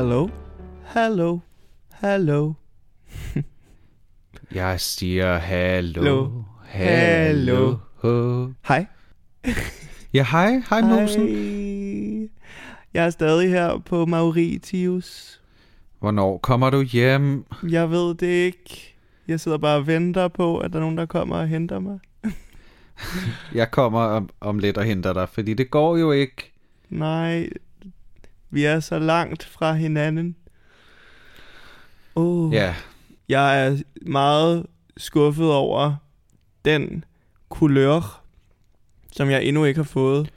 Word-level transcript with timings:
Hallo? 0.00 0.28
Hallo? 0.84 1.38
Hallo? 1.92 2.52
Jeg 4.54 4.80
siger 4.80 5.38
hallo, 5.38 6.30
Hallo. 6.64 7.76
Hej. 8.68 8.86
Ja, 10.14 10.26
hej, 10.30 10.62
hej 10.70 10.80
Mosen. 10.80 11.28
Hej. 11.28 12.28
Jeg 12.94 13.06
er 13.06 13.10
stadig 13.10 13.50
her 13.50 13.78
på 13.78 14.06
Mauritius. 14.06 15.40
Hvornår 15.98 16.38
kommer 16.38 16.70
du 16.70 16.82
hjem? 16.82 17.44
Jeg 17.68 17.90
ved 17.90 18.14
det 18.14 18.26
ikke. 18.26 18.94
Jeg 19.28 19.40
sidder 19.40 19.58
bare 19.58 19.76
og 19.76 19.86
venter 19.86 20.28
på, 20.28 20.58
at 20.58 20.72
der 20.72 20.78
er 20.78 20.82
nogen, 20.82 20.98
der 20.98 21.06
kommer 21.06 21.36
og 21.36 21.48
henter 21.48 21.78
mig. 21.78 21.98
Jeg 23.60 23.70
kommer 23.70 24.00
om, 24.00 24.28
om 24.40 24.58
lidt 24.58 24.78
og 24.78 24.84
henter 24.84 25.12
dig, 25.12 25.28
fordi 25.28 25.54
det 25.54 25.70
går 25.70 25.96
jo 25.96 26.12
ikke. 26.12 26.52
Nej, 26.88 27.48
vi 28.50 28.64
er 28.64 28.80
så 28.80 28.98
langt 28.98 29.44
fra 29.44 29.72
hinanden. 29.74 30.36
Oh. 32.14 32.52
Ja, 32.52 32.74
Jeg 33.28 33.66
er 33.66 33.76
meget 34.06 34.66
skuffet 34.96 35.52
over 35.52 35.94
den 36.64 37.04
kulør, 37.48 38.22
som 39.12 39.30
jeg 39.30 39.44
endnu 39.44 39.64
ikke 39.64 39.78
har 39.78 39.84
fået. 39.84 40.30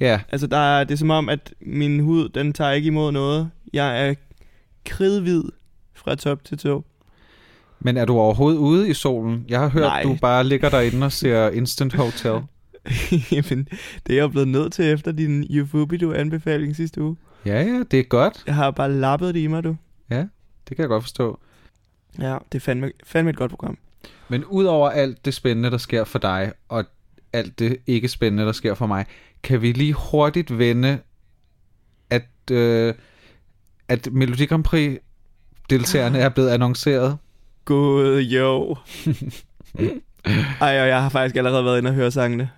ja, 0.00 0.20
Altså, 0.28 0.46
der 0.46 0.56
er, 0.56 0.84
det 0.84 0.94
er 0.94 0.98
som 0.98 1.10
om, 1.10 1.28
at 1.28 1.54
min 1.60 2.00
hud, 2.00 2.28
den 2.28 2.52
tager 2.52 2.70
ikke 2.70 2.86
imod 2.86 3.12
noget. 3.12 3.50
Jeg 3.72 4.08
er 4.08 4.14
kridhvid 4.86 5.42
fra 5.94 6.14
top 6.14 6.44
til 6.44 6.58
tå. 6.58 6.84
men 7.80 7.96
er 7.96 8.04
du 8.04 8.18
overhovedet 8.18 8.58
ude 8.58 8.88
i 8.88 8.94
solen? 8.94 9.44
Jeg 9.48 9.60
har 9.60 9.68
hørt, 9.68 9.82
Nej. 9.82 10.02
du 10.02 10.16
bare 10.22 10.44
ligger 10.44 10.68
derinde 10.70 11.04
og 11.04 11.12
ser 11.12 11.50
Instant 11.50 11.94
Hotel. 11.94 12.40
Jamen, 13.32 13.68
det 14.06 14.12
er 14.12 14.16
jeg 14.16 14.30
blevet 14.30 14.48
nødt 14.48 14.72
til 14.72 14.84
efter 14.84 15.12
din 15.12 15.46
Euphobido-anbefaling 15.50 16.76
sidste 16.76 17.02
uge. 17.02 17.16
Ja, 17.46 17.62
ja, 17.62 17.82
det 17.90 17.98
er 17.98 18.02
godt. 18.02 18.42
Jeg 18.46 18.54
har 18.54 18.70
bare 18.70 18.92
lappet 18.92 19.34
det 19.34 19.40
i 19.40 19.46
mig, 19.46 19.64
du. 19.64 19.76
Ja, 20.10 20.26
det 20.68 20.76
kan 20.76 20.78
jeg 20.78 20.88
godt 20.88 21.04
forstå. 21.04 21.40
Ja, 22.18 22.38
det 22.52 22.58
er 22.58 22.60
fandme, 22.60 22.92
fandme 23.04 23.30
et 23.30 23.36
godt 23.36 23.50
program. 23.50 23.78
Men 24.28 24.44
udover 24.44 24.90
alt 24.90 25.24
det 25.24 25.34
spændende, 25.34 25.70
der 25.70 25.78
sker 25.78 26.04
for 26.04 26.18
dig, 26.18 26.52
og 26.68 26.84
alt 27.32 27.58
det 27.58 27.76
ikke 27.86 28.08
spændende, 28.08 28.44
der 28.44 28.52
sker 28.52 28.74
for 28.74 28.86
mig, 28.86 29.06
kan 29.42 29.62
vi 29.62 29.72
lige 29.72 29.92
hurtigt 29.92 30.58
vende, 30.58 30.98
at, 32.10 32.50
øh, 32.50 32.94
at 33.88 34.12
Melodi 34.12 34.46
Grand 34.46 34.64
Prix 34.64 34.98
deltagerne 35.70 36.18
er 36.18 36.28
blevet 36.28 36.48
annonceret. 36.48 37.18
God 37.64 38.18
jo. 38.20 38.76
Ej, 40.60 40.80
og 40.80 40.88
jeg 40.88 41.02
har 41.02 41.08
faktisk 41.08 41.36
allerede 41.36 41.64
været 41.64 41.78
inde 41.78 41.90
og 41.90 41.94
høre 41.94 42.10
sangene. 42.10 42.50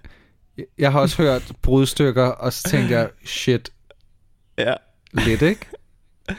Jeg 0.79 0.93
har 0.93 1.01
også 1.01 1.23
hørt 1.23 1.53
brudstykker, 1.63 2.25
og 2.25 2.53
så 2.53 2.69
tænkte 2.69 2.95
jeg, 2.95 3.11
shit, 3.25 3.71
Ja. 4.59 4.75
lidt, 5.13 5.43
ikke? 5.43 5.67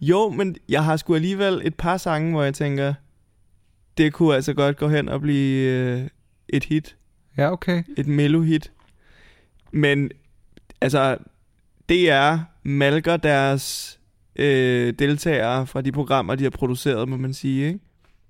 Jo, 0.00 0.28
men 0.30 0.56
jeg 0.68 0.84
har 0.84 0.96
sgu 0.96 1.14
alligevel 1.14 1.60
et 1.64 1.74
par 1.74 1.96
sange, 1.96 2.30
hvor 2.30 2.42
jeg 2.42 2.54
tænker, 2.54 2.94
det 3.98 4.12
kunne 4.12 4.34
altså 4.34 4.54
godt 4.54 4.76
gå 4.76 4.88
hen 4.88 5.08
og 5.08 5.20
blive 5.20 5.70
øh, 5.70 6.08
et 6.48 6.64
hit. 6.64 6.96
Ja, 7.36 7.52
okay. 7.52 7.82
Et 7.96 8.06
melo-hit. 8.06 8.72
Men 9.72 10.10
altså, 10.80 11.16
DR 11.88 12.36
malker 12.62 13.16
deres 13.16 13.98
øh, 14.36 14.94
deltagere 14.98 15.66
fra 15.66 15.80
de 15.80 15.92
programmer, 15.92 16.34
de 16.34 16.42
har 16.42 16.50
produceret, 16.50 17.08
må 17.08 17.16
man 17.16 17.34
sige. 17.34 17.66
Ikke? 17.66 17.78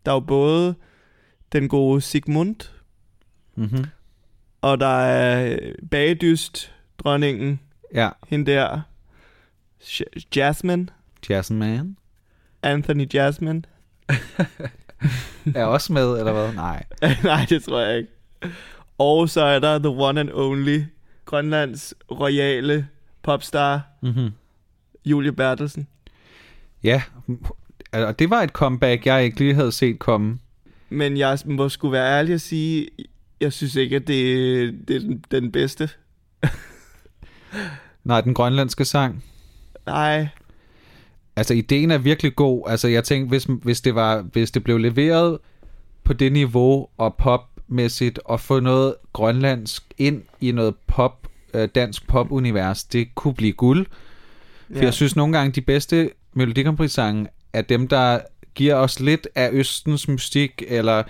Der 0.07 0.11
er 0.13 0.17
jo 0.17 0.21
både 0.21 0.75
den 1.53 1.69
gode 1.69 2.01
Sigmund, 2.01 2.57
Mm-hmm. 3.55 3.85
Og 4.63 4.81
der 4.81 4.87
er 4.87 5.59
Bagedyst, 5.91 6.73
dronningen, 6.99 7.61
Ja, 7.95 8.09
hende 8.29 8.53
der, 8.53 8.81
Jasmine, 10.37 10.87
Jason 11.29 11.59
Man 11.59 11.97
Anthony 12.63 13.15
Jasmine. 13.15 13.63
er 15.55 15.65
også 15.65 15.93
med, 15.93 16.19
eller 16.19 16.33
hvad? 16.33 16.53
Nej. 16.53 16.85
Nej, 17.25 17.47
det 17.49 17.63
tror 17.63 17.81
jeg 17.81 17.99
ikke. 17.99 18.11
Og 18.99 19.29
så 19.29 19.41
er 19.43 19.59
der 19.59 19.79
the 19.79 19.89
one 19.89 20.21
and 20.21 20.31
only, 20.33 20.81
Grønlands 21.25 21.95
royale 22.11 22.89
popstar, 23.23 23.83
Mm-hmm. 24.03 24.31
Julie 25.05 25.33
Bertelsen. 25.33 25.87
Ja, 26.83 27.03
og 27.93 28.19
det 28.19 28.31
var 28.31 28.43
et 28.43 28.51
comeback, 28.51 29.07
jeg 29.07 29.25
ikke 29.25 29.39
lige 29.39 29.55
havde 29.55 29.73
set 29.73 29.99
komme. 29.99 30.39
Men 30.89 31.17
jeg 31.17 31.39
må 31.45 31.69
skulle 31.69 31.93
være 31.93 32.19
ærlig 32.19 32.35
at 32.35 32.41
sige, 32.41 32.89
jeg 33.41 33.53
synes 33.53 33.75
ikke, 33.75 33.97
at 33.97 34.07
det, 34.07 34.89
det 34.89 34.97
er 34.97 35.01
den, 35.01 35.25
den 35.31 35.53
bedste. 35.53 35.91
Nej, 38.05 38.21
den 38.21 38.35
grønlandske 38.35 38.85
sang. 38.85 39.25
Nej, 39.87 40.29
Altså, 41.37 41.55
ideen 41.55 41.91
er 41.91 41.99
virkelig 41.99 42.37
god. 42.37 42.63
Altså, 42.69 42.89
jeg 42.89 43.05
tænkte, 43.05 43.29
hvis, 43.29 43.47
hvis, 43.63 43.81
det, 43.81 43.95
var, 43.95 44.21
hvis 44.21 44.51
det 44.51 44.65
blev 44.65 44.79
leveret 44.79 45.39
på 46.05 46.13
det 46.13 46.33
niveau 46.33 46.89
og 46.97 47.15
popmæssigt, 47.15 48.21
og 48.25 48.41
få 48.41 48.61
noget 48.61 48.95
grønlandsk 49.13 49.83
ind 49.99 50.23
i 50.41 50.53
noget 50.53 50.75
pop, 50.87 51.27
øh, 51.55 51.69
dansk 51.75 52.07
pop-univers, 52.09 52.85
det 52.85 53.15
kunne 53.15 53.35
blive 53.35 53.53
guld. 53.53 53.87
For 54.67 54.79
Ja. 54.79 54.85
jeg 54.85 54.95
synes 54.95 55.17
nogle 55.17 55.39
gange, 55.39 55.53
de 55.53 55.61
bedste 55.61 56.11
Melodi 56.33 56.63
Grand 56.63 56.77
Prix-sange 56.77 57.27
er 57.53 57.63
dem, 57.63 57.89
der 57.89 58.21
giver 58.55 58.75
os 58.75 59.01
lidt 59.01 59.29
af 59.35 59.49
Østens 59.53 60.09
mystik, 60.09 60.63
eller, 60.69 61.03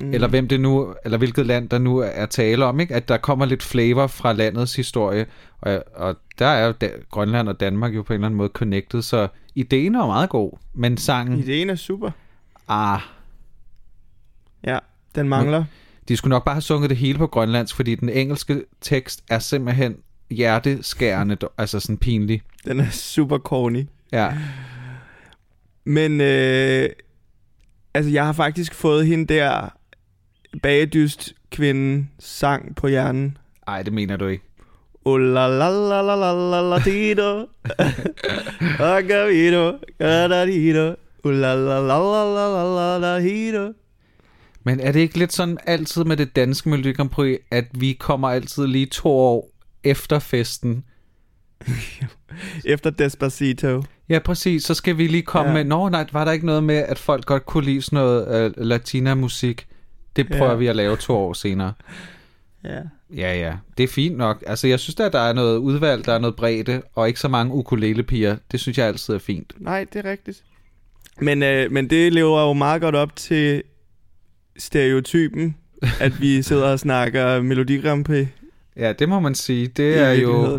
mm. 0.00 0.14
eller 0.14 0.28
hvem 0.28 0.48
det 0.48 0.60
nu, 0.60 0.94
eller 1.04 1.18
hvilket 1.18 1.46
land 1.46 1.68
der 1.68 1.78
nu 1.78 1.98
er 1.98 2.26
tale 2.26 2.64
om, 2.64 2.80
ikke? 2.80 2.94
At 2.94 3.08
der 3.08 3.16
kommer 3.16 3.44
lidt 3.46 3.62
flavor 3.62 4.06
fra 4.06 4.32
landets 4.32 4.76
historie, 4.76 5.26
og, 5.60 5.84
og 5.94 6.16
der 6.38 6.46
er 6.46 6.66
jo 6.66 6.72
da, 6.72 6.90
Grønland 7.10 7.48
og 7.48 7.60
Danmark 7.60 7.94
jo 7.94 8.02
på 8.02 8.12
en 8.12 8.14
eller 8.14 8.26
anden 8.26 8.38
måde 8.38 8.50
connected, 8.54 9.02
så 9.02 9.28
ideen 9.54 9.94
er 9.94 10.06
meget 10.06 10.30
god, 10.30 10.52
men 10.74 10.96
sangen, 10.96 11.38
ideen 11.38 11.70
er 11.70 11.74
super. 11.74 12.10
ah, 12.68 13.00
Ja, 14.64 14.78
den 15.14 15.28
mangler. 15.28 15.64
de 16.08 16.16
skulle 16.16 16.30
nok 16.30 16.44
bare 16.44 16.54
have 16.54 16.62
sunget 16.62 16.90
det 16.90 16.98
hele 16.98 17.18
på 17.18 17.26
grønlandsk, 17.26 17.76
fordi 17.76 17.94
den 17.94 18.08
engelske 18.08 18.64
tekst 18.80 19.24
er 19.30 19.38
simpelthen 19.38 19.96
hjerteskærende, 20.30 21.36
altså 21.58 21.80
sådan 21.80 21.98
pinlig. 21.98 22.42
Den 22.64 22.80
er 22.80 22.90
super 22.90 23.38
corny. 23.38 23.86
Ja, 24.12 24.38
Men 25.84 26.20
øh, 26.20 26.88
altså, 27.94 28.10
jeg 28.10 28.26
har 28.26 28.32
faktisk 28.32 28.74
fået 28.74 29.06
hende 29.06 29.34
der 29.34 29.68
bagedyst 30.62 31.32
kvinden 31.50 32.10
sang 32.18 32.76
på 32.76 32.88
hjernen. 32.88 33.36
ej, 33.66 33.82
det 33.82 33.92
mener 33.92 34.16
du 34.16 34.26
ikke. 34.26 34.44
Oh 35.04 35.20
la 35.20 35.48
la 35.48 35.68
la 35.70 36.02
la 36.02 36.16
la 36.16 36.32
la 36.50 36.60
la 36.70 36.78
dido. 36.84 37.46
Agavido. 38.78 39.78
Gadadido. 39.98 40.94
Oh 41.24 41.32
la 41.32 41.54
la 41.54 41.80
la 41.80 41.98
la 41.98 42.24
la 42.24 42.46
la 42.48 42.64
la 42.74 42.98
la 42.98 43.20
hido. 43.20 43.72
Men 44.64 44.80
er 44.80 44.92
det 44.92 45.00
ikke 45.00 45.18
lidt 45.18 45.32
sådan 45.32 45.58
altid 45.66 46.04
med 46.04 46.16
det 46.16 46.36
danske 46.36 46.68
Melodi 46.68 46.92
Grand 46.92 47.10
Prix, 47.10 47.38
at 47.50 47.64
vi 47.74 47.92
kommer 47.92 48.28
altid 48.28 48.66
lige 48.66 48.86
to 48.86 49.08
år 49.08 49.50
efter 49.84 50.18
festen? 50.18 50.84
Efter 52.64 52.90
Despacito. 52.90 53.82
Ja, 54.08 54.18
præcis. 54.18 54.64
Så 54.64 54.74
skal 54.74 54.98
vi 54.98 55.06
lige 55.06 55.22
komme 55.22 55.50
Ja. 55.50 55.54
med... 55.56 55.64
Nå, 55.64 55.88
nej, 55.88 56.06
var 56.12 56.24
der 56.24 56.32
ikke 56.32 56.46
noget 56.46 56.64
med, 56.64 56.76
at 56.76 56.98
folk 56.98 57.24
godt 57.24 57.46
kunne 57.46 57.64
lide 57.64 57.82
sådan 57.82 57.96
noget 57.96 58.46
uh, 58.58 58.64
latina-musik? 58.66 59.66
Det 60.16 60.28
prøver 60.28 60.50
Ja. 60.50 60.54
vi 60.56 60.66
at 60.66 60.76
lave 60.76 60.96
to 60.96 61.12
år 61.16 61.32
senere. 61.32 61.72
Ja. 62.64 62.80
Ja, 63.16 63.34
ja. 63.38 63.54
Det 63.78 63.84
er 63.84 63.88
fint 63.88 64.16
nok. 64.16 64.44
Altså, 64.46 64.66
jeg 64.66 64.80
synes 64.80 65.00
at 65.00 65.12
der 65.12 65.18
er 65.20 65.32
noget 65.32 65.56
udvalg, 65.58 66.04
der 66.06 66.12
er 66.12 66.18
noget 66.18 66.36
bredde, 66.36 66.82
og 66.94 67.08
ikke 67.08 67.20
så 67.20 67.28
mange 67.28 67.54
ukulelepiger. 67.54 68.36
Det 68.52 68.60
synes 68.60 68.78
jeg 68.78 68.86
altid 68.86 69.14
er 69.14 69.18
fint. 69.18 69.52
Nej, 69.58 69.86
det 69.92 70.06
er 70.06 70.10
rigtigt. 70.10 70.42
Men, 71.20 71.42
øh, 71.42 71.72
men 71.72 71.90
det 71.90 72.12
lever 72.12 72.40
jo 72.42 72.52
meget 72.52 72.82
godt 72.82 72.94
op 72.94 73.16
til 73.16 73.62
stereotypen, 74.56 75.56
at 76.00 76.20
vi 76.20 76.42
sidder 76.42 76.72
og 76.72 76.78
snakker 76.80 77.42
Melodi 77.42 77.76
Grand 77.80 78.04
Prix. 78.04 78.26
Ja, 78.76 78.92
det 78.92 79.08
må 79.08 79.20
man 79.20 79.34
sige. 79.34 79.66
Det 79.66 79.98
er 79.98 80.12
jo... 80.12 80.58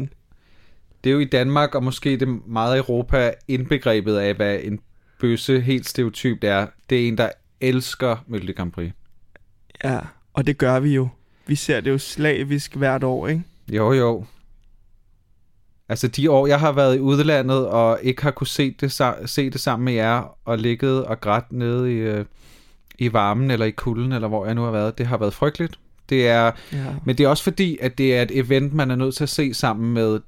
Det 1.04 1.10
er 1.10 1.14
jo 1.14 1.20
i 1.20 1.25
Danmark, 1.25 1.75
og 1.75 1.84
måske 1.84 2.18
det 2.18 2.48
meget 2.48 2.78
Europa, 2.78 3.31
indbegrebet 3.48 4.18
af, 4.18 4.34
hvad 4.34 4.60
en 4.64 4.80
bøsse 5.20 5.62
helt 5.62 5.88
stereotyp 5.88 6.38
er. 6.44 6.68
Det 6.90 7.04
er 7.04 7.08
en, 7.08 7.18
der 7.18 7.30
elsker 7.62 8.24
Melodi 8.28 8.52
Grand 8.52 8.72
Prix. 8.72 8.92
Ja, 9.83 10.00
og 10.33 10.48
det 10.48 10.57
gør 10.57 10.80
vi 10.80 10.94
jo. 10.95 11.07
Vi 11.48 11.56
ser 11.56 11.81
det 11.81 11.92
jo 11.92 11.98
slavisk 11.98 12.75
hvert 12.75 13.04
år, 13.04 13.28
ikke? 13.28 13.44
Jo, 13.72 13.94
jo. 13.94 14.25
Altså 15.89 16.07
de 16.07 16.31
år, 16.31 16.48
jeg 16.48 16.60
har 16.60 16.72
været 16.72 16.95
i 16.95 17.00
udlandet 17.00 17.68
og 17.68 18.00
ikke 18.01 18.22
har 18.24 18.31
kunne 18.31 18.48
se 18.48 18.72
det, 18.81 19.01
se 19.25 19.50
det 19.50 19.62
sammen 19.62 19.86
med 19.86 19.94
jer, 19.94 20.38
og 20.45 20.57
ligget 20.57 21.06
og 21.06 21.22
grædt 21.22 21.51
nede 21.51 21.94
i, 21.94 21.95
øh, 21.95 22.25
i 23.00 23.13
varmen 23.13 23.51
eller 23.51 23.66
i 23.66 23.72
kulden, 23.72 24.12
eller 24.12 24.28
hvor 24.28 24.45
jeg 24.45 24.56
nu 24.56 24.63
har 24.63 24.72
været, 24.72 24.98
det 24.98 25.07
har 25.07 25.18
været 25.18 25.33
frygteligt. 25.33 25.80
Det 26.10 26.27
er, 26.27 26.51
Ja. 26.72 26.86
men 27.06 27.18
det 27.18 27.24
er 27.24 27.27
også 27.27 27.44
fordi, 27.44 27.77
at 27.81 27.98
det 27.98 28.18
er 28.18 28.22
et 28.22 28.31
event, 28.39 28.74
man 28.74 28.92
er 28.92 28.95
nødt 28.95 29.16
til 29.16 29.24
at 29.24 29.30
se 29.30 29.54
sammen 29.54 29.94
med 29.94 30.19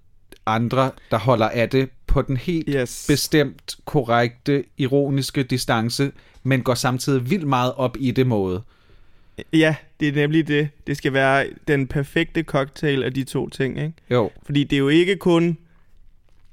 andre, 0.45 0.91
der 1.11 1.17
holder 1.17 1.49
af 1.49 1.69
det 1.69 1.89
på 2.07 2.21
den 2.21 2.37
helt 2.37 2.69
Yes. 2.75 3.05
bestemt 3.09 3.75
korrekte, 3.85 4.63
ironiske 4.77 5.43
distance, 5.43 6.11
men 6.43 6.61
går 6.61 6.73
samtidig 6.75 7.29
vildt 7.29 7.47
meget 7.47 7.73
op 7.73 7.97
i 7.99 8.11
det 8.11 8.27
måde. 8.27 8.61
Ja, 9.53 9.75
det 9.99 10.07
er 10.07 10.11
nemlig 10.11 10.47
det. 10.47 10.69
Det 10.87 10.97
skal 10.97 11.13
være 11.13 11.47
den 11.67 11.87
perfekte 11.87 12.43
cocktail 12.43 13.03
af 13.03 13.13
de 13.13 13.23
to 13.23 13.49
ting, 13.49 13.77
ikke? 13.77 13.93
Jo, 14.11 14.31
Fordi 14.45 14.63
det 14.63 14.75
er 14.75 14.79
jo 14.79 14.87
ikke 14.87 15.15
kun... 15.15 15.57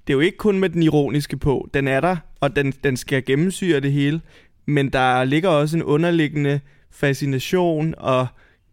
det 0.07 0.13
er 0.13 0.15
jo 0.15 0.21
ikke 0.21 0.39
kun 0.39 0.59
med 0.59 0.69
den 0.69 0.83
ironiske 0.83 1.37
på. 1.37 1.69
Den 1.75 1.89
er 1.89 2.01
der, 2.01 2.17
og 2.41 2.57
den, 2.57 2.73
den 2.85 2.97
skal 2.97 3.25
gennemsyre 3.25 3.81
det 3.81 3.93
hele. 3.93 4.21
Men 4.67 4.89
der 4.89 5.25
ligger 5.25 5.49
også 5.49 5.77
en 5.77 5.83
underliggende 5.83 6.61
fascination 6.91 7.95
og 7.99 8.27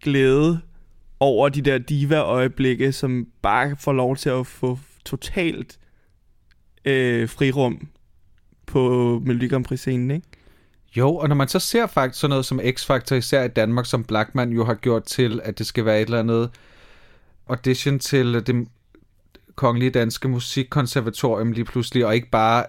glæde 0.04 0.60
over 1.20 1.50
de 1.50 1.62
der 1.62 1.78
diva-øjeblikke, 1.78 2.92
som 2.92 3.28
bare 3.42 3.76
får 3.80 3.94
lov 3.94 4.16
til 4.16 4.30
at 4.30 4.48
få 4.48 4.80
totalt 5.06 5.80
øh, 6.86 7.30
frirum 7.30 7.88
på 8.66 9.22
Melodi 9.26 9.48
Grand 9.48 9.66
Prix-scenen, 9.66 10.12
ikke? 10.12 10.28
Jo, 10.98 11.16
og 11.16 11.28
når 11.28 11.36
man 11.36 11.48
så 11.48 11.60
ser 11.60 11.88
faktisk 11.88 12.22
sådan 12.22 12.30
noget 12.30 12.46
som 12.46 12.60
X-Factor, 12.60 13.16
især 13.16 13.44
i 13.44 13.48
Danmark, 13.48 13.86
som 13.86 14.04
Blackman 14.04 14.52
jo 14.52 14.66
har 14.66 14.74
gjort 14.74 15.04
til, 15.04 15.42
at 15.44 15.58
det 15.58 15.68
skal 15.68 15.86
være 15.86 16.02
et 16.02 16.06
eller 16.06 16.20
andet 16.20 16.50
audition 17.48 18.00
til 18.00 18.34
det 18.48 18.68
kongelige 19.56 19.92
danske 19.92 20.28
musikkonservatorium 20.28 21.52
lige 21.52 21.66
pludselig, 21.66 22.06
og 22.06 22.16
ikke 22.16 22.30
bare 22.30 22.66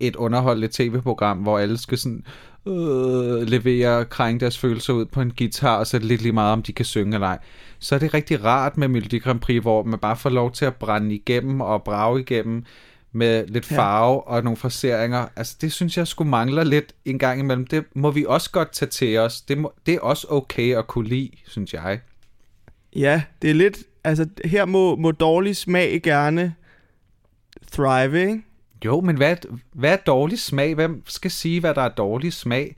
et 0.00 0.16
underholdende 0.16 0.68
tv-program, 0.72 1.38
hvor 1.38 1.58
alle 1.58 1.78
skal 1.78 1.98
sådan 1.98 2.24
øh, 2.66 3.42
levere, 3.48 4.04
krænge 4.04 4.40
deres 4.40 4.58
følelser 4.58 4.92
ud 4.92 5.04
på 5.04 5.20
en 5.20 5.32
guitar, 5.38 5.76
og 5.76 5.86
så 5.86 5.96
er 5.96 5.98
det 5.98 6.08
lidt 6.08 6.22
lige 6.22 6.32
meget, 6.32 6.52
om 6.52 6.62
de 6.62 6.72
kan 6.72 6.84
synge 6.84 7.14
eller 7.14 7.26
ej. 7.26 7.38
Så 7.78 7.94
er 7.94 7.98
det 7.98 8.14
rigtig 8.14 8.44
rart 8.44 8.76
med 8.76 8.88
Melodi 8.88 9.18
Grand 9.18 9.40
Prix, 9.40 9.62
hvor 9.62 9.82
man 9.82 9.98
bare 9.98 10.16
får 10.16 10.30
lov 10.30 10.52
til 10.52 10.64
at 10.64 10.76
brænde 10.76 11.14
igennem 11.14 11.60
og 11.60 11.82
brage 11.84 12.20
igennem 12.20 12.64
med 13.12 13.46
lidt 13.46 13.66
farve 13.66 14.14
ja. 14.14 14.34
og 14.34 14.44
nogle 14.44 14.56
fraseringer. 14.56 15.28
Altså, 15.36 15.56
det 15.60 15.72
synes 15.72 15.96
jeg 15.96 16.06
skulle 16.06 16.30
mangler 16.30 16.64
lidt 16.64 16.94
en 17.04 17.18
gang 17.18 17.40
imellem. 17.40 17.66
Det 17.66 17.84
må 17.94 18.10
vi 18.10 18.24
også 18.28 18.50
godt 18.50 18.72
tage 18.72 18.88
til 18.88 19.18
os. 19.18 19.40
Det, 19.40 19.58
må, 19.58 19.72
det 19.86 19.94
er 19.94 20.00
også 20.00 20.26
okay 20.30 20.76
at 20.76 20.86
kunne 20.86 21.08
lide, 21.08 21.30
synes 21.46 21.74
jeg. 21.74 22.00
Ja, 22.96 23.22
det 23.42 23.50
er 23.50 23.54
lidt... 23.54 23.78
Altså, 24.04 24.26
her 24.44 24.64
må, 24.64 24.96
må 24.96 25.10
dårlig 25.10 25.56
smag 25.56 26.00
gerne 26.02 26.54
thrive, 27.72 28.20
ikke? 28.20 28.42
Jo, 28.84 29.00
men 29.00 29.16
hvad, 29.16 29.36
hvad 29.72 29.92
er 29.92 29.96
dårlig 29.96 30.38
smag? 30.38 30.74
Hvem 30.74 31.02
skal 31.06 31.30
sige, 31.30 31.60
hvad 31.60 31.74
der 31.74 31.82
er 31.82 31.88
dårlig 31.88 32.32
smag? 32.32 32.76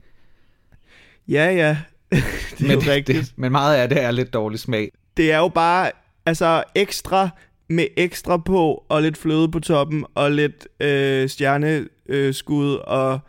Ja, 1.27 1.51
ja. 1.51 1.77
det 2.11 2.63
er 2.63 2.67
men, 2.67 2.71
jo 2.71 2.91
rigtigt. 2.91 3.19
Det, 3.19 3.33
men 3.35 3.51
meget 3.51 3.77
af 3.77 3.89
det 3.89 4.01
er 4.01 4.11
lidt 4.11 4.33
dårlig 4.33 4.59
smag. 4.59 4.91
Det 5.17 5.31
er 5.31 5.37
jo 5.37 5.47
bare 5.47 5.91
altså 6.25 6.63
ekstra 6.75 7.29
med 7.73 7.87
ekstra 7.97 8.37
på, 8.37 8.83
og 8.89 9.01
lidt 9.01 9.17
fløde 9.17 9.51
på 9.51 9.59
toppen, 9.59 10.05
og 10.15 10.31
lidt 10.31 10.67
øh, 10.79 11.29
stjerneskud, 11.29 12.73
øh, 12.73 12.79
og 12.87 13.19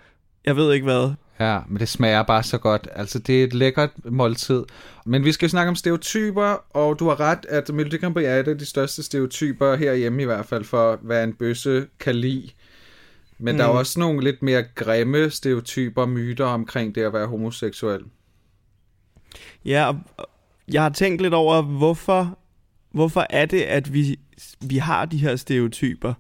jeg 0.44 0.56
ved 0.56 0.72
ikke 0.72 0.84
hvad. 0.84 1.12
Ja, 1.40 1.58
men 1.68 1.80
det 1.80 1.88
smager 1.88 2.22
bare 2.22 2.42
så 2.42 2.58
godt. 2.58 2.88
Altså, 2.92 3.18
det 3.18 3.40
er 3.40 3.44
et 3.44 3.54
lækkert 3.54 3.90
måltid. 4.04 4.64
Men 5.06 5.24
vi 5.24 5.32
skal 5.32 5.50
snakke 5.50 5.68
om 5.68 5.76
stereotyper, 5.76 6.64
og 6.76 6.98
du 6.98 7.08
har 7.08 7.20
ret, 7.20 7.46
at 7.48 7.74
Melodi 7.74 7.96
Grand 7.96 8.14
Prix 8.14 8.26
er 8.26 8.40
et 8.40 8.48
af 8.48 8.58
de 8.58 8.66
største 8.66 9.02
stereotyper 9.02 9.76
herhjemme 9.76 10.22
i 10.22 10.24
hvert 10.24 10.46
fald, 10.46 10.64
for 10.64 10.98
hvad 11.02 11.24
en 11.24 11.34
bøsse 11.34 11.86
kan 12.00 12.14
lide. 12.14 12.50
Men 13.38 13.54
mm. 13.54 13.58
der 13.58 13.64
er 13.64 13.72
mm. 13.72 13.78
også 13.78 14.00
nogle 14.00 14.24
lidt 14.24 14.42
mere 14.42 14.64
grimme 14.74 15.30
stereotyper, 15.30 16.06
myter 16.06 16.44
omkring 16.44 16.94
det 16.94 17.02
at 17.02 17.12
være 17.12 17.26
homoseksuel. 17.26 18.00
Ja, 19.64 19.88
og 19.88 19.96
jeg 20.72 20.82
har 20.82 20.90
tænkt 20.90 21.22
lidt 21.22 21.34
over, 21.34 21.62
hvorfor, 21.62 22.38
hvorfor 22.94 23.26
er 23.30 23.46
det, 23.46 23.62
at 23.62 23.92
vi, 23.94 24.18
vi 24.60 24.76
har 24.76 25.04
de 25.04 25.18
her 25.18 25.36
stereotyper? 25.36 26.14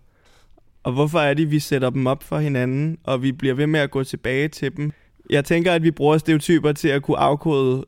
Og 0.82 0.92
hvorfor 0.92 1.18
er 1.18 1.34
det, 1.34 1.50
vi 1.50 1.58
sætter 1.58 1.90
dem 1.90 2.06
op 2.06 2.22
for 2.22 2.38
hinanden, 2.38 2.98
og 3.04 3.22
vi 3.22 3.32
bliver 3.32 3.54
ved 3.54 3.66
med 3.66 3.80
at 3.80 3.90
gå 3.90 4.04
tilbage 4.04 4.48
til 4.48 4.76
dem? 4.76 4.92
Jeg 5.30 5.44
tænker, 5.44 5.72
at 5.72 5.82
vi 5.82 5.90
bruger 5.90 6.18
stereotyper 6.18 6.72
til 6.72 6.88
at 6.88 7.02
kunne 7.02 7.16
afkode 7.16 7.84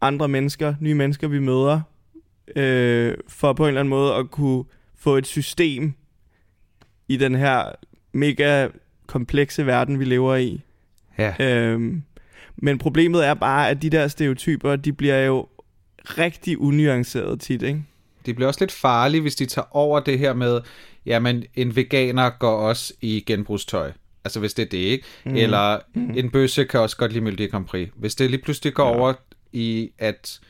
andre 0.00 0.28
mennesker, 0.28 0.74
nye 0.80 0.94
mennesker, 0.94 1.28
vi 1.28 1.38
møder, 1.38 1.80
øh, 2.56 3.14
for 3.28 3.52
på 3.52 3.64
en 3.64 3.68
eller 3.68 3.80
anden 3.80 3.90
måde 3.90 4.14
at 4.14 4.30
kunne 4.30 4.64
få 4.96 5.16
et 5.16 5.26
system 5.26 5.94
i 7.08 7.16
den 7.16 7.34
her 7.34 7.64
mega 8.12 8.68
komplekse 9.06 9.66
verden, 9.66 9.98
vi 9.98 10.04
lever 10.04 10.36
i. 10.36 10.60
Ja. 11.18 11.34
Øhm, 11.40 12.02
men 12.56 12.78
problemet 12.78 13.26
er 13.26 13.34
bare, 13.34 13.70
at 13.70 13.82
de 13.82 13.90
der 13.90 14.08
stereotyper, 14.08 14.76
de 14.76 14.92
bliver 14.92 15.18
jo 15.18 15.48
rigtig 16.04 16.58
unuanceret 16.58 17.40
tit, 17.40 17.62
ikke? 17.62 17.84
Det 18.26 18.34
bliver 18.34 18.48
også 18.48 18.60
lidt 18.60 18.72
farligt, 18.72 19.22
hvis 19.22 19.34
de 19.34 19.46
tager 19.46 19.76
over 19.76 20.00
det 20.00 20.18
her 20.18 20.34
med, 20.34 20.60
jamen 21.06 21.44
en 21.54 21.76
veganer 21.76 22.30
går 22.30 22.56
også 22.56 22.92
i 23.00 23.24
genbrugstøj. 23.26 23.92
Altså 24.24 24.40
hvis 24.40 24.54
det 24.54 24.62
er 24.62 24.68
det, 24.68 24.78
ikke? 24.78 25.04
Mm. 25.24 25.34
Eller 25.36 25.78
mm. 25.94 26.10
en 26.16 26.30
bøsse 26.30 26.64
kan 26.64 26.80
også 26.80 26.96
godt 26.96 27.12
lide 27.12 27.24
Melodi 27.24 27.46
Grand 27.46 27.66
Prix. 27.66 27.88
Hvis 27.96 28.14
det 28.14 28.30
lige 28.30 28.42
pludselig 28.42 28.74
går 28.74 28.88
ja. 28.88 28.98
over 28.98 29.12
i, 29.52 29.90
at 29.98 30.40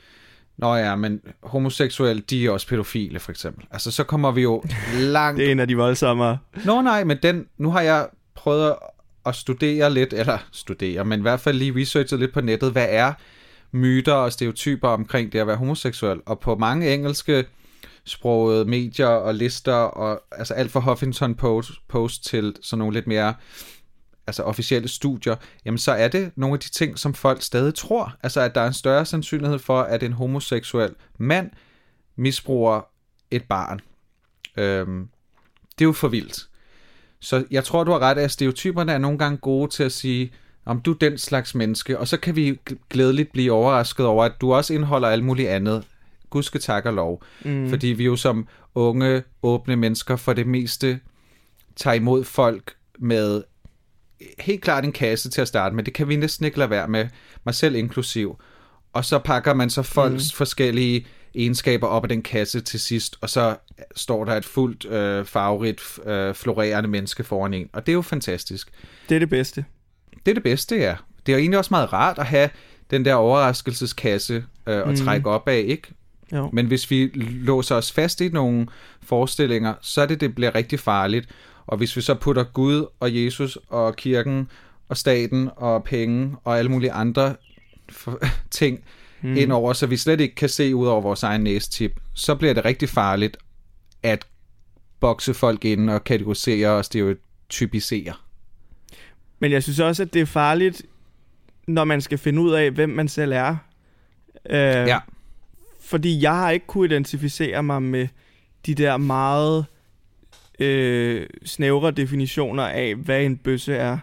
Nå 0.56 0.74
ja, 0.74 0.96
men 0.96 1.20
homoseksuelle, 1.42 2.22
de 2.30 2.46
er 2.46 2.50
også 2.50 2.68
pædofile, 2.68 3.20
for 3.20 3.32
eksempel. 3.32 3.66
Altså, 3.70 3.90
så 3.90 4.04
kommer 4.04 4.30
vi 4.30 4.42
jo 4.42 4.62
langt... 4.98 5.38
det 5.38 5.48
er 5.48 5.52
en 5.52 5.60
af 5.60 5.68
de 5.68 5.76
voldsomme. 5.76 6.38
Nå 6.64 6.82
nej, 6.82 7.04
men 7.04 7.18
den, 7.22 7.46
nu 7.58 7.70
har 7.70 7.80
jeg 7.80 8.08
prøvet 8.34 8.74
at 9.26 9.34
studere 9.34 9.94
lidt, 9.94 10.12
eller 10.12 10.38
studere, 10.52 11.04
men 11.04 11.20
i 11.20 11.22
hvert 11.22 11.40
fald 11.40 11.58
lige 11.58 11.80
researchet 11.80 12.18
lidt 12.18 12.32
på 12.32 12.40
nettet, 12.40 12.72
hvad 12.72 12.86
er 12.90 13.12
myter 13.72 14.12
og 14.12 14.32
stereotyper 14.32 14.88
omkring 14.88 15.32
det 15.32 15.38
at 15.38 15.46
være 15.46 15.56
homoseksuel. 15.56 16.20
Og 16.26 16.40
på 16.40 16.56
mange 16.56 16.94
engelske 16.94 17.44
sproget 18.04 18.66
medier 18.66 19.06
og 19.06 19.34
lister, 19.34 19.72
og 19.72 20.22
altså 20.32 20.54
alt 20.54 20.70
fra 20.70 20.80
Huffington 20.80 21.34
Post, 21.34 21.70
Post 21.88 22.24
til 22.24 22.56
sådan 22.62 22.78
nogle 22.78 22.94
lidt 22.94 23.06
mere 23.06 23.34
altså 24.26 24.42
officielle 24.42 24.88
studier, 24.88 25.36
jamen 25.64 25.78
så 25.78 25.92
er 25.92 26.08
det 26.08 26.32
nogle 26.36 26.54
af 26.54 26.60
de 26.60 26.70
ting, 26.70 26.98
som 26.98 27.14
folk 27.14 27.42
stadig 27.42 27.74
tror. 27.74 28.14
Altså 28.22 28.40
at 28.40 28.54
der 28.54 28.60
er 28.60 28.66
en 28.66 28.72
større 28.72 29.06
sandsynlighed 29.06 29.58
for, 29.58 29.80
at 29.80 30.02
en 30.02 30.12
homoseksuel 30.12 30.94
mand 31.18 31.50
misbruger 32.16 32.80
et 33.30 33.44
barn. 33.44 33.80
Øhm, 34.56 35.08
det 35.78 35.84
er 35.84 35.88
jo 35.88 35.92
for 35.92 36.08
vildt. 36.08 36.48
Så 37.20 37.44
jeg 37.50 37.64
tror, 37.64 37.84
du 37.84 37.90
har 37.92 37.98
ret, 37.98 38.18
at 38.18 38.30
stereotyperne 38.30 38.92
er 38.92 38.98
nogle 38.98 39.18
gange 39.18 39.38
gode 39.38 39.70
til 39.70 39.82
at 39.82 39.92
sige, 39.92 40.32
om 40.64 40.80
du 40.80 40.92
er 40.92 40.98
den 40.98 41.18
slags 41.18 41.54
menneske, 41.54 41.98
og 41.98 42.08
så 42.08 42.16
kan 42.16 42.36
vi 42.36 42.58
glædeligt 42.90 43.32
blive 43.32 43.52
overrasket 43.52 44.06
over, 44.06 44.24
at 44.24 44.32
du 44.40 44.54
også 44.54 44.74
indeholder 44.74 45.08
alt 45.08 45.24
muligt 45.24 45.48
andet. 45.48 45.84
Gud 46.32 46.42
skal 46.42 46.60
tak 46.60 46.86
og 46.86 46.92
lov. 46.92 47.22
Mm. 47.44 47.68
Fordi 47.68 47.86
vi 47.86 48.04
jo 48.04 48.16
som 48.16 48.46
unge, 48.74 49.22
åbne 49.42 49.76
mennesker 49.76 50.16
for 50.16 50.32
det 50.32 50.46
meste 50.46 51.00
tager 51.76 51.94
imod 51.94 52.24
folk 52.24 52.74
med 52.98 53.42
helt 54.38 54.62
klart 54.62 54.84
en 54.84 54.92
kasse 54.92 55.30
til 55.30 55.40
at 55.40 55.48
starte 55.48 55.76
med. 55.76 55.84
Det 55.84 55.94
kan 55.94 56.08
vi 56.08 56.16
næsten 56.16 56.44
ikke 56.44 56.58
lade 56.58 56.70
være 56.70 56.88
med, 56.88 57.08
mig 57.44 57.54
selv 57.54 57.74
inklusiv. 57.74 58.40
Og 58.92 59.04
så 59.04 59.18
pakker 59.18 59.54
man 59.54 59.70
så 59.70 59.82
folks 59.82 60.32
mm. 60.32 60.36
forskellige 60.36 61.06
egenskaber 61.34 61.86
op 61.86 62.04
af 62.04 62.08
den 62.08 62.22
kasse 62.22 62.60
til 62.60 62.80
sidst, 62.80 63.16
og 63.20 63.30
så 63.30 63.56
står 63.96 64.24
der 64.24 64.36
et 64.36 64.44
fuldt 64.44 64.84
øh, 64.84 65.24
farverigt, 65.24 65.82
øh, 66.06 66.34
florerende 66.34 66.90
menneske 66.90 67.24
foran 67.24 67.54
en. 67.54 67.68
Og 67.72 67.86
det 67.86 67.92
er 67.92 67.94
jo 67.94 68.02
fantastisk. 68.02 68.70
Det 69.08 69.14
er 69.14 69.18
det 69.18 69.30
bedste. 69.30 69.64
Det 70.26 70.30
er 70.30 70.34
det 70.34 70.42
bedste, 70.42 70.76
ja. 70.76 70.96
Det 71.26 71.32
er 71.32 71.36
jo 71.36 71.40
egentlig 71.40 71.58
også 71.58 71.68
meget 71.70 71.92
rart 71.92 72.18
at 72.18 72.26
have 72.26 72.50
den 72.90 73.04
der 73.04 73.14
overraskelseskasse 73.14 74.34
øh, 74.66 74.76
at 74.76 74.88
mm. 74.88 74.96
trække 74.96 75.30
op 75.30 75.48
af, 75.48 75.64
ikke? 75.66 75.94
Jo. 76.32 76.50
Men 76.52 76.66
hvis 76.66 76.90
vi 76.90 77.10
låser 77.44 77.76
os 77.76 77.92
fast 77.92 78.20
i 78.20 78.28
nogle 78.28 78.66
forestillinger, 79.02 79.74
så 79.80 80.02
er 80.02 80.06
det, 80.06 80.20
det 80.20 80.34
bliver 80.34 80.54
rigtig 80.54 80.80
farligt. 80.80 81.28
Og 81.66 81.76
hvis 81.76 81.96
vi 81.96 82.00
så 82.00 82.14
putter 82.14 82.44
Gud 82.44 82.86
og 83.00 83.24
Jesus 83.24 83.58
og 83.68 83.96
kirken 83.96 84.48
og 84.88 84.96
staten 84.96 85.50
og 85.56 85.84
penge 85.84 86.36
og 86.44 86.58
alle 86.58 86.70
mulige 86.70 86.92
andre 86.92 87.36
ting 88.50 88.84
mm. 89.22 89.36
ind 89.36 89.52
over, 89.52 89.72
så 89.72 89.86
vi 89.86 89.96
slet 89.96 90.20
ikke 90.20 90.34
kan 90.34 90.48
se 90.48 90.74
ud 90.74 90.86
over 90.86 91.00
vores 91.00 91.22
egen 91.22 91.40
næstip, 91.40 92.00
så 92.14 92.34
bliver 92.34 92.54
det 92.54 92.64
rigtig 92.64 92.88
farligt 92.88 93.36
at 94.02 94.26
bokse 95.00 95.34
folk 95.34 95.64
ind 95.64 95.90
og 95.90 96.04
kategorisere 96.04 96.70
og 96.70 96.84
stereotypisere. 96.84 98.14
Men 99.38 99.52
jeg 99.52 99.62
synes 99.62 99.80
også, 99.80 100.02
at 100.02 100.14
det 100.14 100.22
er 100.22 100.26
farligt, 100.26 100.82
når 101.66 101.84
man 101.84 102.00
skal 102.00 102.18
finde 102.18 102.42
ud 102.42 102.52
af, 102.52 102.70
hvem 102.70 102.88
man 102.88 103.08
selv 103.08 103.32
er. 103.32 103.56
Øh, 104.50 104.56
ja. 104.58 104.98
Fordi 105.92 106.22
jeg 106.22 106.34
har 106.34 106.50
ikke 106.50 106.66
kunne 106.66 106.86
identificere 106.86 107.62
mig 107.62 107.82
med 107.82 108.08
de 108.66 108.74
der 108.74 108.96
meget 108.96 109.66
øh, 110.58 111.26
snævre 111.44 111.90
definitioner 111.90 112.62
af, 112.62 112.94
hvad 112.94 113.22
en 113.22 113.36
bøsse 113.36 113.74
er. 113.74 113.98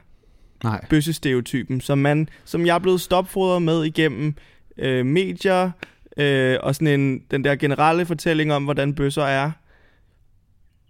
Nej. 0.64 0.86
Bøssestereotypen, 0.90 1.82
som, 1.82 1.98
man, 1.98 2.30
som 2.46 2.66
jeg 2.66 2.76
er 2.76 2.80
blevet 2.80 3.02
stopfodret 3.02 3.62
med 3.62 3.84
igennem 3.84 4.36
øh, 4.78 5.06
medier, 5.06 5.72
øh, 6.18 6.58
og 6.64 6.76
sådan 6.76 7.00
en, 7.00 7.24
den 7.32 7.44
der 7.44 7.56
generelle 7.56 8.06
fortælling 8.06 8.54
om, 8.54 8.64
hvordan 8.64 8.96
bøsser 8.96 9.24
er. 9.24 9.52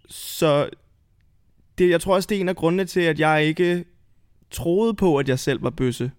Så 0.08 0.68
det, 1.78 1.90
jeg 1.90 2.00
tror 2.00 2.14
også, 2.14 2.26
det 2.26 2.36
er 2.36 2.40
en 2.40 2.48
af 2.48 2.56
grundene 2.56 2.84
til, 2.84 3.00
at 3.00 3.20
jeg 3.20 3.44
ikke 3.44 3.84
troede 4.50 4.94
på, 4.94 5.16
at 5.16 5.28
jeg 5.28 5.38
selv 5.38 5.62
var 5.62 5.70
bøsse. 5.70 6.10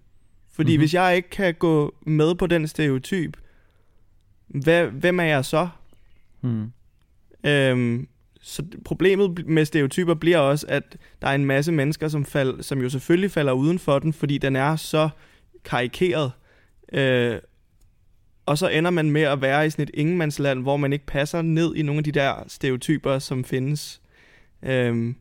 Fordi 0.51 0.71
mm-hmm. 0.71 0.81
hvis 0.81 0.93
jeg 0.93 1.15
ikke 1.15 1.29
kan 1.29 1.53
gå 1.53 1.95
med 2.05 2.35
på 2.35 2.47
den 2.47 2.67
stereotyp, 2.67 3.37
hvad, 4.53 4.87
hvem 4.87 5.19
er 5.19 5.23
jeg 5.23 5.45
så? 5.45 5.67
Mm. 6.41 6.71
Øhm, 7.43 8.07
så 8.41 8.63
problemet 8.85 9.47
med 9.47 9.65
stereotyper 9.65 10.13
bliver 10.13 10.37
også, 10.37 10.65
at 10.69 10.97
der 11.21 11.27
er 11.27 11.35
en 11.35 11.45
masse 11.45 11.71
mennesker, 11.71 12.07
som, 12.07 12.25
fald, 12.25 12.63
som 12.63 12.81
jo 12.81 12.89
selvfølgelig 12.89 13.31
falder 13.31 13.53
uden 13.53 13.79
for 13.79 13.99
den, 13.99 14.13
fordi 14.13 14.37
den 14.37 14.55
er 14.55 14.75
så 14.75 15.09
karikeret. 15.65 16.31
Øh, 16.93 17.39
og 18.45 18.57
så 18.57 18.67
ender 18.67 18.91
man 18.91 19.11
med 19.11 19.21
at 19.21 19.41
være 19.41 19.67
i 19.67 19.69
sådan 19.69 19.83
et 19.83 19.91
ingenmandsland, 19.93 20.61
hvor 20.61 20.77
man 20.77 20.93
ikke 20.93 21.05
passer 21.05 21.41
ned 21.41 21.75
i 21.75 21.81
nogle 21.81 21.97
af 21.97 22.03
de 22.03 22.11
der 22.11 22.43
stereotyper, 22.47 23.19
som 23.19 23.43
findes. 23.43 24.01
Øh, 24.63 25.13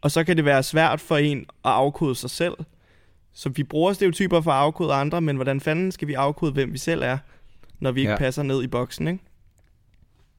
Og 0.00 0.10
så 0.10 0.24
kan 0.24 0.36
det 0.36 0.44
være 0.44 0.62
svært 0.62 1.00
for 1.00 1.16
en 1.16 1.38
at 1.38 1.46
afkode 1.70 2.14
sig 2.14 2.30
selv. 2.30 2.54
Så 3.32 3.48
vi 3.48 3.62
bruger 3.62 3.92
stereotyper 3.92 4.40
for 4.40 4.50
at 4.50 4.56
afkode 4.58 4.92
andre, 4.92 5.20
men 5.20 5.36
hvordan 5.36 5.60
fanden 5.60 5.92
skal 5.92 6.08
vi 6.08 6.14
afkode, 6.14 6.52
hvem 6.52 6.72
vi 6.72 6.78
selv 6.78 7.02
er, 7.02 7.18
når 7.80 7.92
vi 7.92 8.00
ikke 8.00 8.12
Ja. 8.12 8.18
passer 8.18 8.42
ned 8.42 8.62
i 8.62 8.66
boksen, 8.66 9.08
ikke? 9.08 9.20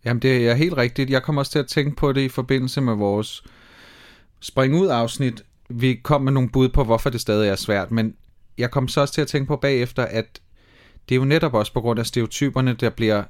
Jamen, 0.06 0.22
det 0.22 0.48
er 0.50 0.54
helt 0.54 0.78
rigtigt. 0.78 1.10
Jeg 1.10 1.24
kommer 1.24 1.42
også 1.42 1.52
til 1.52 1.60
at 1.60 1.68
tænke 1.68 1.96
på 1.96 2.12
det 2.14 2.22
i 2.22 2.30
forbindelse 2.30 2.82
med 2.82 2.94
vores 2.96 3.44
spring 4.40 4.76
ud 4.76 4.88
afsnit. 4.88 5.44
Vi 5.70 5.96
kom 6.04 6.22
med 6.22 6.32
nogle 6.32 6.50
bud 6.50 6.70
på, 6.70 6.84
hvorfor 6.84 7.10
det 7.10 7.22
stadig 7.22 7.50
er 7.50 7.56
svært, 7.56 7.92
men 7.92 8.16
jeg 8.58 8.72
kom 8.72 8.88
så 8.88 9.02
også 9.02 9.14
til 9.14 9.22
at 9.22 9.28
tænke 9.28 9.48
på 9.48 9.56
bagefter, 9.56 10.06
at 10.06 10.42
det 11.10 11.16
er 11.16 11.20
jo 11.20 11.26
netop 11.26 11.54
også 11.54 11.74
på 11.74 11.82
grund 11.82 12.00
af 12.00 12.06
stereotyperne, 12.06 12.74
der 12.74 12.90
bliver 12.90 13.24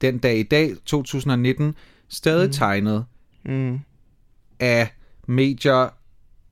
den 0.00 0.18
dag 0.18 0.38
i 0.38 0.42
dag, 0.42 0.74
2019, 0.86 1.74
stadig 2.08 2.46
mm. 2.46 2.52
tegnet 2.52 3.04
Mm. 3.46 3.80
af 4.60 4.88
medier, 5.26 5.88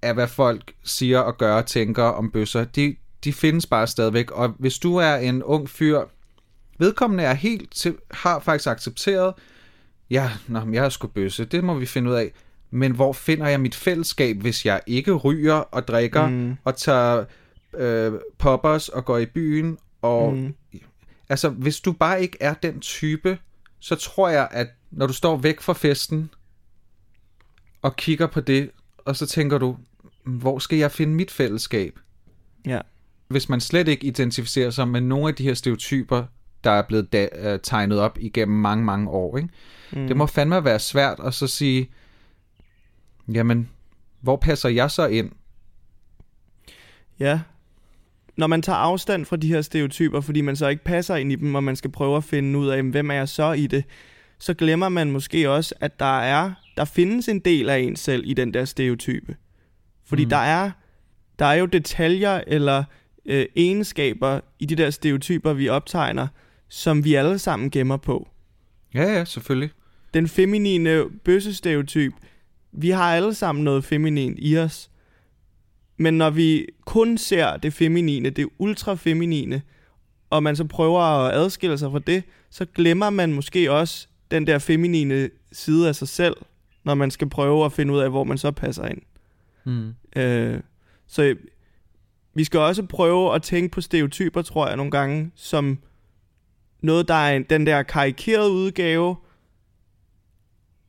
af 0.02 0.14
hvad 0.14 0.28
folk 0.28 0.74
siger 0.84 1.18
og 1.18 1.38
gør 1.38 1.54
og 1.56 1.66
tænker 1.66 2.02
om 2.02 2.30
bøsser. 2.30 2.64
De, 2.64 2.96
de 3.24 3.32
findes 3.32 3.66
bare 3.66 3.86
stadigvæk, 3.86 4.30
og 4.30 4.48
hvis 4.58 4.78
du 4.78 4.96
er 4.96 5.14
en 5.16 5.42
ung 5.42 5.68
fyr, 5.70 6.00
vedkommende 6.82 7.24
er 7.24 7.34
helt 7.34 7.72
til, 7.72 7.96
har 8.10 8.40
faktisk 8.40 8.66
accepteret, 8.68 9.34
ja, 10.10 10.30
nå, 10.48 10.60
jeg 10.72 10.84
er 10.84 10.88
sgu 10.88 11.06
bøsse, 11.06 11.44
det 11.44 11.64
må 11.64 11.74
vi 11.74 11.86
finde 11.86 12.10
ud 12.10 12.14
af. 12.14 12.32
Men 12.70 12.92
hvor 12.92 13.12
finder 13.12 13.48
jeg 13.48 13.60
mit 13.60 13.74
fællesskab, 13.74 14.36
hvis 14.36 14.66
jeg 14.66 14.80
ikke 14.86 15.12
ryger 15.12 15.54
og 15.54 15.88
drikker 15.88 16.28
Mm. 16.28 16.56
og 16.64 16.76
tager 16.76 17.24
øh, 17.78 18.12
poppers 18.38 18.88
og 18.88 19.04
går 19.04 19.18
i 19.18 19.26
byen? 19.26 19.78
Og 20.02 20.34
Mm. 20.34 20.54
altså, 21.28 21.48
hvis 21.48 21.80
du 21.80 21.92
bare 21.92 22.22
ikke 22.22 22.36
er 22.40 22.54
den 22.54 22.80
type, 22.80 23.38
så 23.80 23.94
tror 23.94 24.28
jeg, 24.28 24.48
at 24.50 24.68
når 24.90 25.06
du 25.06 25.12
står 25.12 25.36
væk 25.36 25.60
fra 25.60 25.72
festen 25.72 26.30
og 27.82 27.96
kigger 27.96 28.26
på 28.26 28.40
det, 28.40 28.70
og 28.98 29.16
så 29.16 29.26
tænker 29.26 29.58
du, 29.58 29.76
hvor 30.24 30.58
skal 30.58 30.78
jeg 30.78 30.90
finde 30.92 31.14
mit 31.14 31.30
fællesskab? 31.30 31.98
Ja. 32.66 32.80
Hvis 33.28 33.48
man 33.48 33.60
slet 33.60 33.88
ikke 33.88 34.06
identificerer 34.06 34.70
sig 34.70 34.88
med 34.88 35.00
nogle 35.00 35.28
af 35.28 35.34
de 35.34 35.42
her 35.42 35.54
stereotyper, 35.54 36.24
der 36.64 36.70
er 36.70 36.82
blevet 36.82 37.12
da, 37.12 37.28
øh, 37.38 37.58
tegnet 37.62 37.98
op 38.00 38.18
igennem 38.20 38.56
mange, 38.58 38.84
mange 38.84 39.10
år, 39.10 39.36
ikke? 39.36 39.48
Mm. 39.92 40.06
Det 40.06 40.16
må 40.16 40.26
fandme 40.26 40.64
være 40.64 40.78
svært 40.78 41.20
at 41.24 41.34
så 41.34 41.46
sige, 41.46 41.90
jamen, 43.32 43.68
hvor 44.20 44.36
passer 44.36 44.68
jeg 44.68 44.90
så 44.90 45.06
ind? 45.06 45.30
Ja. 47.18 47.40
Når 48.36 48.46
man 48.46 48.62
tager 48.62 48.76
afstand 48.76 49.24
fra 49.24 49.36
de 49.36 49.48
her 49.48 49.62
stereotyper, 49.62 50.20
fordi 50.20 50.40
man 50.40 50.56
så 50.56 50.68
ikke 50.68 50.84
passer 50.84 51.16
ind 51.16 51.32
i 51.32 51.34
dem, 51.36 51.54
og 51.54 51.64
man 51.64 51.76
skal 51.76 51.90
prøve 51.90 52.16
at 52.16 52.24
finde 52.24 52.58
ud 52.58 52.68
af, 52.68 52.82
hvem 52.82 53.10
er 53.10 53.14
jeg 53.14 53.28
så 53.28 53.52
i 53.52 53.66
det, 53.66 53.84
så 54.38 54.54
glemmer 54.54 54.88
man 54.88 55.10
måske 55.10 55.50
også, 55.50 55.74
at 55.80 56.00
der 56.00 56.20
er 56.20 56.52
der 56.76 56.84
findes 56.84 57.28
en 57.28 57.38
del 57.38 57.68
af 57.70 57.78
en 57.78 57.96
selv 57.96 58.22
i 58.26 58.34
den 58.34 58.54
der 58.54 58.64
stereotype. 58.64 59.36
Fordi 60.04 60.22
Mm. 60.22 60.26
mm. 60.26 60.30
der 60.30 60.36
er 60.36 60.70
der 61.38 61.46
er 61.46 61.54
jo 61.54 61.66
detaljer 61.66 62.40
eller 62.46 62.84
øh, 63.26 63.46
egenskaber 63.56 64.40
i 64.58 64.66
de 64.66 64.76
der 64.76 64.90
stereotyper, 64.90 65.52
vi 65.52 65.68
optegner, 65.68 66.28
som 66.72 67.04
vi 67.04 67.14
alle 67.14 67.38
sammen 67.38 67.70
gemmer 67.70 67.96
på. 67.96 68.28
Ja, 68.94 69.02
ja, 69.02 69.24
selvfølgelig. 69.24 69.70
Den 70.14 70.28
feminine 70.28 71.04
bøssestereotyp, 71.24 72.12
vi 72.72 72.90
har 72.90 73.14
alle 73.16 73.34
sammen 73.34 73.64
noget 73.64 73.84
feminin 73.84 74.34
i 74.38 74.58
os. 74.58 74.90
Men 75.96 76.18
når 76.18 76.30
vi 76.30 76.66
kun 76.84 77.18
ser 77.18 77.56
det 77.56 77.72
feminine, 77.72 78.30
det 78.30 78.48
ultrafeminine, 78.58 79.62
og 80.30 80.42
man 80.42 80.56
så 80.56 80.64
prøver 80.64 81.00
at 81.00 81.34
adskille 81.34 81.78
sig 81.78 81.90
fra 81.90 81.98
det, 81.98 82.22
så 82.50 82.64
glemmer 82.64 83.10
man 83.10 83.32
måske 83.32 83.72
også 83.72 84.08
den 84.30 84.46
der 84.46 84.58
feminine 84.58 85.30
side 85.52 85.88
af 85.88 85.94
sig 85.96 86.08
selv, 86.08 86.36
når 86.84 86.94
man 86.94 87.10
skal 87.10 87.28
prøve 87.28 87.64
at 87.64 87.72
finde 87.72 87.94
ud 87.94 87.98
af, 87.98 88.10
hvor 88.10 88.24
man 88.24 88.38
så 88.38 88.50
passer 88.50 88.86
ind. 88.86 89.02
Mm. 89.64 89.94
Øh, 90.16 90.60
så 91.06 91.36
vi 92.34 92.44
skal 92.44 92.60
også 92.60 92.82
prøve 92.82 93.34
at 93.34 93.42
tænke 93.42 93.68
på 93.68 93.80
stereotyper, 93.80 94.42
tror 94.42 94.66
jeg, 94.68 94.76
nogle 94.76 94.90
gange, 94.90 95.30
som 95.34 95.78
noget, 96.82 97.08
der 97.08 97.14
er 97.14 97.36
en, 97.36 97.42
den 97.42 97.66
der 97.66 97.82
karikerede 97.82 98.50
udgave 98.50 99.16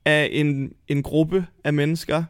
af 0.06 0.30
en, 0.32 0.74
en 0.88 1.04
gruppe 1.04 1.46
af 1.64 1.74
mennesker. 1.74 2.24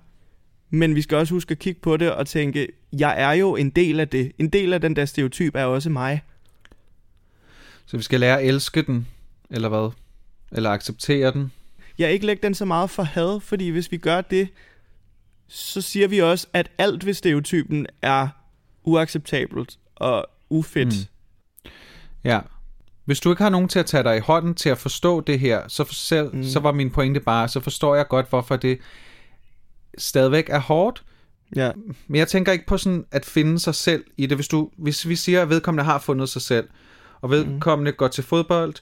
Men 0.70 0.96
vi 0.96 1.02
skal 1.02 1.18
også 1.18 1.34
huske 1.34 1.52
at 1.52 1.60
kigge 1.60 1.82
på 1.82 1.98
det 1.98 2.12
og 2.12 2.28
tænke, 2.28 2.68
jeg 2.94 3.22
er 3.22 3.32
jo 3.32 3.56
en 3.56 3.70
del 3.70 4.00
af 4.00 4.08
det. 4.08 4.32
En 4.38 4.50
del 4.50 4.74
af 4.74 4.82
den 4.82 4.96
der 4.96 5.06
stereotyp 5.06 5.56
er 5.56 5.64
også 5.64 5.90
mig. 5.90 6.22
Så 7.86 7.98
vi 7.98 8.04
skal 8.04 8.20
lære 8.20 8.42
at 8.42 8.48
elske 8.48 8.82
den, 8.82 9.08
eller 9.50 9.70
hvad? 9.70 9.92
Eller 10.52 10.70
acceptere 10.70 11.32
den. 11.32 11.52
Jeg 11.98 12.12
ikke 12.12 12.26
lægge 12.26 12.44
den 12.44 12.54
så 12.54 12.66
meget 12.66 12.90
for 12.90 13.04
had, 13.04 13.40
fordi 13.40 13.70
hvis 13.70 13.92
vi 13.92 13.98
gør 13.98 14.22
det, 14.22 14.48
så 15.48 15.82
siger 15.82 16.08
vi 16.08 16.22
også, 16.22 16.48
at 16.54 16.72
alt 16.78 17.06
ved 17.06 17.14
stereotypen 17.14 17.88
er 18.02 18.28
uacceptabelt 18.84 19.80
og 19.96 20.26
ufedt. 20.50 21.10
Mm. 21.66 21.72
Ja. 22.24 22.40
Hvis 23.06 23.20
du 23.20 23.30
ikke 23.30 23.44
har 23.44 23.50
nogen 23.50 23.68
til 23.68 23.80
at 23.80 23.86
tage 23.86 24.04
dig 24.04 24.18
i 24.18 24.20
hånden 24.20 24.56
til 24.56 24.70
at 24.70 24.78
forstå 24.78 25.22
det 25.22 25.40
her, 25.40 25.68
så, 25.68 25.84
for 25.84 25.94
selv, 25.94 26.30
mm. 26.34 26.38
Mm. 26.38 26.44
så 26.44 26.60
var 26.60 26.72
min 26.72 26.90
pointe 26.90 27.20
bare, 27.20 27.48
så 27.48 27.60
forstår 27.60 27.96
jeg 27.96 28.08
godt, 28.08 28.30
hvorfor 28.30 28.56
det 28.56 28.80
stadigvæk 29.98 30.50
er 30.50 30.60
hårdt. 30.60 31.04
Ja. 31.56 31.72
Men 32.08 32.20
jeg 32.20 32.28
tænker 32.28 32.52
ikke 32.52 32.66
på 32.66 32.78
sådan 32.78 33.06
at 33.12 33.26
finde 33.26 33.60
sig 33.60 33.76
selv 33.76 34.04
i 34.18 34.26
det. 34.26 34.38
Hvis, 34.38 34.48
du, 34.48 34.70
hvis 34.78 35.08
vi 35.08 35.16
siger, 35.16 35.42
at 35.42 35.50
vedkommende 35.50 35.84
har 35.84 36.00
fundet 36.00 36.30
sig 36.30 36.42
selv, 36.42 36.68
og 37.22 37.30
vedkommende 37.30 37.92
mm. 37.92 37.98
går 37.98 38.08
til 38.08 38.24
fodbold 38.24 38.74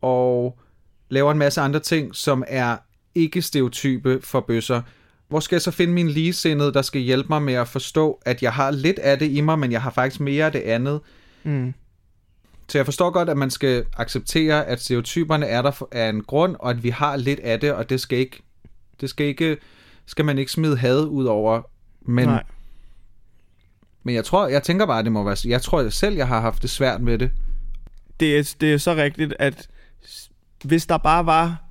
og 0.00 0.58
laver 1.08 1.32
en 1.32 1.38
masse 1.38 1.60
andre 1.60 1.80
ting, 1.80 2.16
som 2.16 2.44
er 2.48 2.76
ikke 3.14 3.42
stereotype 3.42 4.20
for 4.22 4.40
bøsser, 4.40 4.82
hvor 5.28 5.40
skal 5.40 5.56
jeg 5.56 5.62
så 5.62 5.70
finde 5.70 5.92
min 5.92 6.08
ligesindede, 6.08 6.72
der 6.72 6.82
skal 6.82 7.00
hjælpe 7.00 7.28
mig 7.28 7.42
med 7.42 7.54
at 7.54 7.68
forstå, 7.68 8.20
at 8.26 8.42
jeg 8.42 8.52
har 8.52 8.70
lidt 8.70 8.98
af 8.98 9.18
det 9.18 9.30
i 9.30 9.40
mig, 9.40 9.58
men 9.58 9.72
jeg 9.72 9.82
har 9.82 9.90
faktisk 9.90 10.20
mere 10.20 10.44
af 10.44 10.52
det 10.52 10.60
andet. 10.60 11.00
Mm. 11.42 11.74
Så 12.70 12.78
jeg 12.78 12.84
forstår 12.84 13.10
godt, 13.10 13.28
at 13.28 13.36
man 13.36 13.50
skal 13.50 13.84
acceptere, 13.96 14.66
at 14.66 14.80
stereotyperne 14.80 15.46
er 15.46 15.62
der 15.62 15.88
af 15.92 16.08
en 16.08 16.22
grund, 16.22 16.56
og 16.58 16.70
at 16.70 16.82
vi 16.82 16.90
har 16.90 17.16
lidt 17.16 17.40
af 17.40 17.60
det, 17.60 17.72
og 17.72 17.90
det 17.90 18.00
skal 18.00 18.18
ikke, 18.18 18.42
det 19.00 19.10
skal 19.10 19.26
ikke, 19.26 19.56
skal 20.06 20.24
man 20.24 20.38
ikke 20.38 20.52
smide 20.52 20.76
had 20.76 21.04
ud 21.04 21.24
over. 21.24 21.62
Men, 22.00 22.28
Nej. 22.28 22.42
men 24.02 24.14
jeg 24.14 24.24
tror, 24.24 24.48
jeg 24.48 24.62
tænker 24.62 24.86
bare, 24.86 24.98
at 24.98 25.04
det 25.04 25.12
må 25.12 25.24
være, 25.24 25.36
jeg 25.44 25.62
tror 25.62 25.88
selv, 25.88 26.16
jeg 26.16 26.28
har 26.28 26.40
haft 26.40 26.62
det 26.62 26.70
svært 26.70 27.00
med 27.00 27.18
det. 27.18 27.30
det 28.20 28.38
er, 28.38 28.54
det 28.60 28.72
er 28.72 28.78
så 28.78 28.94
rigtigt, 28.94 29.34
at 29.38 29.68
hvis 30.64 30.86
der 30.86 30.98
bare 30.98 31.26
var 31.26 31.62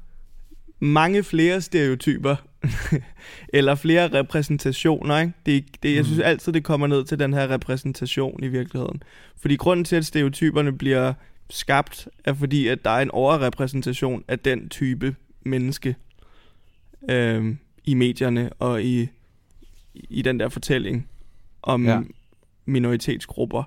mange 0.80 1.24
flere 1.24 1.62
stereotyper, 1.62 2.36
eller 3.54 3.76
flere 3.76 4.08
repræsentationer, 4.20 5.20
ikke? 5.20 5.34
Det, 5.46 5.66
det, 5.84 5.96
jeg 5.96 6.06
synes 6.06 6.20
altid, 6.20 6.54
det 6.54 6.64
kommer 6.64 6.88
ned 6.88 7.04
til 7.06 7.20
den 7.20 7.34
her 7.34 7.50
repræsentation 7.50 8.44
i 8.44 8.48
virkeligheden. 8.48 9.04
Fordi 9.38 9.56
grunden 9.56 9.84
til, 9.86 9.96
at 9.96 10.06
stereotyperne 10.06 10.78
bliver 10.78 11.14
skabt, 11.50 12.08
er 12.26 12.34
fordi, 12.34 12.68
at 12.68 12.86
der 12.86 12.90
er 12.92 13.02
en 13.02 13.12
overrepræsentation 13.12 14.24
af 14.28 14.40
den 14.40 14.70
type 14.70 15.16
menneske 15.46 15.96
øhm, 17.10 17.58
i 17.84 17.94
medierne 17.94 18.54
og 18.54 18.84
i, 18.84 19.08
i 19.94 20.22
den 20.22 20.40
der 20.40 20.50
fortælling 20.50 21.10
om 21.62 21.86
Ja. 21.86 22.02
minoritetsgrupper. 22.66 23.64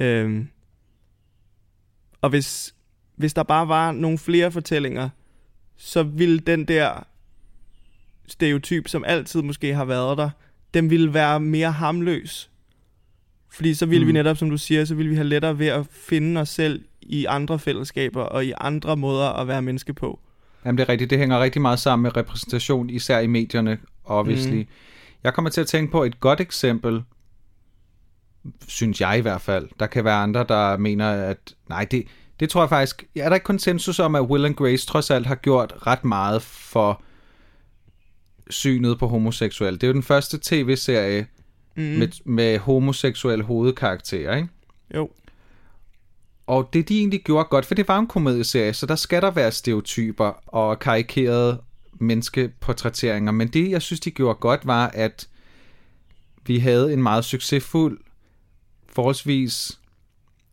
Øhm, 0.00 0.48
og 2.20 2.30
hvis, 2.30 2.74
hvis 3.16 3.34
der 3.34 3.42
bare 3.42 3.68
var 3.68 3.92
nogle 3.92 4.18
flere 4.18 4.52
fortællinger, 4.52 5.08
så 5.76 6.02
ville 6.02 6.38
den 6.38 6.64
der 6.64 7.06
stereotyp, 8.32 8.88
som 8.88 9.04
altid 9.06 9.42
måske 9.42 9.74
har 9.74 9.84
været 9.84 10.18
der, 10.18 10.30
den 10.74 10.90
ville 10.90 11.14
være 11.14 11.40
mere 11.40 11.72
hamløs. 11.72 12.50
Fordi 13.50 13.74
så 13.74 13.86
ville 13.86 14.04
mm. 14.04 14.08
vi 14.08 14.12
netop, 14.12 14.36
som 14.36 14.50
du 14.50 14.58
siger, 14.58 14.84
så 14.84 14.94
ville 14.94 15.10
vi 15.10 15.14
have 15.14 15.28
lettere 15.28 15.58
ved 15.58 15.66
at 15.66 15.86
finde 15.90 16.40
os 16.40 16.48
selv 16.48 16.84
i 17.02 17.24
andre 17.24 17.58
fællesskaber 17.58 18.22
og 18.22 18.44
i 18.44 18.52
andre 18.60 18.96
måder 18.96 19.28
at 19.28 19.48
være 19.48 19.62
menneske 19.62 19.94
på. 19.94 20.20
Jamen 20.64 20.78
det 20.78 20.84
er 20.84 20.88
rigtigt, 20.88 21.10
det 21.10 21.18
hænger 21.18 21.40
rigtig 21.40 21.62
meget 21.62 21.78
sammen 21.78 22.02
med 22.02 22.16
repræsentation, 22.16 22.90
især 22.90 23.18
i 23.18 23.26
medierne, 23.26 23.78
obviously. 24.04 24.56
Mm. 24.56 24.66
Jeg 25.24 25.34
kommer 25.34 25.50
til 25.50 25.60
at 25.60 25.66
tænke 25.66 25.92
på 25.92 26.04
et 26.04 26.20
godt 26.20 26.40
eksempel, 26.40 27.02
synes 28.68 29.00
jeg 29.00 29.18
i 29.18 29.20
hvert 29.20 29.40
fald. 29.40 29.68
Der 29.80 29.86
kan 29.86 30.04
være 30.04 30.22
andre, 30.22 30.44
der 30.48 30.76
mener, 30.76 31.10
at 31.10 31.54
nej, 31.68 31.84
det, 31.90 32.04
det 32.40 32.50
tror 32.50 32.62
jeg 32.62 32.68
faktisk, 32.68 33.04
ja, 33.16 33.24
er 33.24 33.28
der 33.28 33.36
ikke 33.36 33.44
konsensus 33.44 33.98
om, 33.98 34.14
at 34.14 34.22
Will 34.22 34.44
and 34.44 34.54
Grace 34.54 34.86
trods 34.86 35.10
alt 35.10 35.26
har 35.26 35.34
gjort 35.34 35.74
ret 35.86 36.04
meget 36.04 36.42
for 36.42 37.02
synet 38.50 38.98
på 38.98 39.06
homoseksuel. 39.06 39.74
Det 39.74 39.82
er 39.82 39.86
jo 39.88 39.92
den 39.94 40.02
første 40.02 40.38
tv-serie 40.42 41.26
Mm. 41.76 41.84
med, 41.84 42.08
med 42.24 42.58
homoseksuelle 42.58 43.44
hovedkarakterer, 43.44 44.36
ikke? 44.36 44.48
Jo. 44.94 45.10
Og 46.46 46.70
det 46.72 46.88
de 46.88 46.98
egentlig 46.98 47.24
gjorde 47.24 47.44
godt, 47.50 47.66
for 47.66 47.74
det 47.74 47.88
var 47.88 47.98
en 47.98 48.06
komedieserie, 48.06 48.72
så 48.72 48.86
der 48.86 48.96
skal 48.96 49.22
der 49.22 49.30
være 49.30 49.52
stereotyper 49.52 50.24
og 50.46 50.78
karikerede 50.78 51.62
menneskeportrætteringer. 52.00 53.32
Men 53.32 53.48
det, 53.48 53.70
jeg 53.70 53.82
synes, 53.82 54.00
de 54.00 54.10
gjorde 54.10 54.34
godt, 54.34 54.66
var, 54.66 54.88
at 54.94 55.28
vi 56.46 56.58
havde 56.58 56.92
en 56.92 57.02
meget 57.02 57.24
succesfuld, 57.24 58.00
forholdsvis 58.92 59.80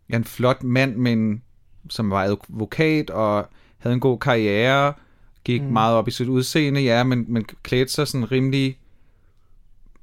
ja, 0.09 0.15
en 0.15 0.23
flot 0.23 0.63
mand, 0.63 0.95
men, 0.95 1.41
som 1.89 2.09
var 2.09 2.23
advokat 2.23 3.09
og 3.09 3.49
havde 3.77 3.93
en 3.93 3.99
god 3.99 4.19
karriere, 4.19 4.93
gik 5.45 5.61
mm. 5.61 5.67
meget 5.67 5.95
op 5.95 6.07
i 6.07 6.11
sit 6.11 6.27
udseende, 6.27 6.81
ja, 6.81 7.03
men, 7.03 7.25
men 7.27 7.45
klædte 7.63 7.93
sig 7.93 8.07
sådan 8.07 8.31
rimelig 8.31 8.77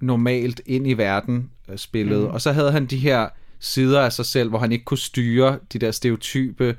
normalt 0.00 0.60
ind 0.66 0.86
i 0.86 0.92
verden 0.92 1.50
øh, 1.68 1.78
spillet. 1.78 2.22
Mhm. 2.22 2.30
Og 2.30 2.40
så 2.40 2.52
havde 2.52 2.72
han 2.72 2.86
de 2.86 2.98
her 2.98 3.28
sider 3.58 4.00
af 4.00 4.12
sig 4.12 4.26
selv, 4.26 4.48
hvor 4.48 4.58
han 4.58 4.72
ikke 4.72 4.84
kunne 4.84 4.98
styre 4.98 5.58
de 5.72 5.78
der 5.78 5.90
stereotype 5.90 6.76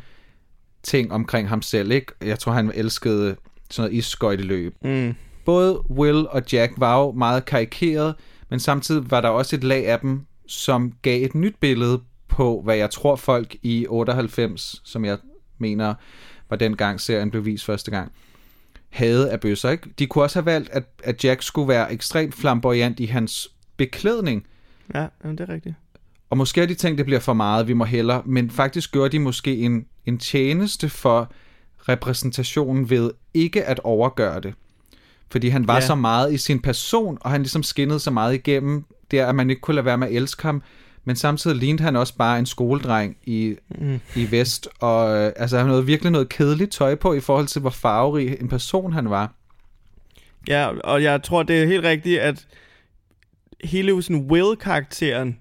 ting 0.84 1.12
omkring 1.12 1.50
ham 1.50 1.62
selv. 1.62 1.92
Ikke? 1.92 2.12
Jeg 2.22 2.40
tror, 2.40 2.52
han 2.52 2.72
elskede 2.76 3.36
sådan 3.70 3.90
noget 3.90 3.98
isskøjteløb. 3.98 4.76
Mm. 4.84 5.14
Både 5.46 5.92
Will 5.92 6.28
og 6.28 6.42
Jack 6.54 6.74
var 6.78 7.00
jo 7.00 7.12
meget 7.12 7.46
karikeret, 7.46 8.16
men 8.50 8.60
samtidig 8.60 9.12
var 9.12 9.22
der 9.22 9.30
også 9.30 9.56
et 9.56 9.64
lag 9.64 9.88
af 9.88 10.00
dem, 10.00 10.22
som 10.48 10.94
gav 11.02 11.26
et 11.26 11.36
nyt 11.36 11.56
billede 11.60 12.02
på, 12.28 12.62
hvad 12.64 12.76
jeg 12.76 12.90
tror 12.90 13.16
folk 13.16 13.56
i 13.62 13.86
98, 13.90 14.82
som 14.84 15.06
jeg 15.06 15.18
mener 15.58 15.94
var 16.50 16.56
dengang 16.56 17.02
serien 17.02 17.32
blev 17.32 17.46
vist 17.46 17.66
første 17.66 17.92
gang, 17.92 18.12
havde 18.94 19.32
af 19.32 19.40
bøsser. 19.40 19.70
Ikke? 19.70 19.90
De 20.00 20.08
kunne 20.08 20.24
også 20.24 20.40
have 20.40 20.46
valgt, 20.46 20.70
at, 20.70 20.84
at 21.04 21.24
Jack 21.24 21.42
skulle 21.42 21.68
være 21.68 21.94
ekstremt 21.94 22.36
flamboyant 22.36 23.00
i 23.00 23.06
hans 23.06 23.50
beklædning, 23.78 24.46
Ja, 24.94 25.08
jamen, 25.24 25.38
det 25.38 25.50
er 25.50 25.54
rigtigt. 25.54 25.76
og 26.30 26.38
måske 26.38 26.60
har 26.62 26.68
de 26.68 26.74
tænkt, 26.74 26.98
det 26.98 27.06
bliver 27.06 27.20
for 27.20 27.34
meget, 27.34 27.68
vi 27.68 27.74
må 27.74 27.84
hellere, 27.86 28.22
men 28.26 28.50
faktisk 28.50 28.92
gjorde 28.92 29.10
de 29.12 29.20
måske 29.20 29.58
en, 29.58 29.86
en 30.06 30.18
tjeneste 30.18 30.90
for 30.90 31.32
repræsentationen 31.90 32.90
ved 32.90 33.12
ikke 33.34 33.64
at 33.66 33.80
overgøre 33.84 34.40
det. 34.42 34.54
Fordi 35.32 35.48
han 35.50 35.68
var 35.68 35.76
Ja. 35.76 35.82
så 35.82 35.96
meget 35.96 36.34
i 36.34 36.38
sin 36.38 36.60
person, 36.60 37.18
og 37.22 37.32
han 37.32 37.42
ligesom 37.42 37.64
skinnede 37.64 38.00
så 38.00 38.12
meget 38.12 38.34
igennem, 38.34 38.84
der 39.12 39.28
at 39.28 39.36
man 39.36 39.50
ikke 39.50 39.62
kunne 39.62 39.76
lade 39.76 39.86
være 39.86 39.98
med 39.98 40.08
at 40.08 40.14
elske 40.14 40.44
ham, 40.44 40.62
men 41.06 41.16
samtidig 41.16 41.58
lignede 41.58 41.84
han 41.84 41.96
også 41.96 42.16
bare 42.16 42.40
en 42.40 42.46
skoledreng 42.46 43.18
i, 43.26 43.56
Mm. 43.80 44.00
i 44.16 44.32
vest, 44.32 44.68
og 44.80 45.16
øh, 45.18 45.32
altså 45.36 45.58
han 45.58 45.68
havde 45.68 45.86
virkelig 45.86 46.12
noget 46.12 46.30
kedeligt 46.30 46.72
tøj 46.72 46.96
på 46.96 47.14
i 47.14 47.20
forhold 47.20 47.48
til, 47.48 47.62
hvor 47.62 47.70
farverig 47.70 48.38
en 48.42 48.50
person 48.50 48.94
han 48.94 49.10
var. 49.10 49.34
Ja, 50.48 50.68
og 50.84 51.04
jeg 51.04 51.24
tror, 51.24 51.44
det 51.44 51.64
er 51.64 51.68
helt 51.68 51.84
rigtigt, 51.84 52.20
at 52.20 52.48
hele 53.64 54.04
sådan 54.04 54.32
Will-karakteren, 54.32 55.38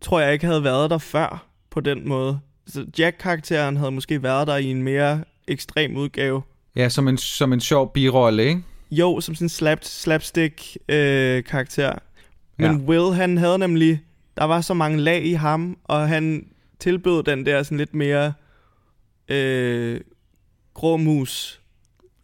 tror 0.00 0.20
jeg 0.20 0.32
ikke 0.32 0.46
havde 0.46 0.64
været 0.64 0.90
der 0.90 0.98
før 0.98 1.46
på 1.70 1.80
den 1.80 2.08
måde. 2.08 2.38
Så 2.66 2.86
Jack-karakteren 2.98 3.76
havde 3.76 3.90
måske 3.90 4.22
været 4.22 4.46
der 4.46 4.56
i 4.56 4.64
en 4.66 4.82
mere 4.82 5.24
ekstrem 5.48 5.96
udgave. 5.96 6.42
Ja, 6.76 6.88
som 6.88 7.08
en, 7.08 7.18
som 7.18 7.52
en 7.52 7.60
sjov 7.60 7.92
birolle, 7.92 8.44
ikke? 8.44 8.62
Jo, 8.90 9.20
som 9.20 9.34
sådan 9.34 9.44
en 9.44 9.48
slap, 9.48 9.78
slapstick-karakter. 9.82 11.92
Men 12.56 12.66
Ja. 12.66 12.72
ja. 12.72 12.78
Will, 12.78 13.14
han 13.14 13.38
havde 13.38 13.58
nemlig... 13.58 14.00
Der 14.36 14.44
var 14.44 14.60
så 14.60 14.74
mange 14.74 14.98
lag 14.98 15.24
i 15.24 15.32
ham, 15.32 15.78
og 15.84 16.08
han 16.08 16.46
tilbød 16.78 17.22
den 17.22 17.46
der 17.46 17.62
sådan 17.62 17.78
lidt 17.78 17.94
mere 17.94 18.32
øh, 19.28 20.00
grå 20.74 20.96
mus 20.96 21.60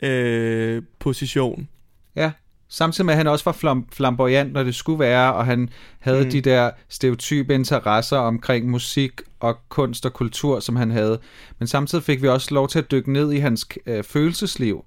øh, 0.02 0.82
position. 0.98 1.68
Ja, 2.16 2.32
samtidig 2.68 3.06
med, 3.06 3.14
at 3.14 3.18
han 3.18 3.26
også 3.26 3.44
var 3.44 3.52
flam- 3.52 3.88
flamboyant, 3.92 4.52
når 4.52 4.62
det 4.62 4.74
skulle 4.74 4.98
være, 4.98 5.34
og 5.34 5.46
han 5.46 5.68
havde. 5.98 6.24
Mm. 6.24 6.30
de 6.30 6.40
der 6.40 6.70
stereotype 6.88 7.54
interesser 7.54 8.16
omkring 8.16 8.70
musik 8.70 9.12
og 9.40 9.58
kunst 9.68 10.06
og 10.06 10.12
kultur, 10.12 10.60
som 10.60 10.76
han 10.76 10.90
havde. 10.90 11.18
Men 11.58 11.66
samtidig 11.68 12.04
fik 12.04 12.22
vi 12.22 12.28
også 12.28 12.54
lov 12.54 12.68
til 12.68 12.78
at 12.78 12.90
dykke 12.90 13.12
ned 13.12 13.32
i 13.32 13.38
hans 13.38 13.68
øh, 13.86 14.04
følelsesliv 14.04 14.84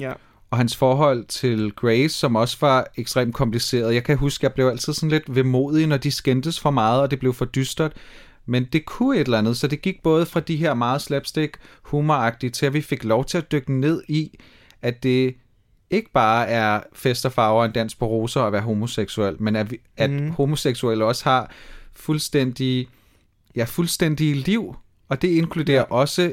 Ja. 0.00 0.12
Og 0.50 0.58
hans 0.58 0.76
forhold 0.76 1.24
til 1.24 1.72
Grace, 1.72 2.08
som 2.08 2.36
også 2.36 2.56
var 2.60 2.86
ekstremt 2.96 3.34
kompliceret. 3.34 3.94
Jeg 3.94 4.04
kan 4.04 4.16
huske, 4.18 4.44
jeg 4.44 4.52
blev 4.52 4.66
altid 4.66 4.92
sådan 4.92 5.08
lidt 5.08 5.34
vemodig, 5.34 5.86
når 5.86 5.96
de 5.96 6.10
skændtes 6.10 6.60
for 6.60 6.70
meget, 6.70 7.00
og 7.02 7.10
det 7.10 7.18
blev 7.20 7.34
for 7.34 7.44
dystert. 7.44 7.92
Men 8.46 8.64
det 8.72 8.84
kunne 8.84 9.16
et 9.16 9.24
eller 9.24 9.38
andet, 9.38 9.56
så 9.56 9.66
det 9.66 9.82
gik 9.82 10.02
både 10.02 10.26
fra 10.26 10.40
de 10.40 10.56
her 10.56 10.74
meget 10.74 11.02
slapstick 11.02 11.56
humoragtige 11.82 12.50
til, 12.50 12.66
at 12.66 12.74
vi 12.74 12.80
fik 12.80 13.04
lov 13.04 13.24
til 13.24 13.38
at 13.38 13.52
dykke 13.52 13.72
ned 13.72 14.02
i, 14.08 14.38
at 14.82 15.02
det 15.02 15.34
ikke 15.90 16.10
bare 16.12 16.48
er 16.48 16.80
fest 16.92 17.26
og 17.26 17.32
farver 17.32 17.60
og 17.60 17.66
en 17.66 17.72
dans 17.72 17.94
på 17.94 18.06
roser 18.06 18.42
at 18.42 18.52
være 18.52 18.62
homoseksuel, 18.62 19.42
men 19.42 19.56
at, 19.56 19.70
vi, 19.70 19.80
at 19.96 20.10
Mhm. 20.10 20.30
homoseksuelle 20.30 21.04
også 21.04 21.24
har 21.24 21.50
fuldstændig, 21.94 22.88
ja, 23.56 23.64
fuldstændige 23.64 24.34
liv, 24.34 24.74
og 25.08 25.22
det 25.22 25.28
inkluderer 25.28 25.84
ja. 25.90 25.94
også 25.94 26.32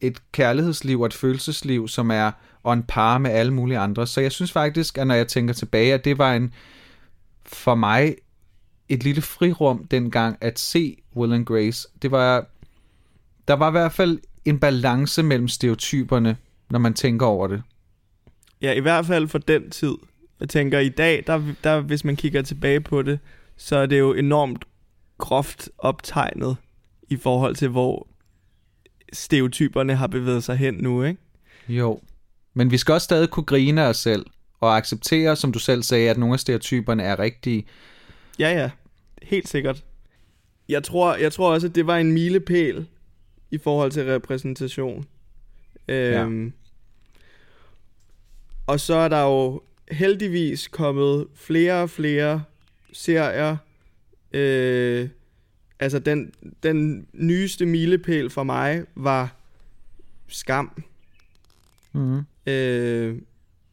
et 0.00 0.18
kærlighedsliv 0.32 1.00
og 1.00 1.06
et 1.06 1.14
følelsesliv, 1.14 1.88
som 1.88 2.10
er 2.10 2.30
on 2.64 2.82
par 2.82 3.18
med 3.18 3.30
alle 3.30 3.54
mulige 3.54 3.78
andre. 3.78 4.06
Så 4.06 4.20
jeg 4.20 4.32
synes 4.32 4.52
faktisk, 4.52 4.98
at 4.98 5.06
når 5.06 5.14
jeg 5.14 5.28
tænker 5.28 5.54
tilbage, 5.54 5.94
at 5.94 6.04
det 6.04 6.18
var 6.18 6.34
en 6.34 6.52
for 7.46 7.74
mig 7.74 8.14
et 8.88 9.04
lille 9.04 9.22
frirum 9.22 9.86
dengang 9.86 10.38
at 10.40 10.58
se 10.58 10.96
Will 11.16 11.32
and 11.32 11.46
Grace. 11.46 11.88
Det 12.02 12.10
var 12.10 12.46
der 13.48 13.54
var 13.54 13.68
i 13.68 13.70
hvert 13.70 13.92
fald 13.92 14.18
en 14.44 14.58
balance 14.58 15.22
mellem 15.22 15.48
stereotyperne, 15.48 16.36
når 16.70 16.78
man 16.78 16.94
tænker 16.94 17.26
over 17.26 17.46
det. 17.46 17.62
Ja, 18.62 18.72
i 18.72 18.80
hvert 18.80 19.06
fald 19.06 19.28
for 19.28 19.38
den 19.38 19.70
tid. 19.70 19.94
Jeg 20.40 20.48
tænker, 20.48 20.78
i 20.78 20.88
dag, 20.88 21.24
der, 21.26 21.42
der, 21.64 21.80
hvis 21.80 22.04
man 22.04 22.16
kigger 22.16 22.42
tilbage 22.42 22.80
på 22.80 23.02
det, 23.02 23.18
så 23.56 23.76
er 23.76 23.86
det 23.86 23.98
jo 23.98 24.12
enormt 24.12 24.64
groft 25.18 25.68
optegnet 25.78 26.56
i 27.08 27.16
forhold 27.16 27.56
til, 27.56 27.68
hvor 27.68 28.08
stereotyperne 29.12 29.94
har 29.94 30.06
bevæget 30.06 30.44
sig 30.44 30.56
hen 30.56 30.74
nu, 30.74 31.02
ikke? 31.02 31.20
Jo. 31.68 32.00
Men 32.54 32.70
vi 32.70 32.78
skal 32.78 32.92
også 32.92 33.04
stadig 33.04 33.30
kunne 33.30 33.44
grine 33.44 33.86
os 33.86 33.96
selv 33.96 34.26
og 34.60 34.76
acceptere, 34.76 35.36
som 35.36 35.52
du 35.52 35.58
selv 35.58 35.82
sagde, 35.82 36.10
at 36.10 36.18
nogle 36.18 36.32
af 36.32 36.40
stereotyperne 36.40 37.02
er 37.02 37.18
rigtige. 37.18 37.66
Ja, 38.38 38.50
ja. 38.50 38.70
Helt 39.22 39.48
sikkert. 39.48 39.84
Jeg 40.68 40.84
tror, 40.84 41.14
jeg 41.16 41.32
tror 41.32 41.52
også, 41.52 41.66
at 41.66 41.74
det 41.74 41.86
var 41.86 41.96
en 41.96 42.12
milepæl 42.12 42.86
i 43.50 43.58
forhold 43.58 43.90
til 43.90 44.04
repræsentation. 44.04 45.06
Øhm, 45.88 46.52
Og 48.66 48.80
så 48.80 48.94
er 48.94 49.08
der 49.08 49.22
jo 49.22 49.62
heldigvis 49.90 50.68
kommet 50.68 51.26
flere 51.34 51.82
og 51.82 51.90
flere 51.90 52.42
serier. 52.92 53.56
Øh, 54.32 55.08
altså 55.80 55.98
den, 55.98 56.32
den 56.62 57.06
nyeste 57.12 57.66
milepæl 57.66 58.30
for 58.30 58.42
mig 58.42 58.84
var 58.94 59.36
Skam. 60.28 60.82
Mm-hmm. 61.92 62.22
Øh, 62.46 63.18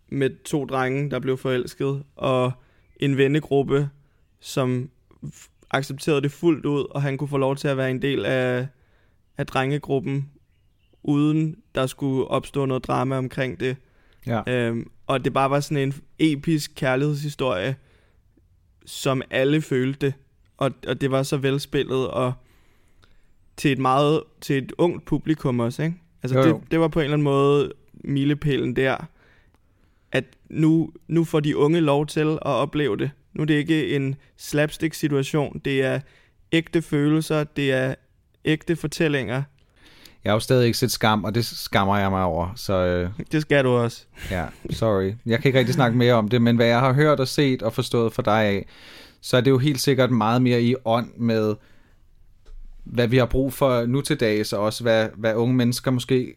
med 0.09 0.43
to 0.43 0.65
drenge, 0.65 1.11
der 1.11 1.19
blev 1.19 1.37
forelsket, 1.37 2.03
og 2.15 2.51
en 2.99 3.17
vennegruppe, 3.17 3.89
som 4.39 4.89
accepterede 5.71 6.21
det 6.21 6.31
fuldt 6.31 6.65
ud, 6.65 6.85
og 6.89 7.01
han 7.01 7.17
kunne 7.17 7.27
få 7.27 7.37
lov 7.37 7.55
til 7.55 7.67
at 7.67 7.77
være 7.77 7.91
en 7.91 8.01
del 8.01 8.25
af, 8.25 8.67
af 9.37 9.47
drengegruppen, 9.47 10.29
uden 11.03 11.55
der 11.75 11.85
skulle 11.85 12.27
opstå 12.27 12.65
noget 12.65 12.87
drama 12.87 13.17
omkring 13.17 13.59
det. 13.59 13.77
Ja. 14.27 14.41
Øhm, 14.47 14.91
og 15.07 15.25
det 15.25 15.33
bare 15.33 15.49
var 15.49 15.59
sådan 15.59 15.83
en 15.83 15.93
episk 16.19 16.71
kærlighedshistorie, 16.75 17.75
som 18.85 19.21
alle 19.29 19.61
følte, 19.61 20.13
og, 20.57 20.71
og 20.87 21.01
det 21.01 21.11
var 21.11 21.23
så 21.23 21.37
velspillet, 21.37 22.07
og 22.07 22.33
til 23.57 23.71
et 23.71 23.79
meget, 23.79 24.23
til 24.41 24.57
et 24.57 24.71
ungt 24.77 25.05
publikum 25.05 25.59
også, 25.59 25.83
ikke? 25.83 25.95
Altså 26.23 26.37
Jo, 26.37 26.45
det, 26.45 26.49
jo. 26.49 26.61
det 26.71 26.79
var 26.79 26.87
på 26.87 26.99
en 26.99 27.03
eller 27.03 27.13
anden 27.13 27.23
måde 27.23 27.71
milepælen 28.03 28.75
der, 28.75 28.97
at 30.11 30.23
nu, 30.49 30.91
nu 31.07 31.23
får 31.23 31.39
de 31.39 31.57
unge 31.57 31.79
lov 31.79 32.07
til 32.07 32.27
at 32.31 32.39
opleve 32.41 32.97
det. 32.97 33.11
Nu 33.33 33.41
er 33.41 33.45
det 33.45 33.53
ikke 33.53 33.95
en 33.95 34.15
slapstick-situation, 34.37 35.61
det 35.65 35.83
er 35.83 35.99
ægte 36.51 36.81
følelser, 36.81 37.43
det 37.43 37.71
er 37.71 37.95
ægte 38.45 38.75
fortællinger. 38.75 39.43
Jeg 40.23 40.31
har 40.31 40.35
jo 40.35 40.39
stadig 40.39 40.65
ikke 40.65 40.77
set 40.77 40.91
skam, 40.91 41.23
og 41.23 41.35
det 41.35 41.45
skammer 41.45 41.97
jeg 41.97 42.11
mig 42.11 42.23
over, 42.23 42.53
så 42.55 42.73
øh, 42.73 43.09
Det 43.31 43.41
skal 43.41 43.63
du 43.63 43.69
også. 43.69 44.05
ja, 44.31 44.45
sorry. 44.69 45.13
Jeg 45.25 45.39
kan 45.39 45.49
ikke 45.49 45.59
rigtig 45.59 45.75
snakke 45.75 45.97
mere 45.97 46.13
om 46.13 46.27
det, 46.27 46.41
men 46.41 46.55
hvad 46.55 46.65
jeg 46.65 46.79
har 46.79 46.93
hørt 46.93 47.19
og 47.19 47.27
set 47.27 47.63
og 47.63 47.73
forstået 47.73 48.13
fra 48.13 48.23
dig 48.25 48.43
af, 48.43 48.65
så 49.21 49.37
er 49.37 49.41
det 49.41 49.51
jo 49.51 49.57
helt 49.57 49.81
sikkert 49.81 50.11
meget 50.11 50.41
mere 50.41 50.61
i 50.61 50.75
ånd 50.85 51.13
med, 51.17 51.55
hvad 52.83 53.07
vi 53.07 53.17
har 53.17 53.25
brug 53.25 53.53
for 53.53 53.85
nu 53.85 54.01
til 54.01 54.19
dags, 54.19 54.53
og 54.53 54.63
også 54.63 54.83
hvad, 54.83 55.09
hvad 55.15 55.35
unge 55.35 55.55
mennesker 55.55 55.91
måske 55.91 56.35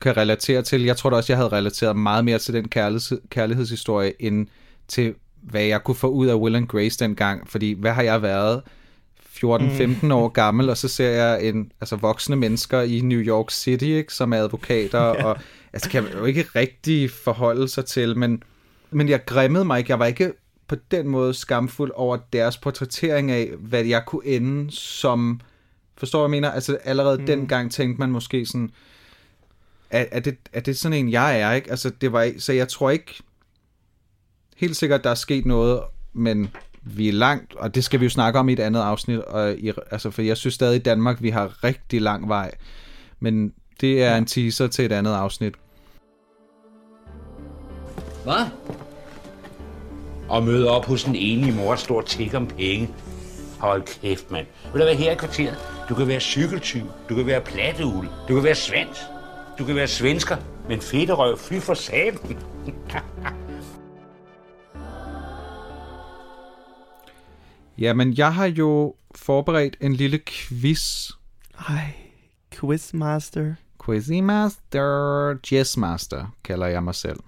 kan 0.00 0.16
relatere 0.16 0.62
til. 0.62 0.84
Jeg 0.84 0.96
tror 0.96 1.10
da 1.10 1.16
også, 1.16 1.32
jeg 1.32 1.38
havde 1.38 1.52
relateret 1.52 1.96
meget 1.96 2.24
mere 2.24 2.38
til 2.38 2.54
den 2.54 2.68
kærligheds, 2.68 3.12
kærlighedshistorie, 3.30 4.12
end 4.22 4.46
til, 4.88 5.14
hvad 5.42 5.62
jeg 5.62 5.84
kunne 5.84 5.94
få 5.94 6.08
ud 6.08 6.26
af 6.26 6.34
Will 6.34 6.56
and 6.56 6.68
Grace 6.68 6.98
dengang. 6.98 7.50
Fordi, 7.50 7.72
hvad 7.72 7.92
har 7.92 8.02
jeg 8.02 8.22
været? 8.22 8.62
14-15 9.44 10.12
år 10.12 10.28
gammel, 10.42 10.70
og 10.70 10.76
så 10.76 10.88
ser 10.88 11.10
jeg 11.10 11.44
en, 11.44 11.72
altså 11.80 11.96
voksne 11.96 12.36
mennesker 12.36 12.80
i 12.80 13.00
New 13.00 13.20
York 13.20 13.50
City, 13.50 13.84
ikke, 13.84 14.14
som 14.14 14.32
er 14.32 14.36
advokater, 14.36 15.04
ja. 15.14 15.24
og 15.24 15.38
altså 15.72 15.90
kan 15.90 16.02
man 16.02 16.12
jo 16.12 16.24
ikke 16.24 16.42
rigtig 16.42 17.10
forholde 17.10 17.68
sig 17.68 17.84
til, 17.84 18.18
men, 18.18 18.42
men 18.90 19.08
jeg 19.08 19.24
grimmede 19.24 19.64
mig 19.64 19.78
ikke. 19.78 19.90
Jeg 19.90 19.98
var 19.98 20.06
ikke 20.06 20.32
på 20.68 20.76
den 20.90 21.08
måde 21.08 21.34
skamfuld 21.34 21.90
over 21.94 22.16
deres 22.32 22.56
portrættering 22.58 23.30
af, 23.30 23.50
hvad 23.58 23.84
jeg 23.84 24.02
kunne 24.06 24.26
ende 24.26 24.70
som... 24.72 25.40
Forstår 25.96 26.22
jeg 26.22 26.30
mener? 26.30 26.50
Altså 26.50 26.78
allerede 26.84 27.18
mm. 27.18 27.26
dengang 27.26 27.72
tænkte 27.72 28.00
man 28.00 28.10
måske 28.10 28.46
sådan, 28.46 28.70
er, 29.90 30.04
er, 30.10 30.20
det, 30.20 30.36
er 30.52 30.60
det 30.60 30.78
sådan 30.78 30.98
en, 30.98 31.10
jeg 31.12 31.40
er, 31.40 31.52
ikke? 31.52 31.70
Altså 31.70 31.90
det 32.00 32.12
var 32.12 32.30
så 32.38 32.52
jeg 32.52 32.68
tror 32.68 32.90
ikke, 32.90 33.22
helt 34.56 34.76
sikkert, 34.76 35.04
der 35.04 35.10
er 35.10 35.14
sket 35.14 35.46
noget, 35.46 35.80
men 36.12 36.50
vi 36.82 37.08
er 37.08 37.12
langt, 37.12 37.54
og 37.54 37.74
det 37.74 37.84
skal 37.84 38.00
vi 38.00 38.04
jo 38.04 38.10
snakke 38.10 38.38
om 38.38 38.48
i 38.48 38.52
et 38.52 38.60
andet 38.60 38.80
afsnit, 38.80 39.18
og 39.18 39.54
i, 39.54 39.72
altså 39.90 40.10
for 40.10 40.22
jeg 40.22 40.36
synes 40.36 40.54
stadig 40.54 40.76
i 40.76 40.82
Danmark, 40.82 41.22
vi 41.22 41.30
har 41.30 41.64
rigtig 41.64 42.00
lang 42.00 42.28
vej, 42.28 42.50
men 43.20 43.52
det 43.80 44.02
er 44.02 44.16
en 44.16 44.26
teaser 44.26 44.66
til 44.66 44.84
et 44.84 44.92
andet 44.92 45.14
afsnit. 45.14 45.54
Hvad? 48.24 48.46
og 50.28 50.42
møder 50.42 50.70
op 50.70 50.84
hos 50.84 51.04
en 51.04 51.14
enlig 51.14 51.54
mor 51.54 51.70
og 51.70 51.78
står 51.78 51.96
og 51.96 52.06
tigger 52.06 52.38
om 52.38 52.46
penge. 52.46 52.90
Hold 53.58 53.82
kæft, 53.82 54.30
mand. 54.30 54.46
Vil 54.72 54.80
du 54.80 54.86
være 54.86 54.94
her 54.94 55.12
i 55.12 55.14
kvarteret? 55.14 55.58
Du 55.88 55.94
kan 55.94 56.08
være 56.08 56.20
cykeltyv, 56.20 56.84
du 57.08 57.14
kan 57.14 57.26
være 57.26 57.40
platteugle, 57.40 58.08
du 58.28 58.34
kan 58.34 58.44
være 58.44 58.54
svensk, 58.54 59.00
du 59.58 59.64
kan 59.64 59.76
være 59.76 59.88
svensker, 59.88 60.36
men 60.68 60.80
fedterøv, 60.80 61.38
fy 61.38 61.54
for 61.60 61.74
satan. 61.74 62.18
Jamen, 67.78 68.14
jeg 68.18 68.34
har 68.34 68.46
jo 68.46 68.94
forberedt 69.14 69.76
en 69.80 69.92
lille 69.92 70.20
quiz. 70.26 71.10
Ej, 71.68 71.94
quizmaster. 72.54 73.54
Quizmaster, 73.84 75.38
Jazzmaster, 75.52 76.26
kalder 76.44 76.66
jeg 76.66 76.84
mig 76.84 76.94
selv. 76.94 77.20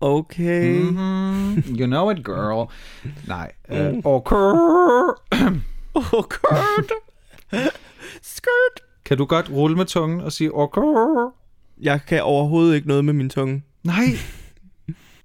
Okay. 0.00 0.80
Mm. 0.80 0.86
Mm, 0.86 1.62
you 1.78 1.86
know 1.86 2.10
it, 2.10 2.24
girl. 2.24 2.70
Nej, 3.28 3.52
øh, 3.68 3.94
okay. 4.04 4.34
Kurt. 6.22 6.92
Skirt. 8.22 8.82
Kan 9.04 9.18
du 9.18 9.24
godt 9.24 9.50
rulle 9.50 9.76
med 9.76 9.86
tungen 9.86 10.20
og 10.20 10.32
sige 10.32 10.54
okay? 10.54 10.80
Jeg 11.80 12.00
kan 12.08 12.22
overhovedet 12.22 12.74
ikke 12.76 12.88
noget 12.88 13.04
med 13.04 13.12
min 13.12 13.30
tunge. 13.30 13.62
Nej. 13.84 14.06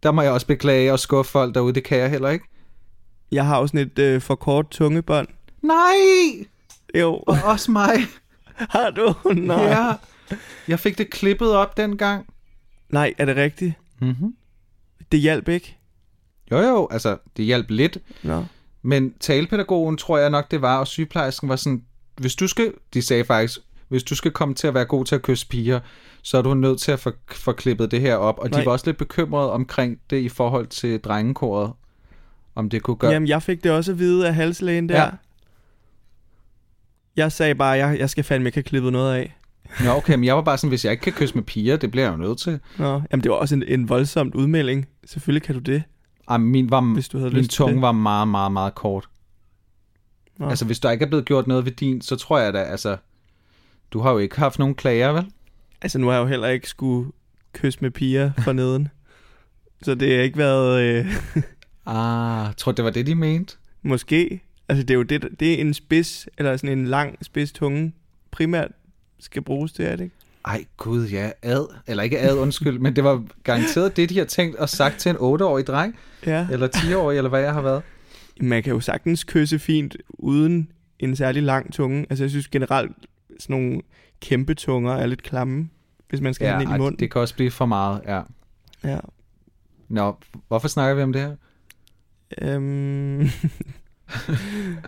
Der 0.03 0.11
må 0.11 0.21
jeg 0.21 0.31
også 0.31 0.47
beklage 0.47 0.91
og 0.93 0.99
skuffe 0.99 1.31
folk 1.31 1.55
derude, 1.55 1.73
det 1.73 1.83
kan 1.83 1.97
jeg 1.97 2.09
heller 2.09 2.29
ikke. 2.29 2.45
Jeg 3.31 3.45
har 3.45 3.59
jo 3.59 3.67
sådan 3.67 3.79
et 3.79 3.99
øh, 3.99 4.21
for 4.21 4.35
kort 4.35 4.69
tungebånd. 4.69 5.27
Nej! 5.61 6.45
Jo, 6.95 7.13
Og 7.27 7.37
også 7.43 7.71
mig. 7.71 7.93
har 8.75 8.89
du? 8.89 9.15
Nej. 9.33 9.63
Ja. 9.63 9.91
Jeg 10.67 10.79
fik 10.79 10.97
det 10.97 11.09
klippet 11.09 11.51
op 11.51 11.77
dengang. 11.77 12.25
Nej, 12.89 13.13
er 13.17 13.25
det 13.25 13.35
rigtigt? 13.35 13.73
Mm-hmm. 14.01 14.35
Det 15.11 15.19
hjalp 15.19 15.47
ikke? 15.49 15.77
Jo 16.51 16.57
jo, 16.57 16.87
altså 16.91 17.17
det 17.37 17.45
hjalp 17.45 17.69
lidt. 17.69 17.97
Nå. 18.23 18.45
Men 18.81 19.13
talepædagogen 19.19 19.97
tror 19.97 20.17
jeg 20.17 20.29
nok 20.29 20.51
det 20.51 20.61
var, 20.61 20.79
og 20.79 20.87
sygeplejersken 20.87 21.49
var 21.49 21.55
sådan, 21.55 21.83
hvis 22.17 22.35
du 22.35 22.47
skal, 22.47 22.73
de 22.93 23.01
sagde 23.01 23.25
faktisk, 23.25 23.59
hvis 23.87 24.03
du 24.03 24.15
skal 24.15 24.31
komme 24.31 24.55
til 24.55 24.67
at 24.67 24.73
være 24.73 24.85
god 24.85 25.05
til 25.05 25.15
at 25.15 25.21
kysse 25.21 25.47
piger, 25.47 25.79
så 26.21 26.37
er 26.37 26.41
du 26.41 26.53
nødt 26.53 26.79
til 26.79 26.91
at 26.91 26.99
få, 26.99 27.11
få 27.31 27.51
klippet 27.51 27.91
det 27.91 28.01
her 28.01 28.15
op. 28.15 28.39
Og 28.39 28.49
Nej. 28.49 28.59
de 28.59 28.65
var 28.65 28.71
også 28.71 28.85
lidt 28.85 28.97
bekymrede 28.97 29.51
omkring 29.51 29.99
det 30.09 30.17
i 30.17 30.29
forhold 30.29 30.67
til 30.67 30.99
drengekoret, 30.99 31.71
om 32.55 32.69
det 32.69 32.81
kunne 32.81 32.97
gøre. 32.97 33.11
Jamen, 33.11 33.27
jeg 33.27 33.43
fik 33.43 33.63
det 33.63 33.71
også 33.71 33.91
at 33.91 33.99
vide 33.99 34.27
af 34.27 34.35
halslægen 34.35 34.89
der. 34.89 35.01
Ja. 35.01 35.09
Jeg 37.15 37.31
sagde 37.31 37.55
bare, 37.55 37.71
jeg, 37.71 37.99
jeg 37.99 38.09
skal 38.09 38.23
fandme 38.23 38.47
ikke 38.47 38.55
have 38.55 38.63
klippet 38.63 38.91
noget 38.91 39.15
af. 39.15 39.37
Nå, 39.83 39.89
okay, 39.89 40.15
men 40.15 40.23
jeg 40.23 40.35
var 40.35 40.41
bare 40.41 40.57
sådan, 40.57 40.69
hvis 40.69 40.85
jeg 40.85 40.91
ikke 40.91 41.01
kan 41.01 41.13
kysse 41.13 41.35
med 41.35 41.43
piger, 41.43 41.77
det 41.77 41.91
bliver 41.91 42.05
jeg 42.05 42.11
jo 42.11 42.17
nødt 42.17 42.39
til. 42.39 42.59
Nå, 42.77 43.01
jamen 43.11 43.23
det 43.23 43.31
var 43.31 43.37
også 43.37 43.55
en, 43.55 43.63
en 43.67 43.89
voldsomt 43.89 44.35
udmelding. 44.35 44.87
Selvfølgelig 45.05 45.43
kan 45.43 45.55
du 45.55 45.61
det. 45.61 45.83
Ej, 46.29 46.37
min, 46.37 46.69
var, 46.69 46.81
Hvis 46.93 47.09
du 47.09 47.17
havde 47.17 47.31
min 47.31 47.47
tunge 47.47 47.81
var 47.81 47.91
meget, 47.91 48.27
meget, 48.27 48.51
meget 48.51 48.75
kort. 48.75 49.09
Nå. 50.39 50.49
Altså, 50.49 50.65
hvis 50.65 50.79
der 50.79 50.91
ikke 50.91 51.05
er 51.05 51.09
blevet 51.09 51.25
gjort 51.25 51.47
noget 51.47 51.65
ved 51.65 51.71
din, 51.71 52.01
så 52.01 52.15
tror 52.15 52.39
jeg 52.39 52.53
da, 52.53 52.59
altså... 52.59 52.97
Du 53.93 53.99
har 53.99 54.11
jo 54.11 54.17
ikke 54.17 54.37
haft 54.39 54.59
nogen 54.59 54.75
klager, 54.75 55.11
vel? 55.11 55.25
Altså, 55.81 55.99
nu 55.99 56.07
har 56.07 56.13
jeg 56.13 56.21
jo 56.21 56.27
heller 56.27 56.47
ikke 56.47 56.69
skulle 56.69 57.11
kysse 57.53 57.79
med 57.81 57.91
piger 57.91 58.31
for 58.43 58.53
neden. 58.53 58.87
Så 59.81 59.95
det 59.95 60.15
har 60.15 60.23
ikke 60.23 60.37
været... 60.37 60.81
Øh, 60.81 61.05
Ah, 61.85 62.53
tror 62.57 62.71
det 62.71 62.85
var 62.85 62.91
det, 62.91 63.07
de 63.07 63.15
mente. 63.15 63.55
måske. 63.81 64.41
Altså, 64.69 64.83
det 64.83 64.89
er 64.93 64.95
jo 64.95 65.03
det, 65.03 65.27
det 65.39 65.53
er 65.53 65.57
en 65.61 65.73
spids, 65.73 66.27
eller 66.37 66.57
sådan 66.57 66.79
en 66.79 66.87
lang 66.87 67.25
spids 67.25 67.51
tunge, 67.51 67.93
primært 68.31 68.71
skal 69.19 69.41
bruges 69.41 69.71
til, 69.73 69.85
er 69.85 69.95
det 69.95 70.03
ikke? 70.03 70.15
Ej, 70.45 70.65
gud, 70.77 71.07
ja, 71.07 71.31
ad. 71.41 71.65
Eller 71.87 72.03
ikke 72.03 72.19
ad, 72.19 72.37
undskyld, 72.37 72.79
men 72.79 72.95
det 72.95 73.03
var 73.03 73.23
garanteret 73.43 73.97
det, 73.97 74.09
de 74.09 74.17
har 74.17 74.25
tænkt 74.25 74.55
og 74.55 74.69
sagt 74.69 74.97
til 74.97 75.09
en 75.09 75.15
8-årig 75.15 75.67
dreng, 75.67 75.95
Ja. 76.25 76.47
eller 76.51 76.67
10-årig, 76.75 77.17
eller 77.17 77.29
hvad 77.29 77.41
jeg 77.41 77.53
har 77.53 77.61
været. 77.61 77.81
Man 78.41 78.63
kan 78.63 78.73
jo 78.73 78.79
sagtens 78.79 79.23
kysse 79.23 79.59
fint 79.59 79.97
uden 80.09 80.67
en 80.99 81.15
særlig 81.15 81.43
lang 81.43 81.73
tunge. 81.73 82.05
Altså, 82.09 82.23
jeg 82.23 82.29
synes 82.31 82.47
generelt, 82.47 82.91
sådan 83.39 83.55
nogle 83.55 83.81
kæmpe 84.21 84.53
tunger 84.53 84.93
er 84.93 85.05
lidt 85.05 85.23
klamme, 85.23 85.69
hvis 86.09 86.21
man 86.21 86.33
skal 86.33 86.47
have 86.47 86.59
den 86.59 86.67
ind 86.67 86.75
i 86.75 86.79
munden. 86.79 86.99
det 86.99 87.11
kan 87.11 87.21
også 87.21 87.35
blive 87.35 87.51
for 87.51 87.65
meget, 87.65 88.01
ja. 88.05 88.21
Ja. 88.83 88.99
Nå, 89.87 90.15
hvorfor 90.47 90.67
snakker 90.67 90.95
vi 90.95 91.03
om 91.03 91.13
det 91.13 91.21
her? 91.21 91.35
Øhm... 92.41 93.19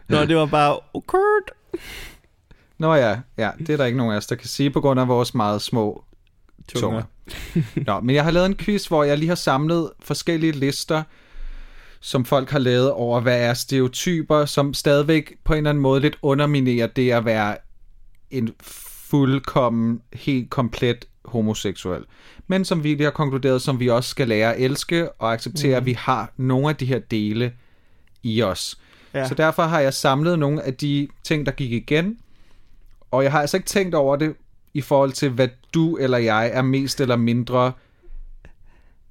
Nå, 0.10 0.26
det 0.26 0.36
var 0.36 0.46
bare, 0.46 0.80
Kurt. 1.08 1.52
Nå 2.78 2.94
ja, 2.94 3.20
ja, 3.38 3.52
det 3.60 3.70
er 3.70 3.78
der 3.78 3.86
ikke 3.86 3.98
nogen 3.98 4.14
af 4.14 4.18
os, 4.18 4.28
der 4.28 4.36
kan 4.36 4.48
sige 4.48 4.70
på 4.70 4.82
grund 4.82 5.00
af 5.00 5.08
vores 5.08 5.34
meget 5.34 5.62
små 5.62 6.04
tunger. 6.68 7.04
Nå, 7.88 8.00
men 8.00 8.16
jeg 8.16 8.24
har 8.24 8.32
lavet 8.32 8.46
en 8.46 8.58
quiz, 8.58 8.86
hvor 8.86 9.04
jeg 9.04 9.18
lige 9.18 9.28
har 9.28 9.36
samlet 9.36 9.92
forskellige 10.00 10.52
lister, 10.52 11.04
som 12.00 12.26
folk 12.26 12.50
har 12.50 12.60
lavet 12.60 12.92
over, 12.92 13.20
hvad 13.20 13.42
er 13.42 13.54
stereotyper, 13.54 14.46
som 14.46 14.74
stadigvæk 14.74 15.34
på 15.44 15.54
en 15.54 15.58
eller 15.58 15.70
anden 15.70 15.82
måde 15.82 16.02
lidt 16.02 16.18
underminerer 16.22 16.88
det 16.88 17.12
at 17.12 17.26
være 17.26 17.58
en 18.38 18.50
fuldkommen, 18.62 20.02
helt 20.14 20.50
komplet 20.50 21.06
homoseksuel. 21.26 22.04
Men 22.48 22.66
som 22.66 22.84
vi 22.84 22.90
lige 22.90 23.04
har 23.04 23.12
konkluderet, 23.12 23.62
som 23.62 23.80
vi 23.80 23.90
også 23.90 24.10
skal 24.10 24.28
lære 24.28 24.54
at 24.54 24.62
elske 24.62 25.12
og 25.12 25.34
acceptere, 25.34 25.70
mm. 25.70 25.78
at 25.78 25.86
vi 25.86 25.94
har 25.94 26.34
nogle 26.38 26.70
af 26.70 26.76
de 26.76 26.86
her 26.86 27.00
dele 27.00 27.54
i 28.24 28.42
os. 28.42 28.80
Ja. 29.14 29.28
Så 29.28 29.36
derfor 29.36 29.64
har 29.64 29.80
jeg 29.80 29.94
samlet 29.94 30.40
nogle 30.40 30.64
af 30.64 30.74
de 30.74 31.08
ting, 31.24 31.46
der 31.46 31.52
gik 31.52 31.72
igen, 31.72 32.18
og 33.12 33.24
jeg 33.24 33.32
har 33.32 33.42
altså 33.42 33.58
ikke 33.58 33.68
tænkt 33.68 33.96
over 33.96 34.16
det 34.16 34.36
i 34.74 34.82
forhold 34.82 35.12
til, 35.12 35.30
hvad 35.30 35.48
du 35.74 35.98
eller 35.98 36.18
jeg 36.18 36.52
er 36.54 36.62
mest 36.62 37.02
eller 37.02 37.16
mindre 37.16 37.72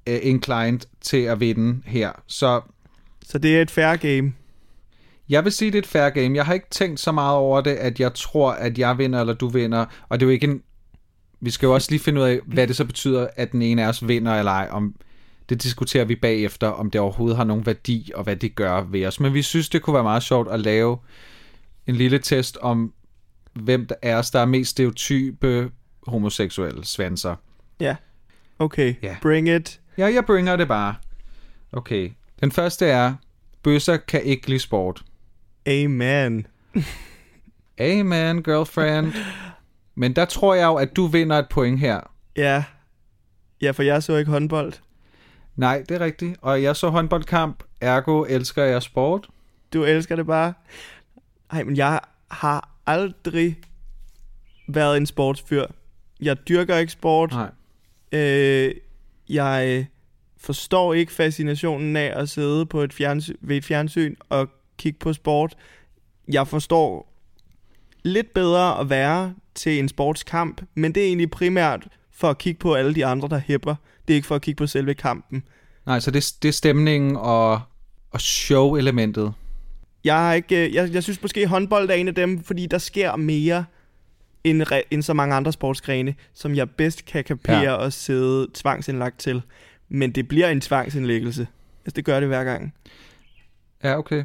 uh, 0.09 0.15
inclined 0.21 0.79
til 1.01 1.17
at 1.17 1.39
vinde 1.39 1.81
her. 1.85 2.11
Så 2.27 2.61
Så 3.23 3.37
det 3.37 3.57
er 3.57 3.61
et 3.61 3.71
fair 3.71 3.95
game. 3.95 4.33
Jeg 5.29 5.43
vil 5.43 5.51
sige, 5.51 5.71
det 5.71 5.77
er 5.77 5.81
et 5.81 5.87
fair 5.87 6.09
game. 6.09 6.35
Jeg 6.35 6.45
har 6.45 6.53
ikke 6.53 6.69
tænkt 6.71 6.99
så 6.99 7.11
meget 7.11 7.37
over 7.37 7.61
det, 7.61 7.71
at 7.71 7.99
jeg 7.99 8.13
tror, 8.13 8.51
at 8.51 8.77
jeg 8.77 8.97
vinder 8.97 9.19
eller 9.19 9.33
du 9.33 9.47
vinder. 9.47 9.85
Og 10.09 10.19
det 10.19 10.25
er 10.25 10.27
jo 10.27 10.31
ikke 10.33 10.47
en... 10.47 10.61
Vi 11.39 11.49
skal 11.49 11.67
jo 11.67 11.73
også 11.73 11.91
lige 11.91 11.99
finde 11.99 12.21
ud 12.21 12.25
af, 12.27 12.39
hvad 12.45 12.67
det 12.67 12.75
så 12.75 12.85
betyder, 12.85 13.27
at 13.35 13.51
den 13.51 13.61
ene 13.61 13.83
af 13.83 13.87
os 13.87 14.07
vinder 14.07 14.39
eller 14.39 14.51
ej. 14.51 14.67
Om 14.71 14.95
det 15.49 15.63
diskuterer 15.63 16.05
vi 16.05 16.15
bagefter, 16.15 16.67
om 16.67 16.91
det 16.91 17.01
overhovedet 17.01 17.37
har 17.37 17.43
nogen 17.43 17.65
værdi, 17.65 18.11
og 18.15 18.23
hvad 18.23 18.35
det 18.35 18.55
gør 18.55 18.81
ved 18.81 19.05
os. 19.05 19.19
Men 19.19 19.33
vi 19.33 19.41
synes, 19.41 19.69
det 19.69 19.81
kunne 19.81 19.93
være 19.93 20.03
meget 20.03 20.23
sjovt 20.23 20.51
at 20.51 20.59
lave 20.59 20.97
en 21.87 21.95
lille 21.95 22.19
test 22.19 22.57
om, 22.61 22.93
hvem 23.53 23.85
der 23.85 23.95
er 24.01 24.17
os, 24.17 24.31
der 24.31 24.39
er 24.39 24.45
mest 24.45 24.71
stereotype 24.71 25.71
homoseksuelle 26.07 26.85
svanser. 26.85 27.35
Ja. 27.79 27.95
Okay, 28.59 28.95
Ja. 29.01 29.15
bring 29.21 29.49
it. 29.49 29.79
Ja, 29.97 30.05
jeg 30.13 30.25
bringer 30.25 30.55
det 30.55 30.67
bare. 30.67 30.95
Okay. 31.71 32.11
Den 32.41 32.51
første 32.51 32.85
er, 32.85 33.13
bøsser 33.63 33.97
kan 33.97 34.23
ikke 34.23 34.47
lide 34.47 34.59
sport. 34.59 35.03
Amen. 35.67 36.47
Amen, 37.79 38.43
girlfriend. 38.43 39.13
Men 39.95 40.13
der 40.13 40.25
tror 40.25 40.53
jeg 40.53 40.65
jo, 40.65 40.75
at 40.75 40.95
du 40.95 41.07
vinder 41.07 41.39
et 41.39 41.49
point 41.49 41.79
her. 41.79 41.99
Ja. 42.37 42.63
Ja, 43.61 43.71
for 43.71 43.83
jeg 43.83 44.03
så 44.03 44.15
ikke 44.15 44.31
håndbold. 44.31 44.73
Nej, 45.55 45.83
det 45.89 45.95
er 45.95 45.99
rigtigt. 45.99 46.37
Og 46.41 46.63
jeg 46.63 46.75
så 46.75 46.89
håndboldkamp, 46.89 47.63
ergo 47.81 48.23
elsker 48.23 48.63
jeg 48.63 48.81
sport. 48.83 49.27
Du 49.73 49.83
elsker 49.83 50.15
det 50.15 50.25
bare. 50.25 50.53
Ej, 51.51 51.63
men 51.63 51.77
jeg 51.77 51.99
har 52.31 52.69
aldrig 52.85 53.57
været 54.67 54.97
en 54.97 55.05
sportsfyr. 55.05 55.65
Jeg 56.21 56.47
dyrker 56.47 56.77
ikke 56.77 56.91
sport. 56.91 57.31
Nej. 57.31 57.49
Øh, 58.11 58.75
jeg 59.29 59.87
forstår 60.37 60.93
ikke 60.93 61.11
fascinationen 61.11 61.95
af 61.95 62.13
at 62.15 62.29
sidde 62.29 62.65
på 62.65 62.81
et 62.81 62.93
fjernsyn, 62.93 63.35
ved 63.41 63.57
et 63.57 63.65
fjernsyn 63.65 64.15
og 64.29 64.49
kigge 64.77 64.99
på 64.99 65.13
sport. 65.13 65.55
Jeg 66.27 66.47
forstår 66.47 67.13
lidt 68.03 68.33
bedre 68.33 68.79
at 68.79 68.89
være 68.89 69.33
til 69.55 69.79
en 69.79 69.89
sportskamp, 69.89 70.61
men 70.75 70.95
det 70.95 71.03
er 71.03 71.07
egentlig 71.07 71.31
primært 71.31 71.87
for 72.11 72.29
at 72.29 72.37
kigge 72.37 72.59
på 72.59 72.73
alle 72.73 72.95
de 72.95 73.05
andre, 73.05 73.27
der 73.29 73.37
hæpper. 73.37 73.75
Det 74.07 74.13
er 74.13 74.15
ikke 74.15 74.27
for 74.27 74.35
at 74.35 74.41
kigge 74.41 74.57
på 74.57 74.67
selve 74.67 74.93
kampen. 74.93 75.43
Nej, 75.85 75.99
så 75.99 76.11
det, 76.11 76.33
det 76.41 76.47
er 76.47 76.53
stemningen 76.53 77.15
og, 77.15 77.61
og 78.11 78.21
show-elementet. 78.21 79.33
Jeg, 80.03 80.15
har 80.15 80.33
ikke, 80.33 80.67
øh, 80.67 80.73
jeg, 80.73 80.93
jeg 80.93 81.03
synes 81.03 81.21
måske, 81.21 81.47
håndbold 81.47 81.89
er 81.89 81.93
en 81.93 82.07
af 82.07 82.15
dem, 82.15 82.43
fordi 82.43 82.65
der 82.65 82.77
sker 82.77 83.15
mere 83.15 83.65
end, 84.43 84.71
re, 84.71 84.93
end 84.93 85.03
så 85.03 85.13
mange 85.13 85.35
andre 85.35 85.51
sportsgrene, 85.53 86.15
som 86.33 86.55
jeg 86.55 86.69
bedst 86.69 87.05
kan 87.05 87.23
kapere 87.23 87.57
Ja. 87.57 87.63
ja. 87.63 87.73
og 87.73 87.93
sidde 87.93 88.47
tvangsindlagt 88.53 89.19
til. 89.19 89.41
Men 89.89 90.11
det 90.11 90.27
bliver 90.27 90.49
en 90.49 90.61
tvangsindlæggelse. 90.61 91.47
Altså, 91.85 91.95
det 91.95 92.05
gør 92.05 92.19
det 92.19 92.29
hver 92.29 92.43
gang. 92.43 92.73
Ja, 93.83 93.97
okay. 93.97 94.23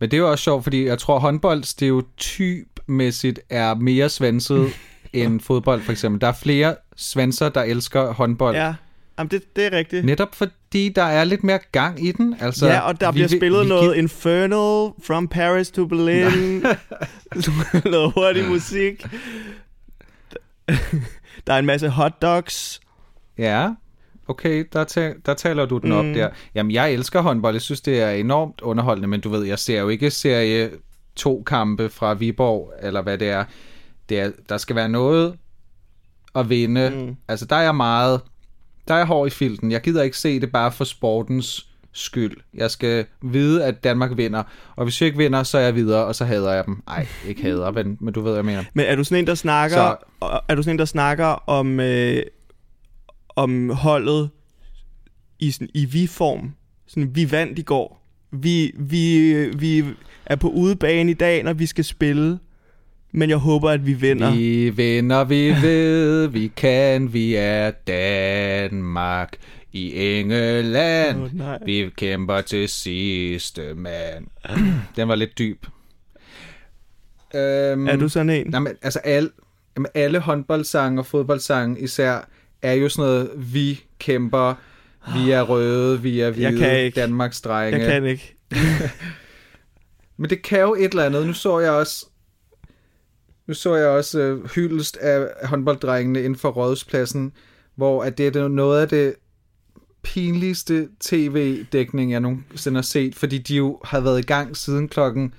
Men 0.00 0.10
det 0.10 0.16
er 0.16 0.20
jo 0.20 0.30
også 0.30 0.44
sjovt, 0.44 0.62
fordi 0.62 0.86
jeg 0.86 0.98
tror, 0.98 1.18
håndbold 1.18 1.64
stereotypmæssigt 1.64 3.40
er 3.50 3.74
mere 3.74 4.08
svanset 4.08 4.72
end 5.12 5.40
fodbold, 5.40 5.82
for 5.82 5.92
eksempel. 5.92 6.20
Der 6.20 6.26
er 6.26 6.32
flere 6.32 6.76
svanser, 6.96 7.48
der 7.48 7.62
elsker 7.62 8.12
håndbold. 8.12 8.56
Ja, 8.56 8.74
Jamen, 9.18 9.30
det, 9.30 9.56
det 9.56 9.66
er 9.66 9.72
rigtigt. 9.72 10.04
Netop 10.04 10.34
fordi 10.34 10.88
der 10.88 11.02
er 11.02 11.24
lidt 11.24 11.44
mere 11.44 11.58
gang 11.72 12.06
i 12.06 12.12
den. 12.12 12.36
Altså, 12.40 12.66
ja, 12.66 12.80
og 12.80 13.00
der 13.00 13.12
vi 13.12 13.14
bliver 13.16 13.28
spillet 13.28 13.64
vi 13.64 13.68
noget 13.68 13.96
Infernal, 13.96 14.92
From 15.06 15.28
Paris 15.28 15.70
to 15.70 15.86
Berlin, 15.86 16.64
noget 17.84 18.12
hurtig 18.16 18.48
musik. 18.48 19.06
Der 21.46 21.54
er 21.54 21.58
en 21.58 21.66
masse 21.66 21.88
hotdogs. 21.88 22.80
Ja, 23.38 23.70
Okay, 24.30 24.64
der, 24.72 24.84
ta- 24.84 25.14
der 25.26 25.34
taler 25.34 25.66
du 25.66 25.78
den 25.78 25.90
mm. 25.90 25.96
op 25.96 26.04
der. 26.04 26.28
Jamen, 26.54 26.72
jeg 26.72 26.92
elsker 26.92 27.20
håndbold. 27.20 27.54
Jeg 27.54 27.62
synes, 27.62 27.80
det 27.80 28.00
er 28.00 28.10
enormt 28.10 28.60
underholdende, 28.60 29.08
men 29.08 29.20
du 29.20 29.28
ved, 29.28 29.44
jeg 29.44 29.58
ser 29.58 29.80
jo 29.80 29.88
ikke 29.88 30.10
serie 30.10 30.70
to 31.16 31.42
kampe 31.46 31.88
fra 31.88 32.14
Viborg, 32.14 32.72
eller 32.82 33.02
hvad 33.02 33.18
det 33.18 33.28
er. 33.28 33.44
Det 34.08 34.20
er 34.20 34.30
der 34.48 34.56
skal 34.56 34.76
være 34.76 34.88
noget 34.88 35.34
at 36.34 36.50
vinde. 36.50 36.92
Mm. 36.94 37.16
Altså, 37.28 37.46
der 37.46 37.56
er 37.56 37.72
meget... 37.72 38.20
Der 38.88 38.94
er 38.94 39.04
hård 39.04 39.26
i 39.26 39.30
filten. 39.30 39.72
Jeg 39.72 39.80
gider 39.80 40.02
ikke 40.02 40.18
se 40.18 40.40
det 40.40 40.52
bare 40.52 40.72
for 40.72 40.84
sportens 40.84 41.66
skyld. 41.92 42.36
Jeg 42.54 42.70
skal 42.70 43.06
vide, 43.22 43.64
at 43.64 43.84
Danmark 43.84 44.16
vinder. 44.16 44.42
Og 44.76 44.84
hvis 44.84 45.00
jeg 45.00 45.06
ikke 45.06 45.18
vinder, 45.18 45.42
så 45.42 45.58
er 45.58 45.62
jeg 45.62 45.74
videre, 45.74 46.04
og 46.04 46.14
så 46.14 46.24
hader 46.24 46.52
jeg 46.52 46.66
dem. 46.66 46.82
Nej, 46.86 47.06
ikke 47.26 47.42
hader, 47.42 47.70
men, 47.70 47.96
men 48.00 48.14
du 48.14 48.20
ved, 48.20 48.30
hvad 48.30 48.38
jeg 48.38 48.44
mener. 48.44 48.64
Men 48.74 48.86
er 48.86 48.96
du 48.96 49.04
sådan 49.04 49.18
en, 49.18 49.26
der 49.26 49.34
snakker, 49.34 49.76
så... 49.76 50.40
er 50.48 50.54
du 50.54 50.62
sådan 50.62 50.74
en, 50.74 50.78
der 50.78 50.84
snakker 50.84 51.48
om, 51.48 51.80
øh, 51.80 52.22
om 53.40 53.70
holdet 53.70 54.30
i, 55.38 55.50
sådan, 55.50 55.68
i 55.74 55.84
vi-form? 55.84 56.54
Sådan, 56.86 57.14
vi 57.14 57.30
vandt 57.30 57.58
i 57.58 57.62
går. 57.62 58.06
Vi, 58.30 58.72
vi, 58.78 59.34
vi 59.58 59.84
er 60.26 60.36
på 60.36 60.48
udebane 60.48 61.10
i 61.10 61.14
dag, 61.14 61.42
når 61.42 61.52
vi 61.52 61.66
skal 61.66 61.84
spille. 61.84 62.38
Men 63.12 63.30
jeg 63.30 63.38
håber, 63.38 63.70
at 63.70 63.86
vi 63.86 63.92
vinder. 63.92 64.34
Vi 64.34 64.70
vinder, 64.70 65.24
vi 65.24 65.50
ved, 65.62 66.26
vi 66.26 66.52
kan, 66.56 67.12
vi 67.12 67.34
er 67.34 67.70
Danmark 67.70 69.36
i 69.72 69.96
England. 69.96 71.22
Oh, 71.22 71.34
nej. 71.34 71.58
Vi 71.64 71.90
kæmper 71.96 72.40
til 72.40 72.68
sidste 72.68 73.74
mand. 73.74 74.26
Den 74.96 75.08
var 75.08 75.14
lidt 75.14 75.38
dyb. 75.38 75.66
Um, 77.34 77.88
er 77.88 77.96
du 78.00 78.08
sådan 78.08 78.30
en? 78.30 78.46
Nej, 78.46 78.60
men, 78.60 78.72
altså 78.82 78.98
alle, 78.98 79.30
jamen, 79.76 79.86
alle 79.94 80.18
håndboldsange 80.18 81.00
og 81.00 81.06
fodboldsange 81.06 81.80
især 81.80 82.28
er 82.62 82.72
jo 82.72 82.88
sådan 82.88 83.10
noget, 83.10 83.30
vi 83.36 83.84
kæmper, 83.98 84.54
vi 85.14 85.30
er 85.30 85.42
røde, 85.42 86.02
vi 86.02 86.20
er 86.20 86.30
hvide, 86.30 86.46
jeg 86.46 86.58
kan 86.58 86.80
ikke. 86.80 87.00
Danmarks 87.00 87.40
drenge. 87.40 87.78
Jeg 87.78 87.88
kan 87.88 88.04
ikke. 88.04 88.36
men 90.18 90.30
det 90.30 90.42
kan 90.42 90.60
jo 90.60 90.74
et 90.74 90.90
eller 90.90 91.04
andet. 91.04 91.26
Nu 91.26 91.32
så 91.32 91.58
jeg 91.58 91.70
også 91.70 92.06
nu 93.46 93.54
så 93.54 93.74
jeg 93.74 93.88
også 93.88 94.32
uh, 94.32 94.50
hyldest 94.54 94.96
af 94.96 95.46
håndbolddrengene 95.46 96.18
inden 96.18 96.36
for 96.36 96.50
rådhuspladsen, 96.50 97.32
hvor 97.74 98.02
at 98.02 98.18
det 98.18 98.36
er 98.36 98.48
noget 98.48 98.80
af 98.80 98.88
det 98.88 99.14
pinligste 100.02 100.88
tv-dækning, 101.00 102.12
jeg 102.12 102.20
nogensinde 102.20 102.76
har 102.76 102.82
set, 102.82 103.14
fordi 103.14 103.38
de 103.38 103.56
jo 103.56 103.80
har 103.84 104.00
været 104.00 104.18
i 104.18 104.26
gang 104.26 104.56
siden 104.56 104.88
klokken, 104.88 105.34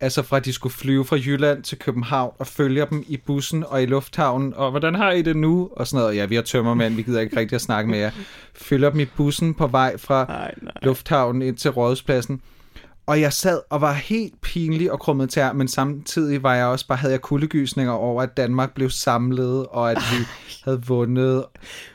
altså 0.00 0.22
fra 0.22 0.40
de 0.40 0.52
skulle 0.52 0.72
flyve 0.72 1.04
fra 1.04 1.16
Jylland 1.16 1.62
til 1.62 1.78
København, 1.78 2.32
og 2.38 2.46
følger 2.46 2.84
dem 2.84 3.04
i 3.08 3.16
bussen 3.16 3.64
og 3.64 3.82
i 3.82 3.86
lufthavnen, 3.86 4.54
og 4.54 4.70
hvordan 4.70 4.94
har 4.94 5.10
I 5.10 5.22
det 5.22 5.36
nu? 5.36 5.70
Og 5.72 5.86
sådan 5.86 6.02
noget, 6.02 6.16
ja, 6.16 6.26
vi 6.26 6.34
har 6.34 6.42
tømmermænd, 6.42 6.94
vi 6.94 7.02
gider 7.02 7.20
ikke 7.20 7.40
rigtig 7.40 7.54
at 7.54 7.60
snakke 7.60 7.90
med 7.90 7.98
jer. 7.98 8.10
Følger 8.54 8.90
dem 8.90 9.00
i 9.00 9.04
bussen 9.04 9.54
på 9.54 9.66
vej 9.66 9.96
fra 9.96 10.24
nej, 10.28 10.54
nej. 10.62 10.72
lufthavnen 10.82 11.42
ind 11.42 11.56
til 11.56 11.70
rådhuspladsen. 11.70 12.40
Og 13.06 13.20
jeg 13.20 13.32
sad 13.32 13.60
og 13.70 13.80
var 13.80 13.92
helt 13.92 14.40
pinlig 14.40 14.92
og 14.92 15.00
krummet 15.00 15.30
tær, 15.30 15.52
men 15.52 15.68
samtidig 15.68 16.42
var 16.42 16.54
jeg 16.54 16.66
også 16.66 16.86
bare, 16.86 16.98
havde 16.98 17.12
jeg 17.12 17.20
kuldegysninger 17.20 17.92
over, 17.92 18.22
at 18.22 18.36
Danmark 18.36 18.74
blev 18.74 18.90
samlet, 18.90 19.66
og 19.66 19.90
at 19.90 19.96
vi 19.96 20.24
havde 20.64 20.82
vundet. 20.86 21.44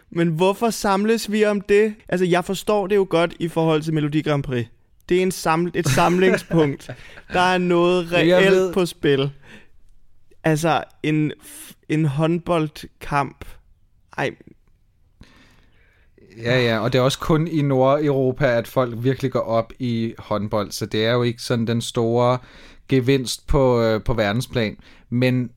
Men 0.09 0.27
hvorfor 0.27 0.69
samles 0.69 1.31
vi 1.31 1.45
om 1.45 1.61
det? 1.61 1.95
Altså, 2.09 2.25
jeg 2.25 2.45
forstår 2.45 2.87
det 2.87 2.95
jo 2.95 3.07
godt 3.09 3.33
i 3.39 3.47
forhold 3.47 3.81
til 3.81 3.93
Melodi 3.93 4.21
Grand 4.21 4.43
Prix. 4.43 4.65
Det 5.09 5.17
er 5.17 5.21
en 5.21 5.31
saml- 5.31 5.71
et 5.73 5.87
samlingspunkt. 5.87 6.89
Der 7.33 7.39
er 7.39 7.57
noget 7.57 8.07
reelt 8.11 8.51
ved... 8.51 8.73
på 8.73 8.85
spil. 8.85 9.31
Altså, 10.43 10.83
en, 11.03 11.31
en 11.89 12.05
håndboldkamp. 12.05 13.45
Ej, 14.17 14.31
Ja, 16.37 16.61
ja, 16.61 16.79
og 16.79 16.93
det 16.93 16.99
er 16.99 17.03
også 17.03 17.19
kun 17.19 17.47
i 17.47 17.61
Nordeuropa, 17.61 18.45
at 18.57 18.67
folk 18.67 18.93
virkelig 18.97 19.31
går 19.31 19.39
op 19.39 19.73
i 19.79 20.13
håndbold, 20.17 20.71
så 20.71 20.85
det 20.85 21.05
er 21.05 21.11
jo 21.11 21.23
ikke 21.23 21.41
sådan 21.41 21.67
den 21.67 21.81
store 21.81 22.37
gevinst 22.87 23.47
på, 23.47 23.81
øh, 23.81 24.03
på 24.03 24.13
verdensplan. 24.13 24.77
Men 25.09 25.51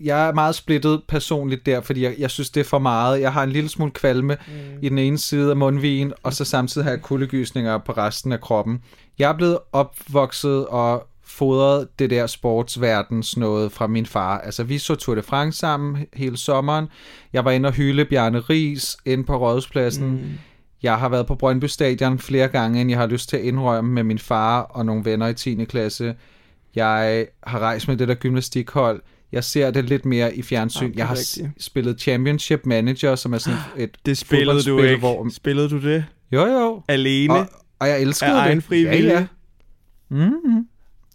jeg 0.00 0.28
er 0.28 0.32
meget 0.32 0.54
splittet 0.54 1.02
personligt 1.08 1.66
der, 1.66 1.80
fordi 1.80 2.02
jeg, 2.02 2.14
jeg 2.18 2.30
synes, 2.30 2.50
det 2.50 2.60
er 2.60 2.64
for 2.64 2.78
meget. 2.78 3.20
Jeg 3.20 3.32
har 3.32 3.42
en 3.42 3.50
lille 3.50 3.68
smule 3.68 3.90
kvalme 3.90 4.36
mm. 4.46 4.78
i 4.82 4.88
den 4.88 4.98
ene 4.98 5.18
side 5.18 5.50
af 5.50 5.56
mundvigen, 5.56 6.12
og 6.22 6.32
så 6.32 6.44
samtidig 6.44 6.84
har 6.84 6.90
jeg 6.90 7.02
kuldegysninger 7.02 7.78
på 7.78 7.92
resten 7.92 8.32
af 8.32 8.40
kroppen. 8.40 8.80
Jeg 9.18 9.30
er 9.30 9.36
blevet 9.36 9.58
opvokset 9.72 10.66
og 10.66 11.06
fodret 11.24 11.88
det 11.98 12.10
der 12.10 12.26
sportsverdens 12.26 13.36
noget 13.36 13.72
fra 13.72 13.86
min 13.86 14.06
far. 14.06 14.38
Altså, 14.38 14.64
vi 14.64 14.78
så 14.78 14.94
Tour 14.94 15.14
de 15.14 15.22
France 15.22 15.58
sammen 15.58 16.06
hele 16.14 16.36
sommeren. 16.36 16.86
Jeg 17.32 17.44
var 17.44 17.50
inde 17.50 17.66
og 17.66 17.72
hylde 17.72 18.04
Bjarne 18.04 18.40
Ries 18.40 18.96
ind 19.04 19.24
på 19.24 19.36
Rådhuspladsen. 19.36 20.10
Mm. 20.10 20.38
Jeg 20.82 20.98
har 20.98 21.08
været 21.08 21.26
på 21.26 21.34
Brøndby 21.34 21.64
Stadion 21.64 22.18
flere 22.18 22.48
gange, 22.48 22.80
end 22.80 22.90
jeg 22.90 22.98
har 22.98 23.06
lyst 23.06 23.28
til 23.28 23.36
at 23.36 23.42
indrømme 23.42 23.92
med 23.92 24.02
min 24.02 24.18
far 24.18 24.60
og 24.60 24.86
nogle 24.86 25.04
venner 25.04 25.26
i 25.26 25.34
10. 25.34 25.64
klasse. 25.64 26.14
Jeg 26.74 27.26
har 27.42 27.58
rejst 27.58 27.88
med 27.88 27.96
det 27.96 28.08
der 28.08 28.14
gymnastikhold. 28.14 29.02
Jeg 29.32 29.44
ser 29.44 29.70
det 29.70 29.84
lidt 29.84 30.04
mere 30.04 30.36
i 30.36 30.42
fjernsyn. 30.42 30.92
Ja, 30.92 30.98
jeg 30.98 31.06
har 31.06 31.14
rigtigt. 31.16 31.64
spillet 31.64 32.00
Championship 32.00 32.60
Manager, 32.66 33.14
som 33.14 33.32
er 33.34 33.38
sådan 33.38 33.58
et 33.76 33.96
Det 34.06 34.18
spillede 34.18 34.62
du 34.62 34.78
ikke. 34.78 34.98
Hvor... 34.98 35.28
Spillede 35.30 35.68
du 35.68 35.80
det? 35.80 36.04
Jo, 36.32 36.46
jo. 36.46 36.82
Alene? 36.88 37.34
Og, 37.34 37.46
og 37.78 37.88
jeg 37.88 38.02
elskede 38.02 38.30
det. 38.30 38.38
egen 38.38 38.62
fri 38.62 38.82
ja, 38.82 38.96
ja. 38.96 39.26
Mm-hmm. 40.08 40.66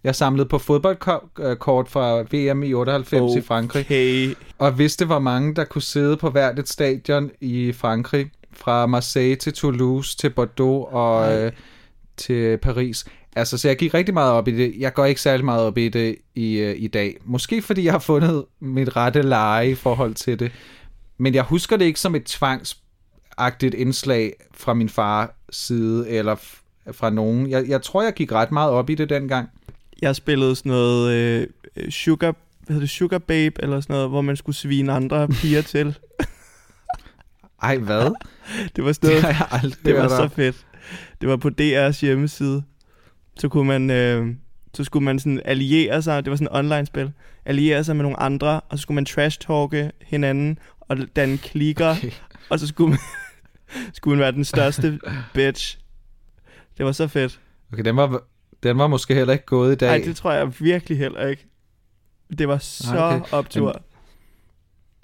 Jeg 0.03 0.15
samlede 0.15 0.47
på 0.49 0.57
fodboldkort 0.57 1.89
fra 1.89 2.21
VM 2.21 2.63
i 2.63 2.73
98 2.73 3.21
okay. 3.21 3.37
i 3.37 3.41
Frankrig. 3.41 4.35
Og 4.57 4.77
vidste, 4.77 5.05
hvor 5.05 5.19
mange 5.19 5.55
der 5.55 5.63
kunne 5.63 5.81
sidde 5.81 6.17
på 6.17 6.29
hvert 6.29 6.59
et 6.59 6.69
stadion 6.69 7.31
i 7.41 7.71
Frankrig. 7.71 8.31
Fra 8.53 8.85
Marseille 8.85 9.35
til 9.35 9.53
Toulouse 9.53 10.17
til 10.17 10.29
Bordeaux 10.29 10.87
og 10.91 11.37
øh, 11.37 11.51
til 12.17 12.57
Paris. 12.57 13.05
Altså, 13.35 13.57
så 13.57 13.67
jeg 13.67 13.77
gik 13.77 13.93
rigtig 13.93 14.13
meget 14.13 14.31
op 14.31 14.47
i 14.47 14.51
det. 14.51 14.73
Jeg 14.77 14.93
går 14.93 15.05
ikke 15.05 15.21
særlig 15.21 15.45
meget 15.45 15.61
op 15.61 15.77
i 15.77 15.89
det 15.89 16.15
i, 16.35 16.53
øh, 16.53 16.75
i 16.77 16.87
dag. 16.87 17.17
Måske 17.25 17.61
fordi 17.61 17.83
jeg 17.83 17.93
har 17.93 17.99
fundet 17.99 18.45
mit 18.59 18.95
rette 18.95 19.21
leje 19.21 19.69
i 19.69 19.75
forhold 19.75 20.13
til 20.13 20.39
det. 20.39 20.51
Men 21.17 21.33
jeg 21.33 21.43
husker 21.43 21.77
det 21.77 21.85
ikke 21.85 21.99
som 21.99 22.15
et 22.15 22.23
tvangsagtigt 22.23 23.75
indslag 23.75 24.33
fra 24.53 24.73
min 24.73 24.89
fars 24.89 25.29
side, 25.49 26.09
eller 26.09 26.35
fra 26.91 27.09
nogen. 27.09 27.49
Jeg, 27.49 27.67
jeg 27.67 27.81
tror, 27.81 28.03
jeg 28.03 28.13
gik 28.13 28.31
ret 28.31 28.51
meget 28.51 28.71
op 28.71 28.89
i 28.89 28.95
det 28.95 29.09
dengang. 29.09 29.49
Jeg 30.01 30.15
spillede 30.15 30.55
sådan 30.55 30.69
noget 30.69 31.13
øh, 31.13 31.47
Sugar, 31.91 32.35
hvad 32.65 32.73
hedder 32.73 32.79
det, 32.79 32.89
Sugar 32.89 33.17
Babe, 33.17 33.63
eller 33.63 33.81
sådan 33.81 33.93
noget, 33.93 34.09
hvor 34.09 34.21
man 34.21 34.37
skulle 34.37 34.55
svine 34.55 34.93
andre 34.93 35.27
piger 35.27 35.61
til. 35.61 35.97
Ej, 37.61 37.77
hvad? 37.77 38.11
det 38.75 38.83
var 38.83 38.93
sådan 38.93 39.09
noget, 39.09 39.23
det, 39.23 39.33
har 39.33 39.47
jeg 39.51 39.63
aldrig 39.63 39.85
det 39.85 39.95
var 39.95 40.07
så 40.07 40.29
fedt. 40.35 40.65
Det 41.21 41.29
var 41.29 41.37
på 41.37 41.49
DR's 41.61 42.01
hjemmeside. 42.01 42.63
Så 43.39 43.49
kunne 43.49 43.67
man, 43.67 43.89
øh, 43.89 44.35
så 44.73 44.83
skulle 44.83 45.05
man 45.05 45.19
sådan 45.19 45.41
alliere 45.45 46.01
sig, 46.01 46.25
det 46.25 46.31
var 46.31 46.37
sådan 46.37 46.47
et 46.47 46.59
online-spil, 46.59 47.11
alliere 47.45 47.83
sig 47.83 47.95
med 47.95 48.03
nogle 48.03 48.19
andre, 48.19 48.61
og 48.69 48.77
så 48.77 48.81
skulle 48.81 48.95
man 48.95 49.05
trash-talke 49.05 49.91
hinanden, 50.01 50.59
og 50.79 50.97
danne 51.15 51.37
klikker, 51.37 51.89
okay. 51.89 52.11
og 52.49 52.59
så 52.59 52.67
skulle 52.67 52.89
man, 52.89 52.99
skulle 53.93 54.17
man 54.17 54.23
være 54.23 54.31
den 54.31 54.45
største 54.45 54.99
bitch. 55.33 55.79
Det 56.77 56.85
var 56.85 56.91
så 56.91 57.07
fedt. 57.07 57.39
Okay, 57.73 57.83
den 57.83 57.95
var, 57.95 58.23
den 58.63 58.77
var 58.77 58.87
måske 58.87 59.15
heller 59.15 59.33
ikke 59.33 59.45
gået 59.45 59.71
i 59.71 59.75
dag. 59.75 59.89
Nej, 59.89 60.05
det 60.05 60.15
tror 60.15 60.31
jeg 60.31 60.53
virkelig 60.59 60.97
heller 60.97 61.27
ikke. 61.27 61.47
Det 62.37 62.47
var 62.47 62.57
så 62.57 62.97
okay. 62.97 63.31
optur. 63.31 63.81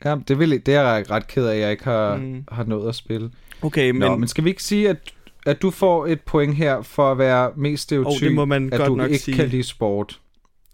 Ja, 0.05 0.15
det, 0.27 0.39
vil, 0.39 0.51
det 0.65 0.67
er 0.75 0.81
jeg 0.81 1.11
ret 1.11 1.27
ked 1.27 1.45
af, 1.45 1.55
at 1.55 1.61
jeg 1.61 1.71
ikke 1.71 1.83
har, 1.83 2.15
mm. 2.15 2.43
har 2.51 2.63
nået 2.63 2.89
at 2.89 2.95
spille. 2.95 3.31
Okay, 3.61 3.91
men... 3.91 3.99
Nå, 3.99 4.17
men 4.17 4.27
skal 4.27 4.43
vi 4.43 4.49
ikke 4.49 4.63
sige, 4.63 4.89
at, 4.89 4.97
at 5.47 5.61
du 5.61 5.71
får 5.71 6.07
et 6.07 6.21
point 6.21 6.55
her 6.55 6.81
for 6.81 7.11
at 7.11 7.17
være 7.17 7.51
mest 7.55 7.83
stereotyp, 7.83 8.23
oh, 8.23 8.27
det 8.27 8.35
må 8.35 8.45
man 8.45 8.73
at 8.73 8.79
godt 8.79 8.87
du 8.87 8.95
nok 8.95 9.09
ikke 9.09 9.23
sige. 9.23 9.35
kan 9.35 9.47
lide 9.47 9.63
sport? 9.63 10.19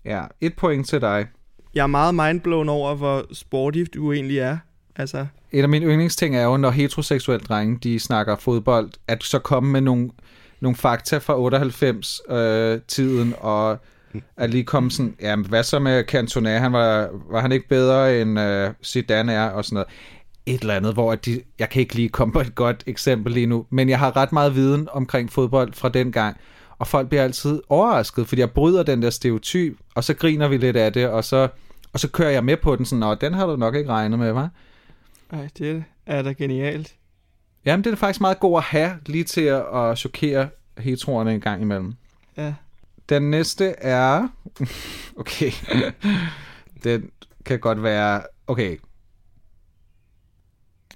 Ja, 0.05 0.23
et 0.41 0.55
point 0.55 0.87
til 0.87 1.01
dig. 1.01 1.27
Jeg 1.73 1.83
er 1.83 1.87
meget 1.87 2.15
mindblown 2.15 2.69
over, 2.69 2.95
hvor 2.95 3.25
sporty 3.33 3.83
du 3.93 4.13
egentlig 4.13 4.39
er. 4.39 4.57
Altså... 4.95 5.25
Et 5.51 5.61
af 5.61 5.69
mine 5.69 5.85
yndlingsting 5.85 6.35
er 6.35 6.43
jo, 6.43 6.57
når 6.57 6.71
heteroseksuelle 6.71 7.45
drenge, 7.45 7.77
de 7.83 7.99
snakker 7.99 8.35
fodbold, 8.35 8.89
at 9.07 9.23
så 9.23 9.39
kommer 9.39 9.71
med 9.71 9.81
nogle 9.81 10.09
nogle 10.63 10.75
fakta 10.75 11.17
fra 11.17 11.33
98-tiden, 11.33 13.29
øh, 13.29 13.45
og 13.45 13.77
at 14.37 14.49
lige 14.49 14.63
komme 14.63 14.91
sådan, 14.91 15.15
ja, 15.21 15.35
hvad 15.35 15.63
så 15.63 15.79
med 15.79 16.03
Cantona, 16.03 16.57
han 16.57 16.73
var, 16.73 17.09
var 17.31 17.41
han 17.41 17.51
ikke 17.51 17.67
bedre 17.67 18.21
end 18.21 18.39
øh, 18.39 18.71
Zidane 18.83 19.33
er, 19.33 19.49
og 19.49 19.65
sådan 19.65 19.73
noget. 19.73 19.87
Et 20.45 20.61
eller 20.61 20.75
andet, 20.75 20.93
hvor 20.93 21.15
de, 21.15 21.41
jeg 21.59 21.69
kan 21.69 21.79
ikke 21.79 21.95
lige 21.95 22.09
komme 22.09 22.33
på 22.33 22.39
et 22.39 22.55
godt 22.55 22.83
eksempel 22.87 23.33
lige 23.33 23.45
nu, 23.45 23.65
men 23.69 23.89
jeg 23.89 23.99
har 23.99 24.15
ret 24.15 24.31
meget 24.31 24.55
viden 24.55 24.87
omkring 24.91 25.31
fodbold 25.31 25.73
fra 25.73 25.89
den 25.89 26.11
gang, 26.11 26.37
og 26.77 26.87
folk 26.87 27.09
bliver 27.09 27.23
altid 27.23 27.61
overrasket, 27.69 28.27
fordi 28.27 28.39
jeg 28.39 28.51
bryder 28.51 28.83
den 28.83 29.01
der 29.01 29.09
stereotyp, 29.09 29.77
og 29.95 30.03
så 30.03 30.13
griner 30.13 30.47
vi 30.47 30.57
lidt 30.57 30.75
af 30.75 30.93
det, 30.93 31.07
og 31.07 31.23
så, 31.23 31.47
og 31.93 31.99
så 31.99 32.09
kører 32.09 32.29
jeg 32.29 32.43
med 32.43 32.57
på 32.57 32.75
den 32.75 32.85
sådan, 32.85 33.03
og 33.03 33.21
den 33.21 33.33
har 33.33 33.45
du 33.45 33.55
nok 33.55 33.75
ikke 33.75 33.89
regnet 33.89 34.19
med, 34.19 34.31
hva'? 34.31 34.47
Ej, 35.35 35.49
det 35.57 35.83
er 36.05 36.21
da 36.21 36.31
genialt. 36.31 36.95
Jamen, 37.65 37.83
det 37.83 37.91
er 37.91 37.95
faktisk 37.95 38.21
meget 38.21 38.39
god 38.39 38.57
at 38.57 38.63
have, 38.63 38.91
lige 39.05 39.23
til 39.23 39.41
at, 39.41 39.63
at 39.75 39.97
chokere 39.97 40.49
heteroerne 40.77 41.33
en 41.33 41.41
gang 41.41 41.61
imellem. 41.61 41.93
Ja. 42.37 42.53
Den 43.09 43.29
næste 43.29 43.65
er... 43.65 44.27
okay. 45.19 45.51
Den 46.83 47.09
kan 47.45 47.59
godt 47.59 47.83
være... 47.83 48.21
Okay. 48.47 48.77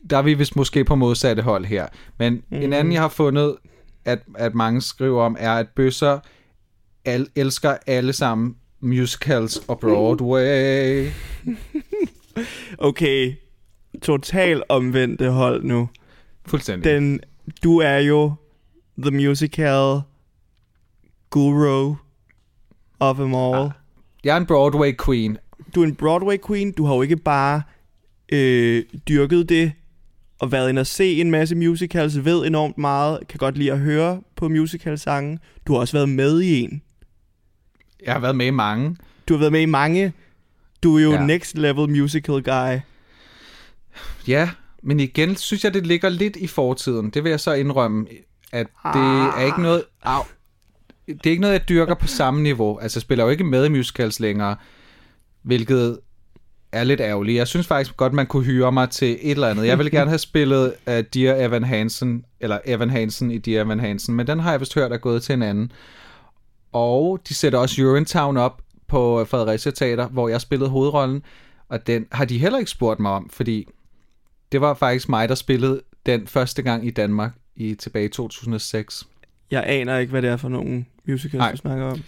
Der 0.10 0.18
er 0.18 0.22
vi 0.22 0.34
vist 0.34 0.56
måske 0.56 0.84
på 0.84 0.96
modsatte 0.96 1.44
hold 1.44 1.66
her. 1.66 1.88
Men 2.20 2.34
mm. 2.34 2.58
en 2.58 2.74
anden, 2.74 2.94
jeg 2.94 3.02
har 3.02 3.10
fundet, 3.10 3.56
at, 4.06 4.20
at 4.36 4.56
mange 4.56 4.82
skriver 4.82 5.24
om, 5.24 5.36
er, 5.40 5.54
at 5.54 5.68
bøsser 5.76 6.20
al, 7.06 7.28
elsker 7.36 7.78
alle 7.88 8.14
sammen 8.14 8.56
musicals 8.80 9.58
og 9.68 9.80
Broadway. 9.80 11.08
Okay, 12.78 13.34
total 14.02 14.64
omvendte 14.70 15.32
hold 15.32 15.64
nu. 15.64 15.90
Fuldstændig. 16.46 16.92
Den, 16.92 17.20
du 17.64 17.78
er 17.78 17.98
jo 17.98 18.34
the 18.98 19.12
musical 19.12 20.02
guru 21.30 21.96
of 23.00 23.16
them 23.16 23.36
all. 23.36 23.56
Ah. 23.56 23.72
Jeg 24.24 24.34
er 24.34 24.38
en 24.38 24.46
Broadway 24.46 24.96
queen. 25.06 25.38
Du 25.76 25.82
er 25.82 25.86
en 25.86 25.96
Broadway 25.96 26.38
queen. 26.48 26.72
Du 26.72 26.86
har 26.86 26.96
jo 26.96 27.02
ikke 27.02 27.18
bare 27.18 27.62
øh, 28.32 28.84
dyrket 29.08 29.50
det 29.50 29.72
og 30.40 30.52
været 30.52 30.70
ind 30.70 30.80
og 30.80 30.88
se 30.88 31.22
en 31.22 31.32
masse 31.32 31.56
musicals, 31.56 32.26
ved 32.26 32.46
enormt 32.46 32.78
meget, 32.78 33.20
kan 33.30 33.38
godt 33.38 33.58
lide 33.58 33.72
at 33.72 33.80
høre 33.80 34.22
på 34.36 34.50
musicalsange. 34.50 35.40
Du 35.68 35.74
har 35.74 35.80
også 35.80 35.98
været 35.98 36.10
med 36.10 36.42
i 36.42 36.62
en. 36.62 36.82
Jeg 38.06 38.14
har 38.14 38.20
været 38.20 38.36
med 38.36 38.46
i 38.46 38.50
mange. 38.52 38.98
Du 39.28 39.34
har 39.34 39.40
været 39.40 39.52
med 39.52 39.62
i 39.62 39.66
mange. 39.66 40.14
Du 40.84 40.98
er 40.98 41.04
jo 41.04 41.12
Ja. 41.12 41.26
next 41.26 41.58
level 41.58 41.90
musical 41.90 42.44
guy. 42.44 42.80
Ja, 44.28 44.50
men 44.84 45.00
igen 45.00 45.36
synes 45.36 45.64
jeg, 45.64 45.74
det 45.74 45.88
ligger 45.88 46.10
lidt 46.10 46.36
i 46.36 46.48
fortiden. 46.48 47.10
Det 47.10 47.24
vil 47.24 47.30
jeg 47.30 47.40
så 47.40 47.54
indrømme, 47.54 48.06
at 48.52 48.68
det 48.94 49.02
er 49.38 49.46
ikke 49.46 49.62
noget... 49.62 49.84
Au, 50.04 50.24
det 51.08 51.26
er 51.26 51.30
ikke 51.30 51.42
noget, 51.42 51.54
jeg 51.54 51.70
dyrker 51.70 51.96
på 51.96 52.08
samme 52.08 52.44
niveau. 52.44 52.78
Altså, 52.80 52.98
jeg 52.98 53.02
spiller 53.02 53.24
jo 53.24 53.30
ikke 53.30 53.44
med 53.44 53.66
i 53.66 53.70
musicals 53.70 54.20
længere, 54.20 54.56
hvilket 55.44 56.00
er 56.72 56.84
lidt 56.84 57.00
ærgerligt. 57.00 57.38
Jeg 57.38 57.48
synes 57.48 57.68
faktisk 57.68 57.98
godt, 57.98 58.14
man 58.14 58.26
kunne 58.26 58.44
hyre 58.44 58.72
mig 58.72 58.90
til 58.90 59.18
et 59.22 59.32
eller 59.32 59.48
andet. 59.48 59.68
Jeg 59.68 59.78
ville 59.78 59.92
gerne 59.92 60.10
have 60.10 60.18
spillet 60.18 60.74
uh, 60.88 60.94
Dear 60.94 61.46
Evan 61.46 61.64
Hansen, 61.64 62.26
eller 62.40 62.60
Evan 62.66 62.90
Hansen 62.90 63.32
i 63.32 63.38
Dear 63.38 63.66
Evan 63.66 63.80
Hansen, 63.80 64.16
men 64.16 64.28
den 64.28 64.40
har 64.40 64.52
jeg 64.52 64.60
vist 64.60 64.76
hørt 64.76 64.92
er 64.92 64.98
gået 64.98 65.24
til 65.24 65.34
en 65.34 65.42
anden. 65.42 65.72
Og 66.72 67.20
de 67.30 67.34
sætter 67.34 67.60
også 67.60 67.82
Urinetown 67.82 68.38
op 68.38 68.62
på 68.88 69.26
Fredericia 69.26 69.72
Teater, 69.72 70.08
hvor 70.08 70.30
jeg 70.30 70.42
spillede 70.42 70.70
hovedrollen, 70.70 71.24
og 71.70 71.88
den 71.88 72.06
har 72.12 72.26
de 72.26 72.38
heller 72.38 72.60
ikke 72.60 72.72
spurgt 72.72 73.00
mig 73.00 73.12
om, 73.12 73.30
fordi 73.30 73.68
det 74.52 74.62
var 74.62 74.74
faktisk 74.74 75.10
mig, 75.10 75.30
der 75.30 75.36
spillede 75.36 75.82
den 76.06 76.28
første 76.28 76.62
gang 76.62 76.88
i 76.88 76.90
Danmark 76.90 77.32
i 77.56 77.76
tilbage 77.76 78.06
i 78.06 78.10
2006. 78.10 79.08
Jeg 79.52 79.64
aner 79.68 79.98
ikke, 79.98 80.12
hvad 80.12 80.22
det 80.22 80.30
er 80.30 80.38
for 80.38 80.50
nogle 80.50 80.86
musicals, 81.08 81.40
Nej. 81.40 81.52
du 81.52 81.58
snakker 81.58 81.86
om. 81.86 82.04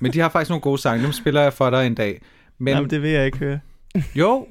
Men 0.00 0.12
de 0.12 0.20
har 0.20 0.28
faktisk 0.28 0.50
nogle 0.50 0.62
gode 0.62 0.78
sange, 0.78 1.04
dem 1.04 1.12
spiller 1.12 1.40
jeg 1.40 1.52
for 1.52 1.70
dig 1.70 1.86
en 1.86 1.94
dag. 1.94 2.22
Men... 2.58 2.74
Jamen, 2.74 2.90
det 2.90 3.02
vil 3.02 3.10
jeg 3.10 3.26
ikke 3.26 3.38
høre. 3.38 3.60
Jo, 4.14 4.46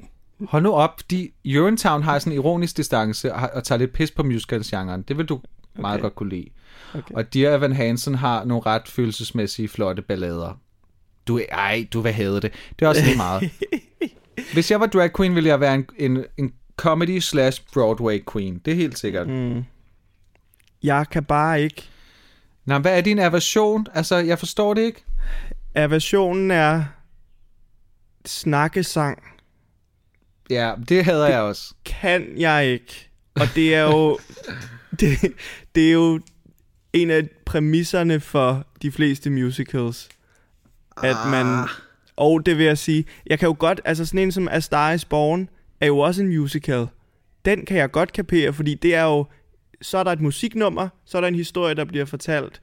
hold 0.48 0.62
nu 0.62 0.72
op, 0.72 1.00
de 1.10 1.30
Urinetown 1.44 2.02
har 2.02 2.18
sådan 2.18 2.32
en 2.32 2.38
ironisk 2.38 2.76
distance 2.76 3.34
og, 3.34 3.50
og 3.54 3.64
tager 3.64 3.78
lidt 3.78 3.92
pis 3.92 4.10
på 4.10 4.22
musicals-genren. 4.22 5.02
Det 5.02 5.18
vil 5.18 5.26
du 5.26 5.34
okay. 5.34 5.80
meget 5.80 6.00
godt 6.00 6.14
kunne 6.14 6.28
lide. 6.28 6.48
Okay. 6.94 7.14
Og 7.14 7.34
Dear 7.34 7.56
Evan 7.56 7.72
Hansen 7.72 8.14
har 8.14 8.44
nogle 8.44 8.62
ret 8.66 8.88
følelsesmæssige, 8.88 9.68
flotte 9.68 10.02
ballader. 10.02 10.60
Du, 11.26 11.40
ej, 11.48 11.86
du 11.92 12.00
vil 12.00 12.12
have 12.12 12.40
det. 12.40 12.52
Det 12.78 12.84
er 12.84 12.88
også 12.88 13.04
lige 13.04 13.16
meget. 13.16 13.50
Hvis 14.54 14.70
jeg 14.70 14.80
var 14.80 14.86
drag 14.86 15.16
queen, 15.16 15.34
ville 15.34 15.48
jeg 15.48 15.60
være 15.60 15.74
en, 15.74 15.86
en, 15.96 16.24
en 16.36 16.52
comedy 16.76 17.18
slash 17.18 17.62
Broadway 17.74 18.24
queen. 18.32 18.58
Det 18.58 18.70
er 18.70 18.76
helt 18.76 18.98
sikkert. 18.98 19.28
Mm. 19.28 19.64
Jeg 20.82 21.06
kan 21.10 21.24
bare 21.24 21.62
ikke. 21.62 21.88
Nå, 22.64 22.78
hvad 22.78 22.96
er 22.96 23.00
din 23.00 23.18
aversion? 23.18 23.86
Altså, 23.94 24.16
jeg 24.16 24.38
forstår 24.38 24.74
det 24.74 24.82
ikke. 24.82 25.04
Aversionen 25.74 26.50
er 26.50 26.84
snakkesang. 28.26 29.22
Ja, 30.50 30.74
det 30.88 31.04
hader 31.04 31.28
jeg 31.28 31.40
også. 31.40 31.74
Kan 31.84 32.26
jeg 32.36 32.66
ikke. 32.66 33.10
Og 33.34 33.46
det 33.54 33.74
er 33.74 33.82
jo... 33.82 34.18
det, 35.00 35.32
det 35.74 35.88
er 35.88 35.92
jo 35.92 36.20
en 36.92 37.10
af 37.10 37.28
præmisserne 37.46 38.20
for 38.20 38.66
de 38.82 38.92
fleste 38.92 39.30
musicals. 39.30 40.08
At 41.02 41.16
man... 41.30 41.68
Og 42.16 42.46
det 42.46 42.58
vil 42.58 42.66
jeg 42.66 42.78
sige, 42.78 43.04
jeg 43.26 43.38
kan 43.38 43.46
jo 43.46 43.56
godt, 43.58 43.80
altså 43.84 44.06
sådan 44.06 44.20
en 44.20 44.32
som 44.32 44.48
A 44.48 44.60
Star 44.60 44.92
is 44.92 45.04
Born, 45.04 45.48
er 45.80 45.86
jo 45.86 45.98
også 45.98 46.22
en 46.22 46.28
musical. 46.28 46.86
Den 47.44 47.66
kan 47.66 47.76
jeg 47.76 47.90
godt 47.90 48.12
kapere, 48.12 48.52
fordi 48.52 48.74
det 48.74 48.94
er 48.94 49.04
jo, 49.04 49.26
så 49.82 49.98
er 49.98 50.04
der 50.04 50.12
et 50.12 50.20
musiknummer, 50.20 50.88
så 51.04 51.18
er 51.18 51.20
der 51.20 51.28
en 51.28 51.34
historie, 51.34 51.74
der 51.74 51.84
bliver 51.84 52.04
fortalt, 52.04 52.62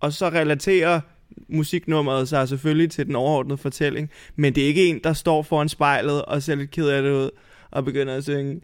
og 0.00 0.12
så 0.12 0.28
relaterer 0.28 1.00
musiknummeret 1.48 2.28
sig 2.28 2.48
selvfølgelig 2.48 2.90
til 2.90 3.06
den 3.06 3.16
overordnede 3.16 3.58
fortælling, 3.58 4.10
men 4.36 4.54
det 4.54 4.62
er 4.62 4.66
ikke 4.66 4.86
en, 4.86 5.00
der 5.04 5.12
står 5.12 5.42
foran 5.42 5.68
spejlet 5.68 6.24
og 6.24 6.42
ser 6.42 6.54
lidt 6.54 6.70
ked 6.70 6.88
af 6.88 7.02
det 7.02 7.10
ud, 7.10 7.30
og 7.70 7.84
begynder 7.84 8.14
at 8.14 8.24
synge, 8.24 8.60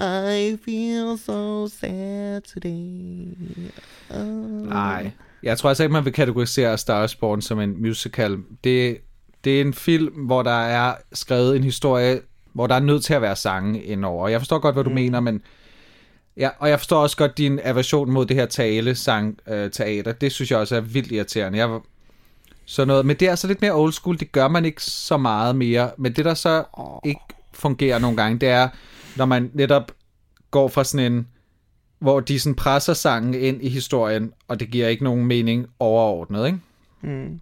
I 0.00 0.58
feel 0.64 1.18
so 1.18 1.68
sad 1.68 2.40
today. 2.40 3.36
Oh. 4.10 4.68
Nej. 4.68 5.10
Jeg 5.42 5.58
tror 5.58 5.68
altså 5.68 5.82
ikke, 5.82 5.92
man 5.92 6.04
vil 6.04 6.12
kategorisere 6.12 6.78
Star 6.78 7.14
Born 7.20 7.42
som 7.42 7.60
en 7.60 7.82
musical. 7.82 8.38
Det, 8.64 8.98
det 9.44 9.56
er 9.56 9.60
en 9.60 9.74
film, 9.74 10.14
hvor 10.14 10.42
der 10.42 10.60
er 10.60 10.94
skrevet 11.12 11.56
en 11.56 11.64
historie, 11.64 12.20
hvor 12.52 12.66
der 12.66 12.74
er 12.74 12.80
nødt 12.80 13.04
til 13.04 13.14
at 13.14 13.22
være 13.22 13.36
sange 13.36 13.82
indover. 13.82 14.22
Og 14.22 14.30
Jeg 14.32 14.40
forstår 14.40 14.58
godt, 14.58 14.74
hvad 14.74 14.84
du 14.84 14.90
mm. 14.90 14.94
mener, 14.94 15.20
men... 15.20 15.42
Ja, 16.36 16.50
og 16.58 16.68
jeg 16.68 16.78
forstår 16.78 17.02
også 17.02 17.16
godt 17.16 17.38
din 17.38 17.60
aversion 17.62 18.10
mod 18.10 18.26
det 18.26 18.36
her 18.36 18.46
tale 18.46 18.94
sang 18.94 19.38
øh, 19.48 19.70
teater. 19.70 20.12
Det 20.12 20.32
synes 20.32 20.50
jeg 20.50 20.58
også 20.58 20.76
er 20.76 20.80
vildt 20.80 21.12
irriterende. 21.12 21.58
Jeg, 21.58 21.80
så 22.64 22.84
noget, 22.84 23.06
men 23.06 23.16
det 23.16 23.26
er 23.26 23.30
altså 23.30 23.46
lidt 23.46 23.62
mere 23.62 23.72
old 23.72 23.92
school. 23.92 24.20
Det 24.20 24.32
gør 24.32 24.48
man 24.48 24.64
ikke 24.64 24.82
så 24.82 25.16
meget 25.16 25.56
mere. 25.56 25.90
Men 25.98 26.12
det, 26.12 26.24
der 26.24 26.34
så 26.34 26.64
ikke 27.04 27.20
fungerer 27.52 27.98
nogle 27.98 28.16
gange, 28.16 28.38
det 28.38 28.48
er, 28.48 28.68
når 29.16 29.24
man 29.24 29.50
netop 29.54 29.92
går 30.50 30.68
fra 30.68 30.84
sådan 30.84 31.12
en 31.12 31.26
hvor 31.98 32.20
de 32.20 32.40
sådan 32.40 32.54
presser 32.54 32.94
sangen 32.94 33.34
ind 33.34 33.62
i 33.62 33.68
historien, 33.68 34.32
og 34.48 34.60
det 34.60 34.70
giver 34.70 34.88
ikke 34.88 35.04
nogen 35.04 35.26
mening 35.26 35.66
overordnet, 35.78 36.46
ikke? 36.46 36.58
Mm. 37.02 37.40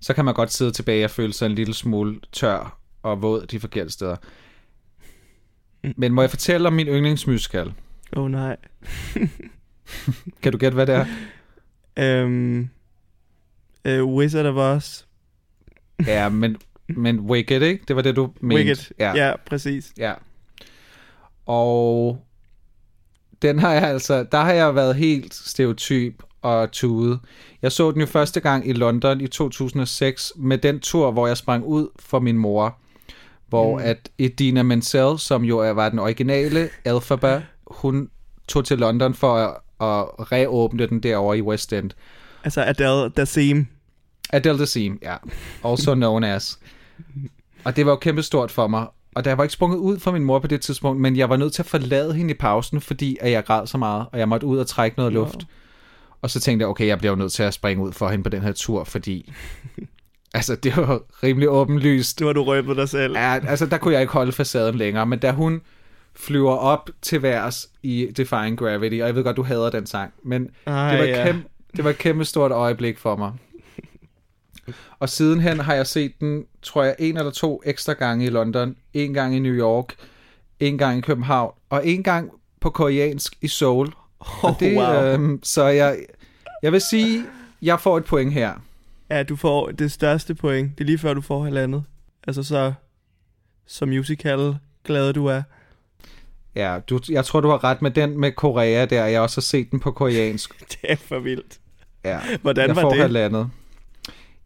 Så 0.00 0.14
kan 0.14 0.24
man 0.24 0.34
godt 0.34 0.52
sidde 0.52 0.70
tilbage 0.70 1.04
og 1.04 1.10
føle 1.10 1.32
sig 1.32 1.46
en 1.46 1.54
lille 1.54 1.74
smule 1.74 2.20
tør 2.32 2.78
og 3.02 3.22
våd 3.22 3.46
de 3.46 3.60
forkerte 3.60 3.90
steder. 3.90 4.16
Men 5.96 6.12
må 6.12 6.22
jeg 6.22 6.30
fortælle 6.30 6.68
om 6.68 6.72
min 6.72 6.86
yndlingsmusical? 6.86 7.72
Oh 8.12 8.30
nej. 8.30 8.56
Kan 10.42 10.52
du 10.52 10.58
gætte, 10.58 10.74
hvad 10.74 10.86
det 10.86 11.06
er? 11.96 12.24
Um, 12.24 12.68
uh, 13.88 14.14
Wizard 14.14 14.46
of 14.46 14.56
Oz. 14.56 15.04
Ja, 16.06 16.28
men, 16.28 16.56
men 16.88 17.20
Wicked, 17.20 17.62
ikke? 17.62 17.84
Det 17.88 17.96
var 17.96 18.02
det, 18.02 18.16
du 18.16 18.30
mente. 18.40 18.56
Wicked. 18.56 18.94
Ja. 18.98 19.12
ja, 19.14 19.32
præcis. 19.46 19.92
Ja. 19.98 20.12
Og 21.46 22.18
den 23.42 23.58
har 23.58 23.72
jeg 23.72 23.82
altså, 23.82 24.26
der 24.32 24.38
har 24.38 24.52
jeg 24.52 24.74
været 24.74 24.94
helt 24.96 25.34
stereotyp 25.34 26.22
og 26.42 26.72
tude. 26.72 27.18
Jeg 27.62 27.72
så 27.72 27.90
den 27.90 28.00
jo 28.00 28.06
første 28.06 28.40
gang 28.40 28.68
i 28.68 28.72
London 28.72 29.20
i 29.20 29.26
2006 29.26 30.32
med 30.36 30.58
den 30.58 30.80
tur, 30.80 31.10
hvor 31.10 31.26
jeg 31.26 31.36
sprang 31.36 31.64
ud 31.64 31.88
for 31.98 32.18
min 32.20 32.38
mor. 32.38 32.78
Hvor 33.48 33.78
mm. 33.78 33.84
at 33.84 34.08
Edina 34.18 34.62
Menzel, 34.62 35.18
som 35.18 35.44
jo 35.44 35.58
er- 35.58 35.70
var 35.70 35.88
den 35.88 35.98
originale 35.98 36.68
Alphaba, 36.84 37.42
hun 37.76 38.10
tog 38.48 38.64
til 38.64 38.78
London 38.78 39.14
for 39.14 39.34
at, 39.36 39.50
at 39.80 40.32
reåbne 40.32 40.86
den 40.86 41.00
derovre 41.00 41.38
i 41.38 41.42
West 41.42 41.72
End. 41.72 41.90
Altså 42.44 42.64
Adele 42.64 43.08
Dazeem. 43.08 43.66
Adele 44.32 44.58
Dazeem, 44.58 44.98
ja. 45.02 45.16
Also 45.64 45.94
known 45.94 46.24
as. 46.24 46.58
Og 47.64 47.76
det 47.76 47.86
var 47.86 47.92
jo 47.92 47.96
kæmpestort 47.96 48.50
for 48.50 48.66
mig. 48.66 48.86
Og 49.14 49.24
da 49.24 49.30
jeg 49.30 49.38
var 49.38 49.44
ikke 49.44 49.52
sprunget 49.52 49.78
ud 49.78 49.98
fra 49.98 50.10
min 50.10 50.24
mor 50.24 50.38
på 50.38 50.46
det 50.46 50.60
tidspunkt, 50.60 51.00
men 51.00 51.16
jeg 51.16 51.30
var 51.30 51.36
nødt 51.36 51.52
til 51.52 51.62
at 51.62 51.66
forlade 51.66 52.14
hende 52.14 52.30
i 52.30 52.36
pausen, 52.36 52.80
fordi 52.80 53.16
at 53.20 53.30
jeg 53.30 53.44
græd 53.44 53.66
så 53.66 53.78
meget, 53.78 54.06
og 54.12 54.18
jeg 54.18 54.28
måtte 54.28 54.46
ud 54.46 54.58
og 54.58 54.66
trække 54.66 54.98
noget 54.98 55.12
luft. 55.12 55.46
Og 56.22 56.30
så 56.30 56.40
tænkte 56.40 56.62
jeg, 56.62 56.68
okay, 56.68 56.86
jeg 56.86 56.98
bliver 56.98 57.12
jo 57.12 57.16
nødt 57.16 57.32
til 57.32 57.42
at 57.42 57.54
springe 57.54 57.84
ud 57.84 57.92
for 57.92 58.08
hende 58.08 58.22
på 58.22 58.28
den 58.28 58.42
her 58.42 58.52
tur, 58.52 58.84
fordi... 58.84 59.32
altså, 60.34 60.56
det 60.56 60.76
var 60.76 61.00
rimelig 61.22 61.48
åbenlyst. 61.48 62.20
Nu 62.20 62.26
har 62.26 62.32
du 62.32 62.42
røbet 62.42 62.76
dig 62.76 62.88
selv. 62.88 63.16
Ja, 63.16 63.38
altså, 63.48 63.66
der 63.66 63.78
kunne 63.78 63.94
jeg 63.94 64.00
ikke 64.00 64.12
holde 64.12 64.32
facaden 64.32 64.74
længere, 64.74 65.06
men 65.06 65.18
da 65.18 65.32
hun 65.32 65.60
flyver 66.16 66.52
op 66.52 66.90
til 67.02 67.22
værs 67.22 67.68
i 67.82 68.06
Defying 68.16 68.58
Gravity, 68.58 68.94
og 69.00 69.06
jeg 69.06 69.14
ved 69.14 69.24
godt, 69.24 69.36
du 69.36 69.42
hader 69.42 69.70
den 69.70 69.86
sang, 69.86 70.12
men 70.22 70.50
Ej, 70.66 70.90
det 70.90 70.98
var, 70.98 71.04
ja. 71.04 71.24
kæmpe, 71.24 71.48
det 71.76 71.84
var 71.84 71.90
et 71.90 71.98
kæmpe 71.98 72.24
stort 72.24 72.50
øjeblik 72.52 72.98
for 72.98 73.16
mig. 73.16 73.32
Og 74.98 75.08
sidenhen 75.08 75.60
har 75.60 75.74
jeg 75.74 75.86
set 75.86 76.12
den, 76.20 76.44
tror 76.62 76.82
jeg, 76.84 76.96
en 76.98 77.16
eller 77.16 77.30
to 77.30 77.62
ekstra 77.66 77.92
gange 77.92 78.24
i 78.26 78.30
London, 78.30 78.76
en 78.94 79.14
gang 79.14 79.36
i 79.36 79.38
New 79.38 79.52
York, 79.54 79.94
en 80.60 80.78
gang 80.78 80.98
i 80.98 81.00
København, 81.00 81.54
og 81.70 81.86
en 81.86 82.02
gang 82.02 82.30
på 82.60 82.70
koreansk 82.70 83.36
i 83.40 83.48
Seoul. 83.48 83.92
Og 84.42 84.56
det, 84.60 84.78
Oh, 84.78 84.84
wow. 84.84 85.02
øhm, 85.02 85.40
så 85.42 85.64
jeg, 85.64 85.98
jeg 86.62 86.72
vil 86.72 86.80
sige, 86.80 87.24
jeg 87.62 87.80
får 87.80 87.96
et 87.96 88.04
point 88.04 88.32
her. 88.32 88.52
Ja, 89.10 89.22
du 89.22 89.36
får 89.36 89.70
det 89.70 89.92
største 89.92 90.34
point. 90.34 90.78
Det 90.78 90.84
er 90.84 90.86
lige 90.86 90.98
før, 90.98 91.14
du 91.14 91.20
får 91.20 91.44
halvandet. 91.44 91.84
Altså 92.26 92.42
så, 92.42 92.72
så 93.66 93.86
musical 93.86 94.56
glad 94.84 95.12
du 95.12 95.26
er. 95.26 95.42
Ja, 96.56 96.78
du, 96.90 97.00
jeg 97.08 97.24
tror, 97.24 97.40
du 97.40 97.48
har 97.48 97.64
ret 97.64 97.82
med 97.82 97.90
den 97.90 98.20
med 98.20 98.32
Korea 98.32 98.84
der. 98.84 99.04
Jeg 99.04 99.18
har 99.18 99.22
også 99.22 99.40
set 99.40 99.70
den 99.70 99.80
på 99.80 99.90
koreansk. 99.90 100.60
Det 100.72 100.78
er 100.82 100.96
for 100.96 101.18
vildt. 101.18 101.58
Ja. 102.04 102.20
Hvordan 102.42 102.68
jeg 102.68 102.76
var 102.76 102.82
får 102.82 102.90
det? 102.90 102.98
halvandet. 102.98 103.50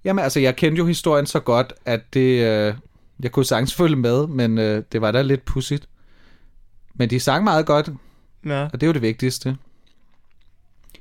Jamen 0.04 0.22
altså, 0.24 0.40
jeg 0.40 0.56
kendte 0.56 0.78
jo 0.78 0.86
historien 0.86 1.26
så 1.26 1.40
godt, 1.40 1.72
at 1.84 2.14
det, 2.14 2.44
øh, 2.44 2.74
jeg 3.20 3.32
kunne 3.32 3.44
sagtens 3.44 3.74
følge 3.74 3.96
med, 3.96 4.26
men 4.26 4.58
øh, 4.58 4.82
det 4.92 5.00
var 5.00 5.10
da 5.10 5.22
lidt 5.22 5.44
pudsigt. 5.44 5.88
Men 6.94 7.10
de 7.10 7.20
sang 7.20 7.44
meget 7.44 7.66
godt, 7.66 7.90
Nå, 8.42 8.54
og 8.54 8.72
det 8.72 8.82
er 8.82 8.86
jo 8.86 8.92
det 8.92 9.02
vigtigste. 9.02 9.56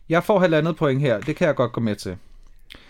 Jeg 0.10 0.24
får 0.24 0.40
halvandet 0.40 0.76
point 0.76 1.02
her, 1.02 1.20
det 1.20 1.36
kan 1.36 1.48
jeg 1.48 1.56
godt 1.56 1.72
gå 1.72 1.82
med 1.82 1.96
til. 1.96 2.18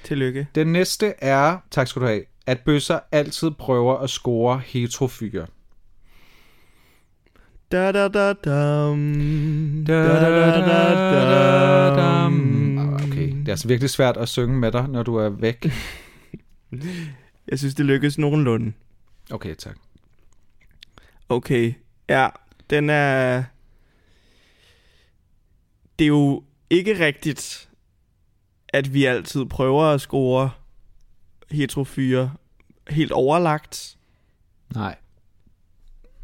tillykke. 0.03 0.47
Den 0.55 0.67
næste 0.67 1.13
er, 1.17 1.57
tak 1.71 1.87
skal 1.87 2.01
du 2.01 2.07
have, 2.07 2.23
at 2.45 2.59
bøsser 2.59 2.99
altid 3.11 3.51
prøver 3.51 3.97
at 3.97 4.09
score 4.09 4.61
heterofyre. 4.65 5.47
Da 7.71 7.91
da 7.91 8.07
da 8.07 8.33
dam. 8.33 9.83
Da, 9.87 9.93
Da 9.93 10.19
da 10.21 10.59
da 10.59 11.25
da 11.29 11.95
dam. 11.95 12.77
Ah, 12.77 13.03
Okay, 13.03 13.27
det 13.31 13.47
er 13.47 13.51
altså 13.51 13.67
virkelig 13.67 13.89
svært 13.89 14.17
at 14.17 14.29
synge 14.29 14.59
med 14.59 14.71
dig, 14.71 14.87
når 14.87 15.03
du 15.03 15.15
er 15.15 15.29
væk. 15.29 15.65
Jeg 17.47 17.59
synes, 17.59 17.75
det 17.75 17.85
lykkes 17.85 18.17
nogenlunde. 18.17 18.73
Okay, 19.31 19.55
tak. 19.55 19.77
Okay, 21.29 21.73
ja, 22.09 22.27
den 22.69 22.89
er... 22.89 23.43
Det 25.99 26.05
er 26.05 26.07
jo 26.07 26.43
ikke 26.69 27.05
rigtigt, 27.05 27.69
at 28.69 28.93
vi 28.93 29.05
altid 29.05 29.45
prøver 29.45 29.83
at 29.83 30.01
score 30.01 30.49
heterofyre 31.51 32.31
helt 32.89 33.11
overlagt. 33.11 33.97
Nej. 34.73 34.95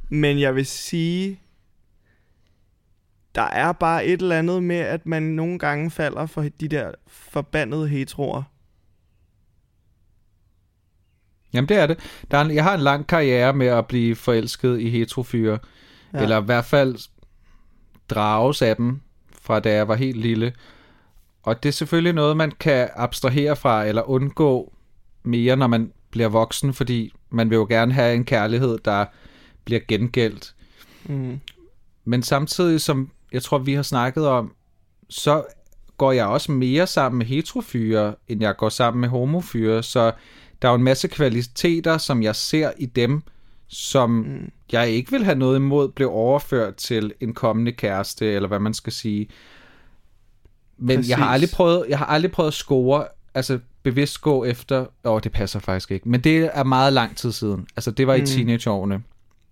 Men 0.09 0.39
jeg 0.39 0.55
vil 0.55 0.65
sige, 0.65 1.39
der 3.35 3.41
er 3.41 3.71
bare 3.71 4.05
et 4.05 4.21
eller 4.21 4.39
andet 4.39 4.63
med, 4.63 4.75
at 4.75 5.05
man 5.05 5.23
nogle 5.23 5.59
gange 5.59 5.91
falder 5.91 6.25
for 6.25 6.45
de 6.59 6.67
der 6.67 6.91
forbandede 7.07 7.87
heteroer. 7.87 8.43
Jamen 11.53 11.69
det 11.69 11.77
er 11.77 11.87
det. 11.87 11.99
Der 12.31 12.37
er 12.37 12.41
en, 12.41 12.55
jeg 12.55 12.63
har 12.63 12.73
en 12.73 12.81
lang 12.81 13.07
karriere 13.07 13.53
med 13.53 13.67
at 13.67 13.87
blive 13.87 14.15
forelsket 14.15 14.79
i 14.79 14.89
heterofyre. 14.89 15.59
Ja. 16.13 16.21
Eller 16.21 16.41
i 16.41 16.45
hvert 16.45 16.65
fald 16.65 16.95
drages 18.09 18.61
af 18.61 18.75
dem, 18.75 19.01
fra 19.41 19.59
da 19.59 19.73
jeg 19.73 19.87
var 19.87 19.95
helt 19.95 20.17
lille. 20.17 20.53
Og 21.43 21.63
det 21.63 21.69
er 21.69 21.73
selvfølgelig 21.73 22.13
noget, 22.13 22.37
man 22.37 22.51
kan 22.51 22.89
abstrahere 22.95 23.55
fra, 23.55 23.85
eller 23.85 24.09
undgå 24.09 24.73
mere, 25.23 25.55
når 25.55 25.67
man 25.67 25.91
bliver 26.11 26.29
voksen, 26.29 26.73
fordi 26.73 27.13
man 27.29 27.49
vil 27.49 27.55
jo 27.55 27.65
gerne 27.69 27.93
have 27.93 28.15
en 28.15 28.25
kærlighed, 28.25 28.77
der 28.85 29.05
bliver 29.65 29.81
gengældt. 29.87 30.53
Mm. 31.05 31.39
Men 32.05 32.23
samtidig, 32.23 32.81
som 32.81 33.09
jeg 33.31 33.43
tror, 33.43 33.57
vi 33.57 33.73
har 33.73 33.81
snakket 33.81 34.27
om, 34.27 34.53
så 35.09 35.43
går 35.97 36.11
jeg 36.11 36.25
også 36.25 36.51
mere 36.51 36.87
sammen 36.87 37.17
med 37.17 37.25
heterofyre, 37.25 38.15
end 38.27 38.41
jeg 38.41 38.55
går 38.57 38.69
sammen 38.69 39.01
med 39.01 39.09
homofyre. 39.09 39.83
Så 39.83 40.11
der 40.61 40.67
er 40.67 40.71
jo 40.71 40.75
en 40.75 40.83
masse 40.83 41.07
kvaliteter, 41.07 41.97
som 41.97 42.23
jeg 42.23 42.35
ser 42.35 42.71
i 42.77 42.85
dem, 42.85 43.21
som 43.67 44.09
mm. 44.09 44.51
jeg 44.71 44.89
ikke 44.89 45.11
vil 45.11 45.23
have 45.23 45.37
noget 45.37 45.55
imod, 45.55 45.89
blev 45.89 46.09
overført 46.11 46.75
til 46.75 47.13
en 47.19 47.33
kommende 47.33 47.71
kæreste, 47.71 48.25
eller 48.31 48.47
hvad 48.47 48.59
man 48.59 48.73
skal 48.73 48.93
sige. 48.93 49.27
Men 50.77 51.03
jeg 51.07 51.17
har 51.17 51.25
Præcis. 51.25 51.33
aldrig 51.33 51.49
prøvet, 51.55 51.85
jeg 51.89 51.97
har 51.97 52.05
aldrig 52.05 52.31
prøvet 52.31 52.47
at 52.47 52.53
score, 52.53 53.07
altså 53.33 53.59
bevidst 53.83 54.21
gå 54.21 54.43
efter, 54.45 54.85
åh, 55.03 55.21
det 55.23 55.31
passer 55.31 55.59
faktisk 55.59 55.91
ikke, 55.91 56.09
men 56.09 56.21
det 56.21 56.49
er 56.53 56.63
meget 56.63 56.93
lang 56.93 57.17
tid 57.17 57.31
siden. 57.31 57.67
Altså 57.75 57.91
det 57.91 58.07
var 58.07 58.15
i 58.15 58.19
Mm. 58.19 58.25
teenageårene. 58.25 59.03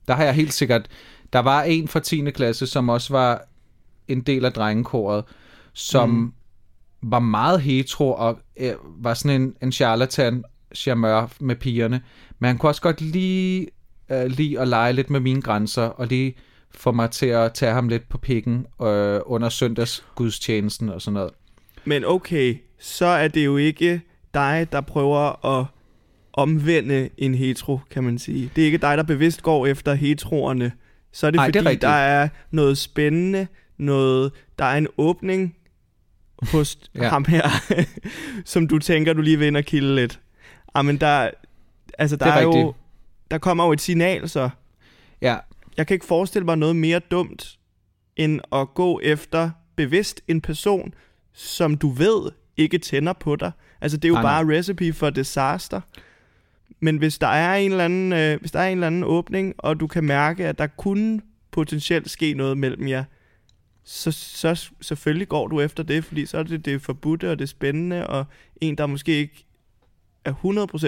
Der 0.08 0.14
har 0.14 0.24
jeg 0.24 0.34
helt 0.34 0.54
sikkert, 0.54 0.88
der 1.34 1.39
var 1.39 1.64
en 1.64 1.88
fra 1.88 1.99
10. 1.99 2.32
klasse, 2.32 2.68
som 2.68 2.89
også 2.89 3.14
var 3.14 3.41
en 4.08 4.22
del 4.22 4.45
af 4.45 4.54
drengekoret, 4.54 5.24
som 5.74 6.10
mm. 6.10 6.34
var 7.01 7.20
meget 7.20 7.62
hetero 7.62 8.14
og 8.14 8.39
øh, 8.58 8.74
var 8.97 9.14
sådan 9.14 9.41
en, 9.41 9.56
en 9.62 9.72
charlatan 9.72 10.43
charmeur 10.76 11.32
med 11.39 11.56
pigerne. 11.56 12.01
Men 12.39 12.47
han 12.47 12.58
kunne 12.58 12.70
også 12.70 12.82
godt 12.82 13.01
lige 13.01 13.68
øh, 14.12 14.26
lide 14.26 14.60
at 14.60 14.68
lege 14.68 14.93
lidt 14.93 15.10
med 15.10 15.20
mine 15.20 15.41
grænser, 15.41 15.84
og 15.84 16.08
lige 16.08 16.36
få 16.72 16.91
mig 16.91 17.12
til 17.12 17.26
at 17.26 17.54
tage 17.54 17.74
ham 17.74 17.88
lidt 17.89 18.10
på 18.10 18.18
pikken 18.18 18.66
øh, 18.82 19.20
under 19.26 19.49
søndagsgudstjenesten 19.49 20.89
og 20.89 21.01
sådan 21.01 21.14
noget. 21.14 21.32
Men 21.86 22.06
okay, 22.06 22.58
så 22.80 23.06
er 23.06 23.28
det 23.28 23.45
jo 23.45 23.58
ikke 23.58 24.01
dig, 24.34 24.68
der 24.72 24.82
prøver 24.82 25.45
at 25.60 25.66
omvende 26.34 27.10
en 27.18 27.36
hetero, 27.36 27.80
kan 27.90 28.04
man 28.04 28.20
sige. 28.20 28.52
Det 28.56 28.62
er 28.62 28.66
ikke 28.66 28.78
dig, 28.78 28.98
der 28.98 29.04
bevidst 29.04 29.44
går 29.44 29.68
efter 29.68 29.94
heteroerne. 29.94 30.72
Så 31.12 31.28
er 31.28 31.32
det 31.32 31.38
Nej, 31.38 31.48
det 31.48 31.56
er 31.56 31.60
fordi, 31.60 31.70
rigtigt. 31.70 31.82
der 31.82 31.90
er 31.90 32.30
noget 32.52 32.78
spændende, 32.78 33.48
noget, 33.78 34.32
der 34.60 34.66
er 34.66 34.78
en 34.78 34.88
åbning 34.98 35.56
hos 36.42 36.78
Ja. 36.96 37.10
ham 37.10 37.26
her, 37.26 37.50
som 38.46 38.68
du 38.68 38.80
tænker, 38.80 39.14
du 39.14 39.22
lige 39.22 39.40
vil 39.40 39.48
ind 39.48 39.58
og 39.58 39.64
kilde 39.64 39.96
lidt. 39.96 40.20
Jamen, 40.76 40.98
der, 40.98 41.30
altså, 41.98 42.16
der 42.16 42.26
Det 42.26 42.34
er 42.34 42.38
er, 42.38 42.42
jo, 42.42 42.74
der 43.32 43.38
kommer 43.38 43.66
jo 43.66 43.72
et 43.72 43.82
signal, 43.82 44.30
så 44.30 44.50
Ja, 45.22 45.38
jeg 45.78 45.88
kan 45.88 45.96
ikke 45.96 46.06
forestille 46.06 46.46
mig 46.46 46.58
noget 46.58 46.76
mere 46.76 47.00
dumt, 47.00 47.58
end 48.16 48.40
at 48.52 48.68
gå 48.74 49.00
efter 49.04 49.50
bevidst 49.76 50.22
en 50.28 50.42
person, 50.42 50.94
som 51.34 51.78
du 51.78 51.90
ved 51.90 52.32
ikke 52.58 52.78
tænder 52.78 53.14
på 53.14 53.36
dig. 53.36 53.52
Altså, 53.82 53.98
det 53.98 54.06
er 54.06 54.10
jo 54.10 54.14
Nej, 54.14 54.24
nej. 54.24 54.44
bare 54.44 54.58
recipe 54.58 54.94
for 54.94 55.10
disaster. 55.10 55.82
Men 56.84 56.98
hvis 56.98 57.18
der 57.18 57.28
er 57.28 57.56
en 57.56 57.72
eller 57.72 57.86
anden, 57.86 58.14
øh, 58.14 58.40
hvis 58.40 58.52
der 58.52 58.60
er 58.60 58.68
en 58.68 58.78
eller 58.78 58.88
anden 58.88 59.04
åbning, 59.04 59.56
og 59.58 59.80
du 59.80 59.88
kan 59.88 60.04
mærke, 60.04 60.48
at 60.48 60.58
der 60.58 60.68
kunne 60.68 61.22
potentielt 61.52 62.10
ske 62.10 62.34
noget 62.34 62.58
mellem 62.58 62.88
jer, 62.88 63.04
så, 63.84 64.12
så 64.12 64.70
selvfølgelig 64.82 65.28
går 65.28 65.48
du 65.48 65.62
efter 65.62 65.84
det, 65.84 66.06
fordi 66.06 66.26
så 66.26 66.38
er 66.38 66.44
det 66.44 66.66
det 66.66 66.82
forbudte 66.82 67.32
og 67.32 67.40
det 67.40 67.50
spændende, 67.50 68.08
og 68.08 68.26
en, 68.62 68.78
der 68.78 68.86
måske 68.86 69.12
ikke 69.12 69.46
er 70.26 70.34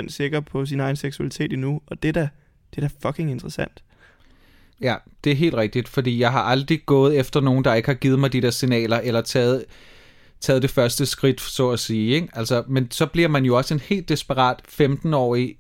100% 0.06 0.10
sikker 0.10 0.40
på 0.40 0.66
sin 0.66 0.80
egen 0.80 0.96
seksualitet 0.96 1.54
endnu, 1.54 1.82
og 1.88 2.04
det 2.04 2.10
er 2.10 2.14
da, 2.14 2.30
det 2.76 2.84
er 2.84 2.88
da 2.88 3.10
fucking 3.10 3.32
interessant. 3.32 3.84
Ja, 4.82 4.96
det 5.24 5.32
er 5.32 5.36
helt 5.36 5.56
rigtigt, 5.56 5.88
fordi 5.88 6.20
jeg 6.20 6.32
har 6.32 6.42
aldrig 6.42 6.86
gået 6.86 7.20
efter 7.20 7.42
nogen, 7.42 7.64
der 7.64 7.74
ikke 7.74 7.90
har 7.90 7.94
givet 7.94 8.20
mig 8.20 8.34
de 8.34 8.42
der 8.42 8.52
signaler, 8.52 9.00
eller 9.00 9.22
taget, 9.22 9.66
taget 10.40 10.62
det 10.62 10.70
første 10.70 11.06
skridt, 11.06 11.42
så 11.42 11.70
at 11.70 11.80
sige. 11.80 12.16
Ikke? 12.16 12.28
Altså, 12.34 12.64
men 12.68 12.92
så 12.92 13.06
bliver 13.06 13.28
man 13.28 13.46
jo 13.46 13.58
også 13.58 13.74
en 13.74 13.80
helt 13.80 14.10
desperat 14.10 14.60
15-årig, 14.82 15.58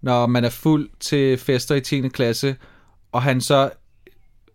når 0.00 0.26
man 0.26 0.44
er 0.44 0.50
fuld 0.50 0.90
til 1.00 1.38
fester 1.38 1.74
i 1.74 1.80
10. 1.80 2.08
klasse, 2.08 2.56
og 3.12 3.22
han 3.22 3.40
så 3.40 3.70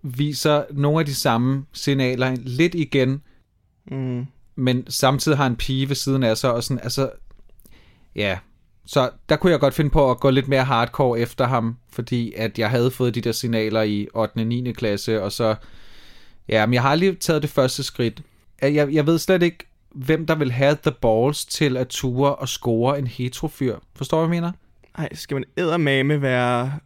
viser 0.01 0.63
nogle 0.71 0.99
af 0.99 1.05
de 1.05 1.15
samme 1.15 1.65
signaler 1.73 2.35
lidt 2.39 2.75
igen, 2.75 3.21
Mm. 3.91 4.25
men 4.55 4.83
samtidig 4.89 5.37
har 5.37 5.47
en 5.47 5.55
pige 5.55 5.89
ved 5.89 5.95
siden 5.95 6.23
af 6.23 6.37
sig, 6.37 6.53
og 6.53 6.63
sådan, 6.63 6.83
altså, 6.83 7.09
ja, 8.15 8.37
så 8.85 9.09
der 9.29 9.35
kunne 9.35 9.51
jeg 9.51 9.59
godt 9.59 9.73
finde 9.73 9.89
på 9.89 10.11
at 10.11 10.19
gå 10.19 10.29
lidt 10.29 10.47
mere 10.47 10.63
hardcore 10.63 11.19
efter 11.19 11.47
ham, 11.47 11.77
fordi 11.89 12.33
at 12.37 12.59
jeg 12.59 12.69
havde 12.69 12.91
fået 12.91 13.15
de 13.15 13.21
der 13.21 13.31
signaler 13.31 13.81
i 13.81 14.07
8. 14.13 14.37
og 14.39 14.47
9. 14.47 14.71
klasse, 14.73 15.23
og 15.23 15.31
så, 15.31 15.55
ja, 16.47 16.65
men 16.65 16.73
jeg 16.73 16.81
har 16.81 16.89
aldrig 16.89 17.19
taget 17.19 17.41
det 17.41 17.49
første 17.49 17.83
skridt. 17.83 18.21
Jeg, 18.61 18.93
jeg 18.93 19.05
ved 19.05 19.19
slet 19.19 19.43
ikke, 19.43 19.57
hvem 19.95 20.25
der 20.25 20.35
vil 20.35 20.51
have 20.51 20.77
the 20.83 20.91
balls 21.01 21.45
til 21.45 21.77
at 21.77 21.87
ture 21.87 22.35
og 22.35 22.49
score 22.49 22.99
en 22.99 23.07
heterofyr. 23.07 23.77
Forstår 23.95 24.21
du, 24.21 24.27
hvad 24.27 24.35
jeg 24.37 24.41
mener? 24.41 24.51
Ej, 24.95 25.09
skal 25.13 25.35
man 25.35 25.43
eddermame 25.57 26.21
være 26.21 26.79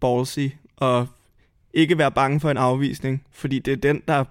ballsy 0.00 0.46
og 0.76 1.06
ikke 1.74 1.98
være 1.98 2.12
bange 2.12 2.40
for 2.40 2.50
en 2.50 2.56
afvisning, 2.56 3.24
fordi 3.32 3.58
det 3.58 3.72
er 3.72 3.76
den, 3.76 4.02
der 4.08 4.24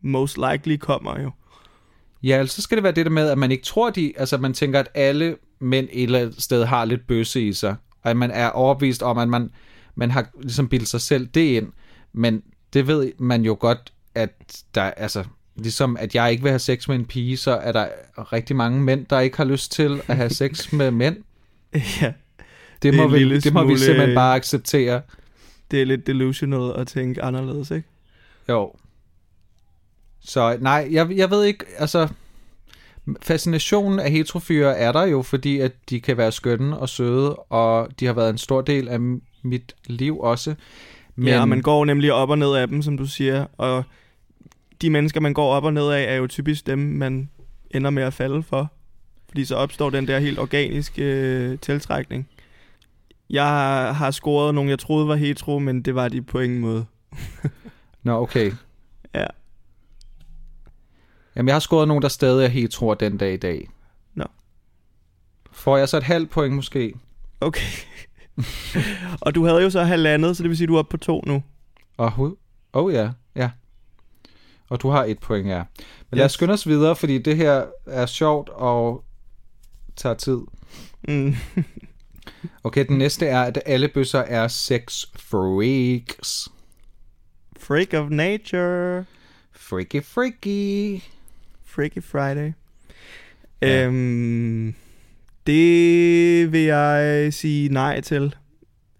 most 0.00 0.38
likely 0.50 0.76
kommer 0.76 1.20
jo. 1.20 1.30
Ja, 2.22 2.36
altså 2.36 2.56
så 2.56 2.62
skal 2.62 2.76
det 2.76 2.82
være 2.82 2.92
det 2.92 3.06
der 3.06 3.12
med, 3.12 3.30
at 3.30 3.38
man 3.38 3.50
ikke 3.50 3.64
tror, 3.64 3.90
de, 3.90 4.12
altså 4.16 4.38
man 4.38 4.54
tænker, 4.54 4.80
at 4.80 4.88
alle 4.94 5.36
mænd 5.60 5.88
et 5.92 6.02
eller 6.02 6.18
andet 6.18 6.42
sted 6.42 6.64
har 6.64 6.84
lidt 6.84 7.06
bøsse 7.06 7.42
i 7.42 7.52
sig, 7.52 7.76
og 8.02 8.10
at 8.10 8.16
man 8.16 8.30
er 8.30 8.48
overbevist 8.48 9.02
om, 9.02 9.18
at 9.18 9.28
man, 9.28 9.50
man 9.94 10.10
har 10.10 10.26
ligesom 10.40 10.68
bildet 10.68 10.88
sig 10.88 11.00
selv 11.00 11.26
det 11.26 11.40
ind, 11.40 11.72
men 12.12 12.42
det 12.72 12.86
ved 12.86 13.12
man 13.18 13.42
jo 13.42 13.56
godt, 13.60 13.92
at 14.14 14.62
der, 14.74 14.82
altså, 14.82 15.24
ligesom 15.56 15.96
at 15.96 16.14
jeg 16.14 16.30
ikke 16.30 16.42
vil 16.42 16.50
have 16.50 16.58
sex 16.58 16.88
med 16.88 16.96
en 16.96 17.04
pige, 17.04 17.36
så 17.36 17.50
er 17.50 17.72
der 17.72 17.88
rigtig 18.16 18.56
mange 18.56 18.80
mænd, 18.80 19.06
der 19.06 19.20
ikke 19.20 19.36
har 19.36 19.44
lyst 19.44 19.72
til 19.72 20.02
at 20.06 20.16
have 20.16 20.30
sex 20.30 20.72
med 20.72 20.90
mænd. 20.90 21.16
ja, 22.00 22.12
Det, 22.82 22.94
må, 22.94 23.08
vi, 23.08 23.40
det 23.40 23.52
må 23.52 23.64
vi 23.64 23.74
smule- 23.74 23.78
simpelthen 23.78 24.14
bare 24.14 24.34
acceptere. 24.36 25.02
det 25.70 25.82
er 25.82 25.86
lidt 25.86 26.06
delusional 26.06 26.80
at 26.80 26.86
tænke 26.86 27.22
anderledes, 27.22 27.70
ikke? 27.70 27.88
Jo. 28.48 28.72
Så 30.20 30.56
nej, 30.60 30.88
jeg, 30.90 31.16
jeg 31.16 31.30
ved 31.30 31.44
ikke, 31.44 31.64
altså... 31.78 32.08
Fascinationen 33.22 34.00
af 34.00 34.10
heterofyre 34.10 34.76
er 34.76 34.92
der 34.92 35.02
jo, 35.06 35.22
fordi 35.22 35.58
at 35.58 35.72
de 35.90 36.00
kan 36.00 36.16
være 36.16 36.32
skønne 36.32 36.78
og 36.78 36.88
søde, 36.88 37.34
og 37.36 37.88
de 38.00 38.06
har 38.06 38.12
været 38.12 38.30
en 38.30 38.38
stor 38.38 38.60
del 38.60 38.88
af 38.88 38.98
mit 39.42 39.74
liv 39.86 40.18
også. 40.20 40.54
Men... 41.16 41.28
Ja, 41.28 41.44
man 41.44 41.62
går 41.62 41.84
nemlig 41.84 42.12
op 42.12 42.30
og 42.30 42.38
ned 42.38 42.54
af 42.54 42.68
dem, 42.68 42.82
som 42.82 42.98
du 42.98 43.06
siger, 43.06 43.46
og 43.58 43.84
de 44.82 44.90
mennesker, 44.90 45.20
man 45.20 45.34
går 45.34 45.52
op 45.52 45.64
og 45.64 45.72
ned 45.72 45.90
af, 45.90 46.12
er 46.12 46.16
jo 46.16 46.26
typisk 46.26 46.66
dem, 46.66 46.78
man 46.78 47.30
ender 47.70 47.90
med 47.90 48.02
at 48.02 48.14
falde 48.14 48.42
for. 48.42 48.72
Fordi 49.28 49.44
så 49.44 49.54
opstår 49.56 49.90
den 49.90 50.06
der 50.08 50.18
helt 50.18 50.38
organiske 50.38 51.02
øh, 51.02 51.58
tiltrækning. 51.58 52.28
Jeg 53.30 53.46
har, 53.94 54.10
scoret 54.10 54.54
nogle, 54.54 54.70
jeg 54.70 54.78
troede 54.78 55.08
var 55.08 55.14
hetero, 55.16 55.58
men 55.58 55.82
det 55.82 55.94
var 55.94 56.08
de 56.08 56.22
på 56.22 56.38
ingen 56.40 56.58
måde. 56.60 56.86
Nå, 58.02 58.12
okay. 58.22 58.52
Ja. 59.14 59.26
Jamen, 61.36 61.48
jeg 61.48 61.54
har 61.54 61.60
scoret 61.60 61.88
nogen, 61.88 62.02
der 62.02 62.08
stadig 62.08 62.44
er 62.44 62.48
heteroer 62.48 62.94
den 62.94 63.16
dag 63.18 63.32
i 63.34 63.36
dag. 63.36 63.68
Nå. 64.14 64.24
Får 65.52 65.76
jeg 65.76 65.88
så 65.88 65.96
et 65.96 66.02
halvt 66.02 66.30
point 66.30 66.54
måske? 66.54 66.94
Okay. 67.40 67.66
og 69.20 69.34
du 69.34 69.44
havde 69.44 69.62
jo 69.62 69.70
så 69.70 69.82
halvandet, 69.84 70.36
så 70.36 70.42
det 70.42 70.48
vil 70.48 70.56
sige, 70.58 70.66
du 70.66 70.74
er 70.74 70.78
oppe 70.78 70.90
på 70.90 70.96
to 70.96 71.22
nu. 71.26 71.42
Og 71.96 72.12
hu- 72.12 72.36
Oh 72.72 72.92
ja, 72.92 73.10
ja. 73.36 73.50
Og 74.68 74.82
du 74.82 74.88
har 74.90 75.04
et 75.04 75.18
point, 75.18 75.48
ja. 75.48 75.62
Men 76.10 76.16
lad 76.16 76.24
os 76.24 76.28
Yes. 76.28 76.32
skynde 76.32 76.52
os 76.54 76.68
videre, 76.68 76.96
fordi 76.96 77.18
det 77.18 77.36
her 77.36 77.64
er 77.86 78.06
sjovt 78.06 78.48
og 78.48 79.04
tager 79.96 80.14
tid. 80.14 80.38
Mm. 81.08 81.34
Okay, 82.64 82.86
den 82.88 82.98
næste 82.98 83.26
er, 83.26 83.42
at 83.42 83.62
alle 83.66 83.88
bøsser 83.88 84.18
er 84.18 84.48
sex 84.48 85.04
freaks. 85.16 86.48
Freak 87.58 87.94
of 87.94 88.10
nature. 88.10 89.04
Freaky, 89.52 90.02
freaky. 90.02 91.02
Freaky 91.64 92.02
Friday. 92.02 92.52
Ja. 93.62 93.86
Øhm, 93.86 94.74
det 95.46 96.52
vil 96.52 96.60
jeg 96.60 97.32
sige 97.34 97.68
nej 97.68 98.00
til. 98.00 98.34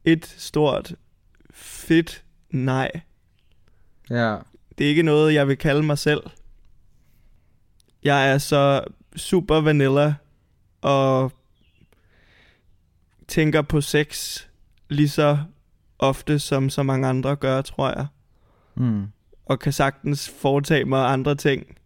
Et 0.05 0.35
stort, 0.39 0.95
fedt 1.51 2.25
nej. 2.51 2.91
Ja. 4.11 4.37
Det 4.79 4.85
er 4.85 4.89
ikke 4.89 5.03
noget, 5.03 5.35
jeg 5.35 5.49
vil 5.49 5.59
kalde 5.59 5.83
mig 5.83 5.99
selv. 5.99 6.21
Jeg 8.05 8.31
er 8.31 8.39
så 8.39 8.85
super 9.17 9.61
vanilla 9.61 10.15
og 10.81 11.33
tænker 13.29 13.63
på 13.63 13.81
sex 13.81 14.41
lige 14.89 15.09
så 15.09 15.39
ofte, 15.99 16.39
som 16.39 16.71
så 16.71 16.83
mange 16.83 17.09
andre 17.09 17.37
gør, 17.37 17.63
tror 17.63 17.89
jeg. 17.89 18.07
Mm. 18.75 19.07
Og 19.47 19.59
kan 19.59 19.73
sagtens 19.73 20.31
foretage 20.41 20.85
mig 20.85 21.13
andre 21.13 21.35
ting, 21.35 21.79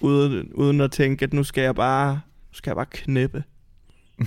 uden, 0.00 0.52
uden 0.52 0.80
at 0.80 0.92
tænke, 0.92 1.22
at 1.22 1.32
nu 1.32 1.44
skal 1.44 1.62
jeg 1.62 1.74
bare, 1.74 2.12
nu 2.50 2.54
skal 2.54 2.70
jeg 2.70 2.76
bare 2.76 2.86
knæppe. 2.90 3.44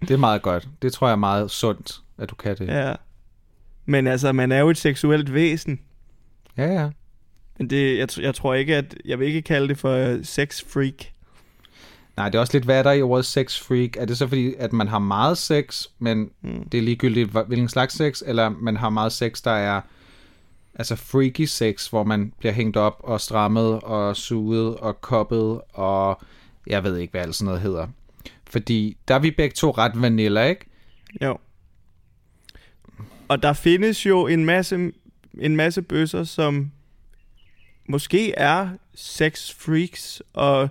Det 0.00 0.10
er 0.10 0.16
meget 0.16 0.42
godt. 0.42 0.68
Det 0.82 0.92
tror 0.92 1.06
jeg 1.06 1.12
er 1.12 1.16
meget 1.16 1.50
sundt, 1.50 2.02
at 2.18 2.30
du 2.30 2.34
kan 2.34 2.56
det. 2.58 2.66
Ja. 2.68 2.94
Men 3.86 4.06
altså, 4.06 4.32
man 4.32 4.52
er 4.52 4.58
jo 4.58 4.70
et 4.70 4.78
seksuelt 4.78 5.34
væsen. 5.34 5.80
ja. 6.56 6.66
ja. 6.66 6.90
Men 7.58 7.70
det, 7.70 7.98
jeg, 7.98 8.08
jeg 8.24 8.34
tror 8.34 8.54
ikke, 8.54 8.76
at 8.76 8.96
jeg 9.04 9.18
vil 9.18 9.26
ikke 9.26 9.42
kalde 9.42 9.68
det 9.68 9.78
for 9.78 10.22
sex 10.22 10.64
freak. 10.72 11.04
Nej, 12.16 12.28
det 12.28 12.34
er 12.34 12.40
også 12.40 12.52
lidt, 12.52 12.64
hvad 12.64 12.78
er 12.78 12.82
der 12.82 12.92
i 12.92 13.02
ordet 13.02 13.24
sex 13.26 13.58
freak? 13.60 13.96
Er 13.96 14.04
det 14.04 14.18
så 14.18 14.26
fordi, 14.28 14.54
at 14.58 14.72
man 14.72 14.88
har 14.88 14.98
meget 14.98 15.38
sex, 15.38 15.86
men 15.98 16.30
Mm. 16.42 16.68
det 16.68 16.78
er 16.78 16.82
ligegyldigt, 16.82 17.30
hvilken 17.46 17.68
slags 17.68 17.94
sex, 17.94 18.22
eller 18.26 18.48
man 18.48 18.76
har 18.76 18.90
meget 18.90 19.12
sex, 19.12 19.42
der 19.42 19.50
er 19.50 19.80
altså 20.74 20.96
freaky 20.96 21.40
sex, 21.44 21.86
hvor 21.88 22.04
man 22.04 22.32
bliver 22.38 22.52
hængt 22.52 22.76
op 22.76 23.00
og 23.04 23.20
strammet 23.20 23.80
og 23.80 24.16
suget 24.16 24.76
og 24.76 25.00
koppet 25.00 25.60
og 25.72 26.20
jeg 26.66 26.84
ved 26.84 26.96
ikke, 26.98 27.10
hvad 27.10 27.20
alt 27.20 27.34
sådan 27.34 27.44
noget 27.46 27.60
hedder. 27.60 27.86
Fordi 28.50 28.96
der 29.08 29.14
er 29.14 29.18
vi 29.18 29.30
begge 29.30 29.54
to 29.54 29.70
ret 29.70 30.02
vanilla, 30.02 30.44
ikke? 30.44 30.66
Jo. 31.22 31.38
Og 33.28 33.42
der 33.42 33.52
findes 33.52 34.06
jo 34.06 34.26
en 34.26 34.44
masse, 34.44 34.92
en 35.38 35.56
masse 35.56 35.82
bøsser, 35.82 36.24
som 36.24 36.70
måske 37.88 38.32
er 38.32 38.68
sex 38.94 39.52
freaks, 39.54 40.22
og, 40.32 40.68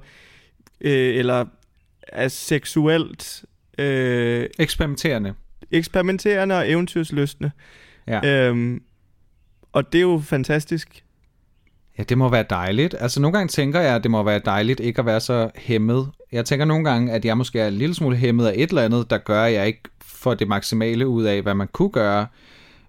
øh, 0.81 1.15
eller 1.15 1.45
er 2.07 2.27
seksuelt 2.27 3.45
øh, 3.77 4.47
Eksperimenterende. 4.59 5.33
eksperimenterende 5.71 6.57
og 6.57 6.71
eventyrslystne. 6.71 7.51
Ja. 8.07 8.47
Øhm, 8.47 8.81
og 9.71 9.93
det 9.93 9.97
er 9.97 10.01
jo 10.01 10.21
fantastisk. 10.25 11.03
Ja, 11.97 12.03
det 12.03 12.17
må 12.17 12.29
være 12.29 12.45
dejligt. 12.49 12.95
Altså 12.99 13.21
nogle 13.21 13.37
gange 13.37 13.47
tænker 13.49 13.79
jeg, 13.79 13.95
at 13.95 14.03
det 14.03 14.11
må 14.11 14.23
være 14.23 14.41
dejligt 14.45 14.79
ikke 14.79 14.99
at 14.99 15.05
være 15.05 15.19
så 15.19 15.49
hæmmet. 15.55 16.09
Jeg 16.31 16.45
tænker 16.45 16.65
nogle 16.65 16.83
gange, 16.89 17.11
at 17.11 17.25
jeg 17.25 17.37
måske 17.37 17.59
er 17.59 17.67
en 17.67 17.73
lille 17.73 17.95
smule 17.95 18.15
hæmmet 18.15 18.47
af 18.47 18.53
et 18.55 18.69
eller 18.69 18.81
andet, 18.81 19.09
der 19.09 19.17
gør, 19.17 19.43
at 19.43 19.53
jeg 19.53 19.67
ikke 19.67 19.81
får 20.01 20.33
det 20.33 20.47
maksimale 20.47 21.07
ud 21.07 21.23
af, 21.23 21.41
hvad 21.41 21.53
man 21.53 21.67
kunne 21.67 21.89
gøre. 21.89 22.27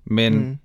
Men. 0.05 0.39
Mm. 0.39 0.59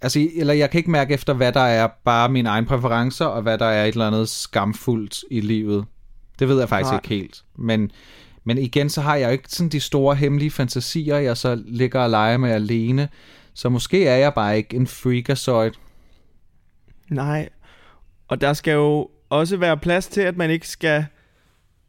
altså, 0.00 0.28
eller 0.36 0.54
jeg 0.54 0.70
kan 0.70 0.78
ikke 0.78 0.90
mærke 0.90 1.14
efter, 1.14 1.32
hvad 1.34 1.52
der 1.52 1.60
er 1.60 1.88
bare 2.04 2.28
mine 2.28 2.48
egne 2.48 2.66
præferencer, 2.66 3.24
og 3.24 3.42
hvad 3.42 3.58
der 3.58 3.66
er 3.66 3.84
et 3.84 3.88
eller 3.88 4.06
andet 4.06 4.28
skamfuldt 4.28 5.24
i 5.30 5.40
livet. 5.40 5.84
Det 6.38 6.48
ved 6.48 6.58
jeg 6.58 6.68
faktisk 6.68 6.90
Nej. 6.90 6.96
ikke 6.98 7.08
helt. 7.08 7.44
Men, 7.54 7.90
men 8.44 8.58
igen, 8.58 8.90
så 8.90 9.00
har 9.00 9.16
jeg 9.16 9.26
jo 9.26 9.32
ikke 9.32 9.48
sådan 9.48 9.68
de 9.68 9.80
store 9.80 10.14
hemmelige 10.14 10.50
fantasier, 10.50 11.16
jeg 11.16 11.36
så 11.36 11.62
ligger 11.66 12.00
og 12.00 12.10
leger 12.10 12.36
med 12.36 12.50
alene. 12.50 13.08
Så 13.54 13.68
måske 13.68 14.06
er 14.06 14.16
jeg 14.16 14.34
bare 14.34 14.56
ikke 14.56 14.76
en 14.76 14.86
freakazoid. 14.86 15.72
Nej. 17.10 17.48
Og 18.28 18.40
der 18.40 18.52
skal 18.52 18.72
jo 18.72 19.10
også 19.28 19.56
være 19.56 19.76
plads 19.76 20.06
til, 20.06 20.20
at 20.20 20.36
man 20.36 20.50
ikke 20.50 20.68
skal 20.68 21.06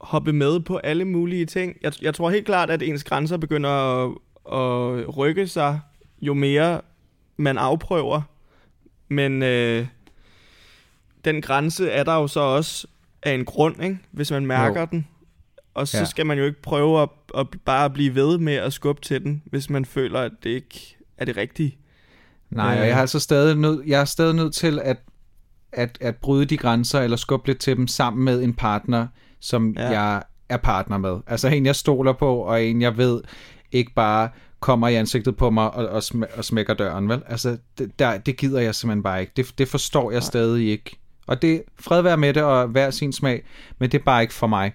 hoppe 0.01 0.33
med 0.33 0.59
på 0.59 0.77
alle 0.77 1.05
mulige 1.05 1.45
ting. 1.45 1.77
Jeg, 1.81 1.93
jeg 2.01 2.15
tror 2.15 2.29
helt 2.29 2.45
klart, 2.45 2.69
at 2.69 2.81
ens 2.81 3.03
grænser 3.03 3.37
begynder 3.37 3.69
at, 3.69 4.11
at 4.53 5.17
rykke 5.17 5.47
sig, 5.47 5.79
jo 6.21 6.33
mere 6.33 6.81
man 7.37 7.57
afprøver. 7.57 8.21
Men 9.07 9.43
øh, 9.43 9.87
den 11.25 11.41
grænse 11.41 11.89
er 11.89 12.03
der 12.03 12.15
jo 12.15 12.27
så 12.27 12.39
også 12.39 12.87
af 13.27 13.33
en 13.33 13.45
grund, 13.45 13.83
ikke? 13.83 13.97
hvis 14.11 14.31
man 14.31 14.45
mærker 14.45 14.79
Jo. 14.81 14.87
den. 14.91 15.07
Og 15.73 15.87
så 15.87 15.97
Ja. 15.97 16.05
skal 16.05 16.25
man 16.25 16.37
jo 16.37 16.43
ikke 16.45 16.61
prøve 16.61 17.01
at, 17.01 17.09
at 17.37 17.47
bare 17.65 17.89
blive 17.89 18.15
ved 18.15 18.37
med 18.37 18.53
at 18.53 18.73
skubbe 18.73 19.01
til 19.01 19.23
den, 19.23 19.43
hvis 19.45 19.69
man 19.69 19.85
føler, 19.85 20.19
at 20.19 20.31
det 20.43 20.49
ikke 20.49 20.97
er 21.17 21.25
det 21.25 21.37
rigtige. 21.37 21.77
Nej, 22.49 22.65
og 22.75 22.81
Øh. 22.81 22.87
jeg 22.87 22.89
er 22.97 23.01
altså 23.01 23.19
stadig 23.19 23.55
nød, 23.57 23.83
jeg 23.87 24.01
er 24.01 24.05
stadig 24.05 24.35
nødt 24.35 24.53
til 24.53 24.79
at, 24.83 24.97
at, 25.71 25.97
at 26.01 26.15
bryde 26.15 26.45
de 26.45 26.57
grænser, 26.57 26.99
eller 27.01 27.17
skubbe 27.17 27.47
lidt 27.47 27.59
til 27.59 27.77
dem 27.77 27.87
sammen 27.87 28.25
med 28.25 28.43
en 28.43 28.53
partner, 28.53 29.07
som 29.39 29.73
ja. 29.77 29.89
Jeg 29.89 30.23
er 30.49 30.57
partner 30.57 30.97
med. 30.97 31.17
Altså 31.27 31.47
en, 31.47 31.65
jeg 31.65 31.75
stoler 31.75 32.13
på, 32.13 32.35
og 32.35 32.63
en, 32.63 32.81
jeg 32.81 32.97
ved 32.97 33.21
ikke 33.71 33.93
bare 33.95 34.29
kommer 34.59 34.87
i 34.87 34.95
ansigtet 34.95 35.37
på 35.37 35.49
mig 35.49 35.71
og, 35.71 35.87
og, 35.87 35.97
sm- 35.97 36.37
og 36.37 36.45
smækker 36.45 36.73
døren, 36.73 37.09
vel? 37.09 37.21
Altså, 37.27 37.57
det, 37.77 37.99
der, 37.99 38.17
det 38.17 38.37
gider 38.37 38.59
jeg 38.59 38.75
simpelthen 38.75 39.03
bare 39.03 39.21
ikke. 39.21 39.33
Det, 39.35 39.53
det 39.57 39.67
forstår 39.67 40.11
jeg 40.11 40.23
stadig 40.23 40.67
ikke. 40.69 40.99
Og 41.27 41.41
det, 41.41 41.63
fred 41.79 42.01
være 42.01 42.17
med 42.17 42.33
det, 42.33 42.43
og 42.43 42.67
hver 42.67 42.89
sin 42.89 43.13
smag, 43.13 43.43
men 43.79 43.91
det 43.91 43.99
er 43.99 44.03
bare 44.03 44.21
ikke 44.21 44.33
for 44.33 44.47
mig. 44.47 44.73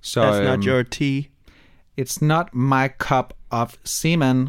Så, 0.00 0.30
That's 0.30 0.42
not 0.42 0.58
øhm, 0.58 0.62
your 0.68 0.82
tea. 0.82 1.22
It's 2.00 2.18
not 2.20 2.54
my 2.54 2.88
cup 2.98 3.34
of 3.50 3.74
semen. 3.84 4.48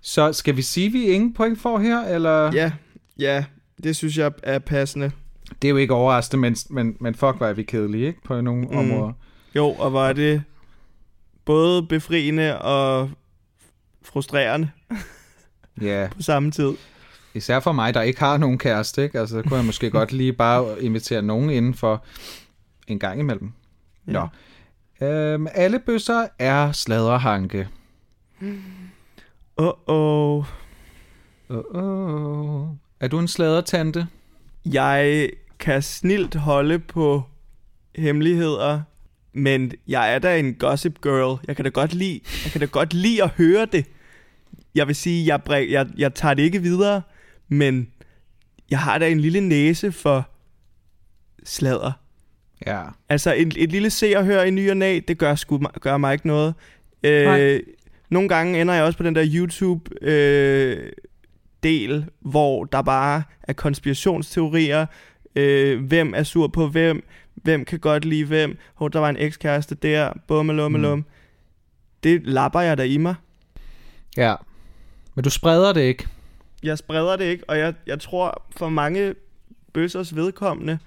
Så 0.00 0.32
skal 0.32 0.56
vi 0.56 0.62
sige, 0.62 0.86
at 0.86 0.92
vi 0.92 1.04
ingen 1.04 1.34
point 1.34 1.60
får 1.60 1.78
her, 1.78 2.00
eller? 2.00 2.52
Ja, 2.52 2.72
ja, 3.18 3.44
det 3.82 3.96
synes 3.96 4.18
jeg 4.18 4.32
er 4.42 4.58
passende. 4.58 5.12
Det 5.62 5.68
er 5.68 5.70
jo 5.70 5.76
ikke 5.76 5.94
overraskende, 5.94 6.40
men, 6.40 6.56
men, 6.70 6.96
men 7.00 7.14
fuck, 7.14 7.40
er 7.40 7.52
vi 7.52 7.62
kedelige, 7.62 8.06
ikke? 8.06 8.22
På 8.22 8.40
nogle 8.40 8.66
mm. 8.66 8.76
Områder. 8.76 9.12
Jo, 9.56 9.68
og 9.68 9.92
var 9.92 10.12
det 10.12 10.42
både 11.44 11.82
befriende 11.86 12.58
og 12.58 13.10
frustrerende 14.02 14.70
Ja, 15.80 16.08
på 16.16 16.22
samme 16.22 16.50
tid. 16.50 16.72
Især 17.34 17.60
for 17.60 17.72
mig, 17.72 17.94
der 17.94 18.02
ikke 18.02 18.20
har 18.20 18.36
nogen 18.36 18.58
kæreste, 18.58 19.02
ikke? 19.02 19.20
Altså, 19.20 19.34
så 19.34 19.42
kunne 19.42 19.56
jeg 19.56 19.64
måske 19.64 19.90
godt 20.00 20.12
lige 20.12 20.32
bare 20.32 20.82
invitere 20.82 21.22
nogen 21.22 21.50
inden 21.50 21.74
for 21.74 22.04
en 22.86 22.98
gang 22.98 23.20
imellem. 23.20 23.52
Ja. 24.06 24.12
Nå. 24.12 24.28
Øhm, 25.06 25.46
alle 25.54 25.78
bøsser 25.78 26.26
er 26.38 26.72
sladderhanke. 26.72 27.68
Uh-oh. 29.60 30.44
Uh-oh. 31.48 32.68
Er 33.00 33.08
du 33.10 33.18
en 33.18 33.28
sladdertante? 33.28 34.06
Jeg 34.66 35.30
kan 35.58 35.82
snilt 35.82 36.34
holde 36.34 36.78
på 36.78 37.22
hemmeligheder, 37.96 38.82
men 39.32 39.72
jeg 39.88 40.14
er 40.14 40.18
da 40.18 40.38
en 40.38 40.54
gossip 40.54 41.00
girl. 41.00 41.40
Jeg 41.46 41.56
kan 41.56 41.64
da 41.64 41.68
godt 41.68 41.94
lide, 41.94 42.20
jeg 42.44 42.52
kan 42.52 42.60
da 42.60 42.66
godt 42.66 42.94
lide 42.94 43.22
at 43.22 43.30
høre 43.30 43.66
det. 43.72 43.86
Jeg 44.74 44.86
vil 44.86 44.96
sige, 44.96 45.26
jeg, 45.26 45.70
jeg, 45.70 45.86
jeg 45.96 46.14
tager 46.14 46.34
det 46.34 46.42
ikke 46.42 46.62
videre, 46.62 47.02
men 47.48 47.88
jeg 48.70 48.78
har 48.78 48.98
da 48.98 49.10
en 49.10 49.20
lille 49.20 49.40
næse 49.40 49.92
for 49.92 50.28
sladder. 51.44 51.92
Ja. 52.66 52.82
Altså 53.08 53.34
et, 53.34 53.54
et 53.56 53.72
lille 53.72 53.90
se 53.90 54.14
og 54.16 54.24
hør 54.24 54.42
i 54.42 54.50
ny 54.50 54.70
og 54.70 54.76
næ, 54.76 55.00
det 55.08 55.18
gør, 55.18 55.34
sgu, 55.34 55.60
gør 55.80 55.96
mig 55.96 56.12
ikke 56.12 56.26
noget. 56.26 56.54
Nej. 57.02 57.40
Øh, 57.40 57.60
nogle 58.08 58.28
gange 58.28 58.60
ender 58.60 58.74
jeg 58.74 58.84
også 58.84 58.96
på 58.96 59.02
den 59.02 59.14
der 59.14 59.24
YouTube 59.34 60.04
øh, 60.04 60.92
del, 61.62 62.06
hvor 62.20 62.64
der 62.64 62.82
bare 62.82 63.22
er 63.42 63.52
konspirationsteorier. 63.52 64.86
Øh, 65.36 65.84
hvem 65.84 66.14
er 66.14 66.22
sur 66.22 66.48
på 66.48 66.68
hvem? 66.68 67.04
Hvem 67.34 67.64
kan 67.64 67.78
godt 67.78 68.04
lide 68.04 68.24
hvem? 68.24 68.58
Hvor 68.78 68.88
der 68.88 68.98
var 68.98 69.08
en 69.08 69.16
ekskæreste 69.16 69.74
der. 69.74 70.12
Bummelummelum. 70.28 70.98
Mm. 70.98 71.04
Det 72.02 72.20
lapper 72.24 72.60
jeg 72.60 72.76
der 72.76 72.84
i 72.84 72.96
mig. 72.96 73.14
Ja. 74.16 74.34
Men 75.14 75.24
du 75.24 75.30
spreder 75.30 75.72
det 75.72 75.80
ikke. 75.80 76.06
Jeg 76.64 76.78
spreder 76.78 77.16
det 77.16 77.24
ikke, 77.24 77.44
og 77.48 77.58
jeg, 77.58 77.74
jeg 77.86 78.00
tror 78.00 78.42
for 78.56 78.68
mange 78.68 79.14
bøssers 79.72 80.16
vedkommende, 80.16 80.78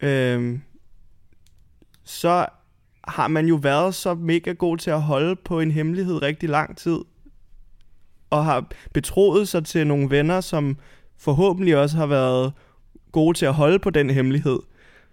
øh, 0.00 0.58
så 2.04 2.46
har 3.04 3.28
man 3.28 3.46
jo 3.46 3.54
været 3.54 3.94
så 3.94 4.14
mega 4.14 4.52
god 4.52 4.78
til 4.78 4.90
at 4.90 5.02
holde 5.02 5.36
på 5.36 5.60
en 5.60 5.70
hemmelighed 5.70 6.22
rigtig 6.22 6.48
lang 6.48 6.76
tid, 6.76 6.98
og 8.30 8.44
har 8.44 8.66
betroet 8.94 9.48
sig 9.48 9.64
til 9.64 9.86
nogle 9.86 10.10
venner, 10.10 10.40
som 10.40 10.76
forhåbentlig 11.18 11.76
også 11.76 11.96
har 11.96 12.06
været 12.06 12.52
gode 13.12 13.38
til 13.38 13.46
at 13.46 13.54
holde 13.54 13.78
på 13.78 13.90
den 13.90 14.10
hemmelighed. 14.10 14.58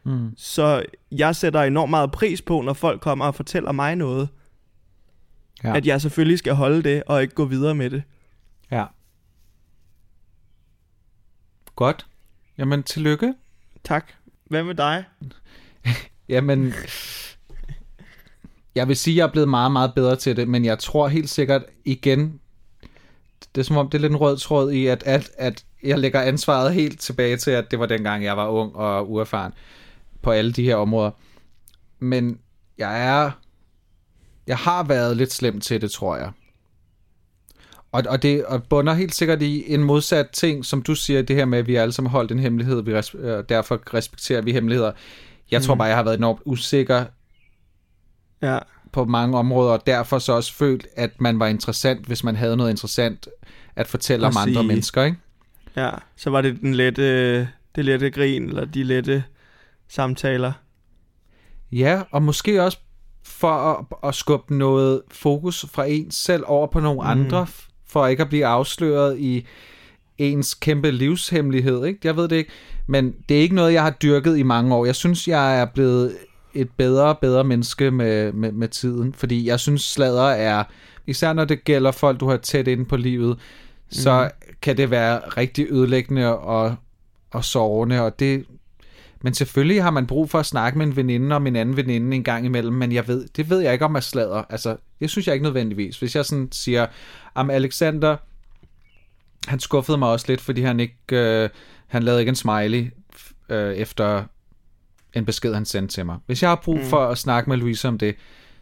Mm. 0.03 0.33
Så 0.37 0.85
jeg 1.11 1.35
sætter 1.35 1.61
enormt 1.61 1.89
meget 1.89 2.11
pris 2.11 2.41
på, 2.41 2.61
når 2.61 2.73
folk 2.73 3.01
kommer 3.01 3.25
og 3.25 3.35
fortæller 3.35 3.71
mig 3.71 3.95
noget. 3.95 4.29
Ja. 5.63 5.77
At 5.77 5.87
jeg 5.87 6.01
selvfølgelig 6.01 6.39
skal 6.39 6.53
holde 6.53 6.83
det, 6.83 7.03
og 7.07 7.21
ikke 7.21 7.33
gå 7.33 7.45
videre 7.45 7.75
med 7.75 7.89
det. 7.89 8.03
Ja. 8.71 8.85
Godt. 11.79 12.05
Jamen, 12.57 12.83
tillykke. 12.83 13.33
Tak. 13.83 14.11
Hvad 14.45 14.63
med 14.63 14.75
dig? 14.75 15.05
Jamen, 16.29 16.73
jeg 18.75 18.87
vil 18.87 18.97
sige, 18.97 19.13
at 19.13 19.17
jeg 19.17 19.27
er 19.27 19.31
blevet 19.31 19.49
meget, 19.49 19.71
meget 19.71 19.93
bedre 19.95 20.15
til 20.15 20.35
det, 20.35 20.47
men 20.47 20.65
jeg 20.65 20.79
tror 20.79 21.07
helt 21.07 21.29
sikkert 21.29 21.63
igen, 21.85 22.39
det 23.55 23.61
er 23.61 23.65
som 23.65 23.77
om, 23.77 23.89
det 23.89 23.97
er 23.97 24.01
lidt 24.01 24.11
en 24.11 24.17
rød 24.17 24.37
tråd 24.37 24.71
i, 24.71 24.87
at, 24.87 25.03
at, 25.03 25.31
at 25.37 25.65
jeg 25.83 25.99
lægger 25.99 26.21
ansvaret 26.21 26.73
helt 26.73 26.99
tilbage 26.99 27.37
til, 27.37 27.51
at 27.51 27.71
det 27.71 27.79
var 27.79 27.85
dengang, 27.85 28.23
jeg 28.23 28.37
var 28.37 28.47
ung 28.47 28.75
og 28.75 29.11
uerfaren 29.11 29.53
på 30.21 30.31
alle 30.31 30.51
de 30.51 30.63
her 30.63 30.75
områder. 30.75 31.11
Men 31.99 32.39
jeg 32.77 33.07
er, 33.07 33.31
jeg 34.47 34.57
har 34.57 34.83
været 34.83 35.17
lidt 35.17 35.33
slem 35.33 35.61
til 35.61 35.81
det, 35.81 35.91
tror 35.91 36.17
jeg. 36.17 36.31
Og, 37.91 38.03
og 38.09 38.21
det 38.21 38.45
og 38.45 38.63
bunder 38.63 38.93
helt 38.93 39.15
sikkert 39.15 39.41
i 39.41 39.73
en 39.73 39.83
modsat 39.83 40.29
ting, 40.29 40.65
som 40.65 40.81
du 40.81 40.95
siger, 40.95 41.21
det 41.21 41.35
her 41.35 41.45
med, 41.45 41.59
at 41.59 41.67
vi 41.67 41.75
alle 41.75 41.91
sammen 41.91 42.11
holdt 42.11 42.31
en 42.31 42.39
hemmelighed, 42.39 42.83
vi 42.83 42.95
res, 42.95 43.15
øh, 43.19 43.43
derfor 43.49 43.93
respekterer 43.93 44.41
vi 44.41 44.51
hemmeligheder. 44.53 44.91
Jeg 45.51 45.61
tror 45.61 45.75
bare, 45.75 45.87
jeg 45.87 45.95
har 45.97 46.03
været 46.03 46.17
enormt 46.17 46.39
usikker 46.45 47.05
Ja. 48.41 48.59
på 48.91 49.05
mange 49.05 49.37
områder, 49.37 49.71
og 49.71 49.87
derfor 49.87 50.19
så 50.19 50.33
også 50.33 50.53
følt, 50.53 50.87
at 50.95 51.21
man 51.21 51.39
var 51.39 51.47
interessant, 51.47 52.05
hvis 52.05 52.23
man 52.23 52.35
havde 52.35 52.57
noget 52.57 52.71
interessant 52.71 53.27
at 53.75 53.87
fortælle 53.87 54.27
om 54.27 54.33
At 54.37 54.47
andre 54.47 54.63
mennesker, 54.63 55.03
ikke? 55.03 55.17
Ja, 55.75 55.89
så 56.15 56.29
var 56.29 56.41
det 56.41 56.61
den 56.61 56.73
lette, 56.73 57.39
det 57.75 57.85
lette 57.85 58.11
grin, 58.11 58.43
eller 58.43 58.65
de 58.65 58.83
lette 58.83 59.23
samtaler. 59.87 60.51
Ja, 61.71 62.01
og 62.11 62.23
måske 62.23 62.63
også 62.63 62.77
for 63.23 63.51
at, 63.51 64.09
at 64.09 64.15
skubbe 64.15 64.55
noget 64.55 65.01
fokus 65.11 65.65
fra 65.73 65.85
en 65.85 66.11
selv 66.11 66.43
over 66.47 66.67
på 66.67 66.79
nogle 66.79 67.01
mm. 67.01 67.07
andre, 67.07 67.47
for 67.89 68.07
ikke 68.07 68.23
at 68.23 68.29
blive 68.29 68.45
afsløret 68.45 69.19
i 69.19 69.45
ens 70.17 70.53
kæmpe 70.53 70.91
livshemmelighed, 70.91 71.85
ikke? 71.85 71.99
Jeg 72.03 72.15
ved 72.15 72.27
det 72.27 72.35
ikke, 72.35 72.51
men 72.87 73.15
det 73.29 73.37
er 73.37 73.41
ikke 73.41 73.55
noget, 73.55 73.73
jeg 73.73 73.83
har 73.83 73.89
dyrket 73.89 74.37
i 74.37 74.43
mange 74.43 74.75
år. 74.75 74.85
Jeg 74.85 74.95
synes, 74.95 75.27
jeg 75.27 75.61
er 75.61 75.65
blevet 75.65 76.17
et 76.53 76.69
bedre 76.77 77.05
og 77.05 77.17
bedre 77.17 77.43
menneske 77.43 77.91
med, 77.91 78.33
med, 78.33 78.51
med 78.51 78.67
tiden, 78.67 79.13
fordi 79.13 79.47
jeg 79.47 79.59
synes, 79.59 79.81
sladder 79.81 80.27
er, 80.27 80.63
især 81.07 81.33
når 81.33 81.45
det 81.45 81.63
gælder 81.63 81.91
folk, 81.91 82.19
du 82.19 82.29
har 82.29 82.37
tæt 82.37 82.67
inde 82.67 82.85
på 82.85 82.97
livet, 82.97 83.39
så 83.89 84.29
kan 84.61 84.77
det 84.77 84.91
være 84.91 85.19
rigtig 85.19 85.67
ødelæggende 85.69 86.37
og, 86.37 86.75
og 87.31 87.45
sårende, 87.45 88.01
og 88.01 88.19
det, 88.19 88.45
men 89.21 89.33
selvfølgelig 89.33 89.83
har 89.83 89.91
man 89.91 90.07
brug 90.07 90.29
for 90.29 90.39
at 90.39 90.45
snakke 90.45 90.77
med 90.77 90.85
en 90.85 90.95
veninde 90.95 91.35
om 91.35 91.47
en 91.47 91.55
anden 91.55 91.77
veninde 91.77 92.15
en 92.15 92.23
gang 92.23 92.45
imellem, 92.45 92.73
men 92.75 92.91
jeg 92.91 93.07
ved, 93.07 93.27
det 93.35 93.49
ved 93.49 93.59
jeg 93.59 93.73
ikke 93.73 93.85
om 93.85 93.95
er 93.95 93.99
sladder. 93.99 94.43
Altså, 94.49 94.77
det 94.99 95.09
synes 95.09 95.27
jeg 95.27 95.33
ikke 95.33 95.43
nødvendigvis. 95.43 95.99
Hvis 95.99 96.15
jeg 96.15 96.25
sådan 96.25 96.47
siger, 96.51 96.87
om 97.35 97.49
Alexander, 97.49 98.17
han 99.47 99.59
skuffede 99.59 99.97
mig 99.97 100.09
også 100.09 100.25
lidt, 100.29 100.41
fordi 100.41 100.61
han 100.61 100.79
ikke, 100.79 100.95
øh, 101.11 101.49
han 101.87 102.03
lavede 102.03 102.21
ikke 102.21 102.29
en 102.29 102.35
smiley 102.35 102.91
øh, 103.49 103.73
efter 103.73 104.23
en 105.13 105.25
besked, 105.25 105.53
han 105.53 105.65
sendte 105.65 105.93
til 105.93 106.05
mig. 106.05 106.17
Hvis 106.25 106.41
jeg 106.41 106.49
har 106.49 106.61
brug 106.63 106.79
for 106.83 107.05
at 107.05 107.17
snakke 107.17 107.49
med 107.49 107.57
Louise 107.57 107.87
om 107.87 107.97
det, 107.97 108.15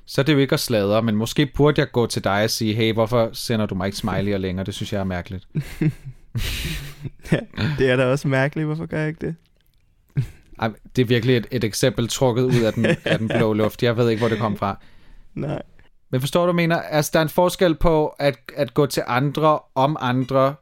så 0.05 0.21
er 0.21 0.25
det 0.25 0.33
jo 0.33 0.37
ikke 0.37 0.53
at 0.53 0.59
sladre, 0.59 1.01
men 1.01 1.15
måske 1.15 1.45
burde 1.45 1.81
jeg 1.81 1.91
gå 1.91 2.05
til 2.05 2.23
dig 2.23 2.43
og 2.43 2.49
sige, 2.49 2.73
hey, 2.73 2.93
hvorfor 2.93 3.29
sender 3.33 3.65
du 3.65 3.75
mig 3.75 3.85
ikke 3.85 3.97
smiley'er 3.97 4.37
længere? 4.37 4.65
Det 4.65 4.73
synes 4.73 4.93
jeg 4.93 4.99
er 4.99 5.03
mærkeligt. 5.03 5.47
Ja, 7.31 7.39
det 7.79 7.89
er 7.89 7.95
da 7.95 8.05
også 8.05 8.27
mærkeligt, 8.27 8.65
hvorfor 8.65 8.85
gør 8.85 8.99
jeg 8.99 9.07
ikke 9.07 9.27
det? 9.27 9.35
Ej, 10.59 10.71
det 10.95 11.01
er 11.01 11.05
virkelig 11.05 11.37
et, 11.37 11.47
et 11.51 11.63
eksempel 11.63 12.07
trukket 12.07 12.43
ud 12.43 12.61
af 12.61 12.73
den, 12.73 12.85
af 13.05 13.19
den 13.19 13.27
blå 13.27 13.53
luft. 13.63 13.83
Jeg 13.83 13.97
ved 13.97 14.09
ikke, 14.09 14.19
hvor 14.19 14.29
det 14.29 14.37
kom 14.39 14.57
fra. 14.57 14.79
Nej. 15.35 15.61
Men 16.09 16.21
forstår 16.21 16.45
du, 16.45 16.51
mener? 16.53 16.81
Altså, 16.81 17.11
der 17.13 17.19
er 17.19 17.23
en 17.23 17.29
forskel 17.29 17.75
på 17.75 18.07
at, 18.07 18.37
at 18.55 18.73
gå 18.73 18.85
til 18.85 19.03
andre 19.07 19.59
om 19.75 19.97
andre, 19.99 20.55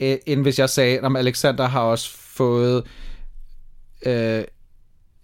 øh, 0.00 0.16
end 0.26 0.42
hvis 0.42 0.58
jeg 0.58 0.70
sagde, 0.70 0.98
at 0.98 1.16
Alexander 1.16 1.68
har 1.68 1.80
også 1.80 2.10
fået 2.18 2.84
øh, 4.06 4.44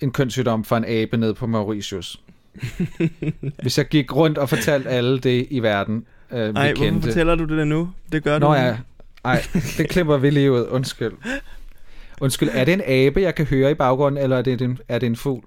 en 0.00 0.12
kønssygdom 0.12 0.64
fra 0.64 0.76
en 0.76 0.84
abe 0.84 1.16
ned 1.16 1.34
på 1.34 1.46
Mauritius. 1.46 2.20
hvis 3.62 3.78
jeg 3.78 3.86
gik 3.86 4.16
rundt 4.16 4.38
og 4.38 4.48
fortalte 4.48 4.88
alle 4.88 5.18
det 5.18 5.46
i 5.50 5.60
verden, 5.60 6.06
øh, 6.30 6.38
vi 6.38 6.44
Ej, 6.44 6.72
hvorfor 6.72 6.84
kendte. 6.84 7.08
fortæller 7.08 7.34
du 7.34 7.56
det 7.56 7.66
nu? 7.66 7.90
Det 8.12 8.24
gør 8.24 8.38
Nå 8.38 8.46
du. 8.46 8.54
ja, 8.54 8.76
ej, 9.24 9.42
det 9.78 9.88
klipper 9.88 10.16
vi 10.16 10.30
lige 10.30 10.52
ud. 10.52 10.66
Undskyld. 10.70 11.12
Undskyld, 12.20 12.48
er 12.52 12.64
det 12.64 12.74
en 12.74 12.82
abe, 12.86 13.20
jeg 13.20 13.34
kan 13.34 13.46
høre 13.46 13.70
i 13.70 13.74
baggrunden, 13.74 14.22
eller 14.22 14.36
er 14.36 14.42
det 14.42 14.62
en, 14.62 14.78
er 14.88 14.98
det 14.98 15.06
en 15.06 15.16
fugl? 15.16 15.44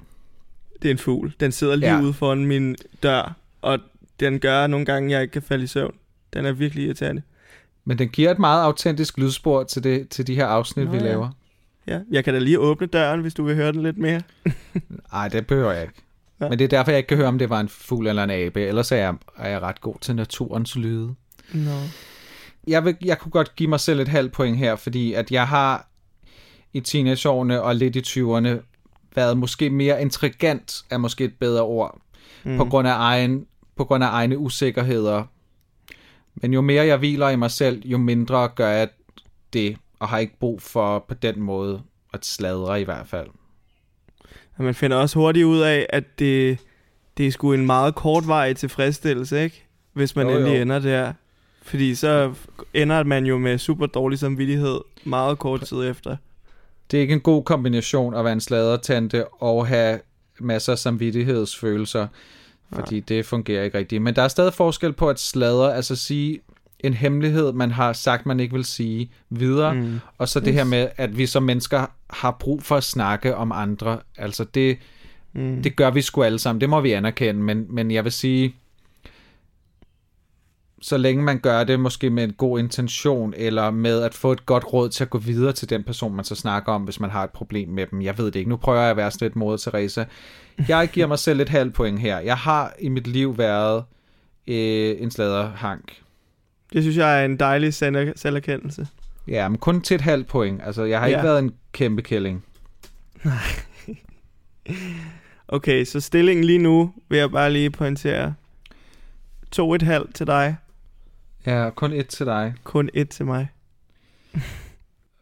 Det 0.82 0.88
er 0.88 0.92
en 0.92 0.98
fugl. 0.98 1.34
Den 1.40 1.52
sidder 1.52 1.76
lige 1.76 1.96
Ja. 1.96 2.02
ude 2.02 2.14
foran 2.14 2.46
min 2.46 2.76
dør, 3.04 3.36
og 3.62 3.80
den 4.20 4.40
gør 4.40 4.68
nogle 4.68 4.86
gange, 4.86 5.12
jeg 5.12 5.22
ikke 5.22 5.32
kan 5.32 5.42
falde 5.42 5.64
i 5.64 5.68
søvn. 5.68 5.96
Den 6.34 6.46
er 6.46 6.52
virkelig 6.52 6.86
irriterende. 6.86 7.22
Men 7.86 7.98
den 7.98 8.10
giver 8.10 8.32
et 8.32 8.40
meget 8.40 8.64
autentisk 8.64 9.18
lydspor 9.18 9.64
til, 9.64 9.84
det, 9.84 10.10
til 10.10 10.28
de 10.28 10.36
her 10.36 10.46
afsnit, 10.46 10.86
Nå 10.86 10.92
vi 10.92 10.98
ja. 10.98 11.04
laver. 11.04 11.30
Ja, 11.88 12.00
jeg 12.12 12.24
kan 12.24 12.34
da 12.34 12.40
lige 12.40 12.60
åbne 12.60 12.88
døren, 12.88 13.22
hvis 13.22 13.34
du 13.34 13.44
vil 13.44 13.56
høre 13.56 13.72
den 13.72 13.84
lidt 13.84 13.98
mere. 13.98 14.22
Nej, 15.14 15.28
det 15.28 15.48
behøver 15.48 15.72
jeg 15.72 15.82
ikke. 15.82 15.94
Ja. 16.42 16.50
Men 16.50 16.60
det 16.60 16.66
er 16.66 16.70
derfor, 16.70 16.92
jeg 16.92 16.98
ikke 16.98 17.08
kan 17.08 17.18
høre, 17.18 17.28
om 17.28 17.40
det 17.40 17.50
var 17.50 17.60
en 17.60 17.70
fugl 17.70 18.08
eller 18.08 18.24
en 18.24 18.30
abe. 18.30 18.62
Ellers 18.62 18.92
er 18.92 18.96
jeg, 18.96 19.14
er 19.38 19.50
jeg 19.50 19.62
ret 19.62 19.82
god 19.82 19.96
til 20.02 20.16
naturens 20.16 20.76
lyde. 20.76 21.16
Nå. 21.54 21.72
Jeg, 22.68 22.86
vil, 22.86 22.96
jeg 23.06 23.20
kunne 23.20 23.32
godt 23.32 23.56
give 23.56 23.70
mig 23.70 23.80
selv 23.80 24.00
et 24.00 24.08
halvt 24.08 24.32
point 24.32 24.58
her, 24.58 24.76
fordi 24.76 25.14
at 25.14 25.32
jeg 25.32 25.48
har 25.48 25.88
i 26.74 26.80
teenageårene 26.80 27.62
og 27.62 27.76
lidt 27.76 27.96
i 27.96 28.00
20'erne 28.00 28.50
været 29.16 29.38
måske 29.38 29.70
mere 29.70 30.02
intrigant, 30.02 30.84
er 30.90 30.98
måske 30.98 31.24
et 31.24 31.34
bedre 31.40 31.62
ord, 31.62 32.02
mm. 32.44 32.58
på, 32.58 32.66
grund 32.66 32.88
af 32.88 32.96
egen, 32.96 33.46
på 33.76 33.86
grund 33.86 34.04
af 34.04 34.08
egne 34.12 34.38
usikkerheder. 34.38 35.24
Men 36.36 36.54
jo 36.54 36.62
mere 36.62 36.86
jeg 36.86 36.98
hviler 36.98 37.30
i 37.30 37.36
mig 37.36 37.52
selv, 37.52 37.82
jo 37.86 37.98
mindre 37.98 38.48
gør 38.48 38.70
jeg 38.70 38.90
det, 39.54 39.78
og 40.00 40.10
har 40.10 40.18
ikke 40.18 40.40
brug 40.40 40.62
for 40.62 41.06
på 41.08 41.14
den 41.14 41.42
måde 41.42 41.82
at 42.14 42.26
sladre 42.26 42.82
i 42.82 42.84
hvert 42.84 43.08
fald. 43.08 43.28
Og 44.58 44.64
man 44.64 44.76
finder 44.76 44.98
også 44.98 45.20
hurtigt 45.20 45.46
ud 45.46 45.60
af, 45.60 45.86
at 45.90 46.20
det, 46.20 46.60
det 47.18 47.28
er 47.28 47.32
sgu 47.32 47.54
en 47.54 47.66
meget 47.66 47.96
kortvarig 47.96 48.56
tilfredsstillelse, 48.56 49.44
ikke? 49.44 49.66
Hvis 49.94 50.16
man 50.16 50.28
jo, 50.28 50.36
endelig 50.38 50.56
jo. 50.56 50.62
ender 50.62 50.80
der. 50.80 51.14
Fordi 51.62 51.96
så 51.96 52.34
ender 52.74 53.04
man 53.04 53.26
jo 53.26 53.38
med 53.38 53.58
super 53.58 53.86
dårlig 53.86 54.20
samvittighed 54.20 54.80
meget 55.04 55.40
kort 55.40 55.62
tid 55.62 55.90
efter. 55.90 56.18
Det 56.92 56.98
er 56.98 57.02
ikke 57.02 57.14
en 57.14 57.22
god 57.22 57.44
kombination 57.44 58.16
at 58.16 58.24
være 58.24 58.34
en 58.34 58.42
sladertante 58.42 59.28
og 59.28 59.68
have 59.68 60.00
masser 60.40 60.72
af 60.72 60.80
samvittighedsfølelser, 60.80 62.08
fordi 62.74 63.00
det 63.00 63.26
fungerer 63.26 63.64
ikke 63.64 63.78
rigtigt. 63.78 64.02
Men 64.02 64.16
der 64.16 64.22
er 64.22 64.28
stadig 64.28 64.54
forskel 64.54 64.94
på 64.94 65.10
at 65.10 65.20
sladre, 65.20 65.76
altså 65.76 65.96
sige 65.96 66.40
en 66.80 66.94
hemmelighed, 66.94 67.54
man 67.54 67.72
har 67.72 67.94
sagt, 67.94 68.26
man 68.26 68.40
ikke 68.40 68.54
vil 68.54 68.66
sige 68.66 69.12
videre, 69.30 69.74
mm. 69.74 70.00
og 70.18 70.30
så 70.30 70.40
det 70.40 70.54
her 70.54 70.64
med, 70.64 70.90
at 70.98 71.18
vi 71.18 71.26
som 71.26 71.44
mennesker 71.44 71.86
har 72.10 72.32
brug 72.32 72.64
for 72.64 72.76
at 72.76 72.84
snakke 72.84 73.36
om 73.36 73.52
andre. 73.52 74.00
Altså 74.18 74.44
det, 74.44 74.78
mm. 75.34 75.64
det 75.64 75.76
gør 75.76 75.92
vi 75.92 76.02
sgu 76.02 76.24
alle 76.24 76.40
sammen, 76.40 76.62
det 76.62 76.70
må 76.70 76.82
vi 76.82 76.92
anerkende, 76.92 77.42
men, 77.42 77.66
men 77.70 77.92
jeg 77.92 78.04
vil 78.04 78.12
sige, 78.12 78.56
så 80.86 80.98
længe 80.98 81.24
man 81.24 81.40
gør 81.40 81.64
det 81.64 81.80
måske 81.80 82.10
med 82.10 82.24
en 82.24 82.34
god 82.34 82.60
intention, 82.60 83.34
eller 83.38 83.72
med 83.72 84.02
at 84.04 84.14
få 84.14 84.32
et 84.32 84.46
godt 84.46 84.74
råd 84.74 84.90
til 84.90 85.04
at 85.04 85.10
gå 85.10 85.18
videre 85.18 85.54
til 85.54 85.70
den 85.70 85.84
person, 85.84 86.16
man 86.16 86.26
så 86.26 86.36
snakker 86.36 86.72
om, 86.72 86.82
hvis 86.84 87.00
man 87.00 87.10
har 87.10 87.24
et 87.24 87.30
problem 87.30 87.70
med 87.70 87.86
dem. 87.92 88.02
Jeg 88.02 88.18
ved 88.18 88.26
det 88.26 88.36
ikke. 88.36 88.50
Nu 88.50 88.58
prøver 88.58 88.82
jeg 88.82 88.90
at 88.90 88.98
være 88.98 89.12
sådan 89.12 89.26
lidt 89.26 89.36
moder 89.36 89.58
Teresa. 89.58 90.04
Jeg 90.68 90.90
giver 90.94 91.08
mig 91.08 91.20
selv 91.20 91.40
et 91.40 91.50
halvt 91.50 91.74
point 91.74 92.00
her. 92.00 92.20
Jeg 92.20 92.38
har 92.38 92.74
i 92.80 92.90
mit 92.90 93.08
liv 93.08 93.38
været 93.38 93.84
øh, 94.48 94.96
en 95.00 95.12
sladerhank. 95.12 95.92
Det 96.74 96.84
synes 96.84 96.98
jeg 96.98 97.22
er 97.22 97.26
en 97.26 97.38
dejlig 97.40 97.74
selv- 97.74 98.14
selverkendelse. 98.18 98.88
Ja, 99.28 99.48
men 99.50 99.58
kun 99.58 99.82
til 99.82 99.96
et 99.96 100.02
halvt 100.02 100.28
point. 100.28 100.62
Altså, 100.66 100.84
jeg 100.84 101.00
har 101.00 101.08
ikke 101.08 101.20
Ja. 101.20 101.26
været 101.26 101.40
en 101.40 101.52
kæmpe 101.72 102.02
kælling. 102.02 102.44
Okay, 105.48 105.86
så 105.86 106.00
stillingen 106.00 106.46
lige 106.46 106.60
nu 106.60 106.94
vil 107.10 107.20
jeg 107.20 107.32
bare 107.32 107.52
lige 107.54 107.70
pointere. 107.70 108.34
To 109.52 109.74
et 109.74 109.82
halvt 109.82 110.16
til 110.16 110.28
dig, 110.28 110.56
Ja, 111.46 111.70
kun 111.76 111.94
et 111.94 112.08
til 112.08 112.26
dig. 112.26 112.54
kun 112.64 112.90
et 112.94 113.10
til 113.10 113.26
mig. 113.26 113.48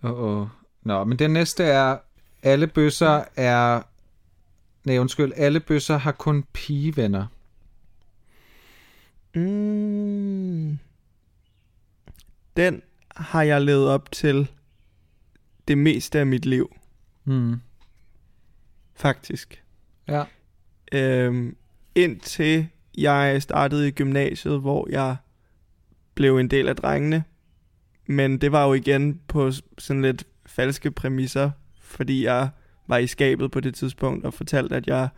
Åh, 0.04 0.12
oh, 0.12 0.42
oh. 0.42 0.48
Nå, 0.84 1.04
men 1.04 1.20
den 1.20 1.32
næste 1.32 1.64
er, 1.64 1.98
alle 2.44 2.68
bøsser 2.68 3.24
er... 3.36 3.82
Nej, 4.86 4.98
undskyld, 4.98 5.32
alle 5.36 5.60
bøsser 5.60 5.98
har 5.98 6.12
kun 6.12 6.44
pigevenner. 6.54 7.26
Mm. 9.36 10.78
Den 12.58 12.82
har 13.16 13.42
jeg 13.42 13.62
levet 13.62 13.88
op 13.90 14.12
til 14.12 14.52
det 15.68 15.78
meste 15.78 16.20
af 16.20 16.26
mit 16.28 16.46
liv, 16.46 16.76
Hmm. 17.24 17.62
faktisk. 18.94 19.64
Ja. 20.08 20.24
Øhm, 20.92 21.56
indtil 21.96 22.68
jeg 22.98 23.42
startede 23.42 23.88
i 23.88 23.92
gymnasiet, 23.92 24.60
hvor 24.60 24.88
jeg 24.90 25.16
blev 26.22 26.38
en 26.38 26.48
del 26.48 26.68
af 26.68 26.76
drengene. 26.76 27.24
Men 28.08 28.38
det 28.38 28.52
var 28.52 28.66
jo 28.68 28.74
igen 28.74 29.20
på 29.28 29.52
sådan 29.78 30.02
lidt 30.02 30.24
falske 30.46 30.92
præmisser, 30.92 31.52
fordi 31.82 32.26
jeg 32.26 32.50
var 32.88 32.98
i 32.98 33.08
skabet 33.08 33.52
på 33.52 33.60
det 33.60 33.76
tidspunkt 33.76 34.26
og 34.26 34.34
fortalte, 34.34 34.76
at 34.76 34.88
jeg 34.88 35.10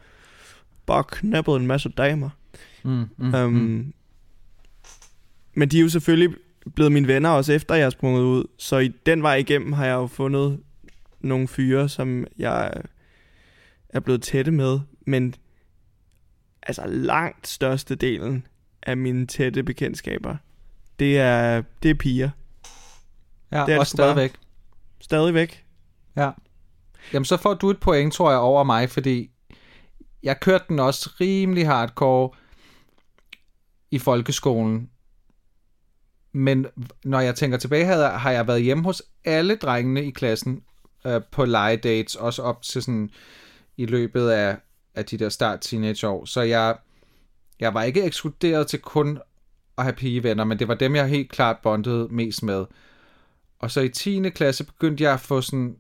bare 0.86 1.04
knappede 1.04 1.58
en 1.58 1.68
masse 1.68 1.90
damer. 1.90 2.30
Mm, 2.84 3.06
mm, 3.18 3.34
Um, 3.34 3.54
mm. 3.54 3.94
men 5.54 5.70
de 5.70 5.78
er 5.78 5.82
jo 5.82 5.90
selvfølgelig 5.90 6.38
blevet 6.76 6.92
mine 6.92 7.08
venner 7.08 7.30
også 7.30 7.54
efter 7.54 7.76
jeg 7.76 7.86
er 7.86 7.90
sprunget 7.90 8.22
ud. 8.22 8.44
Så 8.58 8.78
i 8.78 8.88
den 8.88 9.24
vej 9.24 9.36
igennem 9.36 9.74
har 9.74 9.86
jeg 9.86 9.94
jo 9.94 10.08
fundet 10.08 10.60
nogle 11.20 11.48
fyre, 11.48 11.90
som 11.90 12.26
jeg 12.38 12.74
er 13.90 14.00
blevet 14.00 14.22
tætte 14.22 14.52
med. 14.52 14.80
Men 15.08 15.36
altså 16.62 16.86
langt 16.88 17.48
størstedelen 17.48 18.48
af 18.84 18.98
mine 18.98 19.28
tætte 19.28 19.64
bekendtskaber, 19.64 20.38
det 21.00 21.20
er, 21.20 21.64
det 21.84 21.92
er 21.92 21.96
piger. 21.96 22.30
Ja, 23.52 23.66
Det 23.66 23.74
er 23.74 23.80
og 23.80 23.88
sgu 23.88 23.98
bare. 23.98 24.06
stadigvæk. 24.06 24.34
Stadigvæk. 25.02 25.66
Ja. 26.16 26.32
Jamen, 27.14 27.26
så 27.26 27.38
får 27.38 27.54
du 27.54 27.70
et 27.70 27.80
point, 27.80 28.14
tror 28.14 28.30
jeg, 28.32 28.40
over 28.40 28.64
mig, 28.64 28.90
fordi 28.90 29.30
jeg 30.24 30.40
kørte 30.40 30.66
den 30.70 30.80
også 30.80 31.10
rimelig 31.22 31.68
hardcore 31.68 32.30
i 33.92 34.00
folkeskolen. 34.00 34.90
Men 36.32 36.66
når 37.04 37.20
jeg 37.20 37.36
tænker 37.36 37.58
tilbage, 37.58 37.86
havde, 37.86 38.06
har 38.10 38.32
jeg 38.32 38.48
været 38.48 38.64
hjemme 38.64 38.84
hos 38.84 39.02
alle 39.26 39.56
drengene 39.56 40.06
i 40.06 40.12
klassen 40.12 40.64
øh, 41.06 41.22
på 41.32 41.46
legedates, 41.46 42.16
også 42.16 42.42
op 42.42 42.62
til 42.62 42.84
sådan 42.84 43.10
i 43.78 43.86
løbet 43.86 44.30
af, 44.30 44.58
af 44.96 45.06
de 45.06 45.18
der 45.18 45.30
start 45.30 45.62
teenageår. 45.62 46.26
Så 46.26 46.42
jeg, 46.42 46.78
jeg 47.60 47.74
var 47.74 47.84
ikke 47.84 48.04
ekskluderet 48.04 48.68
til 48.68 48.80
kun 48.80 49.20
at 49.78 49.84
have 49.84 49.94
pigevenner, 49.94 50.44
men 50.44 50.60
det 50.60 50.68
var 50.68 50.74
dem, 50.74 50.96
jeg 50.96 51.08
helt 51.08 51.32
klart 51.32 51.58
bondede 51.64 52.08
mest 52.12 52.44
med. 52.44 52.66
Og 53.60 53.72
så 53.72 53.82
i 53.82 53.90
10. 53.90 54.30
klasse 54.30 54.64
begyndte 54.64 55.04
jeg 55.04 55.14
at 55.14 55.20
få 55.20 55.42
sådan 55.42 55.76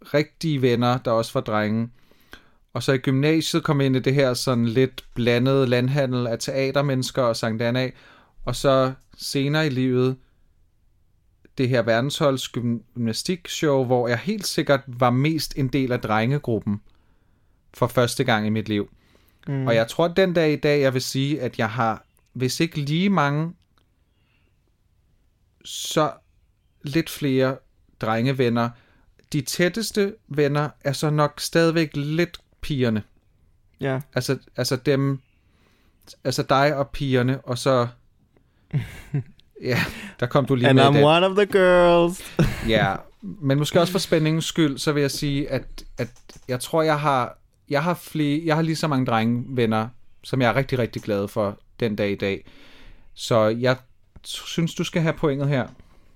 rigtige 0.00 0.62
venner, 0.62 0.98
der 0.98 1.10
også 1.10 1.32
var 1.34 1.40
drenge. 1.40 1.90
Og 2.72 2.82
så 2.82 2.92
i 2.92 2.98
gymnasiet 2.98 3.64
kom 3.64 3.80
jeg 3.80 3.86
ind 3.86 3.96
i 3.96 4.00
det 4.00 4.14
her 4.14 4.34
sådan 4.34 4.66
lidt 4.66 5.04
blandede 5.14 5.66
landhandel 5.66 6.26
af 6.26 6.38
teatermennesker 6.38 7.22
og 7.22 7.36
Sankt 7.36 7.62
Anna. 7.62 7.90
Og 8.44 8.56
så 8.56 8.92
senere 9.18 9.66
i 9.66 9.70
livet 9.70 10.16
det 11.58 11.68
her 11.68 11.82
verdensholds 11.82 12.48
gymnastikshow, 12.48 13.84
hvor 13.84 14.08
jeg 14.08 14.18
helt 14.18 14.46
sikkert 14.46 14.80
var 14.86 15.10
mest 15.10 15.54
en 15.56 15.68
del 15.68 15.92
af 15.92 16.00
drengegruppen 16.00 16.80
for 17.74 17.86
første 17.86 18.24
gang 18.24 18.46
i 18.46 18.50
mit 18.50 18.68
liv. 18.68 18.90
Mm. 19.46 19.66
Og 19.66 19.74
jeg 19.74 19.88
tror, 19.88 20.08
den 20.08 20.32
dag 20.32 20.52
i 20.52 20.56
dag, 20.56 20.80
jeg 20.80 20.94
vil 20.94 21.02
sige, 21.02 21.40
at 21.40 21.58
jeg 21.58 21.70
har, 21.70 22.04
hvis 22.36 22.60
ikke 22.60 22.80
lige 22.80 23.10
mange, 23.10 23.54
så 25.64 26.12
lidt 26.82 27.10
flere 27.10 27.56
drengevenner. 28.00 28.70
De 29.32 29.40
tætteste 29.40 30.14
venner 30.28 30.68
er 30.84 30.92
så 30.92 31.10
nok 31.10 31.40
stadigvæk 31.40 31.90
lidt 31.94 32.40
pigerne. 32.60 33.02
Ja. 33.80 34.00
Altså, 34.14 34.38
altså 34.56 34.76
dem, 34.76 35.20
altså 36.24 36.42
dig 36.42 36.76
og 36.76 36.90
pigerne, 36.90 37.40
og 37.40 37.58
så, 37.58 37.88
ja, 39.70 39.78
der 40.20 40.26
kom 40.26 40.46
du 40.46 40.54
lige 40.54 40.68
And 40.68 40.76
med 40.76 40.84
I'm 40.84 41.04
one 41.04 41.26
of 41.26 41.36
the 41.36 41.46
girls. 41.46 42.22
Ja, 42.68 42.94
men 43.22 43.58
måske 43.58 43.80
også 43.80 43.92
for 43.92 43.98
spændingens 43.98 44.44
skyld, 44.44 44.78
så 44.78 44.92
vil 44.92 45.00
jeg 45.00 45.10
sige, 45.10 45.50
at, 45.50 45.84
at 45.98 46.08
jeg 46.48 46.60
tror, 46.60 46.82
jeg 46.82 47.00
har, 47.00 47.38
jeg 47.68 47.82
har, 47.82 47.94
flere, 47.94 48.42
jeg 48.44 48.54
har 48.54 48.62
lige 48.62 48.76
så 48.76 48.88
mange 48.88 49.06
drengevenner, 49.06 49.88
som 50.24 50.40
jeg 50.40 50.48
er 50.48 50.56
rigtig, 50.56 50.78
rigtig 50.78 51.02
glad 51.02 51.28
for 51.28 51.58
den 51.80 51.96
dag 51.96 52.10
i 52.10 52.14
dag. 52.14 52.44
Så 53.14 53.46
jeg 53.48 53.76
synes, 54.24 54.74
du 54.74 54.84
skal 54.84 55.02
have 55.02 55.12
pointet 55.14 55.48
her. 55.48 55.68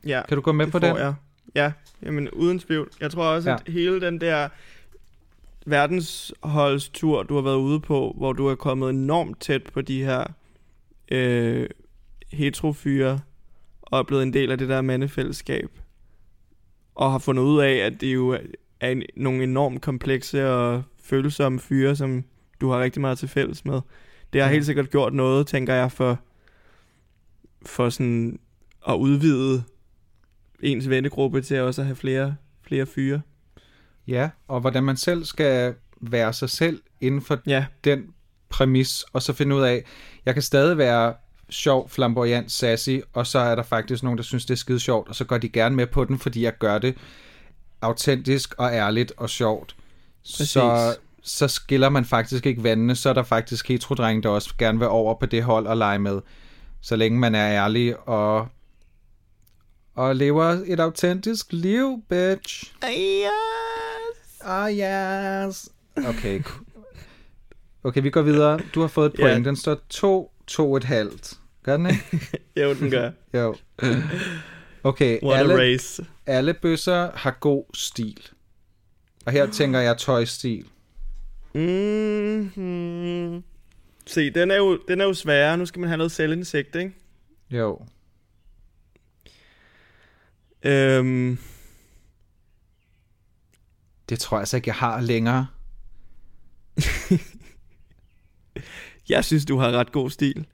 Ja, 0.07 0.23
Kan 0.29 0.37
du 0.37 0.41
gå 0.43 0.53
med 0.53 0.65
det 0.65 0.73
på 0.73 0.79
den? 0.79 0.97
Jeg. 0.97 1.15
Ja, 1.55 1.73
jamen 2.03 2.31
uden 2.31 2.59
tvivl. 2.59 2.91
Jeg 3.01 3.11
tror 3.11 3.25
også, 3.25 3.51
Ja. 3.51 3.57
at 3.67 3.73
hele 3.73 4.01
den 4.01 4.21
der 4.21 4.49
verdensholdstur, 5.67 7.23
du 7.23 7.35
har 7.35 7.43
været 7.43 7.57
ude 7.57 7.81
på, 7.81 8.15
hvor 8.17 8.33
du 8.33 8.47
er 8.47 8.55
kommet 8.55 8.91
enormt 8.91 9.41
tæt 9.41 9.63
på 9.63 9.81
de 9.81 10.05
her 10.05 10.25
øh, 11.11 11.69
heterofyre, 12.33 13.21
og 13.83 13.99
er 13.99 14.03
blevet 14.03 14.23
en 14.23 14.33
del 14.33 14.51
af 14.51 14.59
det 14.59 14.69
der 14.69 14.81
mandefællesskab, 14.81 15.71
og 16.95 17.11
har 17.13 17.19
fundet 17.19 17.43
ud 17.43 17.61
af, 17.61 17.73
at 17.73 18.01
det 18.01 18.15
jo 18.15 18.39
er 18.81 18.89
en, 18.91 19.03
nogle 19.17 19.43
enormt 19.45 19.83
komplekse 19.83 20.51
og 20.51 20.83
følsomme 21.03 21.61
fyre, 21.61 21.97
som 21.97 22.25
du 22.61 22.71
har 22.71 22.81
rigtig 22.81 23.01
meget 23.01 23.19
til 23.19 23.29
fælles 23.29 23.65
med. 23.65 23.81
Det 24.33 24.41
har 24.41 24.49
Ja. 24.49 24.53
helt 24.53 24.66
sikkert 24.66 24.91
gjort 24.91 25.14
noget, 25.14 25.47
tænker 25.47 25.74
jeg, 25.74 25.93
for, 25.93 26.18
for 27.66 27.91
sådan 27.91 28.39
at 28.89 28.95
udvide 28.95 29.62
ens 30.62 30.89
vennegruppe 30.89 31.43
til 31.43 31.61
også 31.61 31.81
at 31.81 31.87
have 31.87 31.97
flere, 31.97 32.37
flere 32.62 32.87
fyre. 32.87 33.20
Ja, 34.07 34.31
og 34.49 34.61
hvordan 34.61 34.85
man 34.85 34.97
selv 34.97 35.24
skal 35.24 35.74
være 36.01 36.33
sig 36.33 36.51
selv 36.51 36.83
inden 37.01 37.20
for 37.22 37.39
Ja, 37.47 37.66
den 37.85 38.05
præmis, 38.49 39.05
og 39.12 39.22
så 39.22 39.33
finde 39.33 39.57
ud 39.57 39.62
af, 39.62 39.85
jeg 40.26 40.35
kan 40.35 40.43
stadig 40.43 40.78
være 40.78 41.14
sjov, 41.51 41.89
flamboyant, 41.89 42.53
sassy, 42.53 42.97
og 43.12 43.26
så 43.26 43.39
er 43.39 43.55
der 43.55 43.62
faktisk 43.62 44.03
nogen, 44.03 44.16
der 44.18 44.22
synes, 44.24 44.47
det 44.47 44.55
er 44.55 44.59
skide 44.59 44.81
sjovt, 44.81 45.09
og 45.09 45.14
så 45.14 45.24
går 45.24 45.39
de 45.39 45.49
gerne 45.49 45.76
med 45.76 45.87
på 45.87 46.05
den, 46.05 46.18
fordi 46.18 46.43
jeg 46.43 46.59
gør 46.59 46.78
det 46.78 46.97
autentisk 47.81 48.55
og 48.59 48.72
ærligt 48.72 49.12
og 49.16 49.31
sjovt. 49.31 49.76
Så, 50.22 50.45
så 51.23 51.49
skiller 51.49 51.89
man 51.89 52.05
faktisk 52.05 52.47
ikke 52.47 52.62
vandene, 52.62 52.97
så 52.97 53.09
er 53.09 53.12
der 53.12 53.23
faktisk 53.23 53.68
heterodrenge, 53.68 54.23
der 54.23 54.29
også 54.29 54.55
gerne 54.59 54.79
vil 54.79 54.89
over 54.89 55.14
på 55.14 55.27
det 55.27 55.43
hold 55.43 55.66
og 55.66 55.77
lege 55.77 55.99
med. 55.99 56.21
Så 56.81 56.97
længe 56.97 57.18
man 57.18 57.35
er 57.35 57.49
ærlig 57.64 58.09
og, 58.09 58.49
og 59.95 60.16
lever 60.16 60.45
et 60.66 60.81
autentisk 60.81 61.47
liv, 61.51 62.03
bitch. 62.09 62.73
yes. 62.85 63.31
Ah, 64.45 64.73
yes. 64.79 65.68
Okay. 66.09 66.43
Okay, 67.85 68.03
vi 68.03 68.11
går 68.11 68.23
videre. 68.23 68.61
Du 68.75 68.81
har 68.81 68.89
fået 68.89 69.07
et 69.14 69.21
point. 69.21 69.45
Den 69.47 69.57
står 69.57 69.77
2, 69.89 70.33
2 70.47 70.77
et 70.77 70.85
halvt. 70.85 71.35
Gør 71.62 71.77
den 71.77 71.87
ikke? 71.87 72.21
Jo, 72.62 72.75
den 72.75 72.91
gør. 72.91 73.11
Jo. 73.35 73.57
Okay, 74.85 75.18
What 75.23 75.39
alle, 75.39 75.59
race. 75.59 76.07
alle 76.27 76.55
bøsser 76.55 77.11
har 77.14 77.31
god 77.41 77.64
stil. 77.75 78.29
Og 79.27 79.33
her 79.33 79.51
tænker 79.51 79.81
jeg 79.81 79.97
tøjstil. 79.99 80.64
Mm-hmm. 81.55 83.42
Se, 84.07 84.30
den 84.30 84.51
er, 84.51 84.57
jo, 84.57 84.80
den 84.88 85.01
er 85.01 85.05
jo 85.05 85.14
sværere. 85.14 85.57
Nu 85.57 85.66
skal 85.66 85.80
man 85.80 85.88
have 85.88 85.96
noget 85.96 86.12
selvindsigt, 86.12 86.76
ikke? 86.76 86.94
Jo. 87.51 87.86
Øhm, 90.62 91.38
Det 94.11 94.18
tror 94.18 94.36
jeg 94.36 94.40
altså 94.40 94.57
ikke, 94.57 94.68
jeg 94.68 94.74
har 94.74 95.01
længere. 95.01 95.46
jeg 99.09 99.24
synes, 99.24 99.44
du 99.44 99.59
har 99.59 99.70
ret 99.70 99.92
god 99.92 100.11
stil. 100.11 100.46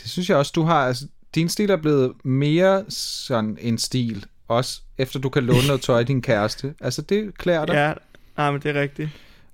Det 0.00 0.10
synes 0.10 0.30
jeg 0.30 0.36
også, 0.36 0.52
du 0.54 0.62
har. 0.62 0.86
Altså, 0.86 1.08
din 1.34 1.48
stil 1.48 1.70
er 1.70 1.76
blevet 1.76 2.24
mere 2.24 2.84
sådan 2.88 3.58
en 3.60 3.78
stil. 3.78 4.26
Også 4.48 4.82
efter 4.98 5.20
du 5.20 5.28
kan 5.28 5.44
låne 5.44 5.66
noget 5.66 5.82
tøj 5.82 6.00
af 6.00 6.06
din 6.06 6.22
kæreste. 6.22 6.74
Altså, 6.80 7.02
det 7.02 7.38
klæder 7.38 7.66
dig. 7.66 7.74
Ja, 7.74 7.92
ah, 8.36 8.52
men 8.52 8.62
det 8.62 8.76
er 8.76 8.80
rigtigt. 8.80 9.10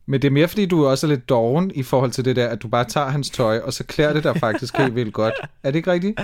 Men 0.06 0.22
det 0.22 0.28
er 0.28 0.32
mere, 0.32 0.48
fordi 0.48 0.66
du 0.66 0.86
også 0.86 1.06
er 1.06 1.08
lidt 1.08 1.28
doven 1.28 1.70
i 1.74 1.82
forhold 1.82 2.10
til 2.10 2.24
det 2.24 2.36
der, 2.36 2.48
at 2.48 2.62
du 2.62 2.68
bare 2.68 2.84
tager 2.84 3.08
hans 3.08 3.30
tøj, 3.30 3.58
og 3.58 3.72
så 3.72 3.84
klæder 3.84 4.12
det 4.12 4.24
dig 4.24 4.36
faktisk 4.46 4.76
helt 4.76 4.94
vildt 4.94 5.14
godt. 5.14 5.34
Er 5.62 5.70
det 5.70 5.76
ikke 5.76 5.92
rigtigt? 5.92 6.20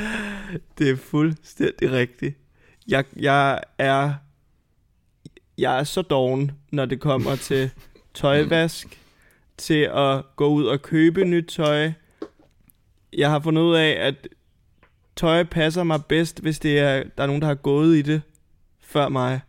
Det 0.78 0.90
er 0.90 0.96
fuldstændig 0.96 1.92
rigtigt. 1.92 2.36
Jeg, 2.88 3.04
jeg 3.16 3.60
er 3.78 4.12
jeg 5.58 5.78
er 5.78 5.84
så 5.84 6.02
doven, 6.02 6.50
når 6.72 6.84
det 6.84 7.00
kommer 7.00 7.36
til 7.36 7.70
tøjvask, 8.14 9.00
til 9.56 9.90
at 9.94 10.36
gå 10.36 10.48
ud 10.48 10.64
og 10.64 10.82
købe 10.82 11.24
nyt 11.24 11.46
tøj. 11.48 11.92
Jeg 13.12 13.30
har 13.30 13.40
fundet 13.40 13.62
ud 13.62 13.74
af, 13.74 13.96
at 14.00 14.28
tøj 15.16 15.44
passer 15.44 15.82
mig 15.82 16.04
bedst, 16.04 16.40
hvis 16.40 16.58
det 16.58 16.78
er, 16.78 17.02
der 17.16 17.22
er 17.22 17.26
nogen, 17.26 17.42
der 17.42 17.48
har 17.48 17.54
gået 17.54 17.96
i 17.96 18.02
det 18.02 18.22
før 18.80 19.08
mig. 19.08 19.40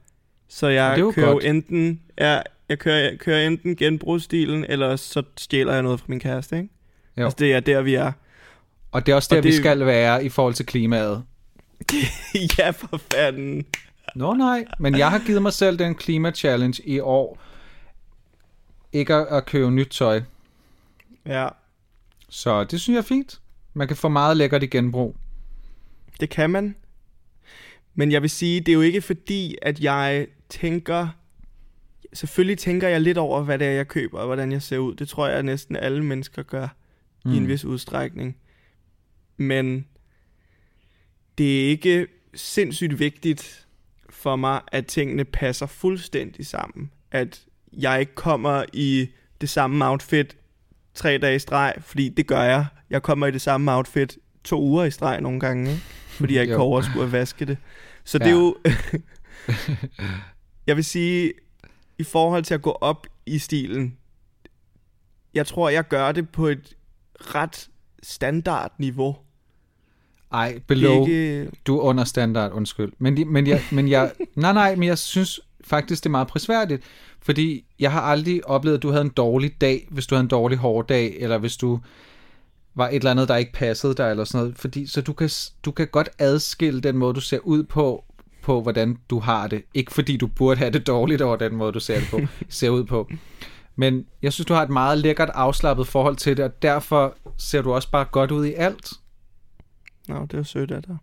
Så 0.48 0.68
jeg 0.68 1.00
er 1.00 1.12
kører 1.12 1.30
jo 1.30 1.40
enten, 1.40 2.02
jeg, 2.18 2.44
jeg 2.70 2.80
kører, 2.80 2.98
jeg 3.10 3.20
kører 3.20 3.48
enten 3.48 3.76
genbrugsstilen, 3.76 4.66
eller 4.70 4.96
så 4.96 5.24
stjæler 5.38 5.74
jeg 5.74 5.84
noget 5.84 6.00
fra 6.00 6.06
min 6.10 6.20
kæreste, 6.20 6.58
ikke? 6.58 6.70
Jo. 7.18 7.24
Altså, 7.24 7.36
det 7.40 7.54
er 7.54 7.60
der, 7.60 7.82
vi 7.82 7.94
er. 7.94 8.12
Og 8.92 9.06
det 9.06 9.12
er 9.12 9.16
også 9.16 9.28
Og 9.32 9.36
der, 9.36 9.42
vi 9.42 9.48
det- 9.52 9.58
skal 9.58 9.86
være 9.86 10.26
i 10.26 10.30
forhold 10.30 10.54
til 10.54 10.66
klimaet. 10.66 11.24
ja, 12.58 12.70
for 12.70 13.02
fanden. 13.14 13.66
Nå 14.16 14.34
nej, 14.34 14.66
men 14.80 14.98
jeg 14.98 15.10
har 15.10 15.20
givet 15.26 15.42
mig 15.42 15.54
selv 15.54 15.80
den 15.80 15.96
klima-challenge 15.96 16.82
i 16.86 17.00
år. 17.00 17.40
Ikke 18.94 19.14
at, 19.14 19.28
at 19.38 19.46
købe 19.46 19.72
nyt 19.72 19.88
tøj. 19.88 20.22
Ja, 21.26 21.48
Så 22.30 22.64
det 22.64 22.82
synes 22.82 22.96
jeg 22.96 23.02
er 23.02 23.06
fint. 23.08 23.40
Man 23.74 23.88
kan 23.88 23.98
få 23.98 24.10
meget 24.10 24.38
lækkert 24.38 24.64
i 24.64 24.68
genbrug. 24.68 25.16
Det 26.20 26.30
kan 26.30 26.50
man. 26.50 26.76
Men 27.96 28.12
jeg 28.12 28.22
vil 28.22 28.30
sige, 28.30 28.60
det 28.60 28.70
er 28.70 28.74
jo 28.74 28.82
ikke 28.82 29.02
fordi, 29.02 29.56
at 29.62 29.80
jeg 29.80 30.28
tænker... 30.50 31.08
Selvfølgelig 32.14 32.58
tænker 32.58 32.88
jeg 32.88 33.02
lidt 33.02 33.18
over, 33.18 33.44
hvad 33.44 33.60
det 33.60 33.68
er, 33.68 33.72
jeg 33.72 33.88
køber, 33.88 34.20
og 34.20 34.26
hvordan 34.26 34.52
jeg 34.52 34.62
ser 34.62 34.78
ud. 34.78 34.96
Det 34.96 35.10
tror 35.10 35.28
jeg, 35.28 35.38
at 35.38 35.46
næsten 35.46 35.76
alle 35.76 36.04
mennesker 36.06 36.44
gør 36.44 36.68
mm. 37.26 37.32
i 37.34 37.38
en 37.38 37.48
vis 37.48 37.66
udstrækning. 37.66 38.38
Men 39.38 39.86
det 41.38 41.66
er 41.66 41.70
ikke 41.70 42.08
sindssygt 42.36 43.00
vigtigt 43.00 43.68
for 44.10 44.36
mig, 44.36 44.62
at 44.68 44.86
tingene 44.86 45.26
passer 45.26 45.66
fuldstændig 45.66 46.46
sammen. 46.46 46.92
At 47.12 47.42
jeg 47.74 48.00
ikke 48.00 48.16
kommer 48.16 48.64
i 48.74 49.08
det 49.42 49.50
samme 49.50 49.86
outfit 49.88 50.38
tre 50.94 51.18
dage 51.18 51.36
i 51.36 51.40
streg, 51.40 51.74
fordi 51.82 52.10
det 52.10 52.28
gør 52.28 52.42
jeg. 52.42 52.66
Jeg 52.90 53.04
kommer 53.04 53.28
i 53.28 53.32
det 53.32 53.42
samme 53.42 53.72
outfit 53.74 54.18
to 54.44 54.62
uger 54.62 54.84
i 54.86 54.92
streg 54.92 55.22
nogle 55.22 55.40
gange, 55.40 55.72
ikke? 55.72 55.84
fordi 56.10 56.34
jeg 56.34 56.42
ikke 56.42 56.52
Jo. 56.52 56.58
kan 56.58 56.64
overskue 56.64 57.04
at 57.04 57.12
vaske 57.12 57.46
det. 57.46 57.58
Så 58.04 58.18
det 58.18 58.26
Ja. 58.26 58.30
er 58.30 58.36
jo... 58.36 58.58
jeg 60.68 60.76
vil 60.76 60.86
sige, 60.86 61.34
i 62.00 62.04
forhold 62.04 62.44
til 62.44 62.54
at 62.54 62.62
gå 62.62 62.72
op 62.72 63.08
i 63.26 63.40
stilen, 63.40 63.98
jeg 65.34 65.48
tror, 65.48 65.70
jeg 65.70 65.88
gør 65.88 66.12
det 66.12 66.30
på 66.30 66.48
et 66.48 66.78
ret 67.16 67.70
standard 68.04 68.72
niveau. 68.78 69.18
Ej, 70.32 70.60
below. 70.68 71.08
ikke... 71.08 71.52
Du 71.66 71.78
er 71.78 71.82
under 71.82 72.04
standard, 72.04 72.52
undskyld. 72.52 72.92
Men, 72.98 73.34
men, 73.34 73.48
jeg, 73.48 73.62
men 73.72 73.90
jeg, 73.90 74.12
nej, 74.36 74.54
nej, 74.54 74.76
men 74.76 74.88
jeg 74.88 74.98
synes 74.98 75.40
faktisk, 75.62 76.04
det 76.04 76.10
er 76.10 76.12
meget 76.12 76.28
prisværdigt. 76.28 76.84
Fordi 77.22 77.66
jeg 77.80 77.92
har 77.92 78.02
aldrig 78.02 78.48
oplevet, 78.48 78.78
at 78.78 78.84
du 78.84 78.90
havde 78.90 79.02
en 79.02 79.10
dårlig 79.10 79.62
dag, 79.62 79.88
hvis 79.92 80.08
du 80.08 80.16
havde 80.16 80.24
en 80.24 80.30
dårlig 80.30 80.58
hård 80.58 80.88
dag, 80.88 81.18
eller 81.20 81.38
hvis 81.38 81.58
du 81.58 81.80
var 82.76 82.90
et 82.90 82.96
eller 82.96 83.12
andet, 83.12 83.28
der 83.28 83.36
ikke 83.36 83.54
passede 83.54 83.96
dig, 83.96 84.12
eller 84.12 84.24
sådan 84.24 84.46
noget. 84.46 84.58
Fordi, 84.58 84.88
så 84.88 85.02
du 85.02 85.14
kan, 85.14 85.30
du 85.64 85.72
kan 85.72 85.88
godt 85.88 86.10
adskille 86.20 86.82
den 86.82 86.98
måde, 86.98 87.14
du 87.14 87.22
ser 87.22 87.40
ud 87.40 87.64
på, 87.64 88.06
på 88.42 88.62
hvordan 88.62 88.98
du 89.10 89.20
har 89.20 89.48
det. 89.48 89.64
Ikke 89.74 89.92
fordi 89.92 90.18
du 90.18 90.28
burde 90.28 90.58
have 90.58 90.72
det 90.72 90.88
dårligt 90.88 91.22
over 91.22 91.36
den 91.36 91.56
måde, 91.56 91.72
du 91.72 91.80
ser, 91.80 92.00
det 92.00 92.08
på, 92.12 92.20
ser 92.50 92.70
ud 92.70 92.84
på. 92.84 93.10
Men 93.76 94.06
jeg 94.22 94.34
synes, 94.34 94.46
du 94.46 94.54
har 94.54 94.64
et 94.64 94.70
meget 94.70 94.98
lækkert 94.98 95.30
afslappet 95.34 95.88
forhold 95.88 96.16
til 96.16 96.38
det, 96.38 96.46
og 96.46 96.62
derfor 96.62 97.16
ser 97.38 97.62
du 97.62 97.74
også 97.74 97.92
bare 97.92 98.06
godt 98.06 98.32
ud 98.32 98.46
i 98.46 98.54
alt. 98.54 98.94
Nå, 100.08 100.26
det 100.26 100.40
er 100.40 100.44
sødt 100.44 100.72
af 100.72 100.84
dig. 100.84 100.98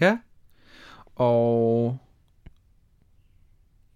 Ja. 0.00 0.18
Og 1.16 1.98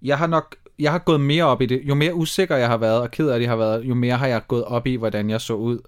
jeg 0.02 0.18
har 0.18 0.26
nok 0.26 0.56
jeg 0.80 0.92
har 0.92 0.98
gået 0.98 1.20
mere 1.20 1.44
op 1.44 1.62
i 1.62 1.66
det. 1.66 1.80
Jo 1.84 1.94
mere 1.94 2.14
usikker 2.14 2.56
jeg 2.56 2.68
har 2.68 2.76
været, 2.76 3.00
og 3.00 3.10
ked 3.10 3.28
af 3.28 3.38
det 3.38 3.48
har 3.48 3.56
været, 3.56 3.84
jo 3.84 3.94
mere 3.94 4.16
har 4.16 4.26
jeg 4.26 4.42
gået 4.48 4.64
op 4.64 4.86
i, 4.86 4.94
hvordan 4.94 5.30
jeg 5.30 5.40
så 5.40 5.54
ud. 5.54 5.78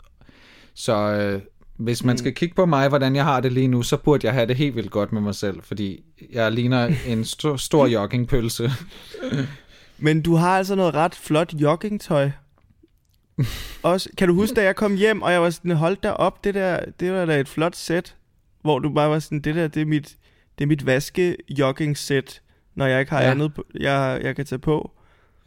Så 0.74 0.95
øh, 0.95 1.43
hvis 1.83 2.05
man 2.05 2.18
skal 2.18 2.35
kigge 2.35 2.55
på 2.55 2.66
mig, 2.66 2.89
hvordan 2.89 3.16
jeg 3.16 3.24
har 3.24 3.41
det 3.41 3.53
lige 3.53 3.68
nu, 3.68 3.83
så 3.83 3.97
burde 3.97 4.26
jeg 4.26 4.35
have 4.35 4.47
det 4.47 4.57
helt 4.57 4.76
vildt 4.76 4.91
godt 4.91 5.12
med 5.12 5.20
mig 5.20 5.35
selv, 5.35 5.62
fordi 5.62 6.05
jeg 6.33 6.53
ligner 6.53 6.95
en 7.07 7.24
stor, 7.24 7.57
stor 7.57 7.87
joggingpølse. 7.87 8.70
Men 9.99 10.22
du 10.22 10.35
har 10.35 10.59
altså 10.59 10.74
noget 10.74 10.95
ret 10.95 11.14
flot 11.14 11.55
joggingtøj. 11.55 12.30
Også, 13.83 14.09
kan 14.18 14.28
du 14.28 14.35
huske, 14.35 14.55
da 14.55 14.62
jeg 14.64 14.76
kom 14.76 14.95
hjem, 14.95 15.22
og 15.22 15.33
jeg 15.33 15.43
var 15.43 15.51
sådan, 15.51 15.70
hold 15.70 15.97
da 16.03 16.11
op, 16.11 16.45
det 16.45 16.55
der, 16.55 16.80
det 17.01 17.12
var 17.12 17.24
da 17.24 17.41
et 17.41 17.49
flot 17.49 17.76
sæt, 17.76 18.16
hvor 18.62 18.78
du 18.78 18.91
bare 18.95 19.11
var 19.11 19.18
sådan, 19.18 19.41
det 19.41 19.55
der, 19.55 19.68
det 19.68 19.83
er 19.83 19.87
mit, 19.87 20.16
det 20.59 20.64
er 20.64 20.68
mit 20.68 20.87
vaske 20.87 21.37
jogging 21.59 21.97
sæt, 21.99 22.41
når 22.74 22.87
jeg 22.87 23.01
ikke 23.01 23.12
har 23.12 23.22
Ja. 23.22 23.30
andet, 23.30 23.53
jeg, 23.80 24.20
jeg 24.22 24.37
kan 24.37 24.47
tage 24.47 24.59
på. 24.59 24.91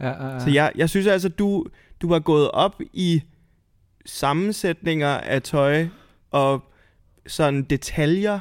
Ja, 0.00 0.08
ja, 0.08 0.32
ja. 0.34 0.40
Så 0.40 0.50
jeg, 0.50 0.72
jeg 0.76 0.90
synes 0.90 1.06
altså, 1.06 1.28
du, 1.28 1.66
du 2.02 2.12
har 2.12 2.18
gået 2.18 2.50
op 2.50 2.80
i 2.92 3.22
sammensætninger 4.06 5.08
af 5.08 5.42
tøj 5.42 5.86
og 6.36 6.64
sådan 7.26 7.62
detaljer. 7.62 8.40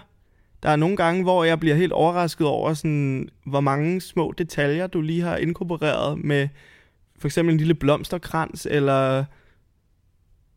Der 0.64 0.70
er 0.70 0.76
nogle 0.76 0.98
gange, 0.98 1.24
hvor 1.24 1.44
jeg 1.44 1.60
bliver 1.60 1.76
helt 1.76 1.92
overrasket 1.92 2.48
over, 2.48 2.74
sådan, 2.74 3.30
hvor 3.46 3.60
mange 3.60 4.02
små 4.02 4.34
detaljer, 4.38 4.88
du 4.88 5.02
lige 5.02 5.22
har 5.22 5.38
inkorporeret 5.38 6.18
med 6.18 6.48
for 7.20 7.28
eksempel 7.28 7.54
en 7.54 7.58
lille 7.58 7.76
blomsterkrans, 7.76 8.68
eller... 8.72 9.26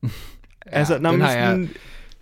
Ja, 0.67 0.79
altså, 0.79 0.99
når 0.99 1.11
den, 1.11 1.21
har 1.21 1.33
jeg, 1.33 1.47
sådan, 1.47 1.71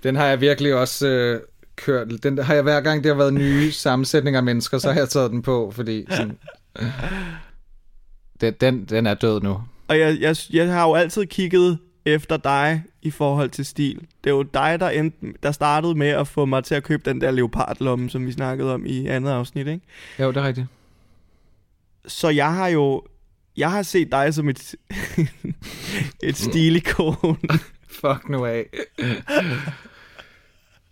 den 0.03 0.17
har 0.17 0.27
jeg 0.27 0.41
virkelig 0.41 0.75
også 0.75 1.07
øh, 1.07 1.41
kørt. 1.77 2.09
Den 2.23 2.39
har 2.39 2.55
jeg 2.55 2.63
hver 2.63 2.81
gang, 2.81 3.05
det 3.05 3.11
har 3.11 3.17
været 3.17 3.35
nye 3.35 3.73
sammensætninger 3.85 4.41
af 4.41 4.45
mennesker, 4.45 4.79
så 4.79 4.93
har 4.93 5.01
jeg 5.01 5.09
taget 5.09 5.31
den 5.31 5.43
på, 5.43 5.71
fordi 5.75 6.07
sådan, 6.11 6.39
den, 8.41 8.55
den, 8.61 8.85
den 8.85 9.07
er 9.07 9.15
død 9.15 9.41
nu. 9.41 9.61
Og 9.89 9.99
jeg, 9.99 10.17
jeg, 10.21 10.37
jeg 10.53 10.73
har 10.73 10.89
jo 10.89 10.95
altid 10.95 11.27
kigget 11.27 11.79
efter 12.05 12.37
dig 12.37 12.83
i 13.07 13.11
forhold 13.11 13.51
til 13.51 13.65
stil. 13.65 14.01
Det 14.25 14.31
er 14.31 14.35
jo 14.35 14.43
dig, 14.43 14.81
der, 14.81 14.89
endte, 14.89 15.17
der 15.43 15.53
startede 15.53 15.95
med 15.95 16.09
at 16.09 16.29
få 16.29 16.45
mig 16.45 16.65
til 16.65 16.75
at 16.75 16.83
købe 16.83 17.11
den 17.11 17.21
der 17.21 17.31
leopardlomme, 17.31 18.11
som 18.11 18.27
vi 18.27 18.33
snakkede 18.33 18.75
om 18.75 18.87
i 18.87 19.07
andet 19.07 19.31
afsnit, 19.31 19.67
ikke? 19.67 19.87
Jo, 20.19 20.29
det 20.29 20.37
er 20.37 20.47
rigtigt. 20.47 20.67
Så 22.07 22.29
jeg 22.29 22.55
har 22.55 22.69
jo 22.69 23.03
jeg 23.57 23.71
har 23.71 23.83
set 23.83 24.13
dig 24.13 24.35
som 24.35 24.49
et 24.49 24.75
et 26.23 26.37
stilikon. 26.37 27.39
Fuck 28.01 28.29
nu 28.29 28.45
af. 28.45 28.67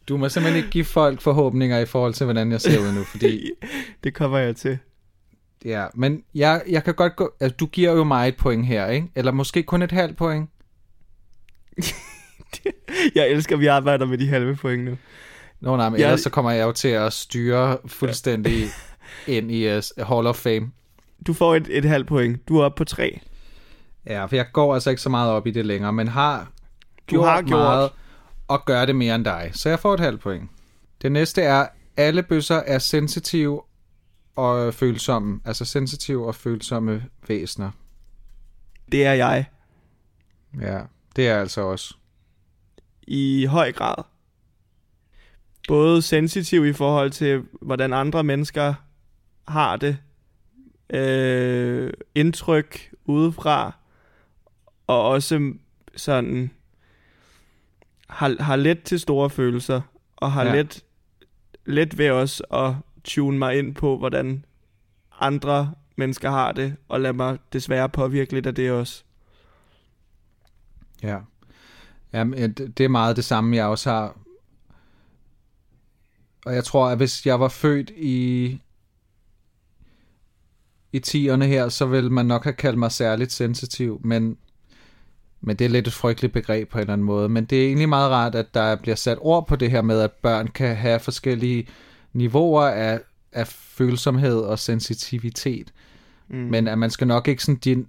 Du 0.09 0.17
må 0.17 0.29
simpelthen 0.29 0.57
ikke 0.57 0.71
give 0.71 0.85
folk 0.85 1.21
forhåbninger 1.21 1.79
i 1.79 1.87
forhold 1.87 2.15
til, 2.15 2.25
hvordan 2.25 2.53
jeg 2.53 2.61
ser 2.61 2.81
ud 2.81 2.93
nu, 2.93 3.05
fordi... 3.05 3.51
det 4.05 4.15
kommer 4.15 4.39
jeg 4.39 4.57
til. 4.57 4.79
Ja, 5.65 5.87
men 5.95 6.23
jeg, 6.35 6.63
jeg 6.69 6.85
kan 6.85 6.95
godt 6.95 7.17
gå... 7.17 7.33
Altså, 7.41 7.57
du 7.57 7.67
giver 7.67 7.93
jo 7.93 8.05
mig 8.05 8.29
et 8.29 8.37
point 8.37 8.67
her, 8.67 8.87
ikke? 8.87 9.09
Eller 9.15 9.33
måske 9.33 9.63
kun 9.63 9.83
et 9.83 9.93
halvt 9.93 10.17
point. 10.17 10.51
Jeg 13.15 13.29
elsker, 13.31 13.57
at 13.57 13.61
vi 13.61 13.67
arbejder 13.67 14.07
med 14.07 14.19
de 14.19 14.29
halve 14.29 14.57
point 14.57 14.85
nu. 14.85 14.97
Nå 15.61 15.77
nej, 15.77 15.89
men 15.89 16.01
Jeg- 16.01 16.07
ellers 16.07 16.21
så 16.21 16.31
kommer 16.31 16.51
jeg 16.51 16.65
jo 16.65 16.73
til 16.73 16.89
at 16.89 17.13
styre 17.13 17.79
fuldstændig 17.87 18.65
ind 19.27 19.51
i 19.51 19.77
uh, 19.77 19.83
Hall 20.09 20.27
of 20.27 20.37
Fame. 20.37 20.71
Du 21.27 21.33
får 21.33 21.55
et, 21.55 21.67
et 21.71 21.85
halvt 21.85 22.07
point. 22.09 22.49
Du 22.49 22.59
er 22.59 22.65
oppe 22.65 22.77
på 22.79 22.85
tre. 22.85 23.21
Ja, 24.07 24.25
for 24.27 24.37
jeg 24.37 24.47
går 24.53 24.75
altså 24.75 24.91
ikke 24.91 25.03
så 25.03 25.09
meget 25.09 25.31
op 25.31 25.47
i 25.47 25.51
det 25.51 25.67
længere, 25.67 25.93
men 25.93 26.09
har 26.09 26.41
Du 26.41 26.47
gjort, 27.07 27.27
har 27.29 27.43
gjort. 27.43 27.51
meget 27.61 27.91
og 28.49 28.65
gør 28.65 28.85
det 28.85 28.97
mere 28.97 29.15
end 29.15 29.25
dig. 29.25 29.51
Så 29.55 29.69
jeg 29.69 29.79
får 29.79 29.95
et 29.95 30.01
halvt 30.01 30.21
point. 30.21 30.51
Det 31.03 31.13
næste 31.13 31.43
er, 31.43 31.67
alle 31.97 32.23
bøsser 32.23 32.57
er 32.57 32.79
sensitive 32.79 33.63
og 34.37 34.75
følsomme. 34.75 35.41
Altså 35.45 35.65
sensitive 35.65 36.27
og 36.27 36.35
følsomme 36.35 37.05
væsener. 37.29 37.71
Det 38.93 39.07
er 39.07 39.13
jeg. 39.13 39.45
Ja, 40.61 40.81
det 41.17 41.29
er 41.29 41.41
altså 41.41 41.61
også. 41.61 41.95
I 43.07 43.45
høj 43.45 43.73
grad. 43.73 44.05
Både 45.69 46.03
sensitiv 46.03 46.67
i 46.67 46.73
forhold 46.73 47.11
til, 47.11 47.43
hvordan 47.63 47.93
andre 47.93 48.25
mennesker 48.25 48.75
har 49.49 49.77
det. 49.77 49.99
Øh, 50.91 51.93
indtryk 52.15 52.91
udefra. 53.05 53.73
Og 54.87 55.09
også 55.09 55.53
sådan 55.97 56.51
har, 58.09 58.43
har 58.43 58.57
let 58.57 58.83
til 58.83 59.01
store 59.01 59.31
følelser. 59.31 59.81
Og 60.17 60.33
har 60.33 60.45
Ja. 60.45 60.55
let, 60.55 60.85
let 61.67 61.99
ved 61.99 62.11
også 62.11 62.43
at 62.45 62.75
tune 63.05 63.39
mig 63.39 63.59
ind 63.59 63.75
på, 63.75 63.99
hvordan 63.99 64.45
andre 65.21 65.75
mennesker 65.97 66.31
har 66.31 66.53
det. 66.53 66.77
Og 66.89 67.01
lade 67.01 67.13
mig 67.13 67.39
desværre 67.53 67.89
påvirke 67.89 68.33
lidt 68.33 68.47
af 68.47 68.55
det 68.55 68.71
også. 68.71 69.05
Ja. 71.05 71.19
Jamen, 72.13 72.39
ja, 72.39 72.47
det 72.47 72.79
det 72.79 72.85
er 72.85 72.89
meget 72.89 73.17
det 73.17 73.25
samme, 73.25 73.57
jeg 73.57 73.67
også 73.67 73.91
har. 73.91 74.19
Og 76.47 76.55
jeg 76.55 76.65
tror, 76.65 76.89
at 76.89 76.97
hvis 76.97 77.27
jeg 77.27 77.41
var 77.41 77.49
født 77.49 77.91
i 77.91 78.61
i 80.95 80.99
tierne 80.99 81.47
her, 81.47 81.69
så 81.69 81.87
ville 81.87 82.11
man 82.11 82.27
nok 82.27 82.45
have 82.45 82.53
kaldt 82.53 82.79
mig 82.79 82.93
særligt 82.93 83.33
sensitiv, 83.33 84.01
men, 84.05 84.37
men 85.41 85.57
det 85.57 85.65
er 85.65 85.69
lidt 85.69 85.87
et 85.87 85.93
frygteligt 85.93 86.33
begreb 86.33 86.69
på 86.69 86.79
en 86.79 86.81
eller 86.81 86.93
anden 86.93 87.05
måde. 87.05 87.29
Men 87.29 87.45
det 87.45 87.63
er 87.63 87.67
egentlig 87.67 87.89
meget 87.89 88.11
rart, 88.11 88.35
at 88.35 88.55
der 88.55 88.77
bliver 88.77 88.95
sat 88.95 89.19
ord 89.21 89.47
på 89.47 89.57
det 89.57 89.71
her 89.71 89.83
med, 89.83 90.01
at 90.01 90.13
børn 90.13 90.49
kan 90.49 90.77
have 90.77 91.01
forskellige 91.01 91.69
niveauer 92.13 92.63
af, 92.63 93.01
af 93.33 93.47
følsomhed 93.47 94.41
og 94.41 94.59
sensitivitet. 94.59 95.73
Mm. 96.29 96.37
Men 96.37 96.69
at 96.69 96.79
man 96.79 96.91
skal 96.91 97.07
nok 97.07 97.29
ikke 97.29 97.45
sådan, 97.45 97.59
din, 97.59 97.87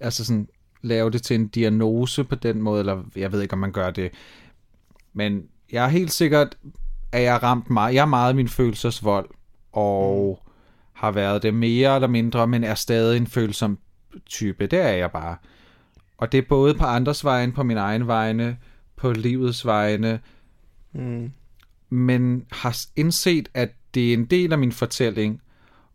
altså 0.00 0.24
sådan 0.24 0.48
lave 0.84 1.10
det 1.10 1.22
til 1.22 1.34
en 1.34 1.48
diagnose 1.48 2.24
på 2.24 2.34
den 2.34 2.62
måde, 2.62 2.80
eller 2.80 3.02
jeg 3.16 3.32
ved 3.32 3.42
ikke, 3.42 3.52
om 3.52 3.58
man 3.58 3.72
gør 3.72 3.90
det. 3.90 4.10
Men 5.12 5.42
jeg 5.72 5.84
er 5.84 5.88
helt 5.88 6.12
sikkert, 6.12 6.56
at 7.12 7.22
jeg 7.22 7.32
har 7.32 7.42
ramt 7.42 7.70
meget. 7.70 7.94
Jeg 7.94 8.02
er 8.02 8.06
meget 8.06 8.36
min 8.36 8.48
følelsesvold, 8.48 9.30
og 9.72 10.40
mm. 10.44 10.50
har 10.92 11.10
været 11.10 11.42
det 11.42 11.54
mere 11.54 11.94
eller 11.94 12.08
mindre, 12.08 12.46
men 12.46 12.64
er 12.64 12.74
stadig 12.74 13.16
en 13.16 13.26
følsom 13.26 13.78
type. 14.26 14.66
Det 14.66 14.80
er 14.80 14.88
jeg 14.88 15.10
bare. 15.10 15.36
Og 16.18 16.32
det 16.32 16.38
er 16.38 16.48
både 16.48 16.74
på 16.74 16.84
andres 16.84 17.24
vegne, 17.24 17.52
på 17.52 17.62
min 17.62 17.76
egen 17.76 18.06
vegne, 18.06 18.56
på 18.96 19.12
livets 19.12 19.66
vegne, 19.66 20.20
Mm. 20.94 21.30
men 21.90 22.46
har 22.52 22.76
indset, 22.96 23.48
at 23.54 23.70
det 23.94 24.08
er 24.08 24.14
en 24.14 24.24
del 24.24 24.52
af 24.52 24.58
min 24.58 24.72
fortælling, 24.72 25.40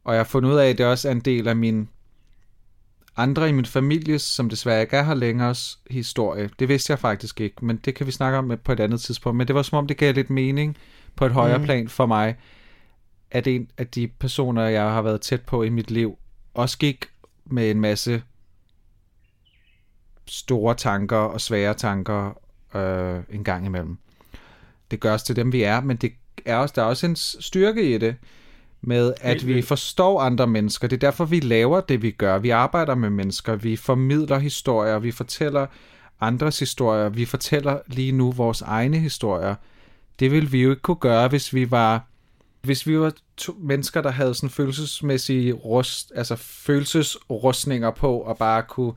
og 0.04 0.14
jeg 0.14 0.20
har 0.20 0.26
fundet 0.26 0.50
ud 0.50 0.56
af, 0.56 0.70
at 0.70 0.78
det 0.78 0.86
også 0.86 1.08
er 1.08 1.12
en 1.12 1.20
del 1.20 1.48
af 1.48 1.56
min 1.56 1.90
andre 3.22 3.49
i 3.49 3.51
min 3.51 3.65
familie, 3.65 4.20
som 4.20 4.49
desværre 4.49 4.82
ikke 4.82 4.97
er 4.97 5.03
her 5.03 5.13
længere, 5.13 5.55
historie. 5.89 6.49
Det 6.59 6.67
vidste 6.70 6.91
jeg 6.91 6.99
faktisk 6.99 7.41
ikke, 7.41 7.65
men 7.65 7.78
det 7.78 7.95
kan 7.95 8.07
vi 8.07 8.11
snakke 8.11 8.38
om 8.38 8.51
på 8.63 8.72
et 8.72 8.80
andet 8.80 9.01
tidspunkt. 9.01 9.38
Men 9.38 9.47
det 9.47 9.55
var 9.55 9.61
som 9.61 9.78
om, 9.78 9.88
det 9.88 9.97
gav 9.97 10.13
lidt 10.13 10.30
mening 10.30 10.78
på 11.15 11.26
et 11.26 11.32
højere 11.32 11.57
Mhm. 11.57 11.65
plan 11.65 11.88
for 11.89 12.05
mig, 12.05 12.36
at 13.32 13.47
en 13.47 13.72
af 13.78 13.88
de 13.88 14.07
personer, 14.07 14.63
jeg 14.63 14.84
har 14.84 15.01
været 15.01 15.22
tæt 15.22 15.41
på 15.41 15.63
i 15.63 15.70
mit 15.70 15.91
liv, 15.91 16.17
også 16.53 16.78
gik 16.78 17.05
med 17.45 17.72
en 17.72 17.80
masse 17.82 18.24
store 20.28 20.76
tanker 20.76 21.17
og 21.17 21.41
svære 21.41 21.74
tanker 21.74 22.41
øh, 22.76 23.24
en 23.30 23.43
gang 23.43 23.65
imellem. 23.65 23.97
Det 24.91 24.99
gør 24.99 25.13
os 25.13 25.24
til 25.24 25.36
dem, 25.36 25.51
vi 25.51 25.63
er, 25.63 25.82
men 25.82 25.97
det 25.97 26.11
er 26.45 26.55
også, 26.55 26.74
der 26.76 26.82
er 26.82 26.86
også 26.86 27.05
en 27.05 27.15
styrke 27.15 27.95
i 27.95 27.97
det, 27.97 28.15
med 28.82 29.13
at 29.21 29.47
vi 29.47 29.61
forstår 29.61 30.21
andre 30.21 30.47
mennesker. 30.47 30.88
Det 30.88 30.95
er 30.95 31.07
derfor, 31.07 31.25
vi 31.25 31.39
laver 31.39 31.82
det, 31.82 32.01
vi 32.01 32.11
gør. 32.11 32.38
Vi 32.38 32.49
arbejder 32.49 32.95
med 32.95 33.09
mennesker, 33.09 33.55
vi 33.55 33.75
formidler 33.75 34.39
historier, 34.39 34.99
vi 34.99 35.11
fortæller 35.11 35.67
andres 36.21 36.59
historier, 36.59 37.09
vi 37.09 37.25
fortæller 37.25 37.80
lige 37.88 38.11
nu 38.11 38.32
vores 38.32 38.61
egne 38.61 38.97
historier. 38.97 39.55
det 40.19 40.32
ville 40.32 40.49
vi 40.49 40.61
jo 40.61 40.69
ikke 40.69 40.82
kunne 40.82 40.97
gøre, 40.97 41.27
hvis 41.27 41.53
vi 41.53 41.71
var 41.71 42.09
hvis 42.61 42.88
vi 42.88 42.99
var 42.99 43.13
to 43.38 43.53
mennesker, 43.59 44.01
der 44.01 44.09
havde 44.09 44.34
sådan 44.34 44.49
følelsesmæssige 44.49 45.53
rust, 45.53 46.11
altså 46.15 46.36
følelsesrustninger 46.36 47.91
på, 47.91 48.19
og 48.19 48.38
bare 48.38 48.63
kunne 48.63 48.93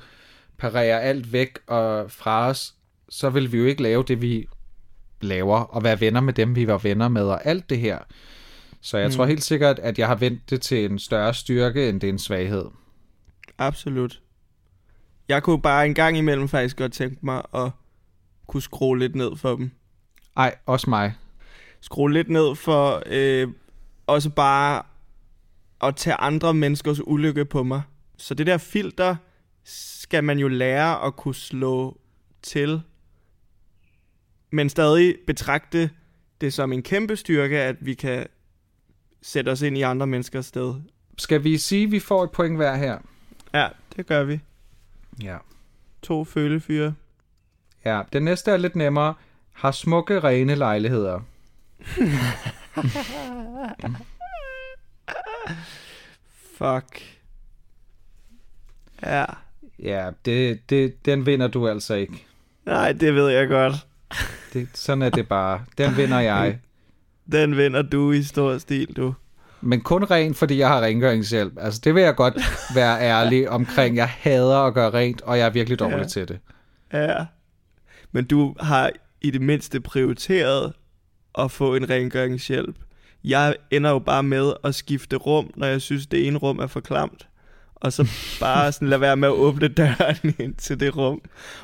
parere 0.58 1.02
alt 1.02 1.32
væk 1.32 1.58
og 1.66 2.10
fra 2.10 2.48
os, 2.48 2.74
så 3.08 3.30
ville 3.30 3.50
vi 3.50 3.58
jo 3.58 3.64
ikke 3.64 3.82
lave 3.82 4.04
det, 4.08 4.22
vi 4.22 4.48
laver, 5.20 5.60
og 5.60 5.84
være 5.84 6.00
venner 6.00 6.20
med 6.20 6.32
dem, 6.32 6.56
vi 6.56 6.66
var 6.66 6.78
venner 6.78 7.08
med, 7.08 7.22
og 7.22 7.46
alt 7.46 7.70
det 7.70 7.78
her. 7.78 7.98
Så 8.82 8.98
jeg 8.98 9.08
mm. 9.08 9.12
tror 9.12 9.26
helt 9.26 9.42
sikkert, 9.42 9.78
at 9.78 9.98
jeg 9.98 10.06
har 10.06 10.14
vendt 10.14 10.50
det 10.50 10.60
til 10.60 10.84
en 10.84 10.98
større 10.98 11.34
styrke, 11.34 11.88
end 11.88 12.00
det 12.00 12.08
er 12.08 12.12
en 12.12 12.18
svaghed. 12.18 12.64
Absolut. 13.58 14.20
Jeg 15.28 15.42
kunne 15.42 15.62
bare 15.62 15.86
en 15.86 15.94
gang 15.94 16.18
imellem 16.18 16.48
faktisk 16.48 16.76
godt 16.76 16.92
tænke 16.92 17.16
mig 17.22 17.42
at 17.54 17.70
kunne 18.46 18.62
skrue 18.62 18.98
lidt 18.98 19.14
ned 19.14 19.36
for 19.36 19.56
dem. 19.56 19.70
Ej, 20.36 20.54
også 20.66 20.90
mig. 20.90 21.14
Skrue 21.80 22.12
lidt 22.12 22.28
ned 22.28 22.54
for 22.54 23.02
øh, 23.06 23.48
også 24.06 24.30
bare 24.30 24.82
at 25.82 25.96
tage 25.96 26.16
andre 26.16 26.54
menneskers 26.54 27.00
ulykke 27.06 27.44
på 27.44 27.62
mig. 27.62 27.82
Så 28.16 28.34
det 28.34 28.46
der 28.46 28.58
filter 28.58 29.16
skal 29.64 30.24
man 30.24 30.38
jo 30.38 30.48
lære 30.48 31.06
at 31.06 31.16
kunne 31.16 31.34
slå 31.34 32.00
til, 32.42 32.82
men 34.50 34.68
stadig 34.68 35.16
betragte 35.26 35.90
det 36.40 36.52
som 36.52 36.72
en 36.72 36.82
kæmpe 36.82 37.16
styrke, 37.16 37.58
at 37.58 37.76
vi 37.80 37.94
kan 37.94 38.26
sætte 39.22 39.50
os 39.50 39.62
ind 39.62 39.78
i 39.78 39.82
andre 39.82 40.06
menneskers 40.06 40.46
sted. 40.46 40.74
Skal 41.18 41.44
vi 41.44 41.58
sige, 41.58 41.84
at 41.84 41.90
vi 41.90 42.00
får 42.00 42.24
et 42.24 42.30
point 42.30 42.56
hver 42.56 42.76
her? 42.76 42.98
Ja, 43.54 43.68
det 43.96 44.06
gør 44.06 44.24
vi. 44.24 44.40
Ja. 45.22 45.36
To 46.02 46.24
følefyre. 46.24 46.94
Ja, 47.84 48.02
den 48.12 48.22
næste 48.22 48.50
er 48.50 48.56
lidt 48.56 48.76
nemmere. 48.76 49.14
Har 49.52 49.70
smukke, 49.70 50.20
rene 50.20 50.54
lejligheder. 50.54 51.20
Fuck. 56.58 57.02
Ja. 59.02 59.24
Ja, 59.78 60.10
det, 60.24 60.70
det, 60.70 61.04
den 61.04 61.26
vinder 61.26 61.48
du 61.48 61.68
altså 61.68 61.94
ikke. 61.94 62.26
Nej, 62.66 62.92
det 62.92 63.14
ved 63.14 63.28
jeg 63.28 63.48
godt. 63.48 63.74
Det, 64.52 64.68
sådan 64.74 65.02
er 65.02 65.10
det 65.10 65.28
bare. 65.28 65.64
Den 65.78 65.96
vinder 65.96 66.20
jeg. 66.20 66.58
Den 67.32 67.56
vinder 67.56 67.82
du 67.82 68.12
i 68.12 68.22
stor 68.22 68.58
stil, 68.58 68.96
du. 68.96 69.14
Men 69.60 69.80
kun 69.80 70.04
rent, 70.04 70.36
fordi 70.36 70.58
jeg 70.58 70.68
har 70.68 70.80
rengøringshjælp. 70.82 71.52
Altså, 71.60 71.80
det 71.84 71.94
vil 71.94 72.02
jeg 72.02 72.14
godt 72.14 72.34
være 72.74 73.00
ærlig 73.00 73.50
omkring. 73.50 73.96
Jeg 73.96 74.08
hader 74.08 74.58
at 74.58 74.74
gøre 74.74 74.90
rent, 74.90 75.22
og 75.22 75.38
jeg 75.38 75.46
er 75.46 75.50
virkelig 75.50 75.78
dårlig 75.78 75.98
ja. 75.98 76.04
til 76.04 76.28
det. 76.28 76.38
Ja. 76.92 77.24
Men 78.12 78.24
du 78.24 78.54
har 78.60 78.90
i 79.20 79.30
det 79.30 79.40
mindste 79.40 79.80
prioriteret 79.80 80.72
at 81.38 81.50
få 81.50 81.74
en 81.74 81.90
rengøringshjælp. 81.90 82.76
Jeg 83.24 83.56
ender 83.70 83.90
jo 83.90 83.98
bare 83.98 84.22
med 84.22 84.52
at 84.64 84.74
skifte 84.74 85.16
rum, 85.16 85.50
når 85.56 85.66
jeg 85.66 85.80
synes, 85.80 86.06
det 86.06 86.26
ene 86.26 86.38
rum 86.38 86.58
er 86.58 86.66
for 86.66 86.80
klamt. 86.80 87.28
Og 87.74 87.92
så 87.92 88.10
bare 88.40 88.72
sådan 88.72 88.88
lade 88.88 89.00
være 89.00 89.16
med 89.16 89.28
at 89.28 89.34
åbne 89.34 89.68
døren 89.68 90.34
ind 90.38 90.54
til 90.54 90.80
det 90.80 90.96
rum. 90.96 91.20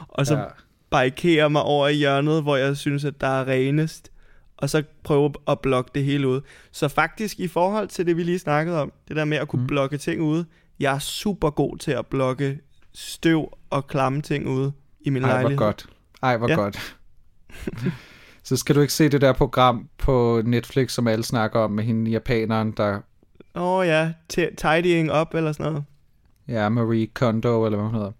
Og 0.09 0.27
så 0.27 0.37
ja. 0.37 0.45
barrikere 0.91 1.51
mig 1.51 1.63
over 1.63 1.89
i 1.89 1.95
hjørnet, 1.95 2.43
hvor 2.43 2.57
jeg 2.57 2.77
synes, 2.77 3.05
at 3.05 3.21
der 3.21 3.27
er 3.27 3.49
renest. 3.49 4.11
Og 4.59 4.71
så 4.71 4.83
prøve 5.05 5.33
at 5.49 5.61
blokke 5.61 5.91
det 5.95 6.05
hele 6.05 6.29
ud. 6.29 6.41
Så 6.73 6.89
faktisk 6.89 7.41
i 7.41 7.49
forhold 7.49 7.89
til 7.89 8.07
det, 8.07 8.17
vi 8.17 8.23
lige 8.23 8.39
snakkede 8.39 8.83
om, 8.83 8.93
det 9.09 9.17
der 9.17 9.25
med 9.25 9.37
at 9.37 9.49
kunne 9.49 9.63
mm. 9.63 9.67
blokke 9.67 9.99
ting 9.99 10.23
ud, 10.23 10.45
jeg 10.81 10.95
er 10.95 10.99
super 10.99 11.51
god 11.51 11.77
til 11.79 11.91
at 11.91 12.07
blokke 12.07 12.61
støv 12.95 13.53
og 13.71 13.87
klamme 13.87 14.23
ting 14.23 14.49
ude 14.49 14.73
i 15.01 15.11
min 15.11 15.23
Ej, 15.23 15.29
lejlighed. 15.29 15.57
hvor 15.57 15.67
godt. 15.67 15.87
Ej, 16.23 16.37
hvor 16.37 16.49
ja. 16.49 16.55
godt. 16.55 16.97
så 18.49 18.57
skal 18.57 18.75
du 18.75 18.81
ikke 18.81 18.93
se 18.93 19.09
det 19.09 19.21
der 19.21 19.33
program 19.33 19.89
på 19.99 20.43
Netflix, 20.45 20.93
som 20.93 21.07
alle 21.07 21.25
snakker 21.25 21.61
om 21.61 21.71
med 21.71 21.85
hende 21.85 22.11
japaneren, 22.11 22.73
der... 22.73 23.01
Åh 23.55 23.63
oh, 23.63 23.87
ja, 23.87 24.13
T- 24.33 24.55
tidying 24.55 25.13
up 25.21 25.35
eller 25.35 25.53
sådan 25.53 25.73
noget. 25.73 25.85
Ja, 26.49 26.69
Marie 26.69 27.07
Kondo, 27.07 27.65
eller 27.65 27.79
hvad 27.79 27.89
hun 27.89 27.95
hedder. 27.95 28.13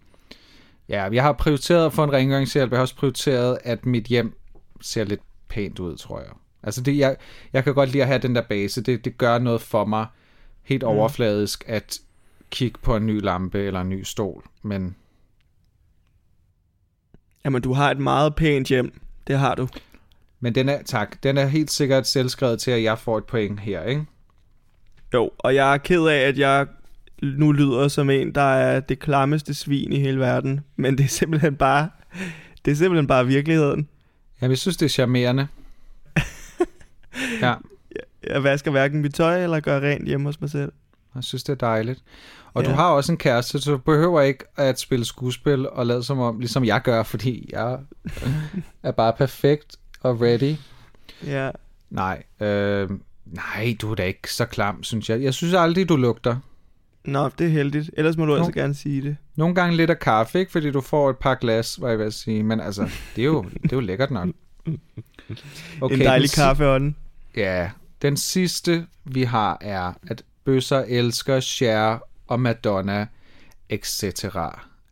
Ja, 0.89 1.09
jeg 1.11 1.23
har 1.23 1.33
prioriteret 1.33 1.85
at 1.85 1.93
få 1.93 2.03
en 2.03 2.13
rengøringshjælp. 2.13 2.71
Jeg 2.71 2.77
har 2.77 2.81
også 2.81 2.95
prioriteret, 2.95 3.57
at 3.63 3.85
mit 3.85 4.05
hjem 4.05 4.37
ser 4.81 5.03
lidt 5.03 5.21
pænt 5.49 5.79
ud, 5.79 5.97
tror 5.97 6.19
jeg. 6.19 6.29
Altså, 6.63 6.81
det, 6.81 6.97
jeg, 6.97 7.15
jeg 7.53 7.63
kan 7.63 7.73
godt 7.73 7.89
lide 7.91 8.01
at 8.01 8.07
have 8.07 8.19
den 8.19 8.35
der 8.35 8.41
base. 8.41 8.81
Det, 8.81 9.05
det 9.05 9.17
gør 9.17 9.37
noget 9.37 9.61
for 9.61 9.85
mig 9.85 10.05
helt 10.63 10.83
mm. 10.83 10.89
overfladisk 10.89 11.63
at 11.67 11.99
kigge 12.49 12.79
på 12.81 12.95
en 12.95 13.05
ny 13.05 13.21
lampe 13.21 13.59
eller 13.59 13.81
en 13.81 13.89
ny 13.89 14.03
stol. 14.03 14.43
Men 14.61 14.95
Jamen, 17.45 17.61
du 17.61 17.73
har 17.73 17.91
et 17.91 17.99
meget 17.99 18.35
pænt 18.35 18.67
hjem. 18.67 19.01
Det 19.27 19.39
har 19.39 19.55
du. 19.55 19.67
Men 20.39 20.55
den 20.55 20.69
er, 20.69 20.81
tak, 20.85 21.23
den 21.23 21.37
er 21.37 21.45
helt 21.45 21.71
sikkert 21.71 22.07
selvskrevet 22.07 22.59
til, 22.59 22.71
at 22.71 22.83
jeg 22.83 22.99
får 22.99 23.17
et 23.17 23.25
point 23.25 23.59
her, 23.59 23.83
ikke? 23.83 24.05
Jo, 25.13 25.31
og 25.37 25.55
jeg 25.55 25.73
er 25.73 25.77
ked 25.77 26.05
af, 26.05 26.17
at 26.17 26.39
jeg 26.39 26.67
nu 27.21 27.51
lyder 27.51 27.87
som 27.87 28.09
en, 28.09 28.35
der 28.35 28.41
er 28.41 28.79
det 28.79 28.99
klammeste 28.99 29.53
svin 29.53 29.93
i 29.93 29.99
hele 29.99 30.19
verden. 30.19 30.61
Men 30.75 30.97
det 30.97 31.03
er 31.03 31.07
simpelthen 31.07 31.55
bare, 31.55 31.89
det 32.65 32.71
er 32.71 32.75
simpelthen 32.75 33.07
bare 33.07 33.27
virkeligheden. 33.27 33.87
Jamen, 34.41 34.51
jeg 34.51 34.57
synes, 34.57 34.77
det 34.77 34.85
er 34.85 34.89
charmerende. 34.89 35.47
ja. 37.41 37.55
Jeg 38.23 38.43
vasker 38.43 38.71
hverken 38.71 39.01
mit 39.01 39.13
tøj 39.13 39.43
eller 39.43 39.59
gør 39.59 39.79
rent 39.79 40.07
hjemme 40.07 40.25
hos 40.25 40.41
mig 40.41 40.49
selv. 40.49 40.71
Jeg 41.15 41.23
synes, 41.23 41.43
det 41.43 41.51
er 41.51 41.67
dejligt. 41.67 42.03
Og 42.53 42.63
ja. 42.63 42.69
du 42.69 42.75
har 42.75 42.89
også 42.89 43.11
en 43.11 43.17
kæreste, 43.17 43.61
så 43.61 43.71
du 43.71 43.77
behøver 43.77 44.21
ikke 44.21 44.43
at 44.57 44.79
spille 44.79 45.05
skuespil 45.05 45.69
og 45.69 45.85
lade 45.85 46.03
som 46.03 46.19
om, 46.19 46.39
ligesom 46.39 46.65
jeg 46.65 46.81
gør, 46.81 47.03
fordi 47.03 47.49
jeg 47.51 47.79
er 48.83 48.91
bare 48.91 49.13
perfekt 49.13 49.77
og 50.01 50.21
ready. 50.21 50.55
Ja. 51.25 51.51
Nej, 51.89 52.23
øh, 52.39 52.89
nej, 53.25 53.75
du 53.81 53.91
er 53.91 53.95
da 53.95 54.03
ikke 54.03 54.33
så 54.33 54.45
klam, 54.45 54.83
synes 54.83 55.09
jeg. 55.09 55.23
Jeg 55.23 55.33
synes 55.33 55.53
aldrig, 55.53 55.89
du 55.89 55.95
lugter. 55.95 56.35
Nå, 57.05 57.29
det 57.29 57.47
er 57.47 57.51
heldigt. 57.51 57.91
Ellers 57.97 58.17
må 58.17 58.25
du 58.25 58.35
altså 58.35 58.51
gerne 58.51 58.73
sige 58.73 59.01
det. 59.01 59.17
Nogle 59.35 59.55
gange 59.55 59.77
lidt 59.77 59.89
af 59.89 59.99
kaffe, 59.99 60.39
ikke? 60.39 60.51
Fordi 60.51 60.71
du 60.71 60.81
får 60.81 61.09
et 61.09 61.17
par 61.17 61.35
glas, 61.35 61.81
var 61.81 61.89
jeg 61.89 61.99
ved 61.99 62.05
at 62.05 62.13
sige. 62.13 62.43
Men 62.43 62.59
altså, 62.59 62.89
det 63.15 63.21
er 63.21 63.25
jo, 63.25 63.43
det 63.43 63.71
er 63.71 63.75
jo 63.75 63.79
lækkert 63.79 64.11
nok. 64.11 64.29
Okay, 65.81 65.95
en 65.99 66.01
dejlig 66.01 66.31
kaffeånden. 66.31 66.95
Ja, 67.35 67.71
den 68.01 68.17
sidste, 68.17 68.85
vi 69.05 69.23
har, 69.23 69.57
er, 69.61 69.93
at 70.07 70.23
bøsser 70.45 70.85
elsker 70.87 71.39
Cher 71.39 71.99
og 72.27 72.39
Madonna, 72.39 73.07
etc. 73.69 74.25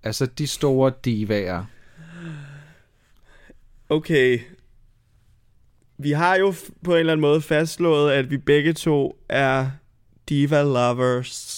Altså 0.04 0.26
de 0.26 0.48
store 0.48 0.92
divaer. 1.06 1.66
Okay. 3.90 4.40
Vi 5.98 6.12
har 6.12 6.36
jo 6.36 6.54
på 6.84 6.94
en 6.94 7.00
eller 7.00 7.14
anden 7.14 7.22
måde 7.22 7.42
fastslået, 7.42 8.12
at 8.12 8.32
vi 8.32 8.38
begge 8.38 8.74
to 8.74 9.20
er 9.30 9.70
diva 10.30 10.64
lovers. 10.64 11.57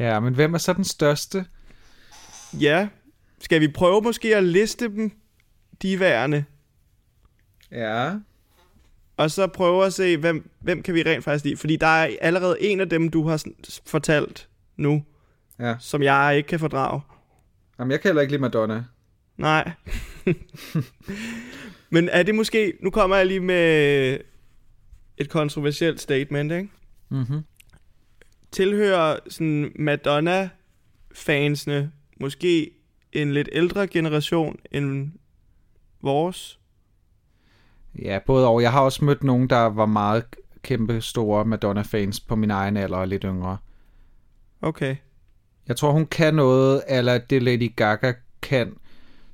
Ja, 0.00 0.20
men 0.20 0.34
hvem 0.34 0.54
er 0.54 0.58
så 0.58 0.72
den 0.72 0.84
største? 0.84 1.44
Ja, 2.60 2.88
skal 3.40 3.60
vi 3.60 3.68
prøve 3.68 4.02
måske 4.02 4.36
at 4.36 4.44
liste 4.44 4.88
dem, 4.88 5.12
divaerne? 5.82 6.44
Ja. 7.70 8.14
Og 9.16 9.30
så 9.30 9.46
prøve 9.46 9.86
at 9.86 9.92
se, 9.92 10.16
hvem, 10.16 10.50
hvem 10.60 10.82
kan 10.82 10.94
vi 10.94 11.02
rent 11.02 11.24
faktisk 11.24 11.44
lide. 11.44 11.56
Fordi 11.56 11.76
der 11.76 11.86
er 11.86 12.16
allerede 12.20 12.56
en 12.60 12.80
af 12.80 12.88
dem, 12.88 13.08
du 13.08 13.28
har 13.28 13.44
fortalt 13.86 14.48
nu, 14.76 15.04
ja. 15.58 15.76
som 15.80 16.02
jeg 16.02 16.34
ikke 16.36 16.46
kan 16.46 16.60
fordrage. 16.60 17.00
Jamen, 17.78 17.90
jeg 17.90 18.00
kan 18.00 18.08
heller 18.08 18.22
ikke 18.22 18.32
lide 18.32 18.40
Madonna. 18.40 18.84
Nej. 19.36 19.70
Men 21.90 22.08
er 22.08 22.22
det 22.22 22.34
måske... 22.34 22.72
Nu 22.80 22.90
kommer 22.90 23.16
jeg 23.16 23.26
lige 23.26 23.40
med 23.40 24.18
et 25.16 25.30
kontroversielt 25.30 26.00
statement, 26.00 26.52
ikke? 26.52 26.68
Mm-hmm. 27.08 27.44
Tilhører 28.52 29.18
sådan 29.28 29.72
Madonna-fansene 29.76 31.92
måske 32.20 32.70
en 33.12 33.32
lidt 33.32 33.48
ældre 33.52 33.86
generation 33.86 34.56
end 34.72 35.12
vores? 36.02 36.58
Ja, 38.02 38.18
både 38.26 38.48
og. 38.48 38.62
Jeg 38.62 38.72
har 38.72 38.80
også 38.80 39.04
mødt 39.04 39.24
nogen, 39.24 39.50
der 39.50 39.60
var 39.60 39.86
meget 39.86 40.24
kæmpe 40.62 41.00
store 41.00 41.44
Madonna-fans 41.44 42.20
på 42.20 42.36
min 42.36 42.50
egen 42.50 42.76
alder 42.76 42.96
og 42.96 43.08
lidt 43.08 43.22
yngre. 43.22 43.58
Okay. 44.62 44.96
Jeg 45.68 45.76
tror, 45.76 45.92
hun 45.92 46.06
kan 46.06 46.34
noget, 46.34 46.82
eller 46.88 47.18
det 47.18 47.42
Lady 47.42 47.76
Gaga 47.76 48.12
kan, 48.42 48.76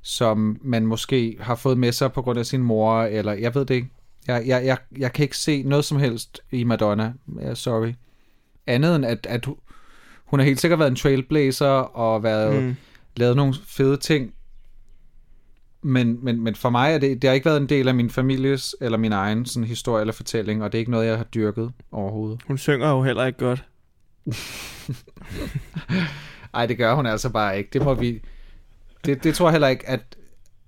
som 0.01 0.59
man 0.61 0.85
måske 0.85 1.37
har 1.39 1.55
fået 1.55 1.77
med 1.77 1.91
sig 1.91 2.13
på 2.13 2.21
grund 2.21 2.39
af 2.39 2.45
sin 2.45 2.63
mor, 2.63 3.01
eller 3.01 3.33
jeg 3.33 3.55
ved 3.55 3.65
det 3.65 3.75
ikke. 3.75 3.89
Jeg, 4.27 4.47
jeg, 4.47 4.65
jeg, 4.65 4.77
jeg 4.97 5.13
kan 5.13 5.23
ikke 5.23 5.37
se 5.37 5.63
noget 5.63 5.85
som 5.85 5.97
helst 5.97 6.41
i 6.51 6.63
Madonna. 6.63 7.13
Yeah, 7.41 7.55
sorry. 7.55 7.93
Andet 8.67 8.95
end, 8.95 9.05
at, 9.05 9.27
at 9.29 9.47
hun 10.25 10.39
har 10.39 10.45
helt 10.45 10.61
sikkert 10.61 10.79
været 10.79 10.89
en 10.89 10.95
trailblazer 10.95 11.67
og 11.67 12.23
været, 12.23 12.63
mm. 12.63 12.75
lavet 13.17 13.35
nogle 13.35 13.55
fede 13.67 13.97
ting. 13.97 14.33
Men, 15.81 16.25
men, 16.25 16.41
men 16.43 16.55
for 16.55 16.69
mig 16.69 16.93
er 16.93 16.97
det, 16.97 17.21
det 17.21 17.27
har 17.27 17.35
ikke 17.35 17.45
været 17.45 17.61
en 17.61 17.69
del 17.69 17.87
af 17.87 17.95
min 17.95 18.09
families 18.09 18.75
eller 18.81 18.97
min 18.97 19.11
egen 19.11 19.45
sådan, 19.45 19.67
historie 19.67 20.01
eller 20.01 20.13
fortælling, 20.13 20.63
og 20.63 20.71
det 20.71 20.77
er 20.77 20.79
ikke 20.79 20.91
noget, 20.91 21.07
jeg 21.07 21.17
har 21.17 21.23
dyrket 21.23 21.71
overhovedet. 21.91 22.41
Hun 22.47 22.57
synger 22.57 22.89
jo 22.89 23.03
heller 23.03 23.25
ikke 23.25 23.39
godt. 23.39 23.63
Ej, 26.53 26.65
det 26.65 26.77
gør 26.77 26.95
hun 26.95 27.05
altså 27.05 27.29
bare 27.29 27.57
ikke. 27.57 27.69
Det 27.73 27.83
må 27.83 27.93
vi... 27.93 28.21
Det, 29.05 29.23
det 29.23 29.35
tror 29.35 29.47
jeg 29.47 29.51
heller 29.51 29.67
ikke, 29.67 29.89
at 29.89 30.17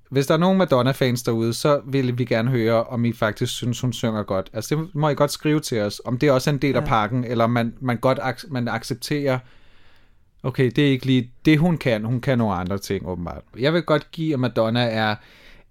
hvis 0.10 0.28
der 0.28 0.34
er 0.34 0.38
nogen 0.38 0.58
Madonna-fans 0.58 1.24
derude, 1.24 1.54
så 1.54 1.82
vil 1.86 2.18
vi 2.18 2.26
gerne 2.26 2.50
høre, 2.50 2.84
om 2.84 3.06
I 3.06 3.14
faktisk 3.14 3.54
synes, 3.54 3.82
hun 3.82 3.94
synger 3.94 4.24
godt. 4.24 4.50
Altså 4.54 4.76
det 4.76 4.96
må 4.96 5.10
I 5.10 5.16
godt 5.16 5.32
skrive 5.32 5.60
til 5.60 5.82
os, 5.82 6.02
om 6.06 6.18
det 6.18 6.30
er 6.30 6.34
også 6.34 6.50
en 6.50 6.58
del 6.58 6.76
af 6.76 6.86
pakken, 6.86 7.24
eller 7.24 7.44
om 7.44 7.50
man, 7.50 7.74
man 7.80 7.98
godt 7.98 8.20
ac- 8.20 8.52
man 8.52 8.68
accepterer, 8.68 9.40
okay, 10.44 10.72
det 10.76 10.88
er 10.88 10.92
ikke 10.92 11.06
lige 11.06 11.32
det, 11.46 11.60
hun 11.60 11.78
kan. 11.78 12.06
Hun 12.06 12.22
kan 12.22 12.38
nogle 12.38 12.56
andre 12.56 12.78
ting, 12.78 13.08
åbenbart. 13.08 13.44
Jeg 13.60 13.74
vil 13.74 13.84
godt 13.84 14.12
give, 14.12 14.34
at 14.34 14.40
Madonna 14.40 14.90
er 14.90 15.16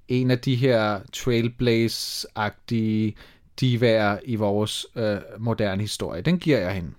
en 0.09 0.30
af 0.30 0.39
de 0.39 0.55
her 0.55 1.01
trailblaze-agtige 1.12 3.14
divaer 3.61 4.18
i 4.24 4.36
vores 4.36 4.86
øh, 4.97 5.16
moderne 5.39 5.82
historie. 5.82 6.22
Den 6.22 6.39
giver 6.39 6.59
jeg 6.59 6.72
hende. 6.72 6.91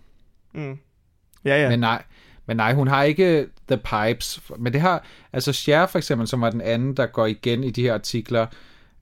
Ja, 1.46 1.64
ja. 1.64 1.70
Men 1.70 1.80
nej, 1.80 2.04
men 2.50 2.58
nej, 2.58 2.74
hun 2.74 2.88
har 2.88 3.04
ikke 3.04 3.48
The 3.68 3.78
Pipes. 3.78 4.42
Men 4.58 4.74
det 4.74 4.82
har, 4.82 5.06
altså 5.34 5.54
Cher 5.54 5.86
for 5.86 5.98
eksempel, 5.98 6.28
som 6.28 6.42
var 6.42 6.50
den 6.50 6.62
anden, 6.62 6.98
der 6.98 7.06
går 7.06 7.26
igen 7.26 7.64
i 7.64 7.70
de 7.72 7.82
her 7.82 7.94
artikler, 7.94 8.48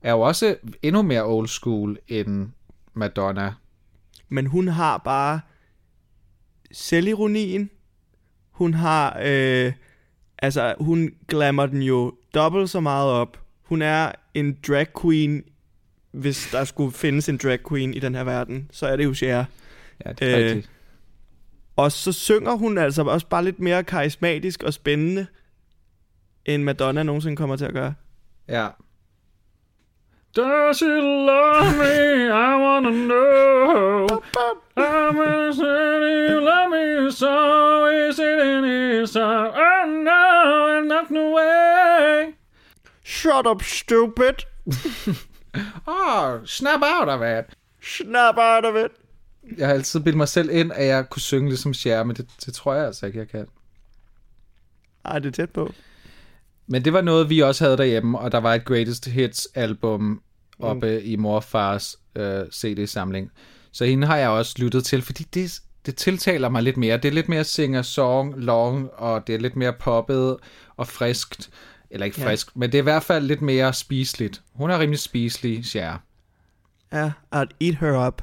er 0.02 0.12
jo 0.12 0.20
også 0.20 0.56
endnu 0.82 1.02
mere 1.02 1.24
old 1.24 1.48
school 1.48 1.98
end 2.08 2.48
Madonna. 2.94 3.54
Men 4.28 4.46
hun 4.46 4.68
har 4.68 4.98
bare 4.98 5.40
selvironien. 6.72 7.70
Hun 8.50 8.74
har, 8.74 9.18
øh, 9.24 9.72
altså 10.38 10.74
hun 10.80 11.10
glammer 11.28 11.66
den 11.66 11.82
jo 11.82 12.12
dobbelt 12.34 12.70
så 12.70 12.80
meget 12.80 13.10
op. 13.10 13.38
Hun 13.62 13.82
er 13.82 14.12
en 14.34 14.58
drag 14.66 14.86
queen, 15.02 15.42
hvis 16.12 16.48
der 16.52 16.64
skulle 16.64 16.92
findes 16.92 17.28
en 17.28 17.36
drag 17.42 17.58
queen 17.68 17.94
i 17.94 17.98
den 17.98 18.14
her 18.14 18.24
verden, 18.24 18.68
så 18.72 18.86
er 18.86 18.96
det 18.96 19.04
jo 19.04 19.14
Cher. 19.14 19.44
Ja, 20.04 20.12
det 20.12 20.34
er 20.34 20.38
Øh, 20.38 20.44
rigtigt. 20.46 20.70
Og 21.78 21.92
så 21.92 22.12
synger 22.12 22.52
hun 22.52 22.78
altså 22.78 23.02
også 23.02 23.26
bare 23.26 23.44
lidt 23.44 23.60
mere 23.60 23.84
karismatisk 23.84 24.62
og 24.62 24.72
spændende, 24.72 25.26
end 26.44 26.62
Madonna 26.62 27.02
nogensinde 27.02 27.36
kommer 27.36 27.56
til 27.56 27.64
at 27.64 27.72
gøre. 27.72 27.94
Ja. 28.48 28.68
Does 30.36 30.76
she 30.76 30.86
love 30.86 31.76
me? 31.78 32.26
I 32.26 32.54
wanna 32.64 32.90
know. 32.90 34.06
I'm 34.76 35.16
gonna 35.16 35.52
say 35.52 36.30
you 36.30 36.40
love 36.40 36.70
me 36.70 37.12
so. 37.12 37.86
Is 37.86 38.18
it 38.18 38.40
in 38.40 38.64
his 38.64 39.14
heart? 39.14 39.54
Oh 39.54 39.86
no, 39.86 40.78
and 40.78 40.88
not 40.88 41.10
no 41.10 41.34
way. 41.34 42.34
Shut 43.04 43.46
up, 43.46 43.62
stupid! 43.62 44.44
Oh, 45.86 46.40
snap 46.44 46.82
out 46.82 47.08
of 47.08 47.22
it. 47.22 47.56
Snap 47.80 48.38
out 48.38 48.64
of 48.64 48.76
it! 48.76 49.07
Jeg 49.56 49.66
har 49.66 49.74
altid 49.74 50.00
bildt 50.00 50.16
mig 50.16 50.28
selv 50.28 50.50
ind, 50.50 50.72
at 50.72 50.86
jeg 50.86 51.10
kunne 51.10 51.22
synge 51.22 51.48
ligesom 51.48 51.74
Cher, 51.74 52.02
men 52.04 52.16
det, 52.16 52.26
det 52.46 52.54
tror 52.54 52.74
jeg 52.74 52.86
altså 52.86 53.06
ikke, 53.06 53.18
jeg 53.18 53.28
kan. 53.28 53.46
Ej, 55.04 55.18
det 55.18 55.28
er 55.28 55.32
tæt 55.32 55.50
på. 55.50 55.72
Men 56.66 56.84
det 56.84 56.92
var 56.92 57.00
noget, 57.00 57.30
vi 57.30 57.40
også 57.40 57.64
havde 57.64 57.76
derhjemme, 57.76 58.18
og 58.18 58.32
der 58.32 58.38
var 58.38 58.54
et 58.54 58.64
Greatest 58.64 59.06
Hits 59.06 59.48
album 59.54 60.22
oppe 60.58 60.98
mm. 60.98 61.00
i 61.04 61.16
mor 61.16 61.34
og 61.36 61.44
fars 61.44 61.96
øh, 62.16 62.44
CD-samling. 62.52 63.30
Så 63.72 63.84
hende 63.84 64.06
har 64.06 64.16
jeg 64.16 64.28
også 64.28 64.54
lyttet 64.58 64.84
til, 64.84 65.02
fordi 65.02 65.24
det, 65.34 65.60
det 65.86 65.96
tiltaler 65.96 66.48
mig 66.48 66.62
lidt 66.62 66.76
mere. 66.76 66.96
Det 66.96 67.04
er 67.08 67.12
lidt 67.12 67.28
mere 67.28 67.44
singer-song, 67.44 68.34
long, 68.36 68.90
og 68.94 69.26
det 69.26 69.34
er 69.34 69.38
lidt 69.38 69.56
mere 69.56 69.72
poppet 69.72 70.36
og 70.76 70.88
friskt. 70.88 71.50
Eller 71.90 72.06
ikke 72.06 72.20
Ja. 72.20 72.26
frisk, 72.30 72.56
men 72.56 72.72
det 72.72 72.78
er 72.78 72.82
i 72.82 72.90
hvert 72.90 73.02
fald 73.02 73.24
lidt 73.26 73.42
mere 73.42 73.72
spiseligt. 73.72 74.42
Hun 74.52 74.70
er 74.70 74.78
rimelig 74.78 74.98
spiselig, 74.98 75.64
Cher. 75.64 75.96
Ja, 76.92 77.12
I'd 77.34 77.48
eat 77.60 77.74
her 77.74 78.06
up. 78.06 78.22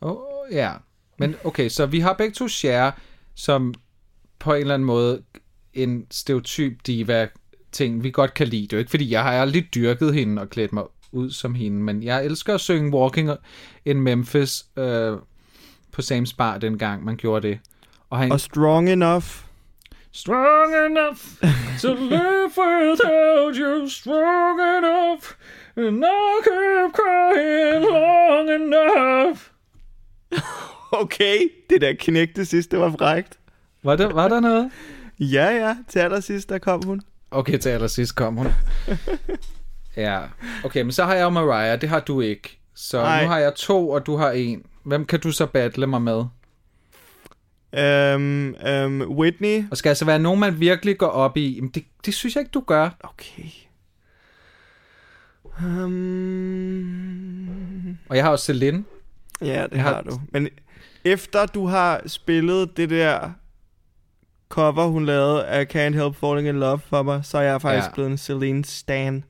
Oh, 0.00 0.16
ja, 0.52 0.72
men 1.18 1.36
okay, 1.44 1.68
så 1.68 1.86
vi 1.86 2.00
har 2.00 2.12
begge 2.12 2.34
to 2.34 2.48
Cher, 2.48 2.90
som 3.34 3.74
på 4.38 4.52
en 4.54 4.60
eller 4.60 4.74
anden 4.74 4.86
måde 4.86 5.22
en 5.74 6.06
stereotyp 6.10 6.86
diva 6.86 7.28
ting, 7.72 8.02
vi 8.02 8.10
godt 8.10 8.34
kan 8.34 8.48
lide. 8.48 8.62
Det 8.62 8.72
er 8.72 8.76
jo 8.76 8.78
ikke, 8.78 8.90
fordi 8.90 9.10
jeg 9.10 9.22
har 9.22 9.32
aldrig 9.32 9.74
dyrket 9.74 10.14
hende 10.14 10.42
og 10.42 10.50
klædt 10.50 10.72
mig 10.72 10.84
ud 11.12 11.30
som 11.30 11.54
hende, 11.54 11.82
men 11.82 12.02
jeg 12.02 12.24
elsker 12.24 12.54
at 12.54 12.60
synge 12.60 12.96
Walking 12.96 13.30
in 13.84 14.00
Memphis 14.00 14.66
øh, 14.76 15.16
på 15.92 16.02
Sam's 16.02 16.34
Bar 16.36 16.58
dengang, 16.58 17.04
man 17.04 17.16
gjorde 17.16 17.48
det. 17.48 17.58
Og 18.10 18.18
han, 18.18 18.32
Og 18.32 18.40
strong 18.40 18.88
enough. 18.88 19.24
Strong 20.12 20.74
enough 20.86 21.20
to 21.82 21.94
live 21.94 22.52
without 22.56 23.56
you, 23.56 23.88
strong 23.88 24.60
enough, 24.60 25.22
and 25.76 26.04
I 26.04 26.40
keep 26.42 26.92
crying 26.94 27.84
long 27.84 28.50
enough. 28.50 29.49
Okay, 30.92 31.38
det 31.70 31.80
der 31.80 31.94
knæk 31.98 32.36
det 32.36 32.48
sidste 32.48 32.78
var 32.78 32.90
frækt. 32.98 33.38
Var 33.82 33.96
der, 33.96 34.12
var 34.12 34.28
der 34.28 34.40
noget? 34.40 34.70
Ja, 35.20 35.50
ja, 35.50 35.76
til 35.88 35.98
allersidst, 35.98 36.48
der 36.48 36.58
kom 36.58 36.82
hun. 36.84 37.00
Okay, 37.30 37.58
til 37.58 37.68
allersidst 37.68 38.16
kom 38.16 38.36
hun. 38.36 38.46
ja, 39.96 40.20
okay, 40.64 40.82
men 40.82 40.92
så 40.92 41.04
har 41.04 41.14
jeg 41.14 41.22
jo 41.22 41.28
Mariah, 41.28 41.80
det 41.80 41.88
har 41.88 42.00
du 42.00 42.20
ikke. 42.20 42.60
Så 42.74 43.02
Nej. 43.02 43.22
nu 43.22 43.28
har 43.28 43.38
jeg 43.38 43.54
to, 43.54 43.90
og 43.90 44.06
du 44.06 44.16
har 44.16 44.30
en. 44.30 44.62
Hvem 44.84 45.06
kan 45.06 45.20
du 45.20 45.32
så 45.32 45.46
battle 45.46 45.86
mig 45.86 46.02
med? 46.02 46.24
Øhm, 47.74 48.54
øhm, 48.54 49.02
Whitney. 49.02 49.64
Og 49.70 49.76
skal 49.76 49.88
altså 49.88 50.04
være 50.04 50.18
nogen, 50.18 50.40
man 50.40 50.60
virkelig 50.60 50.98
går 50.98 51.06
op 51.06 51.36
i? 51.36 51.54
Jamen, 51.54 51.70
det, 51.70 51.84
det 52.06 52.14
synes 52.14 52.34
jeg 52.34 52.40
ikke, 52.40 52.50
du 52.50 52.62
gør. 52.66 52.90
Okay. 53.00 53.42
Um, 55.60 57.98
Og 58.08 58.16
jeg 58.16 58.24
har 58.24 58.30
også 58.30 58.44
Celine. 58.44 58.84
Ja, 59.42 59.66
det 59.66 59.80
har- 59.80 59.94
har 59.94 60.02
du. 60.02 60.20
Men 60.32 60.48
efter 61.04 61.46
du 61.46 61.66
har 61.66 62.02
spillet 62.06 62.76
det 62.76 62.90
der 62.90 63.30
cover, 64.48 64.86
hun 64.86 65.06
lavede 65.06 65.46
af 65.46 65.66
Can't 65.74 65.94
Help 66.02 66.16
Falling 66.16 66.48
in 66.48 66.60
Love 66.60 66.78
for 66.78 67.02
mig, 67.02 67.24
så 67.24 67.38
er 67.38 67.42
jeg 67.42 67.60
faktisk 67.62 67.86
Ja. 67.88 67.92
blevet 67.94 68.10
en 68.10 68.18
Celine 68.18 68.64
Stan. 68.64 69.24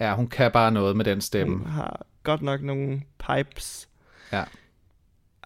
Ja, 0.00 0.14
hun 0.14 0.26
kan 0.26 0.50
bare 0.52 0.70
noget 0.72 0.96
med 0.96 1.04
den 1.04 1.20
stemme. 1.20 1.56
Hun 1.58 1.66
har 1.66 2.06
godt 2.22 2.42
nok 2.42 2.62
nogle 2.62 3.02
pipes. 3.28 3.88
Ja. 4.32 4.44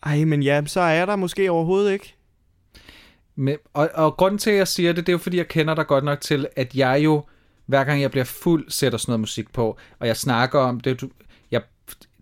Ej, 0.03 0.25
men 0.25 0.43
ja, 0.43 0.63
så 0.67 0.81
er 0.81 0.93
jeg 0.93 1.07
der 1.07 1.17
måske 1.17 1.51
overhovedet 1.51 1.93
ikke. 1.93 2.15
Men, 3.37 3.57
og, 3.73 3.91
og 3.95 4.17
grunden 4.17 4.39
til, 4.39 4.51
at 4.51 4.57
jeg 4.57 4.69
siger 4.69 4.93
det, 4.93 5.07
det 5.07 5.13
er 5.13 5.15
jo 5.15 5.19
fordi, 5.19 5.37
jeg 5.37 5.49
kender 5.49 5.75
dig 5.75 5.87
godt 5.87 6.05
nok 6.05 6.21
til, 6.21 6.47
at 6.57 6.75
jeg 6.75 7.01
jo, 7.05 7.25
hver 7.67 7.85
gang 7.85 8.03
jeg 8.03 8.11
bliver 8.11 8.25
fuld, 8.25 8.71
sætter 8.71 8.99
sådan 8.99 9.11
noget 9.11 9.21
musik 9.21 9.53
på, 9.53 9.79
og 9.99 10.07
jeg 10.07 10.17
snakker 10.17 10.59
om 10.61 10.81
det, 10.81 11.01
du, 11.01 11.09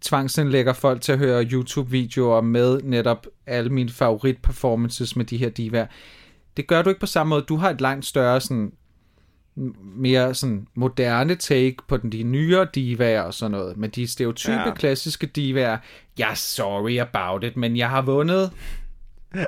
tvangsindlægger 0.01 0.73
folk 0.73 1.01
til 1.01 1.13
at 1.13 1.19
høre 1.19 1.45
YouTube-videoer 1.45 2.41
med 2.41 2.81
netop 2.83 3.27
alle 3.47 3.71
mine 3.71 3.91
favorit-performances 3.91 5.17
med 5.17 5.25
de 5.25 5.37
her 5.37 5.49
divaer. 5.49 5.87
Det 6.57 6.67
gør 6.67 6.83
du 6.83 6.89
ikke 6.89 7.01
på 7.01 7.07
samme 7.07 7.29
måde. 7.29 7.43
Du 7.43 7.57
har 7.57 7.71
et 7.71 7.81
langt 7.81 8.07
større, 8.07 8.41
sådan, 8.41 8.73
mere 9.97 10.35
sådan 10.35 10.67
moderne 10.75 11.35
take 11.35 11.77
på 11.89 11.97
den, 11.97 12.13
de 12.13 12.23
nyere 12.23 12.67
divaer 12.75 13.23
og 13.23 13.35
sådan 13.35 13.51
noget. 13.51 13.77
Men 13.77 13.91
de 13.91 14.09
stereotype, 14.09 14.53
ja. 14.53 14.69
Ja. 14.69 14.75
klassiske 14.75 15.27
divaer, 15.27 15.79
jeg 16.19 16.31
er 16.31 16.35
sorry 16.35 16.99
about 16.99 17.45
it, 17.45 17.57
men 17.57 17.77
jeg 17.77 17.91
har 17.91 18.03
vundet. 18.03 18.51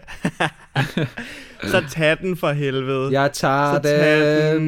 Så 1.62 1.84
tag 1.90 2.18
den 2.18 2.36
for 2.36 2.52
helvede. 2.52 3.20
Jeg 3.20 3.32
tager 3.32 3.74
så 3.74 3.82
tag 3.82 4.54
den. 4.54 4.62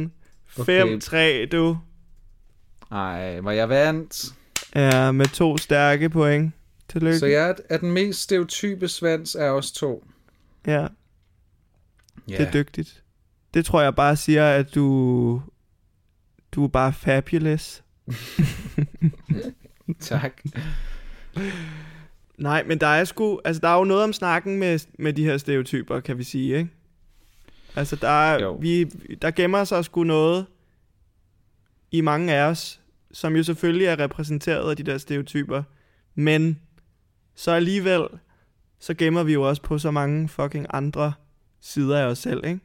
den. 0.00 0.12
Okay. 0.58 0.98
5-3, 1.44 1.48
du. 1.48 1.78
Ej, 2.90 3.40
hvor 3.40 3.50
jeg 3.50 3.68
vandt. 3.68 4.32
Ja, 4.74 5.12
med 5.12 5.26
to 5.26 5.56
stærke 5.56 6.08
point. 6.08 6.52
Tillykke. 6.88 7.18
Så 7.18 7.26
jeg 7.26 7.48
er, 7.50 7.54
er 7.70 7.78
den 7.78 7.92
mest 7.92 8.20
stereotype 8.20 8.88
svans 8.88 9.34
af 9.34 9.48
os 9.50 9.72
to. 9.72 10.04
Ja, 10.66 10.86
det 12.28 12.40
er 12.40 12.50
dygtigt. 12.50 13.02
Det 13.54 13.64
tror 13.64 13.82
jeg 13.82 13.94
bare 13.94 14.16
siger, 14.16 14.50
at 14.50 14.74
du... 14.74 15.42
Du 16.52 16.64
er 16.64 16.68
bare 16.68 16.92
fabulous. 16.92 17.82
Tak. 20.00 20.42
Nej, 22.38 22.64
men 22.64 22.80
der 22.80 22.86
er 22.86 23.04
sgu... 23.04 23.40
Altså, 23.44 23.60
der 23.60 23.68
er 23.68 23.78
jo 23.78 23.84
noget 23.84 24.04
om 24.04 24.12
snakken 24.12 24.58
med, 24.58 24.78
med 24.98 25.12
de 25.12 25.24
her 25.24 25.38
stereotyper, 25.38 26.00
kan 26.00 26.18
vi 26.18 26.24
sige, 26.24 26.56
ikke? 26.58 26.70
Altså, 27.76 27.96
der, 27.96 28.08
er, 28.08 28.42
Jo. 28.42 28.52
vi, 28.60 28.84
der 29.22 29.30
gemmer 29.30 29.64
sig 29.64 29.84
sgu 29.84 30.04
noget 30.04 30.46
i 31.90 32.00
mange 32.00 32.34
af 32.34 32.42
os, 32.42 32.80
som 33.18 33.36
jo 33.36 33.42
selvfølgelig 33.42 33.86
er 33.86 33.98
repræsenteret 33.98 34.70
af 34.70 34.76
de 34.76 34.82
der 34.82 34.98
stereotyper. 34.98 35.62
Men 36.14 36.60
så 37.34 37.50
alligevel, 37.50 38.02
så 38.80 38.94
gemmer 38.94 39.22
vi 39.22 39.32
jo 39.32 39.48
også 39.48 39.62
på 39.62 39.78
så 39.78 39.90
mange 39.90 40.28
fucking 40.28 40.66
andre 40.70 41.12
sider 41.60 41.98
af 41.98 42.04
os 42.04 42.18
selv, 42.18 42.46
ikke? 42.46 42.60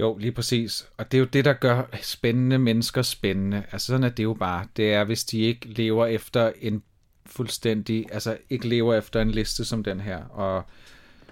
Jo, 0.00 0.16
lige 0.16 0.32
præcis. 0.32 0.88
Og 0.96 1.12
det 1.12 1.18
er 1.18 1.20
jo 1.20 1.24
det, 1.24 1.44
der 1.44 1.52
gør 1.52 1.82
spændende 2.02 2.58
mennesker 2.58 3.02
spændende. 3.02 3.62
Altså 3.72 3.86
sådan 3.86 4.04
er 4.04 4.08
det 4.08 4.22
jo 4.24 4.34
bare. 4.34 4.66
Det 4.76 4.92
er, 4.92 5.04
hvis 5.04 5.24
de 5.24 5.40
ikke 5.40 5.68
lever 5.68 6.06
efter 6.06 6.52
en 6.60 6.82
fuldstændig, 7.26 8.06
altså 8.12 8.38
ikke 8.50 8.68
lever 8.68 8.94
efter 8.94 9.20
en 9.20 9.30
liste 9.30 9.64
som 9.64 9.84
den 9.84 10.00
her. 10.00 10.24
Og 10.24 10.64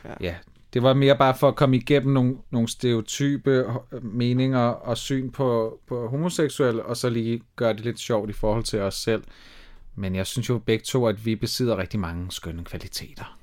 ja, 0.05 0.15
Ja. 0.21 0.35
Det 0.75 0.83
var 0.83 0.95
mere 0.95 1.19
bare 1.19 1.35
for 1.37 1.49
at 1.49 1.57
komme 1.57 1.77
igennem 1.77 2.13
nogle, 2.13 2.37
nogle 2.51 2.69
stereotype 2.69 3.51
øh, 3.51 4.05
meninger 4.05 4.59
og 4.59 4.97
syn 4.97 5.31
på, 5.31 5.79
på 5.87 6.09
homoseksuelle, 6.09 6.85
og 6.85 6.97
så 6.97 7.11
lige 7.11 7.43
gøre 7.57 7.73
det 7.73 7.81
lidt 7.81 7.99
sjovt 7.99 8.31
i 8.31 8.33
forhold 8.33 8.65
til 8.65 8.81
os 8.81 8.95
selv. 8.95 9.25
Men 9.95 10.15
jeg 10.15 10.27
synes 10.27 10.49
jo 10.49 10.59
begge 10.59 10.85
to, 10.85 11.07
at 11.07 11.27
vi 11.27 11.37
besidder 11.37 11.77
rigtig 11.77 12.01
mange 12.01 12.27
skønne 12.31 12.65
kvaliteter. 12.65 13.39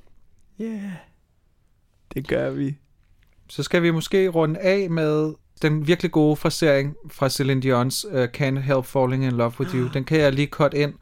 Ja, 0.60 0.66
yeah. 0.66 0.92
det 2.14 2.28
gør 2.28 2.50
vi. 2.50 2.78
Så 3.50 3.64
skal 3.64 3.84
vi 3.84 3.92
måske 3.92 4.28
runde 4.28 4.60
af 4.60 4.90
med 4.90 5.34
Den 5.62 5.88
virkelig 5.88 6.12
gode 6.12 6.36
frasering 6.36 6.96
fra 7.12 7.30
Celine 7.30 7.62
Dion's 7.62 8.18
uh, 8.18 8.24
Can't 8.24 8.60
Help 8.60 8.86
Falling 8.86 9.26
In 9.26 9.32
Love 9.32 9.54
With 9.60 9.76
You, 9.76 9.90
den 9.94 10.04
kan 10.04 10.20
jeg 10.20 10.34
lige 10.34 10.48
cut 10.48 10.74
ind. 10.74 10.94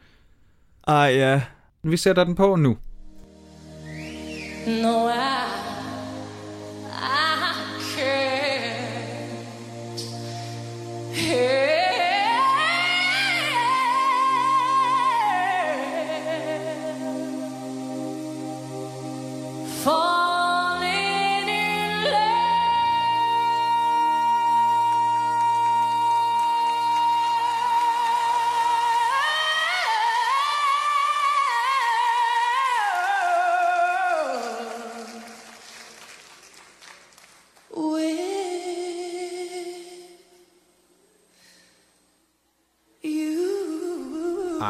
Ej, 0.87 0.95
ja. 0.95 1.41
Vi 1.83 1.97
sætter 1.97 2.23
den 2.23 2.35
på 2.35 2.55
nu. 2.55 2.77
No, 4.67 5.09
I 5.09 5.68
help 11.15 11.68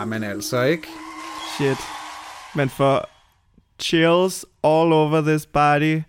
men 0.09 0.23
altså 0.23 0.63
ikke. 0.63 0.87
Shit. 1.57 1.77
Man 2.55 2.69
får 2.69 3.09
chills 3.79 4.45
all 4.63 4.93
over 4.93 5.21
this 5.21 5.45
body. 5.45 6.01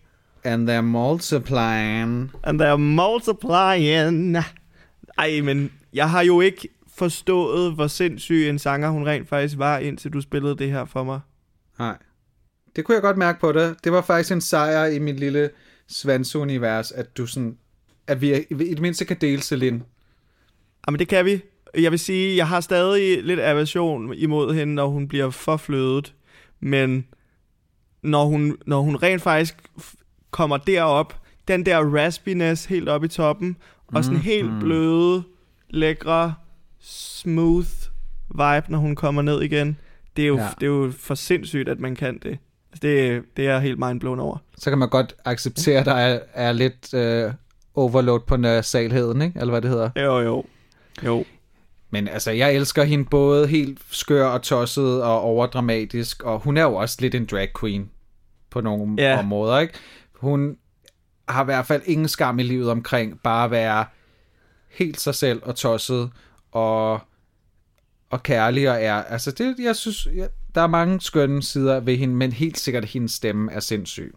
And 0.45 0.71
they're 0.71 0.81
multiplying. 0.81 2.31
And 2.43 2.63
they're 2.63 2.77
multiplying. 2.77 4.37
Ej, 5.19 5.41
men 5.41 5.73
jeg 5.93 6.11
har 6.11 6.23
jo 6.23 6.41
ikke 6.41 6.69
forstået, 6.97 7.75
hvor 7.75 7.87
sindssyg 7.87 8.49
en 8.49 8.59
sanger 8.59 8.91
hun 8.91 9.07
rent 9.07 9.29
faktisk 9.29 9.59
var, 9.59 9.79
indtil 9.79 10.13
du 10.13 10.21
spillede 10.21 10.57
det 10.59 10.71
her 10.71 10.85
for 10.85 11.05
mig. 11.05 11.21
Nej. 11.79 11.97
Det 12.77 12.85
kunne 12.85 12.95
jeg 12.95 13.03
godt 13.03 13.17
mærke 13.17 13.41
på 13.41 13.53
det. 13.53 13.77
Det 13.85 13.93
var 13.93 14.03
faktisk 14.03 14.33
en 14.33 14.41
sejr 14.41 14.87
i 14.87 14.99
mit 14.99 15.21
lille 15.21 15.51
svansunivers, 15.89 16.93
at 16.93 17.17
du 17.17 17.27
sådan, 17.27 17.57
at 18.07 18.21
vi 18.21 18.47
i 18.51 18.55
det 18.55 18.81
mindste 18.81 19.05
kan 19.05 19.17
dele 19.21 19.43
Celine. 19.43 19.83
Jamen, 20.87 20.99
det 20.99 21.09
kan 21.09 21.25
vi. 21.25 21.43
Jeg 21.79 21.91
vil 21.91 21.99
sige, 21.99 22.37
jeg 22.37 22.49
har 22.49 22.61
stadig 22.61 23.23
lidt 23.25 23.41
aversion 23.41 24.15
imod 24.15 24.55
hende, 24.55 24.75
når 24.75 24.87
hun 24.87 25.09
bliver 25.09 25.31
for 25.31 25.57
flødet. 25.57 26.15
Men 26.61 27.07
når 28.03 28.25
hun, 28.25 28.57
når 28.67 28.81
hun 28.81 28.97
rent 28.97 29.23
faktisk 29.23 29.55
kommer 30.31 30.57
derop, 30.57 31.17
den 31.49 31.67
der 31.67 31.79
raspiness 31.97 32.65
helt 32.65 32.89
op 32.89 33.05
i 33.05 33.09
toppen, 33.09 33.57
og 33.87 34.05
sådan 34.05 34.19
helt 34.21 34.51
bløde, 34.61 35.23
lækre, 35.71 36.35
smooth 36.81 37.67
vibe, 38.31 38.65
når 38.69 38.79
hun 38.79 38.95
kommer 38.97 39.23
ned 39.23 39.43
igen, 39.43 39.77
det 40.17 40.23
er 40.23 40.29
jo, 40.29 40.37
Ja. 40.37 40.43
ja. 40.43 40.49
det 40.61 40.63
er 40.63 40.71
jo 40.71 40.93
for 40.99 41.15
sindssygt, 41.15 41.69
at 41.69 41.81
man 41.81 41.95
kan 41.97 42.19
det. 42.23 42.39
Altså, 42.73 42.81
Det, 42.83 43.23
det 43.37 43.47
er 43.47 43.53
jeg 43.53 43.61
helt 43.61 43.79
mindblown 43.79 44.21
over. 44.21 44.37
Så 44.59 44.71
kan 44.71 44.79
man 44.79 44.89
godt 44.89 45.15
acceptere, 45.25 45.81
at 45.81 45.87
der 45.87 45.95
er, 45.95 46.19
er 46.35 46.53
lidt 46.53 46.95
øh, 46.95 47.33
overload 47.75 48.21
på 48.21 48.37
nasalheden, 48.37 49.23
ikke? 49.23 49.41
Eller 49.41 49.53
hvad 49.53 49.63
det 49.63 49.71
hedder. 49.71 49.91
Jo, 49.97 50.19
jo. 50.21 50.45
Jo. 51.05 51.25
Men 51.91 52.09
altså, 52.09 52.31
jeg 52.31 52.55
elsker 52.55 52.85
hende 52.85 53.05
både 53.05 53.47
helt 53.47 53.79
skør 53.91 54.27
og 54.27 54.43
tosset 54.43 55.03
og 55.03 55.21
overdramatisk, 55.21 56.23
og 56.23 56.39
hun 56.41 56.57
er 56.57 56.63
jo 56.63 56.75
også 56.75 56.97
lidt 57.01 57.15
en 57.15 57.27
drag 57.27 57.49
queen 57.61 57.91
på 58.51 58.61
nogle 58.61 59.03
Ja. 59.03 59.19
områder, 59.19 59.59
ikke? 59.59 59.75
Hun 60.15 60.57
har 61.29 61.43
i 61.43 61.45
hvert 61.45 61.67
fald 61.67 61.83
ingen 61.85 62.09
skam 62.09 62.39
i 62.39 62.43
livet 62.43 62.71
omkring 62.71 63.21
bare 63.21 63.45
at 63.45 63.51
være 63.51 63.85
helt 64.71 65.01
sig 65.01 65.15
selv 65.15 65.43
og 65.45 65.57
tosset 65.57 66.11
og, 66.53 67.01
og 68.11 68.23
kærlig 68.23 68.71
og 68.71 68.83
er. 68.83 68.95
Altså, 68.95 69.31
det, 69.31 69.57
jeg 69.63 69.77
synes, 69.77 70.09
jeg, 70.15 70.29
der 70.55 70.61
er 70.61 70.67
mange 70.67 71.01
skønne 71.01 71.43
sider 71.43 71.81
ved 71.81 71.97
hende, 71.97 72.15
men 72.15 72.33
helt 72.33 72.59
sikkert 72.59 72.85
hendes 72.85 73.13
stemme 73.13 73.53
er 73.53 73.61
sindssyg. 73.61 74.15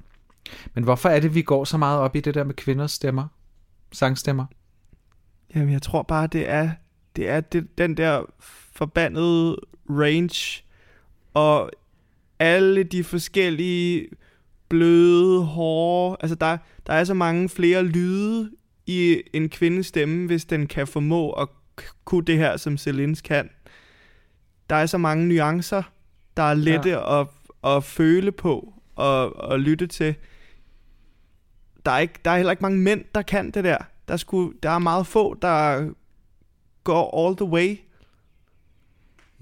Men 0.73 0.83
hvorfor 0.83 1.09
er 1.09 1.19
det, 1.19 1.35
vi 1.35 1.41
går 1.41 1.63
så 1.65 1.77
meget 1.77 1.99
op 1.99 2.15
i 2.15 2.19
det 2.19 2.33
der 2.33 2.43
med 2.43 2.53
kvinders 2.53 2.91
stemmer? 2.91 3.27
Sangstemmer? 3.91 4.45
Jamen, 5.55 5.73
jeg 5.73 5.81
tror 5.81 6.01
bare, 6.03 6.27
det 6.27 6.49
er, 6.49 6.71
det 7.15 7.29
er 7.29 7.41
det, 7.41 7.77
den 7.77 7.97
der 7.97 8.23
forbandede 8.73 9.57
range, 9.89 10.63
og 11.33 11.71
alle 12.39 12.83
de 12.83 13.03
forskellige 13.03 14.07
bløde, 14.69 15.43
hårde... 15.43 16.17
Altså, 16.19 16.35
der, 16.35 16.57
der 16.87 16.93
er 16.93 17.03
så 17.03 17.13
mange 17.13 17.49
flere 17.49 17.83
lyde 17.83 18.51
i 18.85 19.21
en 19.33 19.49
kvindes 19.49 19.87
stemme, 19.87 20.27
hvis 20.27 20.45
den 20.45 20.67
kan 20.67 20.87
formå 20.87 21.31
at 21.31 21.47
kunne 22.05 22.25
det 22.25 22.37
her, 22.37 22.57
som 22.57 22.77
Celines 22.77 23.21
kan. 23.21 23.49
Der 24.69 24.75
er 24.75 24.85
så 24.85 24.97
mange 24.97 25.27
nuancer, 25.27 25.83
der 26.37 26.43
er 26.43 26.53
lette 26.53 26.89
ja. 26.89 27.21
at, 27.21 27.27
at 27.63 27.83
føle 27.83 28.31
på 28.31 28.73
og, 28.95 29.35
og 29.35 29.59
lytte 29.59 29.87
til. 29.87 30.15
Der 31.85 31.91
er, 31.91 31.99
ikke, 31.99 32.19
der 32.25 32.31
er 32.31 32.37
heller 32.37 32.51
ikke 32.51 32.61
mange 32.61 32.79
mænd, 32.79 33.03
der 33.15 33.21
kan 33.21 33.51
det 33.51 33.63
der. 33.63 33.77
Der, 34.07 34.17
skulle, 34.17 34.53
der 34.63 34.69
er 34.69 34.79
meget 34.79 35.07
få, 35.07 35.33
der 35.33 35.89
går 36.83 37.27
all 37.27 37.37
the 37.37 37.45
way. 37.45 37.77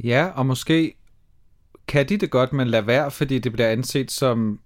Ja, 0.03 0.29
og 0.35 0.45
måske 0.45 0.95
kan 1.87 2.09
de 2.09 2.17
det 2.17 2.29
godt, 2.29 2.53
men 2.53 2.67
lad 2.67 2.81
være, 2.81 3.11
fordi 3.11 3.39
det 3.39 3.51
bliver 3.53 3.69
anset 3.69 4.11
som 4.11 4.59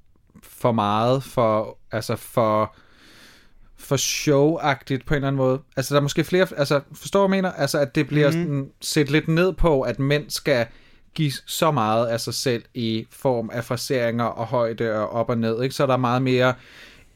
for 0.43 0.71
meget, 0.71 1.23
for, 1.23 1.77
altså 1.91 2.15
for, 2.15 2.75
for 3.77 3.95
showagtigt 3.95 5.05
på 5.05 5.13
en 5.13 5.15
eller 5.15 5.27
anden 5.27 5.37
måde. 5.37 5.61
Altså 5.77 5.93
der 5.93 5.99
er 5.99 6.03
måske 6.03 6.23
flere, 6.23 6.47
altså 6.57 6.81
forstår 6.93 7.21
du, 7.21 7.27
hvad 7.27 7.37
jeg 7.37 7.43
mener? 7.43 7.51
Altså 7.51 7.79
at 7.79 7.95
det 7.95 8.07
bliver 8.07 8.27
mm. 8.27 8.33
sådan, 8.33 8.71
set 8.81 9.11
lidt 9.11 9.27
ned 9.27 9.53
på, 9.53 9.81
at 9.81 9.99
mænd 9.99 10.29
skal 10.29 10.67
give 11.13 11.31
så 11.45 11.71
meget 11.71 12.07
af 12.07 12.19
sig 12.19 12.33
selv 12.33 12.63
i 12.73 13.07
form 13.11 13.49
af 13.53 13.63
fraseringer 13.63 14.25
og 14.25 14.45
højde 14.45 14.93
og 14.93 15.09
op 15.09 15.29
og 15.29 15.37
ned, 15.37 15.63
ikke? 15.63 15.75
Så 15.75 15.83
er 15.83 15.87
der 15.87 15.97
meget 15.97 16.21
mere 16.21 16.53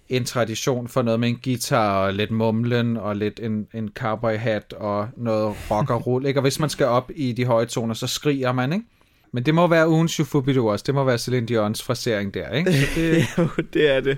en 0.09 0.25
tradition 0.25 0.87
for 0.87 1.01
noget 1.01 1.19
med 1.19 1.29
en 1.29 1.39
guitar 1.43 2.05
og 2.05 2.13
lidt 2.13 2.31
mumlen 2.31 2.97
og 2.97 3.15
lidt 3.15 3.39
en, 3.43 3.67
en 3.73 3.89
cowboy 3.95 4.37
hat 4.37 4.73
og 4.73 5.07
noget 5.17 5.55
rock 5.71 5.89
og 5.89 6.07
roll, 6.07 6.25
ikke? 6.25 6.39
Og 6.39 6.41
hvis 6.41 6.59
man 6.59 6.69
skal 6.69 6.85
op 6.85 7.11
i 7.15 7.31
de 7.31 7.45
høje 7.45 7.65
toner, 7.65 7.93
så 7.93 8.07
skriger 8.07 8.51
man, 8.51 8.73
ikke? 8.73 8.85
Men 9.33 9.43
det 9.45 9.55
må 9.55 9.67
være 9.67 9.89
ugens 9.89 10.11
Shufubidu 10.11 10.69
også. 10.69 10.83
Det 10.87 10.95
må 10.95 11.03
være 11.03 11.17
Celine 11.17 11.47
Dion's 11.51 11.83
frasering 11.85 12.33
der, 12.33 12.49
ikke? 12.53 12.73
Så 12.73 12.87
det, 12.95 13.23
Jo, 13.37 13.47
det 13.73 13.89
er 13.91 13.99
det. 13.99 14.17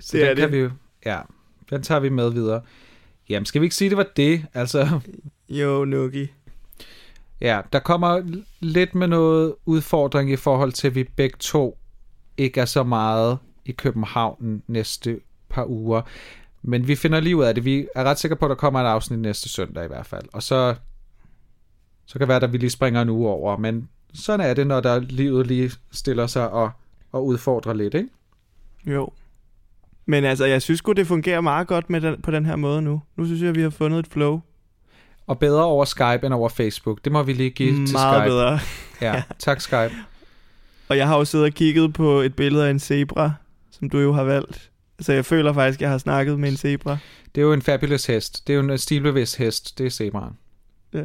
så 0.00 0.16
det 0.16 0.24
er 0.30 0.34
kan 0.34 0.42
det. 0.44 0.52
vi 0.52 0.58
jo, 0.58 0.70
ja, 1.06 1.18
den 1.70 1.82
tager 1.82 2.00
vi 2.00 2.08
med 2.08 2.30
videre. 2.32 2.60
Jamen, 3.28 3.46
skal 3.46 3.60
vi 3.60 3.66
ikke 3.66 3.76
sige, 3.76 3.90
det 3.90 3.96
var 3.96 4.06
det? 4.16 4.46
Altså, 4.54 5.00
Jo, 5.48 5.84
Nuki. 5.84 6.26
ja, 7.40 7.60
der 7.72 7.78
kommer 7.78 8.22
lidt 8.60 8.94
med 8.94 9.06
noget 9.06 9.54
udfordring 9.66 10.30
i 10.32 10.36
forhold 10.36 10.72
til, 10.72 10.86
at 10.88 10.94
vi 10.94 11.04
begge 11.16 11.36
to 11.40 11.78
ikke 12.36 12.60
er 12.60 12.64
så 12.64 12.82
meget 12.82 13.38
i 13.64 13.72
København 13.72 14.62
næste 14.66 15.20
par 15.48 15.64
uger. 15.64 16.02
Men 16.62 16.88
vi 16.88 16.94
finder 16.94 17.20
lige 17.20 17.36
ud 17.36 17.44
af 17.44 17.54
det. 17.54 17.64
Vi 17.64 17.86
er 17.94 18.04
ret 18.04 18.18
sikre 18.18 18.36
på, 18.36 18.44
at 18.44 18.48
der 18.48 18.54
kommer 18.54 18.80
et 18.80 18.86
afsnit 18.86 19.18
næste 19.18 19.48
søndag 19.48 19.84
i 19.84 19.88
hvert 19.88 20.06
fald. 20.06 20.24
Og 20.32 20.42
så, 20.42 20.74
så 22.06 22.12
kan 22.12 22.20
det 22.20 22.28
være, 22.28 22.42
at 22.42 22.52
vi 22.52 22.58
lige 22.58 22.70
springer 22.70 23.02
en 23.02 23.08
uge 23.08 23.28
over. 23.28 23.56
Men 23.56 23.88
sådan 24.14 24.46
er 24.46 24.54
det, 24.54 24.66
når 24.66 24.80
der 24.80 24.98
livet 24.98 25.46
lige 25.46 25.70
stiller 25.92 26.26
sig 26.26 26.50
og, 26.50 26.70
og 27.12 27.26
udfordrer 27.26 27.72
lidt, 27.72 27.94
ikke? 27.94 28.08
Jo. 28.86 29.10
Men 30.06 30.24
altså, 30.24 30.44
jeg 30.44 30.62
synes 30.62 30.78
sgu, 30.78 30.92
det 30.92 31.06
fungerer 31.06 31.40
meget 31.40 31.66
godt 31.66 31.90
med 31.90 32.00
den, 32.00 32.22
på 32.22 32.30
den 32.30 32.46
her 32.46 32.56
måde 32.56 32.82
nu. 32.82 33.02
Nu 33.16 33.24
synes 33.24 33.42
jeg, 33.42 33.54
vi 33.54 33.62
har 33.62 33.70
fundet 33.70 33.98
et 33.98 34.06
flow. 34.06 34.40
Og 35.26 35.38
bedre 35.38 35.64
over 35.64 35.84
Skype 35.84 36.26
end 36.26 36.34
over 36.34 36.48
Facebook. 36.48 37.04
Det 37.04 37.12
må 37.12 37.22
vi 37.22 37.32
lige 37.32 37.50
give 37.50 37.86
til 37.86 37.92
meget 37.92 38.22
Skype. 38.22 38.30
bedre. 38.30 38.58
Ja, 39.00 39.22
tak 39.38 39.60
Skype. 39.60 39.92
Og 40.88 40.96
jeg 40.96 41.08
har 41.08 41.16
jo 41.16 41.24
siddet 41.24 41.46
og 41.46 41.52
kigget 41.52 41.92
på 41.92 42.20
et 42.20 42.36
billede 42.36 42.66
af 42.66 42.70
en 42.70 42.78
zebra, 42.78 43.32
som 43.72 43.90
du 43.90 43.98
jo 44.00 44.12
har 44.12 44.24
valgt. 44.24 44.70
Så 45.00 45.12
jeg 45.12 45.24
føler 45.24 45.52
faktisk, 45.52 45.78
at 45.78 45.82
jeg 45.82 45.90
har 45.90 45.98
snakket 45.98 46.40
med 46.40 46.48
en 46.48 46.56
zebra. 46.56 46.96
Det 47.34 47.40
er 47.40 47.42
jo 47.44 47.52
en 47.52 47.62
fabulous 47.62 48.06
hest. 48.06 48.46
Det 48.46 48.52
er 48.52 48.56
jo 48.56 48.68
en 48.68 48.78
stilbevidst 48.78 49.36
hest. 49.36 49.78
Det 49.78 49.86
er 49.86 49.90
zebraen. 49.90 50.32
Ja. 50.94 51.02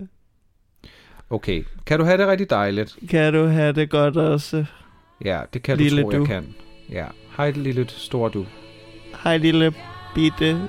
Okay. 1.29 1.63
Kan 1.85 1.99
du 1.99 2.05
have 2.05 2.17
det 2.17 2.27
rigtig 2.27 2.49
dejligt? 2.49 2.95
Kan 3.09 3.33
du 3.33 3.45
have 3.45 3.73
det 3.73 3.89
godt 3.89 4.17
også? 4.17 4.65
Ja, 5.25 5.41
det 5.53 5.63
kan 5.63 5.77
Lille 5.77 6.01
du 6.01 6.11
tro, 6.11 6.11
du. 6.11 6.17
jeg 6.17 6.27
kan. 6.27 6.55
Ja. 6.89 7.05
Hej, 7.37 7.51
lille 7.51 7.85
store 7.89 8.31
du. 8.33 8.45
Hej 9.23 9.37
lille 9.37 9.73
bitte 10.15 10.61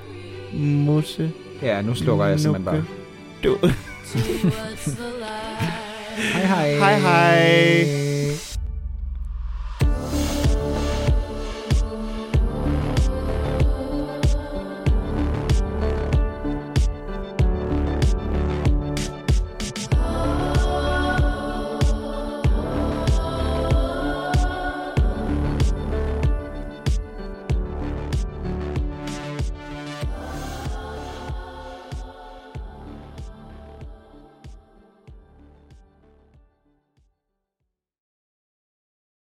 musse. 0.53 1.31
Ja, 1.61 1.81
nu 1.81 1.95
slukker 1.95 2.25
jeg 2.25 2.39
simpelthen 2.39 2.65
bare. 2.65 2.85
Du. 3.43 3.57
Hej, 6.33 6.45
hej. 6.45 6.77
Hej 6.77 6.99
hej. 6.99 8.48